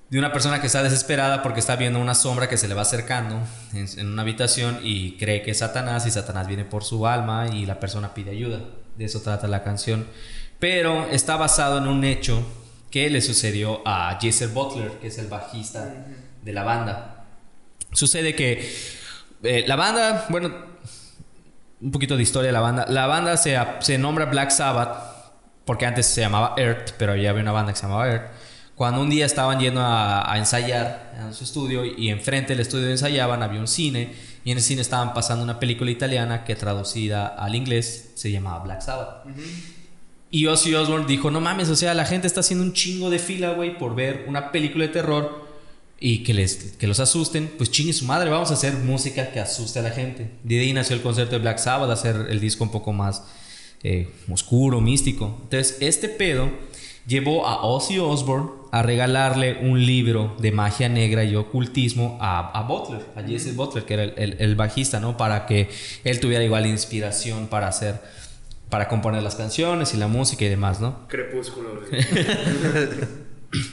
de 0.10 0.20
una 0.20 0.34
persona 0.34 0.60
que 0.60 0.68
está 0.68 0.84
desesperada 0.84 1.42
porque 1.42 1.62
está 1.62 1.78
viendo 1.78 1.98
una 1.98 2.16
sombra 2.16 2.50
que 2.50 2.58
se 2.58 2.68
le 2.68 2.74
va 2.74 2.82
acercando 2.82 3.40
en, 3.74 3.88
en 3.98 4.08
una 4.08 4.24
habitación 4.24 4.80
y 4.84 5.16
cree 5.18 5.42
que 5.42 5.52
es 5.52 5.60
Satanás 5.60 6.06
y 6.06 6.12
Satanás 6.12 6.48
viene 6.48 6.66
por 6.66 6.84
su 6.84 7.08
alma 7.08 7.48
y 7.48 7.66
la 7.66 7.80
persona 7.80 8.14
pide 8.14 8.32
ayuda. 8.32 8.60
De 8.98 9.06
eso 9.06 9.22
trata 9.22 9.48
la 9.48 9.64
canción. 9.64 10.06
Pero 10.62 11.08
está 11.10 11.38
basado 11.38 11.80
en 11.80 11.88
un 11.88 12.04
hecho 12.04 12.46
que 12.92 13.10
le 13.10 13.20
sucedió 13.20 13.82
a 13.84 14.20
Jason 14.22 14.54
Butler, 14.54 14.92
que 15.00 15.08
es 15.08 15.18
el 15.18 15.26
bajista 15.26 15.92
de 16.44 16.54
la 16.54 16.64
banda. 16.64 17.26
Sucede 17.92 18.36
que 18.36 18.72
eh, 19.42 19.64
la 19.66 19.76
banda, 19.76 20.28
bueno, 20.30 20.54
un 21.82 21.92
poquito 21.92 22.16
de 22.16 22.22
historia 22.22 22.50
de 22.50 22.54
la 22.54 22.60
banda. 22.60 22.86
La 22.88 23.08
banda 23.08 23.38
se, 23.38 23.58
se 23.80 23.98
nombra 23.98 24.26
Black 24.26 24.52
Sabbath 24.52 25.12
porque 25.66 25.88
antes 25.88 26.06
se 26.06 26.22
llamaba 26.22 26.54
Earth, 26.58 26.92
pero 27.00 27.16
ya 27.16 27.32
había 27.32 27.42
una 27.42 27.54
banda 27.54 27.72
que 27.72 27.80
se 27.80 27.88
llamaba 27.88 28.08
Earth. 28.08 28.32
Cuando 28.76 29.02
un 29.02 29.10
día 29.10 29.26
estaban 29.26 29.60
yendo 29.60 29.82
a, 29.82 30.32
a 30.32 30.38
ensayar 30.38 31.16
en 31.20 31.34
su 31.34 31.44
estudio 31.44 31.86
y 31.86 32.10
enfrente 32.10 32.50
del 32.50 32.60
estudio 32.60 32.88
ensayaban 32.90 33.42
había 33.42 33.60
un 33.60 33.68
cine 33.68 34.14
y 34.44 34.52
en 34.52 34.58
el 34.58 34.64
cine 34.64 34.82
estaban 34.82 35.16
pasando 35.16 35.44
una 35.44 35.60
película 35.60 35.90
italiana 35.90 36.44
que 36.44 36.56
traducida 36.56 37.26
al 37.26 37.56
inglés 37.56 38.12
se 38.14 38.32
llamaba 38.32 38.64
Black 38.64 38.82
Sabbath. 38.82 39.26
Y 40.32 40.46
Ozzy 40.48 40.74
Osbourne 40.74 41.06
dijo, 41.08 41.30
no 41.30 41.42
mames, 41.42 41.70
o 41.70 41.76
sea, 41.76 41.94
la 41.94 42.06
gente 42.06 42.26
está 42.26 42.40
haciendo 42.40 42.64
un 42.64 42.72
chingo 42.74 43.10
de 43.10 43.20
fila, 43.20 43.52
güey, 43.52 43.78
por 43.78 43.96
ver 43.96 44.26
una 44.28 44.52
película 44.54 44.88
de 44.88 44.94
terror 44.94 45.46
y 46.00 46.24
que, 46.24 46.34
les, 46.34 46.56
que 46.80 46.88
los 46.88 47.00
asusten. 47.02 47.52
Pues 47.58 47.70
chingue 47.70 47.92
su 47.94 48.06
madre, 48.06 48.30
vamos 48.30 48.50
a 48.50 48.54
hacer 48.54 48.74
música 48.76 49.32
que 49.32 49.40
asuste 49.42 49.80
a 49.80 49.82
la 49.82 49.92
gente. 49.92 50.32
De 50.44 50.60
ahí 50.62 50.72
nació 50.72 50.96
el 50.96 51.02
concepto 51.02 51.36
de 51.36 51.42
Black 51.42 51.58
Sabbath, 51.58 51.90
hacer 51.92 52.28
el 52.30 52.40
disco 52.40 52.64
un 52.64 52.72
poco 52.72 52.94
más 52.94 53.24
eh, 53.84 54.10
oscuro, 54.32 54.80
místico. 54.80 55.38
Entonces, 55.44 55.78
este 55.82 56.08
pedo 56.08 56.50
llevó 57.06 57.46
a 57.48 57.64
Ozzy 57.66 58.00
Osbourne 58.00 58.52
a 58.72 58.84
regalarle 58.84 59.58
un 59.62 59.86
libro 59.86 60.38
de 60.40 60.52
magia 60.54 60.88
negra 60.88 61.26
y 61.26 61.36
ocultismo 61.36 62.18
a, 62.22 62.58
a 62.58 62.64
Butler, 62.64 63.02
a 63.18 63.22
Jesse 63.24 63.54
Butler, 63.54 63.84
que 63.84 63.94
era 63.96 64.04
el- 64.04 64.38
el 64.40 64.56
bajista, 64.56 65.00
¿no? 65.02 65.18
Para 65.18 65.46
que 65.46 65.68
él 66.06 66.20
tuviera 66.22 66.42
igual 66.44 66.68
inspiración 66.68 67.48
para 67.48 67.68
hacer, 67.68 68.00
para 68.72 68.88
componer 68.88 69.22
las 69.22 69.36
canciones 69.36 69.94
y 69.94 69.98
la 69.98 70.08
música 70.08 70.46
y 70.46 70.50
demás, 70.50 70.80
¿no? 70.80 71.08
Crepúsculo. 71.08 71.82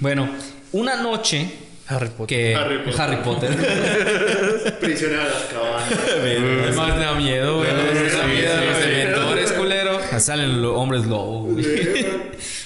Bueno, 0.01 0.29
una 0.73 1.01
noche 1.01 1.49
Harry 1.87 2.09
Potter. 2.09 2.27
que 2.27 2.55
Harry 2.57 2.79
Potter. 2.79 3.01
Harry 3.01 3.17
Potter. 3.23 4.79
Prisionero 4.81 5.23
de 5.23 5.31
las 5.31 5.43
cabanas. 5.45 5.93
Además 6.17 6.97
me 6.97 7.05
da 7.05 7.15
miedo, 7.15 7.59
güey. 7.59 7.71
Me 7.73 8.11
da 8.11 8.27
miedo 8.27 8.55
sí, 8.83 9.41
los 9.41 9.53
culero. 9.53 10.01
Salen 10.19 10.61
los 10.61 10.77
hombres 10.77 11.07
lobo. 11.07 11.45
güey. 11.45 11.65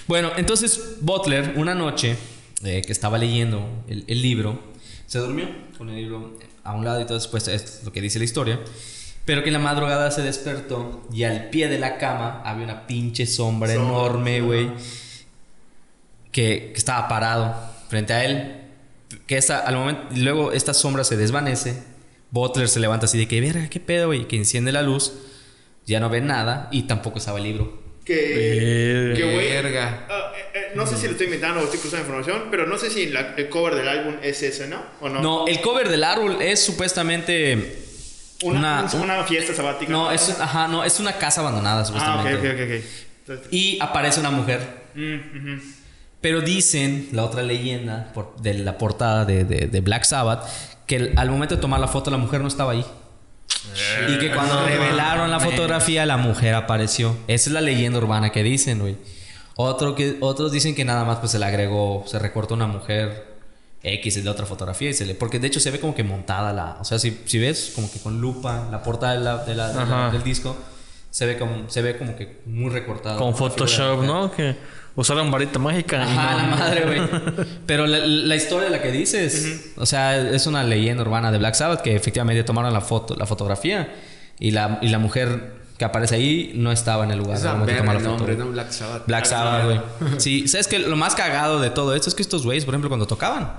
bueno, 0.07 0.33
entonces 0.39 0.97
Butler 1.03 1.53
una 1.57 1.75
noche 1.75 2.17
eh, 2.65 2.81
que 2.81 2.93
estaba 2.93 3.19
leyendo 3.19 3.85
el, 3.89 4.05
el 4.09 4.23
libro, 4.23 4.59
se 5.07 5.19
durmió 5.19 5.49
con 5.77 5.91
el 5.91 5.97
libro 5.97 6.39
a 6.65 6.73
un 6.75 6.85
lado 6.87 7.03
y 7.03 7.05
todo 7.05 7.19
después 7.19 7.47
es 7.49 7.83
lo 7.85 7.93
que 7.93 8.01
dice 8.01 8.19
la 8.19 8.25
historia. 8.25 8.59
Pero 9.25 9.43
que 9.43 9.51
en 9.51 9.53
la 9.53 9.59
madrugada 9.61 10.11
se 10.11 10.23
despertó 10.23 11.07
y 11.13 11.23
al 11.25 11.49
pie 11.51 11.69
de 11.69 11.79
la 11.79 11.97
cama 11.99 12.43
había 12.45 12.65
una 12.65 12.87
pinche 12.89 13.25
sombra 13.27 13.73
Sombra, 13.73 13.89
enorme, 13.93 14.41
güey, 14.41 14.71
que, 16.33 16.71
que 16.73 16.79
estaba 16.79 17.09
parado 17.09 17.55
frente 17.89 18.13
a 18.13 18.25
él. 18.25 18.57
Que 19.27 19.37
esa, 19.37 19.61
al 19.61 19.77
momento, 19.77 20.03
luego 20.17 20.53
esta 20.53 20.75
sombra 20.75 21.05
se 21.05 21.17
desvanece. 21.17 21.83
Butler 22.31 22.69
se 22.69 22.81
levanta 22.81 23.07
así 23.07 23.19
de 23.19 23.29
que, 23.29 23.41
verga, 23.41 23.69
qué 23.69 23.79
pedo, 23.79 24.07
güey, 24.09 24.27
que 24.27 24.37
enciende 24.37 24.73
la 24.73 24.83
luz. 24.83 25.13
Ya 25.87 26.01
no 26.01 26.09
ve 26.09 26.21
nada 26.21 26.69
y 26.73 26.83
tampoco 26.85 27.19
estaba 27.19 27.39
el 27.39 27.45
libro. 27.45 27.81
Que, 28.05 29.13
que 29.17 29.23
güey. 29.35 29.49
Verga. 29.51 30.07
eh, 30.11 30.41
eh, 30.55 30.73
no 30.75 30.87
sé 30.87 30.97
si 30.97 31.05
lo 31.07 31.13
estoy 31.13 31.27
inventando 31.27 31.61
o 31.61 31.65
estoy 31.65 31.79
cruzando 31.79 32.07
información, 32.07 32.49
pero 32.51 32.67
no 32.67 32.77
sé 32.79 32.91
si 32.91 33.07
la- 33.07 33.35
el 33.37 33.49
cover 33.49 33.75
del 33.77 33.87
álbum 33.89 34.17
es 34.23 34.43
ese, 34.43 34.67
¿no? 34.67 34.83
¿O 35.01 35.09
no? 35.09 35.21
No, 35.23 35.47
el 35.47 35.61
cover 35.61 35.89
del 35.89 36.03
árbol 36.03 36.41
es 36.41 36.61
supuestamente 36.65 37.85
Una, 38.43 38.87
una- 38.93 39.03
una, 39.03 39.25
fiesta 39.25 39.55
sabática. 39.55 39.91
No, 39.93 40.11
es, 40.11 40.39
ajá, 40.41 40.69
no, 40.69 40.85
es 40.85 40.99
una 41.01 41.13
casa 41.15 41.41
abandonada, 41.41 41.79
Ah, 41.79 41.83
ok, 41.83 41.87
supuestamente. 41.87 42.35
ok, 42.37 42.45
ok. 42.55 42.61
ok. 42.61 42.85
Entonces, 43.21 43.47
Y 43.53 43.79
aparece 43.81 44.21
una 44.21 44.31
mujer. 44.31 44.83
mm. 44.95 45.59
Pero 46.21 46.41
dicen, 46.41 47.09
la 47.13 47.25
otra 47.25 47.43
leyenda 47.43 48.11
por- 48.15 48.37
de 48.41 48.55
la 48.55 48.79
portada 48.79 49.25
de, 49.25 49.45
de- 49.45 49.67
de 49.67 49.81
Black 49.81 50.05
Sabbath, 50.05 50.45
que 50.87 50.97
el- 50.97 51.13
al 51.17 51.31
momento 51.31 51.57
de 51.57 51.61
tomar 51.61 51.81
la 51.81 51.89
foto 51.89 52.11
la 52.11 52.17
mujer 52.17 52.41
no 52.43 52.49
estaba 52.49 52.73
ahí. 52.73 52.85
Y 54.09 54.19
que 54.19 54.31
cuando 54.33 54.65
revelaron 54.67 55.31
la 55.31 55.39
fotografía 55.41 56.05
la 56.07 56.17
mujer 56.17 56.55
apareció. 56.55 57.17
Esa 57.29 57.51
es 57.51 57.55
la 57.55 57.61
leyenda 57.61 57.99
urbana 57.99 58.31
que 58.31 58.43
dicen, 58.43 58.79
güey. 58.81 58.97
Otro 59.57 59.95
que, 59.95 60.17
otros 60.21 60.51
dicen 60.51 60.75
que 60.75 60.85
nada 60.85 61.05
más 61.05 61.19
pues 61.19 61.31
se 61.33 61.39
le 61.39 61.45
agregó, 61.45 62.05
se 62.07 62.19
recortó 62.19 62.55
una 62.55 62.67
mujer 62.67 63.32
X 63.85 64.23
de 64.23 64.31
otra 64.31 64.47
fotografía 64.47 64.91
y 64.91 64.95
se 64.95 65.05
le... 65.05 65.15
Porque 65.15 65.39
de 65.39 65.47
hecho 65.49 65.59
se 65.61 65.71
ve 65.71 65.81
como 65.81 65.95
que 65.95 66.05
montada 66.05 66.53
la... 66.53 66.77
O 66.81 66.85
sea, 66.85 66.99
si, 66.99 67.21
si 67.25 67.39
ves 67.39 67.73
como 67.75 67.91
que 67.91 67.99
con 67.99 68.21
lupa 68.21 68.69
la 68.71 68.83
portada 68.83 69.15
de 69.15 69.21
la- 69.21 69.45
de 69.45 69.55
la- 69.55 69.69
de 69.73 69.87
la- 69.87 70.11
del 70.11 70.23
disco, 70.23 70.57
se 71.11 71.27
ve 71.27 71.37
como, 71.39 71.69
se 71.69 71.83
ve 71.83 71.99
como 71.99 72.15
que 72.17 72.41
muy 72.47 72.71
recortada. 72.71 73.17
Con 73.19 73.27
la 73.27 73.33
la 73.33 73.37
Photoshop. 73.37 74.03
¿no? 74.05 74.31
Que 74.33 74.57
usaron 74.95 75.31
varita 75.31 75.59
mágica. 75.59 75.99
y 75.99 76.01
Ajá, 76.17 76.33
no- 76.33 76.39
la 76.39 76.57
madre, 76.57 76.85
güey. 76.87 77.47
Pero 77.67 77.87
la, 77.87 77.99
la 77.99 78.37
historia 78.37 78.67
de 78.67 78.71
la 78.77 78.83
que 78.83 78.93
dices, 78.93 79.73
o 79.77 79.85
sea, 79.87 80.17
es 80.17 80.47
una 80.47 80.63
leyenda 80.63 81.03
urbana 81.03 81.33
de 81.33 81.39
Black 81.39 81.55
Sabbath 81.55 81.83
que 81.83 81.97
efectivamente 81.97 82.45
tomaron 82.45 82.73
la 82.73 82.81
foto, 82.83 83.17
la 83.17 83.27
fotografía 83.27 83.93
y 84.39 84.53
la, 84.53 84.79
y 84.81 84.89
la 84.89 84.99
mujer 84.99 85.61
que 85.77 85.85
aparece 85.85 86.15
ahí 86.15 86.53
no 86.55 86.71
estaba 86.71 87.03
en 87.03 87.11
el 87.11 87.19
lugar. 87.19 87.37
Es 87.37 87.41
el 87.43 87.49
la 87.49 87.55
foto. 87.95 88.01
nombre, 88.01 88.37
¿no? 88.37 88.47
Black 88.51 88.71
Sabbath. 88.71 89.07
Black 89.09 89.25
Sabbath, 89.25 89.65
güey. 89.65 89.81
Sí, 90.19 90.47
sabes 90.47 90.69
que 90.69 90.79
lo 90.79 90.95
más 90.95 91.17
cagado 91.17 91.59
de 91.61 91.71
todo 91.71 91.97
esto 91.97 92.09
es 92.09 92.15
que 92.15 92.23
estos 92.23 92.45
güeyes, 92.45 92.65
por 92.65 92.75
ejemplo, 92.75 92.89
cuando 92.89 93.07
tocaban, 93.07 93.51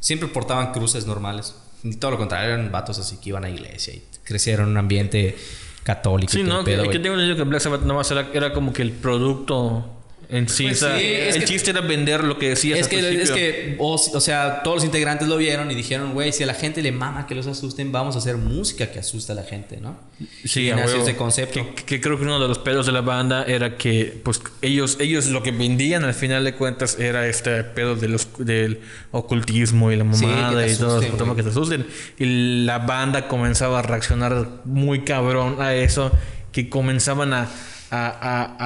siempre 0.00 0.28
portaban 0.28 0.72
cruces 0.72 1.06
normales. 1.06 1.54
Y 1.82 1.96
todo 1.96 2.12
lo 2.12 2.18
contrario, 2.18 2.54
eran 2.54 2.72
vatos 2.72 2.98
así 2.98 3.18
que 3.18 3.30
iban 3.30 3.44
a 3.44 3.50
iglesia 3.50 3.94
y 3.94 4.02
crecieron 4.24 4.66
en 4.66 4.72
un 4.72 4.76
ambiente 4.78 5.36
católico. 5.84 6.32
Sí, 6.32 6.40
y 6.40 6.42
no, 6.42 6.64
que, 6.64 6.72
pedo, 6.72 6.82
que 6.82 6.88
güey. 6.88 7.02
tengo 7.02 7.14
entendido 7.14 7.36
que 7.36 7.48
Black 7.48 7.62
Sabbath 7.62 7.82
nomás 7.82 8.10
era, 8.10 8.28
era 8.32 8.52
como 8.52 8.72
que 8.72 8.82
el 8.82 8.92
producto 8.92 9.97
en 10.30 10.46
sí. 10.48 10.64
Pues 10.64 10.82
o 10.82 10.88
sea, 10.88 10.98
sí, 10.98 11.04
es 11.06 11.34
el 11.36 11.40
que- 11.42 11.46
chiste 11.48 11.70
era 11.70 11.80
vender 11.80 12.22
lo 12.22 12.38
que 12.38 12.50
decías 12.50 12.78
Es 12.78 12.84
al 12.86 12.90
que, 12.90 13.22
es 13.22 13.30
que 13.30 13.76
o, 13.78 13.94
o 13.94 14.20
sea, 14.20 14.62
todos 14.62 14.76
los 14.76 14.84
integrantes 14.84 15.26
lo 15.26 15.36
vieron 15.38 15.70
y 15.70 15.74
dijeron, 15.74 16.12
güey, 16.12 16.32
si 16.32 16.42
a 16.42 16.46
la 16.46 16.52
gente 16.54 16.82
le 16.82 16.92
mama 16.92 17.26
que 17.26 17.34
los 17.34 17.46
asusten, 17.46 17.92
vamos 17.92 18.14
a 18.14 18.18
hacer 18.18 18.36
música 18.36 18.90
que 18.90 18.98
asusta 18.98 19.32
a 19.32 19.36
la 19.36 19.44
gente, 19.44 19.78
¿no? 19.80 19.98
Sí, 20.44 20.62
y 20.64 20.70
a 20.70 20.76
nació 20.76 21.02
concepto. 21.16 21.74
Que, 21.74 21.84
que 21.84 22.00
creo 22.00 22.18
que 22.18 22.24
uno 22.24 22.38
de 22.40 22.46
los 22.48 22.58
pedos 22.58 22.84
de 22.84 22.92
la 22.92 23.00
banda 23.00 23.44
era 23.44 23.76
que, 23.78 24.20
pues, 24.22 24.42
ellos, 24.60 24.98
ellos 25.00 25.26
lo 25.28 25.42
que 25.42 25.50
vendían 25.52 26.04
al 26.04 26.12
final 26.14 26.44
de 26.44 26.54
cuentas 26.54 26.98
era 26.98 27.26
este 27.26 27.64
pedo 27.64 27.96
de 27.96 28.08
los, 28.08 28.28
del 28.38 28.80
ocultismo 29.12 29.90
y 29.92 29.96
la 29.96 30.04
Sí, 30.14 30.26
mamada 30.26 30.64
te 30.64 30.72
y 30.72 30.76
todo 30.76 31.00
güey. 31.00 31.36
que 31.36 31.42
te 31.42 31.48
asusten. 31.48 31.86
Y 32.18 32.64
la 32.64 32.78
banda 32.80 33.28
comenzaba 33.28 33.78
a 33.78 33.82
reaccionar 33.82 34.46
muy 34.64 35.04
cabrón 35.04 35.56
a 35.60 35.74
eso, 35.74 36.10
que 36.52 36.68
comenzaban 36.68 37.32
a, 37.32 37.48
a, 37.90 38.06
a, 38.06 38.56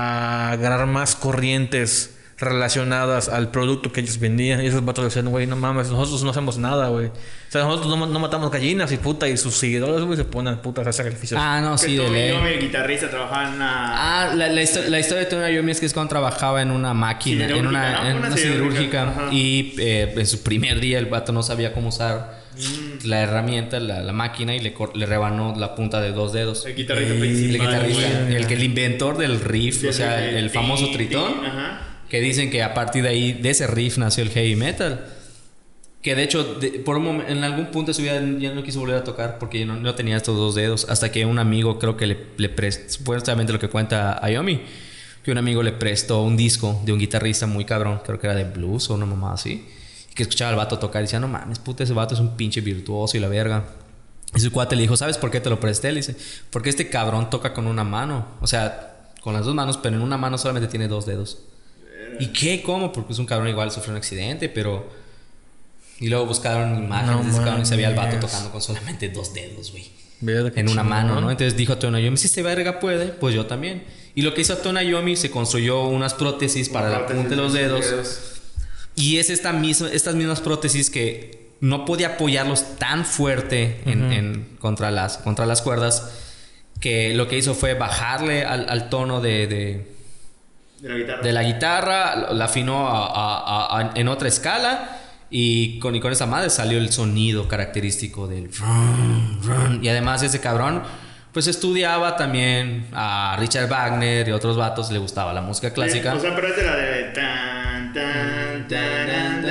a 0.48 0.52
agarrar 0.52 0.86
más 0.86 1.14
corrientes 1.16 2.16
relacionadas 2.38 3.28
al 3.28 3.52
producto 3.52 3.92
que 3.92 4.00
ellos 4.00 4.18
vendían. 4.18 4.60
Y 4.62 4.66
esos 4.66 4.84
vatos 4.84 5.04
decían, 5.04 5.28
güey, 5.30 5.46
no 5.46 5.54
mames, 5.54 5.88
nosotros 5.90 6.24
no 6.24 6.30
hacemos 6.30 6.58
nada, 6.58 6.88
güey. 6.88 7.06
O 7.06 7.12
sea, 7.48 7.62
nosotros 7.62 7.96
no, 7.96 8.04
no 8.06 8.18
matamos 8.18 8.50
gallinas 8.50 8.90
y 8.90 8.96
puta, 8.96 9.28
y 9.28 9.36
sus 9.36 9.54
seguidores, 9.54 10.04
güey, 10.04 10.16
se 10.16 10.24
ponen 10.24 10.58
putas 10.58 10.84
a 10.86 10.90
hacer 10.90 11.04
sacrificios. 11.04 11.40
Ah, 11.40 11.60
no, 11.60 11.78
sí, 11.78 11.96
de 11.96 12.10
ley. 12.10 12.30
Iommi, 12.30 12.50
el 12.50 12.60
guitarrista, 12.60 13.08
trabajaba 13.10 13.46
en 13.48 13.54
una... 13.54 14.22
Ah, 14.24 14.34
la, 14.34 14.48
la, 14.48 14.60
histo- 14.60 14.84
la 14.88 14.98
historia 14.98 15.24
de 15.24 15.30
Tony 15.30 15.54
Iommi 15.54 15.70
es 15.70 15.78
que 15.78 15.86
es 15.86 15.92
cuando 15.92 16.08
trabajaba 16.10 16.60
en 16.62 16.72
una 16.72 16.94
máquina, 16.94 17.46
en 17.46 17.64
una, 17.66 18.02
¿no? 18.02 18.08
en 18.10 18.16
Una 18.16 18.36
siderúrgica. 18.36 19.02
ajá. 19.04 19.28
Y 19.32 19.74
eh, 19.78 20.12
en 20.16 20.26
su 20.26 20.42
primer 20.42 20.80
día 20.80 20.98
el 20.98 21.06
vato 21.06 21.32
no 21.32 21.44
sabía 21.44 21.72
cómo 21.72 21.90
usar 21.90 22.41
Mm. 22.56 23.06
la 23.08 23.22
herramienta, 23.22 23.80
la, 23.80 24.02
la 24.02 24.12
máquina, 24.12 24.54
y 24.54 24.60
le, 24.60 24.74
le 24.94 25.06
rebanó 25.06 25.54
la 25.56 25.74
punta 25.74 26.00
de 26.00 26.12
dos 26.12 26.32
dedos. 26.32 26.66
El 26.66 26.74
guitarrista 26.74 27.14
El 27.14 27.20
principal. 27.20 27.66
guitarrista, 27.68 28.28
el 28.28 28.46
que 28.46 28.54
el 28.54 28.62
inventor 28.64 29.18
del 29.18 29.40
riff, 29.40 29.84
o 29.88 29.92
sea, 29.92 30.28
el, 30.28 30.50
famoso 30.50 30.90
tritón. 30.90 31.44
Ajá. 31.44 31.88
Que 32.08 32.20
dicen 32.20 32.50
que 32.50 32.62
a 32.62 32.74
partir 32.74 33.02
de 33.04 33.08
ahí, 33.08 33.32
de 33.32 33.50
ese 33.50 33.66
riff 33.66 33.96
nació 33.98 34.22
el 34.22 34.30
heavy 34.30 34.54
metal. 34.56 35.06
Que 36.02 36.14
de 36.16 36.24
hecho, 36.24 36.42
de- 36.56 36.70
por 36.80 36.96
un 36.98 37.22
en 37.26 37.44
algún 37.44 37.66
punto 37.66 37.90
de 37.90 37.94
su 37.94 38.02
vida 38.02 38.20
ya 38.38 38.52
no 38.52 38.62
quiso 38.64 38.80
volver 38.80 38.96
a 38.96 39.04
tocar 39.04 39.38
porque 39.38 39.60
ya 39.60 39.66
no, 39.66 39.76
no 39.76 39.94
tenía 39.94 40.16
estos 40.16 40.36
dos 40.36 40.54
dedos. 40.54 40.86
Hasta 40.90 41.10
que 41.12 41.24
un 41.24 41.38
amigo, 41.38 41.78
creo 41.78 41.96
que 41.96 42.06
le, 42.06 42.18
le 42.36 42.48
prestó, 42.48 42.92
supuestamente 42.98 43.52
lo 43.52 43.58
que 43.60 43.68
cuenta 43.68 44.18
Ayomi, 44.22 44.60
que 45.24 45.30
un 45.30 45.38
amigo 45.38 45.62
le 45.62 45.70
prestó 45.72 46.22
un 46.22 46.36
disco 46.36 46.82
de 46.84 46.92
un 46.92 46.98
guitarrista 46.98 47.46
muy 47.46 47.64
cabrón, 47.64 48.00
creo 48.04 48.18
que 48.18 48.26
era 48.26 48.34
de 48.34 48.44
blues 48.44 48.90
o 48.90 48.94
una 48.94 49.06
mamá 49.06 49.32
así. 49.34 49.64
Que 50.14 50.22
escuchaba 50.22 50.50
al 50.50 50.56
vato 50.56 50.78
tocar 50.78 51.02
y 51.02 51.04
decía, 51.04 51.20
no 51.20 51.28
mames, 51.28 51.58
puta, 51.58 51.84
ese 51.84 51.92
vato 51.92 52.14
es 52.14 52.20
un 52.20 52.36
pinche 52.36 52.60
virtuoso 52.60 53.16
y 53.16 53.20
la 53.20 53.28
verga. 53.28 53.64
Y 54.34 54.40
su 54.40 54.50
cuate 54.50 54.76
le 54.76 54.82
dijo, 54.82 54.96
¿sabes 54.96 55.18
por 55.18 55.30
qué 55.30 55.40
te 55.40 55.50
lo 55.50 55.60
presté? 55.60 55.90
Le 55.90 55.96
dice, 55.96 56.16
porque 56.50 56.70
este 56.70 56.88
cabrón 56.88 57.30
toca 57.30 57.52
con 57.52 57.66
una 57.66 57.84
mano. 57.84 58.26
O 58.40 58.46
sea, 58.46 59.10
con 59.20 59.34
las 59.34 59.44
dos 59.44 59.54
manos, 59.54 59.78
pero 59.78 59.96
en 59.96 60.02
una 60.02 60.16
mano 60.16 60.38
solamente 60.38 60.68
tiene 60.68 60.88
dos 60.88 61.06
dedos. 61.06 61.38
¿Y 62.18 62.28
qué? 62.28 62.62
¿Cómo? 62.62 62.92
Porque 62.92 63.12
es 63.12 63.18
un 63.18 63.26
cabrón 63.26 63.48
igual, 63.48 63.70
sufrió 63.70 63.92
un 63.92 63.98
accidente, 63.98 64.48
pero... 64.48 64.88
Y 66.00 66.08
luego 66.08 66.26
buscaron 66.26 66.82
imágenes 66.82 67.16
No 67.16 67.22
de 67.22 67.30
ese 67.30 67.38
cabrón 67.38 67.62
y 67.62 67.66
se 67.66 67.76
veía 67.76 67.88
al 67.88 67.94
vato 67.94 68.18
tocando 68.18 68.50
con 68.50 68.60
solamente 68.60 69.08
dos 69.10 69.32
dedos, 69.32 69.70
güey. 69.70 69.90
En 70.54 70.68
una 70.68 70.82
mano, 70.82 71.20
¿no? 71.20 71.30
Entonces 71.30 71.56
dijo 71.56 71.72
a 71.72 71.78
Tona 71.78 72.00
Yomi, 72.00 72.16
si 72.16 72.26
este 72.26 72.42
verga 72.42 72.80
puede, 72.80 73.06
pues 73.06 73.34
yo 73.34 73.46
también. 73.46 73.84
Y 74.14 74.22
lo 74.22 74.34
que 74.34 74.42
hizo 74.42 74.56
Tona 74.56 74.82
Yomi, 74.82 75.16
se 75.16 75.30
construyó 75.30 75.84
unas 75.84 76.14
prótesis 76.14 76.68
para 76.68 76.90
la 76.90 77.06
punta 77.06 77.30
de 77.30 77.36
los 77.36 77.52
dedos. 77.52 78.31
Y 78.94 79.18
es 79.18 79.30
esta 79.30 79.52
misma, 79.52 79.88
estas 79.92 80.14
mismas 80.14 80.40
prótesis 80.40 80.90
que 80.90 81.50
no 81.60 81.84
podía 81.84 82.08
apoyarlos 82.14 82.76
tan 82.78 83.04
fuerte 83.04 83.80
en, 83.86 84.12
en- 84.12 84.56
contra, 84.60 84.90
las, 84.90 85.18
contra 85.18 85.46
las 85.46 85.62
cuerdas 85.62 86.10
que 86.80 87.14
lo 87.14 87.28
que 87.28 87.38
hizo 87.38 87.54
fue 87.54 87.74
bajarle 87.74 88.44
al, 88.44 88.68
al 88.68 88.88
tono 88.90 89.20
de, 89.20 89.46
de- 89.46 89.92
De 90.80 90.88
la 90.88 90.96
guitarra. 90.98 91.22
de 91.22 91.32
la 91.32 91.42
guitarra, 91.44 92.32
la 92.32 92.44
afinó 92.46 92.88
a- 92.88 93.06
a- 93.06 93.78
a- 93.78 93.90
en 93.94 94.08
otra 94.08 94.26
escala 94.28 94.98
y 95.30 95.78
con, 95.78 95.94
y 95.94 96.00
con 96.00 96.12
esa 96.12 96.26
madre 96.26 96.50
salió 96.50 96.78
el 96.78 96.92
sonido 96.92 97.46
característico 97.48 98.26
del... 98.26 98.50
Y 99.80 99.88
además 99.88 100.22
ese 100.22 100.40
cabrón 100.40 100.82
pues 101.32 101.46
estudiaba 101.46 102.16
también 102.16 102.86
a 102.92 103.36
Richard 103.38 103.68
Wagner 103.68 104.28
y 104.28 104.32
otros 104.32 104.56
vatos, 104.56 104.90
le 104.90 104.98
gustaba 104.98 105.32
la 105.32 105.40
música 105.40 105.72
clásica. 105.72 106.14
O 106.14 106.20
sea, 106.20 106.34
pero 106.34 106.48
es 106.48 106.56
de 106.56 106.62
la 106.62 106.76
de... 106.76 107.02
Tan, 107.14 107.92
tan, 107.94 108.68
tan, 108.68 109.44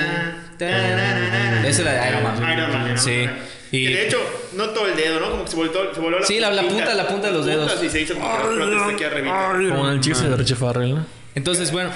es 1.65 1.79
la 1.83 1.91
de 1.93 2.09
Iron 2.09 2.23
Man. 2.23 2.57
Iron 2.57 2.71
Man. 2.71 2.97
Sí. 2.97 3.25
Y- 3.71 3.87
Que 3.87 3.93
de 3.95 4.07
hecho, 4.07 4.17
no 4.57 4.69
todo 4.71 4.87
el 4.87 4.95
dedo, 4.97 5.19
¿no? 5.19 5.31
Como 5.31 5.43
que 5.45 5.49
se 5.51 5.55
volvió, 5.55 5.93
se 5.93 5.99
volvió 6.01 6.19
la 6.19 6.25
Sí, 6.25 6.39
la- 6.39 6.51
la 6.51 6.63
punta- 6.63 6.93
la 6.93 7.07
punta 7.07 7.27
de 7.27 7.33
los 7.33 7.45
dedos. 7.45 7.71
Y 7.83 7.89
se 7.89 8.01
hizo 8.01 8.15
como 8.15 8.27
que 8.27 8.65
las 8.65 8.93
aquí 8.93 9.03
arriba. 9.05 9.53
Como 9.69 9.87
en 9.87 9.93
el 9.95 10.01
chiste 10.01 10.27
de 10.29 10.35
Richie 10.35 10.55
Farrell, 10.55 10.95
¿no? 10.95 11.05
Entonces, 11.35 11.71
bueno. 11.71 11.89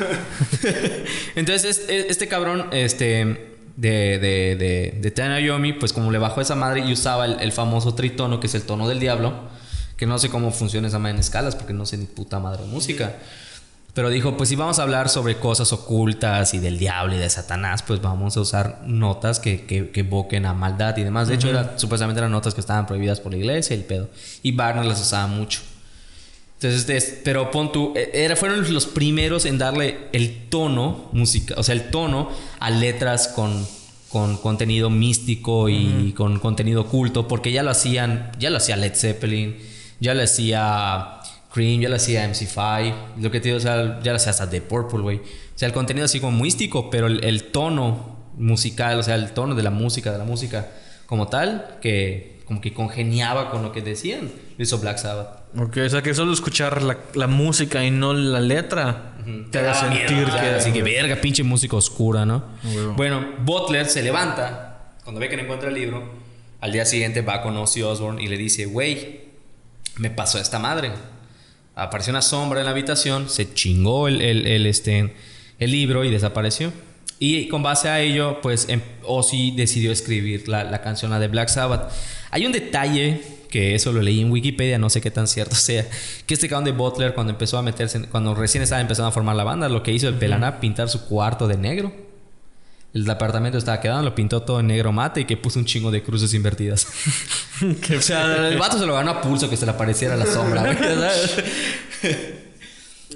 Entonces, 1.35 1.79
este, 1.79 2.09
este 2.09 2.27
cabrón, 2.27 2.67
este. 2.71 3.51
De, 3.77 4.19
de, 4.19 4.55
de, 4.55 4.93
de 5.01 5.11
Tana 5.11 5.41
Yomi, 5.41 5.73
pues 5.73 5.91
como 5.91 6.09
le 6.09 6.17
bajó 6.17 6.39
esa 6.39 6.55
madre 6.55 6.79
y 6.87 6.93
usaba 6.93 7.25
el, 7.25 7.41
el 7.41 7.51
famoso 7.51 7.93
tritono, 7.93 8.39
que 8.39 8.47
es 8.47 8.55
el 8.55 8.61
tono 8.63 8.87
del 8.87 9.01
diablo, 9.01 9.33
que 9.97 10.05
no 10.05 10.17
sé 10.19 10.29
cómo 10.29 10.51
funciona 10.51 10.87
esa 10.87 10.99
madre 10.99 11.15
en 11.15 11.19
escalas, 11.19 11.55
porque 11.55 11.73
no 11.73 11.85
sé 11.85 11.97
ni 11.97 12.05
puta 12.05 12.39
madre 12.39 12.63
de 12.63 12.69
música. 12.69 13.15
Pero 13.93 14.09
dijo, 14.09 14.35
pues 14.35 14.49
si 14.49 14.57
vamos 14.57 14.77
a 14.79 14.83
hablar 14.83 15.07
sobre 15.07 15.37
cosas 15.37 15.71
ocultas 15.71 16.53
y 16.53 16.59
del 16.59 16.77
diablo 16.77 17.15
y 17.15 17.17
de 17.17 17.29
Satanás, 17.29 17.81
pues 17.81 18.01
vamos 18.01 18.35
a 18.35 18.41
usar 18.41 18.81
notas 18.85 19.39
que, 19.39 19.65
que, 19.65 19.89
que 19.91 20.01
evoquen 20.01 20.45
a 20.45 20.53
maldad 20.53 20.97
y 20.97 21.03
demás. 21.03 21.29
De 21.29 21.35
hecho, 21.35 21.47
era, 21.49 21.79
supuestamente 21.79 22.19
eran 22.19 22.31
notas 22.31 22.53
que 22.53 22.59
estaban 22.59 22.87
prohibidas 22.87 23.21
por 23.21 23.31
la 23.31 23.37
iglesia 23.37 23.73
y 23.73 23.79
el 23.79 23.85
pedo. 23.85 24.09
Y 24.43 24.51
Wagner 24.51 24.83
las 24.85 24.99
usaba 24.99 25.27
mucho. 25.27 25.61
Entonces, 26.59 26.89
es- 26.89 27.19
pero 27.23 27.51
pon 27.51 27.71
tú, 27.71 27.93
eh, 27.95 28.11
era, 28.13 28.35
fueron 28.35 28.73
los 28.73 28.85
primeros 28.85 29.45
en 29.45 29.57
darle 29.57 30.07
el 30.11 30.49
tono 30.49 31.09
música, 31.13 31.53
o 31.57 31.63
sea, 31.63 31.73
el 31.75 31.89
tono 31.89 32.29
a 32.59 32.69
letras 32.71 33.29
con, 33.29 33.65
con 34.09 34.37
contenido 34.37 34.89
místico 34.89 35.69
y 35.69 36.13
con 36.17 36.39
contenido 36.39 36.81
oculto, 36.81 37.27
porque 37.29 37.51
ya 37.53 37.63
lo 37.63 37.71
hacían, 37.71 38.31
ya 38.39 38.49
lo 38.49 38.57
hacía 38.57 38.75
Led 38.77 38.93
Zeppelin, 38.95 39.57
ya 39.99 40.13
lo 40.13 40.23
hacía 40.23 41.19
Cream, 41.53 41.81
ya 41.81 41.89
lo 41.89 41.95
hacía 41.95 42.29
MC5, 42.29 42.93
lo 43.21 43.31
que 43.31 43.39
te 43.39 43.49
digo, 43.49 43.57
o 43.57 43.61
sea, 43.61 43.99
ya 44.01 44.11
lo 44.11 44.17
hacía 44.17 44.31
hasta 44.31 44.49
The 44.49 44.61
Purple, 44.61 44.99
güey. 44.99 45.17
O 45.17 45.57
sea, 45.57 45.67
el 45.67 45.73
contenido 45.73 46.05
así 46.05 46.19
como 46.19 46.41
místico, 46.41 46.89
pero 46.89 47.07
el, 47.07 47.23
el 47.23 47.45
tono 47.45 48.15
musical, 48.37 48.99
o 48.99 49.03
sea, 49.03 49.15
el 49.15 49.31
tono 49.31 49.55
de 49.55 49.63
la 49.63 49.71
música, 49.71 50.11
de 50.11 50.17
la 50.17 50.25
música 50.25 50.69
como 51.05 51.27
tal, 51.27 51.77
que 51.81 52.35
como 52.45 52.61
que 52.61 52.73
congeniaba 52.73 53.49
con 53.49 53.63
lo 53.63 53.71
que 53.71 53.81
decían. 53.81 54.29
Lo 54.57 54.63
hizo 54.63 54.77
Black 54.77 54.97
Sabbath. 54.97 55.45
Ok, 55.57 55.77
o 55.85 55.89
sea 55.89 56.01
que 56.01 56.13
solo 56.13 56.31
escuchar 56.31 56.81
la, 56.81 56.97
la 57.15 57.27
música 57.27 57.83
y 57.83 57.91
no 57.91 58.13
la 58.13 58.39
letra 58.39 59.15
te 59.51 59.59
haga 59.59 59.73
daba 59.73 59.79
sentir 59.79 60.17
miedo, 60.17 60.39
que... 60.39 60.47
Así 60.49 60.71
que 60.71 60.83
verga, 60.83 61.15
pinche 61.15 61.43
música 61.43 61.75
oscura, 61.75 62.25
¿no? 62.25 62.43
huevo. 62.63 62.93
Bueno, 62.93 63.25
Butler 63.43 63.87
se 63.87 64.03
levanta 64.03 64.93
cuando 65.03 65.19
ve 65.19 65.29
que 65.29 65.37
no 65.37 65.43
encuentra 65.43 65.69
el 65.69 65.75
libro. 65.75 66.03
Al 66.61 66.71
día 66.71 66.85
siguiente 66.85 67.21
va 67.21 67.41
con 67.41 67.57
Ozzy 67.57 67.81
Osbourne 67.81 68.21
y 68.21 68.27
le 68.27 68.37
dice, 68.37 68.65
güey, 68.65 69.24
me 69.97 70.09
pasó 70.09 70.39
esta 70.39 70.59
madre. 70.59 70.91
Apareció 71.75 72.11
una 72.11 72.21
sombra 72.21 72.59
en 72.59 72.65
la 72.65 72.71
habitación, 72.71 73.29
se 73.29 73.53
chingó 73.53 74.07
el, 74.07 74.21
el- 74.21 74.47
el, 74.47 74.65
este, 74.65 75.13
el 75.59 75.71
libro 75.71 76.03
y 76.03 76.09
desapareció. 76.09 76.71
Y 77.19 77.47
con 77.47 77.63
base 77.63 77.87
a 77.89 78.01
ello, 78.01 78.39
pues 78.41 78.67
em- 78.69 78.81
Ozzy 79.03 79.51
decidió 79.51 79.91
escribir 79.91 80.47
la, 80.47 80.63
la 80.63 80.81
canción 80.81 81.11
la 81.11 81.19
de 81.19 81.27
Black 81.27 81.47
Sabbath. 81.49 81.91
Hay 82.31 82.45
un 82.45 82.51
detalle 82.51 83.21
que 83.49 83.73
eso 83.73 83.93
lo 83.93 84.01
leí 84.01 84.19
en 84.19 84.31
Wikipedia, 84.31 84.77
no 84.77 84.89
sé 84.89 84.99
qué 84.99 85.11
tan 85.11 85.27
cierto 85.27 85.55
sea, 85.55 85.85
que 86.25 86.33
este 86.33 86.49
cabrón 86.49 86.65
de 86.65 86.71
Butler 86.71 87.13
cuando 87.13 87.31
empezó 87.31 87.57
a 87.57 87.61
meterse, 87.61 88.01
cuando 88.07 88.35
recién 88.35 88.63
estaba 88.63 88.81
empezando 88.81 89.07
a 89.09 89.11
formar 89.11 89.35
la 89.37 89.43
banda, 89.45 89.69
lo 89.69 89.81
que 89.83 89.93
hizo 89.93 90.07
el 90.09 90.15
pelana 90.15 90.59
pintar 90.59 90.89
su 90.89 91.05
cuarto 91.07 91.47
de 91.47 91.57
negro. 91.57 91.93
El 92.95 93.09
apartamento 93.09 93.57
estaba 93.57 93.81
quedando, 93.81 94.03
lo 94.03 94.15
pintó 94.15 94.41
todo 94.43 94.61
en 94.61 94.67
negro 94.67 94.93
mate 94.93 95.19
y 95.19 95.25
que 95.25 95.35
puso 95.35 95.59
un 95.59 95.65
chingo 95.65 95.91
de 95.91 96.01
cruces 96.01 96.33
invertidas. 96.33 96.87
o 97.97 98.01
sea, 98.01 98.47
el 98.47 98.57
vato 98.57 98.79
se 98.79 98.85
lo 98.85 98.93
ganó 98.93 99.11
a 99.11 99.21
pulso 99.21 99.49
que 99.49 99.57
se 99.57 99.65
le 99.65 99.73
apareciera 99.73 100.15
la 100.15 100.25
sombra. 100.25 100.63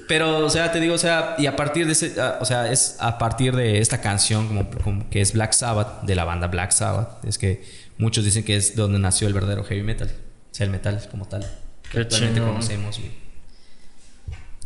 Pero, 0.09 0.45
o 0.45 0.49
sea, 0.49 0.73
te 0.73 0.81
digo, 0.81 0.95
o 0.95 0.97
sea, 0.97 1.35
y 1.37 1.45
a 1.45 1.55
partir 1.55 1.85
de 1.85 1.93
ese, 1.93 2.19
ah, 2.19 2.39
o 2.41 2.45
sea, 2.45 2.69
es 2.69 2.97
a 2.99 3.17
partir 3.17 3.55
de 3.55 3.79
esta 3.79 4.01
canción 4.01 4.49
como, 4.49 4.69
como 4.83 5.09
que 5.09 5.21
es 5.21 5.31
Black 5.31 5.53
Sabbath, 5.53 6.01
de 6.01 6.13
la 6.13 6.25
banda 6.25 6.47
Black 6.47 6.71
Sabbath, 6.71 7.23
es 7.23 7.37
que 7.37 7.63
muchos 7.97 8.25
dicen 8.25 8.43
que 8.43 8.57
es 8.57 8.75
donde 8.75 8.99
nació 8.99 9.29
el 9.29 9.33
verdadero 9.33 9.63
heavy 9.63 9.83
metal, 9.83 10.09
o 10.09 10.53
sea, 10.53 10.65
el 10.65 10.71
metal 10.71 11.01
como 11.09 11.25
tal, 11.25 11.43
que 11.83 11.91
Qué 11.91 11.99
actualmente 11.99 12.39
chingón. 12.39 12.55
conocemos, 12.55 12.99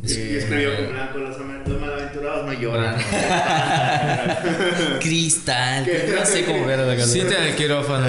Y 0.06 0.36
escribió 0.38 0.76
con 0.76 0.90
blanco, 0.92 1.18
los, 1.20 1.38
los 1.38 1.80
malaventurados 1.82 2.46
no 2.46 2.52
lloran. 2.54 2.96
Cristal, 5.00 5.88
no 6.20 6.26
sé 6.26 6.44
cómo 6.46 6.66
ver 6.66 6.80
la 6.80 6.98
canción. 6.98 7.28
En 7.32 7.56
quirófano. 7.60 8.08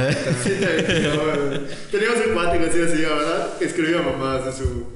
Teníamos 1.90 2.26
un 2.26 2.32
cuate 2.34 2.58
que 2.58 2.66
hacía 2.68 2.84
así, 2.86 2.96
¿verdad? 3.02 3.56
Que 3.58 3.64
escribía 3.66 4.02
mamás 4.02 4.44
de 4.46 4.52
su... 4.52 4.92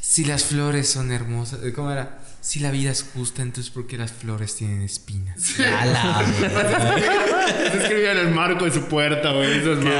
Si 0.00 0.24
las 0.24 0.44
flores 0.44 0.88
son 0.88 1.12
hermosas. 1.12 1.60
eh, 1.62 1.72
¿Cómo 1.74 1.92
era? 1.92 2.18
Si 2.40 2.60
la 2.60 2.70
vida 2.70 2.90
es 2.92 3.02
justa, 3.02 3.42
entonces 3.42 3.70
¿por 3.70 3.86
qué 3.86 3.98
las 3.98 4.10
flores 4.12 4.54
tienen 4.56 4.80
espinas? 4.80 5.56
A 5.60 5.84
la 5.84 6.24
verga. 6.40 7.68
Se 7.72 7.76
escribía 7.78 8.12
en 8.12 8.18
el 8.18 8.28
marco 8.30 8.64
de 8.64 8.70
su 8.70 8.84
puerta, 8.84 9.32
güey. 9.32 9.58
Esas 9.58 9.80
güey. 9.80 9.92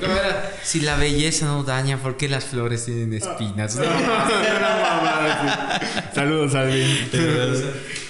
¿Cómo 0.00 0.12
era? 0.12 0.50
Si 0.66 0.80
la 0.80 0.96
belleza 0.96 1.46
no 1.46 1.62
daña, 1.62 1.96
¿por 2.02 2.16
qué 2.16 2.28
las 2.28 2.46
flores 2.46 2.86
tienen 2.86 3.12
espinas? 3.12 3.76
Una 3.76 3.88
mamada, 3.88 5.80
sí. 5.80 6.00
Saludos, 6.12 6.56
Alvin. 6.56 7.08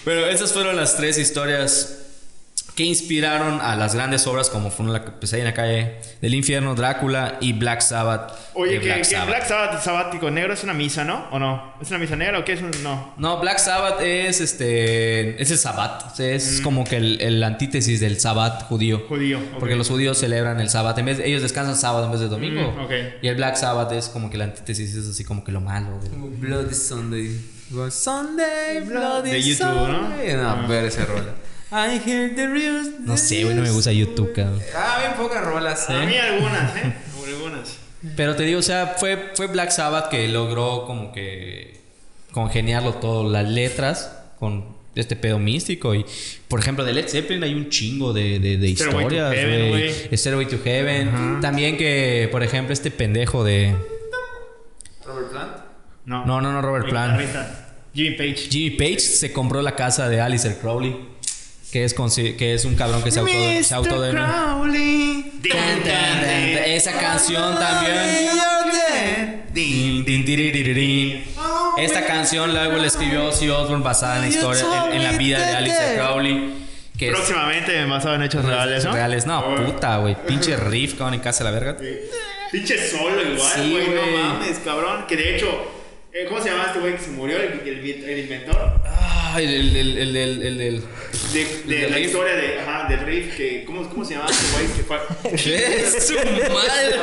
Bueno, 0.07 0.25
esas 0.25 0.55
fueron 0.55 0.75
las 0.75 0.97
tres 0.97 1.19
historias 1.19 2.06
que 2.77 2.85
inspiraron 2.85 3.59
a 3.63 3.75
las 3.75 3.95
grandes 3.95 4.27
obras 4.27 4.51
como 4.51 4.71
fueron 4.71 4.93
la 4.93 5.03
Pesadilla 5.19 5.49
en 5.49 5.51
la 5.51 5.55
calle 5.55 5.97
del 6.21 6.35
infierno, 6.35 6.75
Drácula 6.75 7.39
y 7.41 7.55
Black 7.55 7.81
Sabbath. 7.81 8.33
Oye, 8.53 8.73
de 8.75 8.79
que 8.81 8.85
Black 8.85 8.99
que 8.99 9.05
Sabbath. 9.07 9.29
Black 9.29 9.47
Sabbath 9.49 9.83
sabático 9.83 10.31
negro 10.31 10.53
es 10.53 10.63
una 10.63 10.75
misa, 10.75 11.03
¿no? 11.03 11.27
¿O 11.31 11.39
no? 11.39 11.73
¿Es 11.81 11.89
una 11.89 11.99
misa 11.99 12.17
negra 12.17 12.39
o 12.39 12.45
qué 12.45 12.53
es 12.53 12.61
un 12.61 12.71
no? 12.83 13.15
No, 13.17 13.41
Black 13.41 13.59
Sabbath 13.59 14.03
es 14.03 14.43
este 14.43 15.41
es 15.43 15.51
el 15.51 15.57
Sabbat, 15.59 16.13
o 16.13 16.15
sea, 16.15 16.27
Mm. 16.27 16.37
es 16.37 16.61
como 16.63 16.85
que 16.85 16.99
el, 16.99 17.21
el 17.23 17.43
antítesis 17.43 17.99
del 17.99 18.21
Sabbat 18.21 18.65
judío. 18.65 19.05
Judío. 19.09 19.39
ok. 19.39 19.59
Porque 19.59 19.75
los 19.75 19.89
judíos 19.89 20.19
celebran 20.19 20.61
el 20.61 20.69
Sabbat, 20.69 20.99
en 20.99 21.07
vez 21.07 21.19
ellos 21.21 21.41
descansan 21.41 21.77
sábado 21.77 22.05
en 22.05 22.11
vez 22.13 22.21
de 22.21 22.29
domingo. 22.29 22.73
Mm, 22.73 22.85
ok. 22.85 22.91
Y 23.23 23.29
el 23.29 23.37
Black 23.37 23.57
Sabbath 23.57 23.93
es 23.93 24.09
como 24.11 24.29
que 24.29 24.37
la 24.37 24.45
antítesis 24.45 24.95
es 24.95 25.09
así 25.09 25.25
como 25.25 25.43
que 25.45 25.51
lo 25.51 25.63
malo. 25.63 25.99
del- 26.01 26.13
Bloody 26.13 26.75
Sunday. 26.75 27.41
Sunday, 27.91 28.81
Bloody 28.87 29.31
De 29.31 29.43
YouTube, 29.43 29.67
¿no? 29.89 30.09
Sunday. 30.11 30.37
No, 30.37 30.69
ver 30.69 30.85
esa 30.85 31.05
rola. 31.07 31.35
I 31.73 31.99
hear 31.99 32.35
the 32.35 32.47
real. 32.47 32.95
No 33.01 33.17
sé, 33.17 33.43
güey, 33.43 33.55
no 33.57 33.63
me 33.63 33.71
gusta 33.71 33.93
YouTube, 33.93 34.33
cabrón. 34.33 34.61
Ah, 34.75 34.99
bien 35.01 35.15
pocas 35.15 35.45
rolas, 35.45 35.91
A 35.91 36.03
¿eh? 36.03 36.07
mí 36.07 36.17
algunas, 36.17 36.77
¿eh? 36.77 36.95
Algunas. 37.27 37.79
Pero 38.15 38.37
te 38.37 38.45
digo, 38.45 38.61
o 38.61 38.63
sea, 38.63 38.95
fue, 38.99 39.33
fue 39.35 39.49
Black 39.49 39.71
Sabbath 39.71 40.09
que 40.09 40.29
logró 40.29 40.85
como 40.87 41.13
que 41.13 41.81
congeniarlo 42.31 42.95
todo, 42.95 43.29
las 43.29 43.49
letras 43.49 44.17
con 44.39 44.65
este 44.95 45.17
pedo 45.17 45.39
místico. 45.41 45.95
Y, 45.95 46.07
por 46.47 46.61
ejemplo, 46.61 46.85
de 46.85 46.93
Led 46.93 47.09
Zeppelin 47.09 47.43
hay 47.43 47.55
un 47.55 47.69
chingo 47.69 48.13
de, 48.13 48.39
de, 48.39 48.59
de 48.59 48.75
Stairway 48.77 49.09
to 49.09 49.15
historias, 49.15 49.35
Heaven, 49.35 49.71
güey. 49.71 50.17
Stairway 50.17 50.47
to 50.47 50.59
Heaven. 50.63 51.41
También 51.41 51.77
que, 51.77 52.29
por 52.31 52.45
ejemplo, 52.45 52.73
este 52.73 52.91
pendejo 52.93 53.43
de... 53.43 53.75
Robert 55.05 55.31
Plant. 55.31 55.57
No. 56.05 56.25
No, 56.25 56.41
no, 56.41 56.53
no, 56.53 56.63
Robert 56.63 56.89
Plant. 56.89 57.21
Jimmy 57.93 58.17
Page. 58.17 58.37
Jimmy 58.51 58.71
Page 58.71 59.01
se 59.01 59.33
compró 59.33 59.63
la 59.63 59.75
casa 59.75 60.09
de 60.09 60.21
Alistair 60.21 60.59
Crowley. 60.59 61.16
Que 61.73 61.85
es, 61.85 61.95
que 61.95 62.55
es 62.55 62.65
un 62.65 62.75
cabrón 62.75 63.03
que 63.03 63.11
se 63.11 63.19
auto... 63.21 63.33
Se 63.63 63.75
auto 63.75 64.01
tan. 64.01 64.17
Esa 66.67 66.93
canción 66.93 67.59
también. 67.59 69.43
Diriririn. 69.53 71.25
Esta 71.79 72.05
canción 72.07 72.53
luego 72.53 72.77
la 72.79 72.87
escribió 72.87 73.27
Ozzy 73.27 73.49
Osbourne 73.49 73.85
basada 73.85 74.17
en 74.17 74.23
la 74.23 74.29
historia, 74.29 74.65
en, 74.87 74.93
en 74.97 75.03
la 75.05 75.13
vida 75.13 75.39
de 75.47 75.57
Alistair 75.57 75.99
Crowley. 75.99 76.67
Que 76.99 77.09
es 77.11 77.15
Próximamente 77.15 77.85
basado 77.85 78.15
en 78.15 78.23
hechos 78.23 78.45
reales, 78.45 78.85
¿no? 78.85 78.93
reales. 78.93 79.27
No, 79.27 79.55
puta, 79.57 79.99
güey. 79.99 80.17
Pinche 80.27 80.57
riff, 80.57 80.95
cabrón, 80.95 81.15
en 81.15 81.21
casa 81.21 81.45
de 81.45 81.51
la 81.51 81.59
verga. 81.59 81.77
Pinche 82.51 82.79
solo 82.91 83.21
igual, 83.21 83.53
Sí, 83.55 83.71
güey. 83.71 83.89
no 83.91 84.07
mames, 84.19 84.59
cabrón. 84.65 85.05
Que 85.07 85.17
de 85.17 85.37
hecho, 85.37 85.47
eh, 86.13 86.25
¿cómo 86.29 86.41
se 86.43 86.49
llama 86.51 86.65
este 86.69 86.79
güey 86.79 86.97
que 86.97 87.03
se 87.03 87.11
murió? 87.11 87.37
El, 87.37 87.61
el- 87.67 88.05
el 88.09 88.19
inventor. 88.21 88.81
Ay, 89.37 89.45
el, 89.45 89.77
el, 89.77 89.99
el, 89.99 90.17
el, 90.17 90.43
el, 90.43 90.61
el- 90.61 90.83
De, 91.33 91.45
de 91.67 91.77
¿Del 91.81 91.91
la 91.91 91.97
riff? 91.99 92.07
historia 92.07 92.35
de, 92.37 92.61
ajá, 92.61 92.89
del 92.89 93.01
riff. 93.01 93.37
Que, 93.37 93.65
¿cómo, 93.65 93.89
¿Cómo 93.89 94.05
se 94.05 94.15
llama 94.15 94.27
este 94.31 94.45
güey? 94.53 94.67
Que 94.77 94.83
fue. 94.83 94.99
Es 95.35 96.07
su 96.09 96.15
madre. 96.15 96.97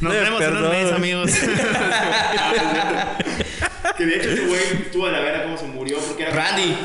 Nos 0.00 0.12
De 0.12 0.20
vemos 0.20 0.42
en 0.42 0.56
un 0.56 0.70
mes, 0.70 0.92
amigos. 0.92 1.30
que 3.96 4.06
de 4.06 4.16
hecho 4.16 4.30
ese 4.30 4.46
güey 4.46 4.60
estuvo 4.86 5.06
a 5.06 5.12
la 5.12 5.20
vera 5.20 5.44
cómo 5.44 5.56
se 5.56 5.66
murió. 5.66 5.98
Porque 5.98 6.24
era 6.24 6.32
Randy. 6.32 6.76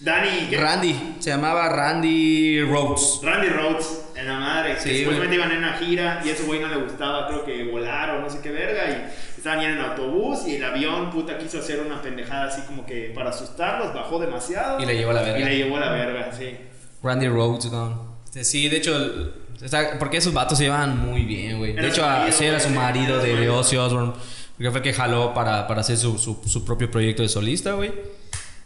Danny. 0.00 0.46
¿qué? 0.48 0.56
Randy. 0.56 0.94
Se 1.18 1.30
llamaba 1.30 1.68
Randy 1.68 2.62
Rhodes. 2.62 3.18
Randy 3.22 3.48
Rhodes, 3.48 3.86
en 4.18 4.26
la 4.26 4.38
madre. 4.38 4.76
Sí, 4.78 5.04
güey. 5.04 5.16
iban 5.34 5.52
en 5.52 5.58
una 5.58 5.74
gira 5.74 6.20
y 6.24 6.28
a 6.28 6.32
ese 6.32 6.42
güey 6.44 6.60
no 6.60 6.68
le 6.68 6.76
gustaba, 6.76 7.26
creo 7.28 7.44
que 7.44 7.64
volar 7.70 8.10
o 8.10 8.20
no 8.20 8.28
sé 8.30 8.40
qué 8.42 8.50
verga. 8.50 8.82
Y 8.90 9.38
estaban 9.38 9.60
ya 9.60 9.68
en 9.70 9.78
el 9.78 9.84
autobús 9.84 10.46
y 10.46 10.56
el 10.56 10.64
avión, 10.64 11.10
puta, 11.10 11.38
quiso 11.38 11.58
hacer 11.58 11.80
una 11.80 12.02
pendejada 12.02 12.46
así 12.46 12.62
como 12.62 12.84
que 12.84 13.12
para 13.14 13.30
asustarlos, 13.30 13.94
bajó 13.94 14.18
demasiado. 14.18 14.80
Y 14.80 14.86
le 14.86 14.96
llevó 14.96 15.10
a 15.10 15.14
la 15.14 15.22
verga. 15.22 15.38
Y 15.40 15.44
le 15.44 15.56
llevó 15.56 15.76
a 15.76 15.80
la 15.80 15.92
verga, 15.92 16.30
sí. 16.36 16.56
Randy 17.02 17.28
Rhodes, 17.28 17.70
¿no? 17.70 18.18
Este, 18.24 18.44
Sí, 18.44 18.68
de 18.68 18.76
hecho, 18.78 19.32
está- 19.62 19.98
porque 19.98 20.16
esos 20.16 20.32
vatos 20.34 20.58
se 20.58 20.64
llevan 20.64 20.98
muy 20.98 21.24
bien, 21.24 21.58
güey. 21.58 21.72
De 21.72 21.78
Era 21.78 21.88
hecho, 21.88 22.02
marido, 22.02 22.36
sí, 22.36 22.44
era 22.44 22.60
su 22.60 22.70
marido 22.70 23.18
de, 23.18 23.36
de. 23.36 23.48
Ozzy 23.48 23.76
Osbourne. 23.76 24.12
Porque 24.56 24.70
fue 24.72 24.78
el 24.80 24.82
que 24.84 24.92
jaló 24.92 25.32
para, 25.34 25.68
para 25.68 25.82
hacer 25.82 25.96
su, 25.96 26.18
su, 26.18 26.42
su 26.44 26.64
propio 26.64 26.90
proyecto 26.90 27.22
de 27.22 27.28
solista, 27.28 27.72
güey. 27.74 27.92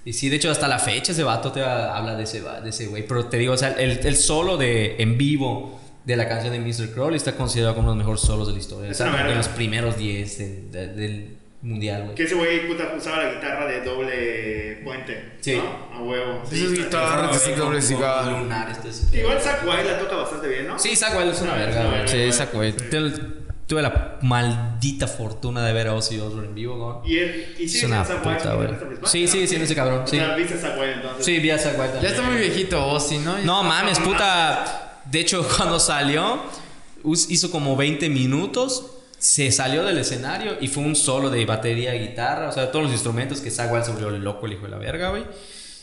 Y 0.04 0.12
sí, 0.14 0.28
de 0.28 0.36
hecho, 0.36 0.50
hasta 0.50 0.66
la 0.68 0.78
fecha 0.78 1.12
ese 1.12 1.22
vato 1.22 1.52
te 1.52 1.62
habla 1.62 2.16
de 2.16 2.24
ese, 2.24 2.40
de 2.42 2.68
ese 2.70 2.86
güey. 2.86 3.06
Pero 3.06 3.26
te 3.26 3.36
digo, 3.38 3.52
o 3.52 3.56
sea, 3.56 3.68
el, 3.72 4.04
el 4.04 4.16
solo 4.16 4.56
de, 4.56 4.96
en 4.98 5.16
vivo 5.16 5.80
de 6.04 6.16
la 6.16 6.28
canción 6.28 6.52
de 6.52 6.58
Mr. 6.58 6.92
Crowley 6.92 7.16
está 7.16 7.32
considerado 7.36 7.74
como 7.76 7.84
uno 7.86 7.92
de 7.92 7.98
los 7.98 8.04
mejores 8.06 8.20
solos 8.22 8.48
de 8.48 8.54
la 8.54 8.58
historia. 8.58 8.90
Es 8.90 9.00
Está 9.00 9.28
en 9.30 9.36
los 9.36 9.48
primeros 9.48 9.96
10 9.96 10.38
del, 10.38 10.72
del- 10.72 10.96
del 10.96 11.36
mundial, 11.62 12.02
güey. 12.02 12.14
Que 12.16 12.24
ese 12.24 12.34
güey, 12.34 12.66
puta, 12.66 12.92
usaba 12.98 13.22
la 13.22 13.34
guitarra 13.34 13.66
de 13.66 13.82
doble 13.82 14.80
puente. 14.84 15.34
Sí. 15.40 15.54
¿no? 15.56 15.96
A 15.96 16.02
huevo. 16.02 16.42
Sí, 16.50 16.56
Esas 16.56 16.72
guitarras 16.72 17.46
de 17.46 17.54
doble 17.54 17.80
cigarro. 17.80 18.48
Este 18.72 18.88
es- 18.88 19.14
Igual 19.14 19.40
Zack 19.40 19.64
White 19.64 19.84
la 19.84 19.98
toca 20.00 20.16
bastante 20.16 20.48
bien, 20.48 20.66
¿no? 20.66 20.76
Sí, 20.80 20.96
Zack 20.96 21.16
Wild 21.16 21.30
es 21.32 21.40
una 21.42 21.54
verga, 21.54 21.84
güey. 21.88 22.08
Sí, 22.08 22.42
Wild. 22.54 22.90
Tuve- 23.72 23.82
la 23.82 24.18
maldita 24.22 25.06
fortuna 25.08 25.64
de 25.66 25.72
ver 25.72 25.88
a 25.88 25.94
Ozzy 25.94 26.18
Osbourne 26.20 26.48
en 26.48 26.54
vivo, 26.54 27.00
güey. 27.02 27.12
Y 27.14 27.18
él, 27.18 27.56
y 27.58 27.68
sí, 27.68 27.78
Es 27.78 27.84
una 27.84 28.04
puta, 28.04 28.54
güey. 28.54 28.68
Sí, 29.04 29.26
sí, 29.26 29.46
siendo 29.46 29.64
ese 29.64 29.74
cabrón, 29.74 30.02
O 30.02 30.06
sí. 30.06 30.16
sea, 30.16 30.34
viste 30.34 30.54
a 30.54 30.58
entonces. 30.96 31.24
Sí, 31.24 31.38
vi 31.38 31.50
a 31.50 31.58
Zack 31.58 31.78
Wild 31.78 31.86
Ya 31.86 31.92
también. 31.92 32.12
está 32.14 32.22
muy 32.30 32.36
viejito 32.36 32.86
Ozzy, 32.86 33.18
¿no? 33.18 33.38
No 33.38 33.62
mames, 33.62 33.98
puta. 34.00 35.00
De 35.04 35.20
hecho, 35.20 35.46
cuando 35.56 35.78
salió, 35.80 36.42
hizo 37.30 37.50
como 37.50 37.76
20 37.76 38.08
minutos. 38.08 38.86
Se 39.18 39.52
salió 39.52 39.84
del 39.84 39.98
escenario 39.98 40.56
y 40.60 40.66
fue 40.66 40.82
un 40.82 40.96
solo 40.96 41.30
de 41.30 41.46
batería 41.46 41.94
y 41.94 42.08
guitarra. 42.08 42.48
O 42.48 42.52
sea, 42.52 42.72
todos 42.72 42.86
los 42.86 42.92
instrumentos 42.92 43.40
que 43.40 43.50
Wild 43.72 43.84
se 43.84 43.92
volvió 43.92 44.10
loco, 44.18 44.46
el 44.46 44.54
hijo 44.54 44.64
de 44.64 44.70
la 44.70 44.78
verga, 44.78 45.10
güey. 45.10 45.22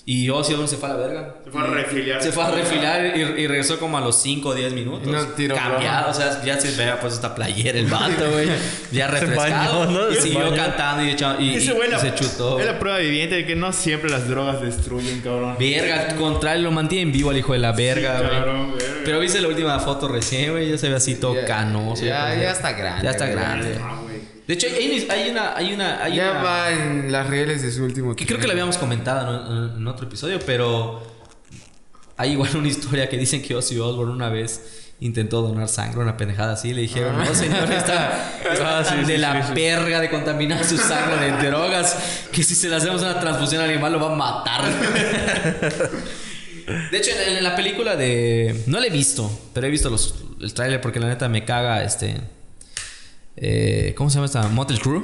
Y 0.06 0.28
Ozzy 0.30 0.54
Osbourne 0.54 0.68
se 0.68 0.78
fue 0.78 0.90
a 0.90 0.94
la 0.94 0.98
verga. 0.98 1.36
Se 1.44 1.52
fue 1.52 1.62
a 1.62 1.66
refiliar. 1.68 2.24
Se 2.24 2.32
fue 2.32 2.44
a 2.44 2.50
refilar 2.52 3.16
y, 3.16 3.20
y 3.22 3.48
regresó 3.48 3.80
como 3.80 3.96
a 3.98 4.02
los 4.02 4.16
5 4.20 4.50
o 4.50 4.56
10 4.56 4.74
minutos. 4.74 5.08
No 5.08 5.22
tiró 5.34 5.54
Cambiado, 5.56 6.06
broma. 6.06 6.08
o 6.08 6.14
sea, 6.14 6.44
ya 6.44 6.60
se 6.60 6.72
vea 6.76 7.00
pues 7.00 7.14
esta 7.14 7.36
playera 7.36 7.78
el 7.78 7.86
vato, 7.86 8.32
güey. 8.32 8.48
Ya 8.92 9.08
refrescado. 9.08 9.80
bañó, 9.82 9.92
¿no? 9.92 10.12
Y 10.12 10.16
Se 10.16 10.22
siguió 10.24 10.40
bañó. 10.50 10.56
cantando 10.56 11.04
y, 11.04 11.10
echando- 11.12 11.40
y, 11.42 11.56
Ese 11.56 11.72
y- 11.72 11.76
güey 11.76 11.90
y 11.90 11.92
la- 11.92 12.00
se 12.00 12.16
chutó. 12.16 12.60
Es 12.60 12.66
la 12.66 12.80
prueba 12.80 12.98
viviente 12.98 13.36
de 13.36 13.46
que 13.46 13.56
no 13.56 13.72
siempre 13.72 14.10
las 14.10 14.28
drogas 14.28 14.62
destruyen, 14.62 15.22
cabrón. 15.22 15.56
Verga, 15.60 16.08
al 16.10 16.16
contrario, 16.16 16.64
lo 16.64 16.72
mantiene 16.72 17.04
en 17.04 17.12
vivo 17.12 17.30
al 17.30 17.38
hijo 17.38 17.54
de 17.54 17.60
la 17.60 17.72
verga, 17.74 18.18
Sí, 18.18 18.24
güey. 18.26 18.36
cabrón, 18.40 18.72
verga. 18.78 18.96
Pero 19.06 19.20
viste 19.20 19.40
la 19.42 19.48
última 19.48 19.80
foto 19.80 20.08
recién, 20.08 20.52
güey. 20.52 20.70
Ya 20.72 20.78
se 20.80 20.90
ve 20.90 20.96
así 20.96 21.16
todo 21.16 21.36
Ya- 21.36 21.46
canoso. 21.46 22.04
ya- 22.04 22.34
ya 22.34 22.52
está 22.52 22.72
grande, 22.72 23.04
Ya 23.04 23.12
está 23.12 23.28
grande. 23.28 23.76
De 24.50 24.56
hecho, 24.56 24.66
hay, 24.66 25.08
hay 25.12 25.30
una. 25.30 25.56
Hay 25.56 25.74
una 25.74 26.04
hay 26.04 26.16
Ya 26.16 26.32
una- 26.32 26.42
va 26.42 26.72
en 26.72 27.12
las 27.12 27.28
rieles 27.30 27.62
de 27.62 27.72
su 27.72 27.84
último 27.84 28.16
Que 28.16 28.26
creo 28.26 28.40
que 28.40 28.48
lo 28.48 28.54
habíamos 28.54 28.80
comentado 28.80 29.46
en, 29.76 29.78
en 29.78 29.88
otro 29.88 30.08
episodio, 30.08 30.40
pero 30.44 31.04
hay 32.18 32.32
igual 32.32 32.50
una 32.58 32.68
historia 32.68 33.08
que 33.08 33.16
dicen 33.18 33.44
que 33.44 33.54
Ozzy 33.56 33.78
Osbourne 33.78 34.12
una 34.12 34.30
vez 34.30 34.88
intentó 35.02 35.44
donar 35.44 35.68
sangre, 35.70 36.00
una 36.02 36.18
pendejada 36.18 36.54
así. 36.54 36.74
Le 36.74 36.82
dijeron, 36.82 37.16
no, 37.20 37.36
señor, 37.36 37.72
está, 37.72 38.40
está 38.52 38.80
Ah, 38.80 38.84
sí, 38.84 38.96
de 39.06 39.06
sí, 39.06 39.18
la 39.18 39.46
sí. 39.48 39.54
perga 39.54 40.00
de 40.02 40.10
contaminar 40.10 40.66
su 40.66 40.78
sangre 40.80 41.32
de 41.32 41.48
drogas 41.52 41.96
que 42.32 42.42
si 42.42 42.56
se 42.56 42.70
le 42.70 42.76
hacemos 42.78 43.02
una 43.04 43.20
transfusión 43.20 43.62
al 43.62 43.70
animal 43.70 43.94
lo 43.94 44.00
va 44.00 44.14
a 44.14 44.16
matar. 44.16 44.64
De 46.92 46.98
hecho, 46.98 47.12
en, 47.28 47.38
en 47.38 47.44
la 47.44 47.56
película 47.56 47.96
de... 47.96 48.64
No 48.68 48.80
la 48.80 48.88
he 48.88 48.90
visto, 48.90 49.30
pero 49.54 49.68
he 49.68 49.70
visto 49.70 49.90
los, 49.92 50.16
el 50.42 50.54
tráiler 50.56 50.82
porque 50.82 51.00
la 51.00 51.08
neta 51.08 51.30
me 51.30 51.46
caga 51.46 51.84
este... 51.84 52.20
eh, 53.42 53.94
¿Cómo 53.98 54.10
se 54.10 54.16
llama 54.16 54.26
esta? 54.26 54.48
Motel 54.48 54.80
Crew. 54.80 55.04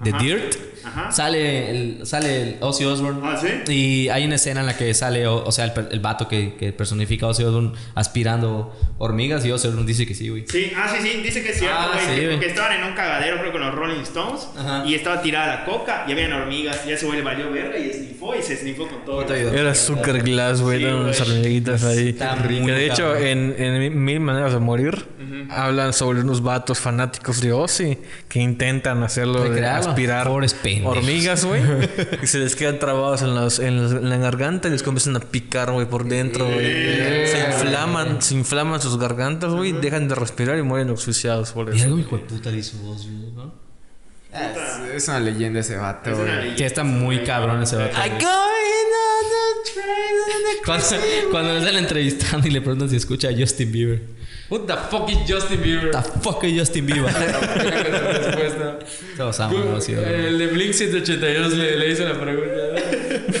De 0.00 0.10
Ajá. 0.10 0.22
Dirt. 0.22 0.54
Ajá. 0.84 1.10
Sale 1.10 1.70
el, 1.70 2.06
sale 2.06 2.42
el 2.42 2.56
Ozzy 2.60 2.84
Osbourne. 2.84 3.20
Ah, 3.24 3.36
¿sí? 3.40 3.72
Y 3.72 4.08
hay 4.10 4.24
una 4.26 4.34
escena 4.36 4.60
en 4.60 4.66
la 4.66 4.76
que 4.76 4.92
sale, 4.94 5.26
o, 5.26 5.42
o 5.42 5.50
sea, 5.50 5.64
el, 5.64 5.72
el 5.90 6.00
vato 6.00 6.28
que, 6.28 6.54
que 6.54 6.72
personifica 6.72 7.26
a 7.26 7.30
Ozzy 7.30 7.42
Osbourne 7.44 7.72
aspirando 7.94 8.76
hormigas 8.98 9.44
y 9.44 9.50
Ozzy 9.50 9.66
Osbourne 9.68 9.86
dice 9.86 10.06
que 10.06 10.14
sí, 10.14 10.28
güey. 10.28 10.44
Sí, 10.48 10.70
ah, 10.76 10.88
sí, 10.94 10.98
sí, 11.02 11.20
dice 11.22 11.42
que 11.42 11.50
es 11.50 11.58
cierto, 11.58 11.76
Ah, 11.80 11.98
sí, 11.98 12.14
que, 12.20 12.26
güey. 12.26 12.38
que 12.40 12.46
estaban 12.46 12.78
en 12.78 12.84
un 12.84 12.92
cagadero, 12.94 13.38
creo, 13.40 13.52
con 13.52 13.62
los 13.62 13.74
Rolling 13.74 14.00
Stones. 14.02 14.48
Ajá. 14.56 14.84
Y 14.86 14.94
estaba 14.94 15.22
tirada 15.22 15.56
la 15.56 15.64
coca 15.64 16.04
y 16.06 16.12
habían 16.12 16.32
hormigas. 16.34 16.80
Y 16.86 16.92
ese 16.92 17.06
güey 17.06 17.18
le 17.18 17.24
valió 17.24 17.50
verga 17.50 17.78
y 17.78 17.90
esnifó 17.90 18.36
y 18.36 18.42
se 18.42 18.52
esnifó 18.54 18.86
con 18.86 19.04
todo. 19.04 19.34
Era 19.34 19.74
Zucker 19.74 20.22
Glass, 20.22 20.60
güey. 20.60 20.78
Sí, 20.78 20.84
eran 20.84 20.96
unas 20.98 21.20
hormiguitas 21.20 21.82
ahí. 21.84 22.10
Está 22.10 22.36
Que 22.46 22.72
de 22.72 22.86
hecho, 22.86 23.16
en, 23.16 23.54
en 23.58 24.04
Mil 24.04 24.20
Maneras 24.20 24.52
de 24.52 24.60
Morir, 24.60 25.04
hablan 25.50 25.92
sobre 25.92 26.20
unos 26.20 26.42
vatos 26.42 26.78
fanáticos 26.78 27.40
de 27.40 27.52
Ozzy 27.52 27.98
que 28.28 28.40
intentan 28.40 29.02
hacerlo 29.02 29.48
de 29.48 29.66
aspirar 29.66 30.28
hormigas, 30.28 31.44
güey. 31.44 31.62
y 32.22 32.26
se 32.26 32.38
les 32.38 32.56
quedan 32.56 32.78
trabados 32.78 33.22
en, 33.22 33.34
los- 33.34 33.58
en, 33.58 33.82
los- 33.82 33.92
en 33.92 34.08
la 34.08 34.16
garganta 34.18 34.68
y 34.68 34.72
les 34.72 34.82
comienzan 34.82 35.16
a 35.16 35.20
picar, 35.20 35.70
güey, 35.72 35.86
por 35.86 36.04
dentro, 36.06 36.44
güey. 36.46 37.26
Se 37.28 37.38
inflaman, 37.48 38.22
se 38.22 38.34
inflaman 38.34 38.80
sus 38.80 38.98
gargantas, 38.98 39.52
güey, 39.52 39.72
dejan 39.72 40.08
de 40.08 40.14
respirar 40.14 40.58
y 40.58 40.62
mueren 40.62 40.90
asfixiados 40.90 41.52
por 41.52 41.72
Y 41.72 41.76
eso. 41.76 41.86
algo 41.86 41.98
hijo 41.98 42.16
de 42.18 42.22
puta 42.24 42.50
hizo 42.50 42.76
voz, 42.78 43.02
güey, 43.06 43.32
¿no? 43.32 43.54
Ah, 44.32 44.52
Es, 44.94 45.02
es 45.04 45.08
una 45.08 45.20
leyenda 45.20 45.60
ese 45.60 45.76
vato, 45.76 46.10
Es 46.10 46.16
güey. 46.18 46.28
leyenda. 46.30 46.56
Que 46.56 46.66
está 46.66 46.84
muy 46.84 47.20
cabrón 47.24 47.62
ese 47.62 47.76
vato. 47.76 47.96
I 47.96 48.08
güey. 48.10 48.20
go 48.22 48.26
in 48.26 48.92
on 49.06 49.24
the 49.32 49.72
train 49.72 50.16
and 50.34 50.44
the 50.44 50.64
Cuando, 50.66 51.30
cuando 51.30 51.52
le 51.54 51.58
están 51.60 51.76
entrevistando 51.76 52.46
y 52.46 52.50
le 52.50 52.60
preguntan 52.60 52.90
si 52.90 52.96
escucha 52.96 53.28
a 53.28 53.32
Justin 53.36 53.72
Bieber. 53.72 54.02
What 54.48 54.60
the 54.66 54.76
fuck 54.76 55.10
is 55.10 55.18
Justin 55.28 55.60
Bieber? 55.60 55.90
The 55.90 56.02
fuck 56.20 56.44
is 56.44 56.52
Justin 56.56 56.86
Bieber? 56.86 57.12
respuesta. 57.12 58.78
Todos 59.16 59.40
aman 59.40 59.56
a 59.72 59.74
Ozzy 59.76 59.94
Osbourne. 59.94 60.26
El 60.28 60.38
de 60.38 60.46
Blink 60.48 60.72
182 60.72 61.52
le, 61.54 61.76
le 61.78 61.90
hizo 61.90 62.04
la 62.04 62.14
pregunta. 62.20 62.56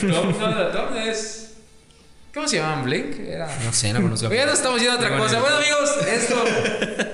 Tom, 0.00 0.38
no, 0.38 0.50
la 0.50 0.72
Tom 0.72 0.96
es. 0.96 1.42
¿Cómo 2.34 2.46
se 2.48 2.56
llamaban 2.56 2.84
Blink? 2.84 3.18
Era. 3.20 3.46
No 3.64 3.72
sé, 3.72 3.92
no 3.94 4.02
conozco. 4.02 4.30
Ya 4.30 4.44
no 4.44 4.52
estamos 4.52 4.78
yendo 4.80 4.94
a 4.94 4.96
otra 4.96 5.16
cosa. 5.16 5.40
Bueno, 5.40 5.56
amigos, 5.56 5.90
esto 6.06 6.34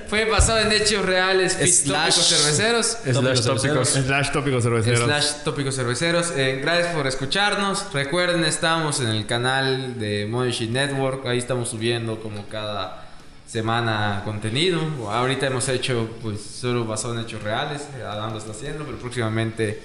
fue 0.09 0.25
basado 0.25 0.59
en 0.59 0.71
hechos 0.73 1.05
reales, 1.05 1.53
Slash- 1.53 2.13
tópicos 2.15 2.27
cerveceros. 2.27 2.85
Slash 3.03 3.41
tópicos. 3.45 3.89
Slash 3.89 4.31
tópicos 4.31 4.63
cerveceros. 4.63 5.03
Slash 5.05 5.25
tópicos 5.45 5.75
cerveceros. 5.75 6.33
Eh, 6.35 6.59
gracias 6.61 6.93
por 6.93 7.07
escucharnos. 7.07 7.93
Recuerden, 7.93 8.43
estamos 8.43 8.99
en 8.99 9.09
el 9.09 9.25
canal 9.25 9.97
de 9.97 10.25
Money 10.25 10.67
Network. 10.67 11.25
Ahí 11.27 11.37
estamos 11.37 11.69
subiendo 11.69 12.19
como 12.19 12.45
cada 12.49 13.05
semana 13.53 14.23
contenido. 14.25 14.79
Ahorita 15.11 15.45
hemos 15.45 15.69
hecho 15.69 16.09
pues 16.23 16.41
solo 16.41 16.85
basado 16.85 17.13
en 17.13 17.19
hechos 17.19 17.43
reales. 17.43 17.87
Adam 18.03 18.31
lo 18.31 18.39
está 18.39 18.51
haciendo, 18.51 18.83
pero 18.83 18.97
próximamente 18.97 19.79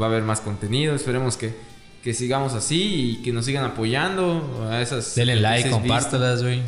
va 0.00 0.06
a 0.06 0.08
haber 0.08 0.24
más 0.24 0.40
contenido. 0.40 0.96
Esperemos 0.96 1.36
que, 1.36 1.54
que 2.02 2.14
sigamos 2.14 2.54
así 2.54 3.18
y 3.20 3.22
que 3.22 3.32
nos 3.32 3.44
sigan 3.44 3.64
apoyando 3.64 4.66
a 4.68 4.82
esas. 4.82 5.14
Denle 5.14 5.36
like, 5.36 5.70
compártelas, 5.70 6.42
güey. 6.42 6.62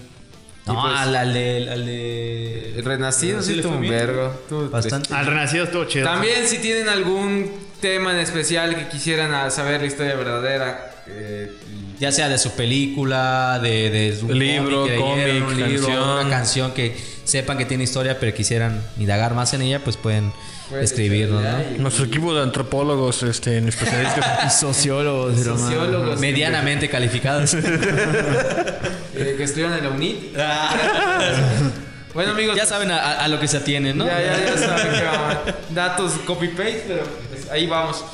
No, 0.66 0.81
pues- 0.81 0.94
al, 0.97 1.16
al 1.16 1.35
de. 1.35 1.68
Al 1.72 1.86
de... 1.86 2.78
El 2.78 2.85
Renacido 2.85 3.43
sí 3.43 3.60
tuvo 3.60 3.74
un 3.76 3.89
vergo. 3.89 4.32
Bastante. 4.70 5.12
Al 5.12 5.26
renacido 5.26 5.64
estuvo 5.64 5.86
chido. 5.86 6.05
También 6.05 6.47
si 6.47 6.59
tienen 6.59 6.89
algún 6.89 7.51
tema 7.81 8.12
en 8.12 8.20
especial 8.20 8.76
que 8.76 8.86
quisieran 8.89 9.51
saber 9.51 9.81
la 9.81 9.86
historia 9.89 10.14
verdadera, 10.14 11.02
eh, 11.09 11.52
Ya 12.00 12.10
sea 12.12 12.28
de 12.28 12.38
su 12.38 12.52
película, 12.52 13.60
de, 13.62 13.90
de 13.90 14.16
su 14.16 14.28
Libro, 14.28 14.82
cómic, 14.98 15.44
un 15.46 15.56
libro, 15.56 15.86
canción. 15.86 16.08
una 16.08 16.28
canción 16.28 16.72
que 16.72 16.96
sepan 17.24 17.56
que 17.56 17.64
tiene 17.64 17.84
historia, 17.84 18.18
pero 18.18 18.34
quisieran 18.34 18.82
indagar 18.98 19.34
más 19.34 19.54
en 19.54 19.62
ella, 19.62 19.82
pues 19.82 19.96
pueden 19.96 20.32
escribirnos, 20.80 21.42
escribir 21.44 21.76
¿no? 21.78 21.82
Nuestro 21.82 22.06
equipo 22.06 22.34
de 22.34 22.42
antropólogos, 22.42 23.22
este, 23.22 23.58
especialistas. 23.58 24.58
sociólogos, 24.60 25.38
sociólogos 25.38 26.20
Medianamente 26.20 26.88
calificados. 26.88 27.54
eh, 27.54 29.34
que 29.36 29.42
estudian 29.42 29.74
en 29.74 29.84
la 29.84 29.90
UNIT. 29.90 30.36
bueno 32.14 32.32
amigos, 32.32 32.56
ya 32.56 32.66
saben 32.66 32.90
a, 32.90 33.26
lo 33.28 33.38
que 33.38 33.48
se 33.48 33.58
atienen, 33.58 33.98
¿no? 33.98 34.06
ya, 34.06 34.20
ya, 34.20 34.44
ya 34.44 34.58
saben 34.58 34.92
que 34.92 35.04
va. 35.04 35.44
datos 35.70 36.12
copy 36.26 36.48
paste, 36.48 36.84
pero 36.88 37.04
pues, 37.30 37.50
ahí 37.50 37.66
vamos. 37.66 38.04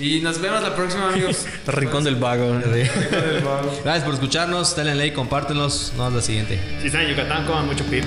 Y 0.00 0.20
nos 0.20 0.40
vemos 0.40 0.62
la 0.62 0.74
próxima 0.74 1.10
amigos. 1.10 1.46
Rincón 1.66 2.04
del 2.04 2.16
Vago. 2.16 2.58
Gracias 3.84 4.04
por 4.04 4.14
escucharnos. 4.14 4.74
Denle 4.74 4.94
like, 4.94 5.14
compártenos. 5.14 5.92
Nos 5.96 6.06
vemos 6.06 6.14
la 6.14 6.22
siguiente. 6.22 6.58
Si 6.80 6.86
están 6.86 7.02
en 7.02 7.10
Yucatán, 7.10 7.46
coman 7.46 7.66
mucho 7.66 7.84
pip. 7.84 8.04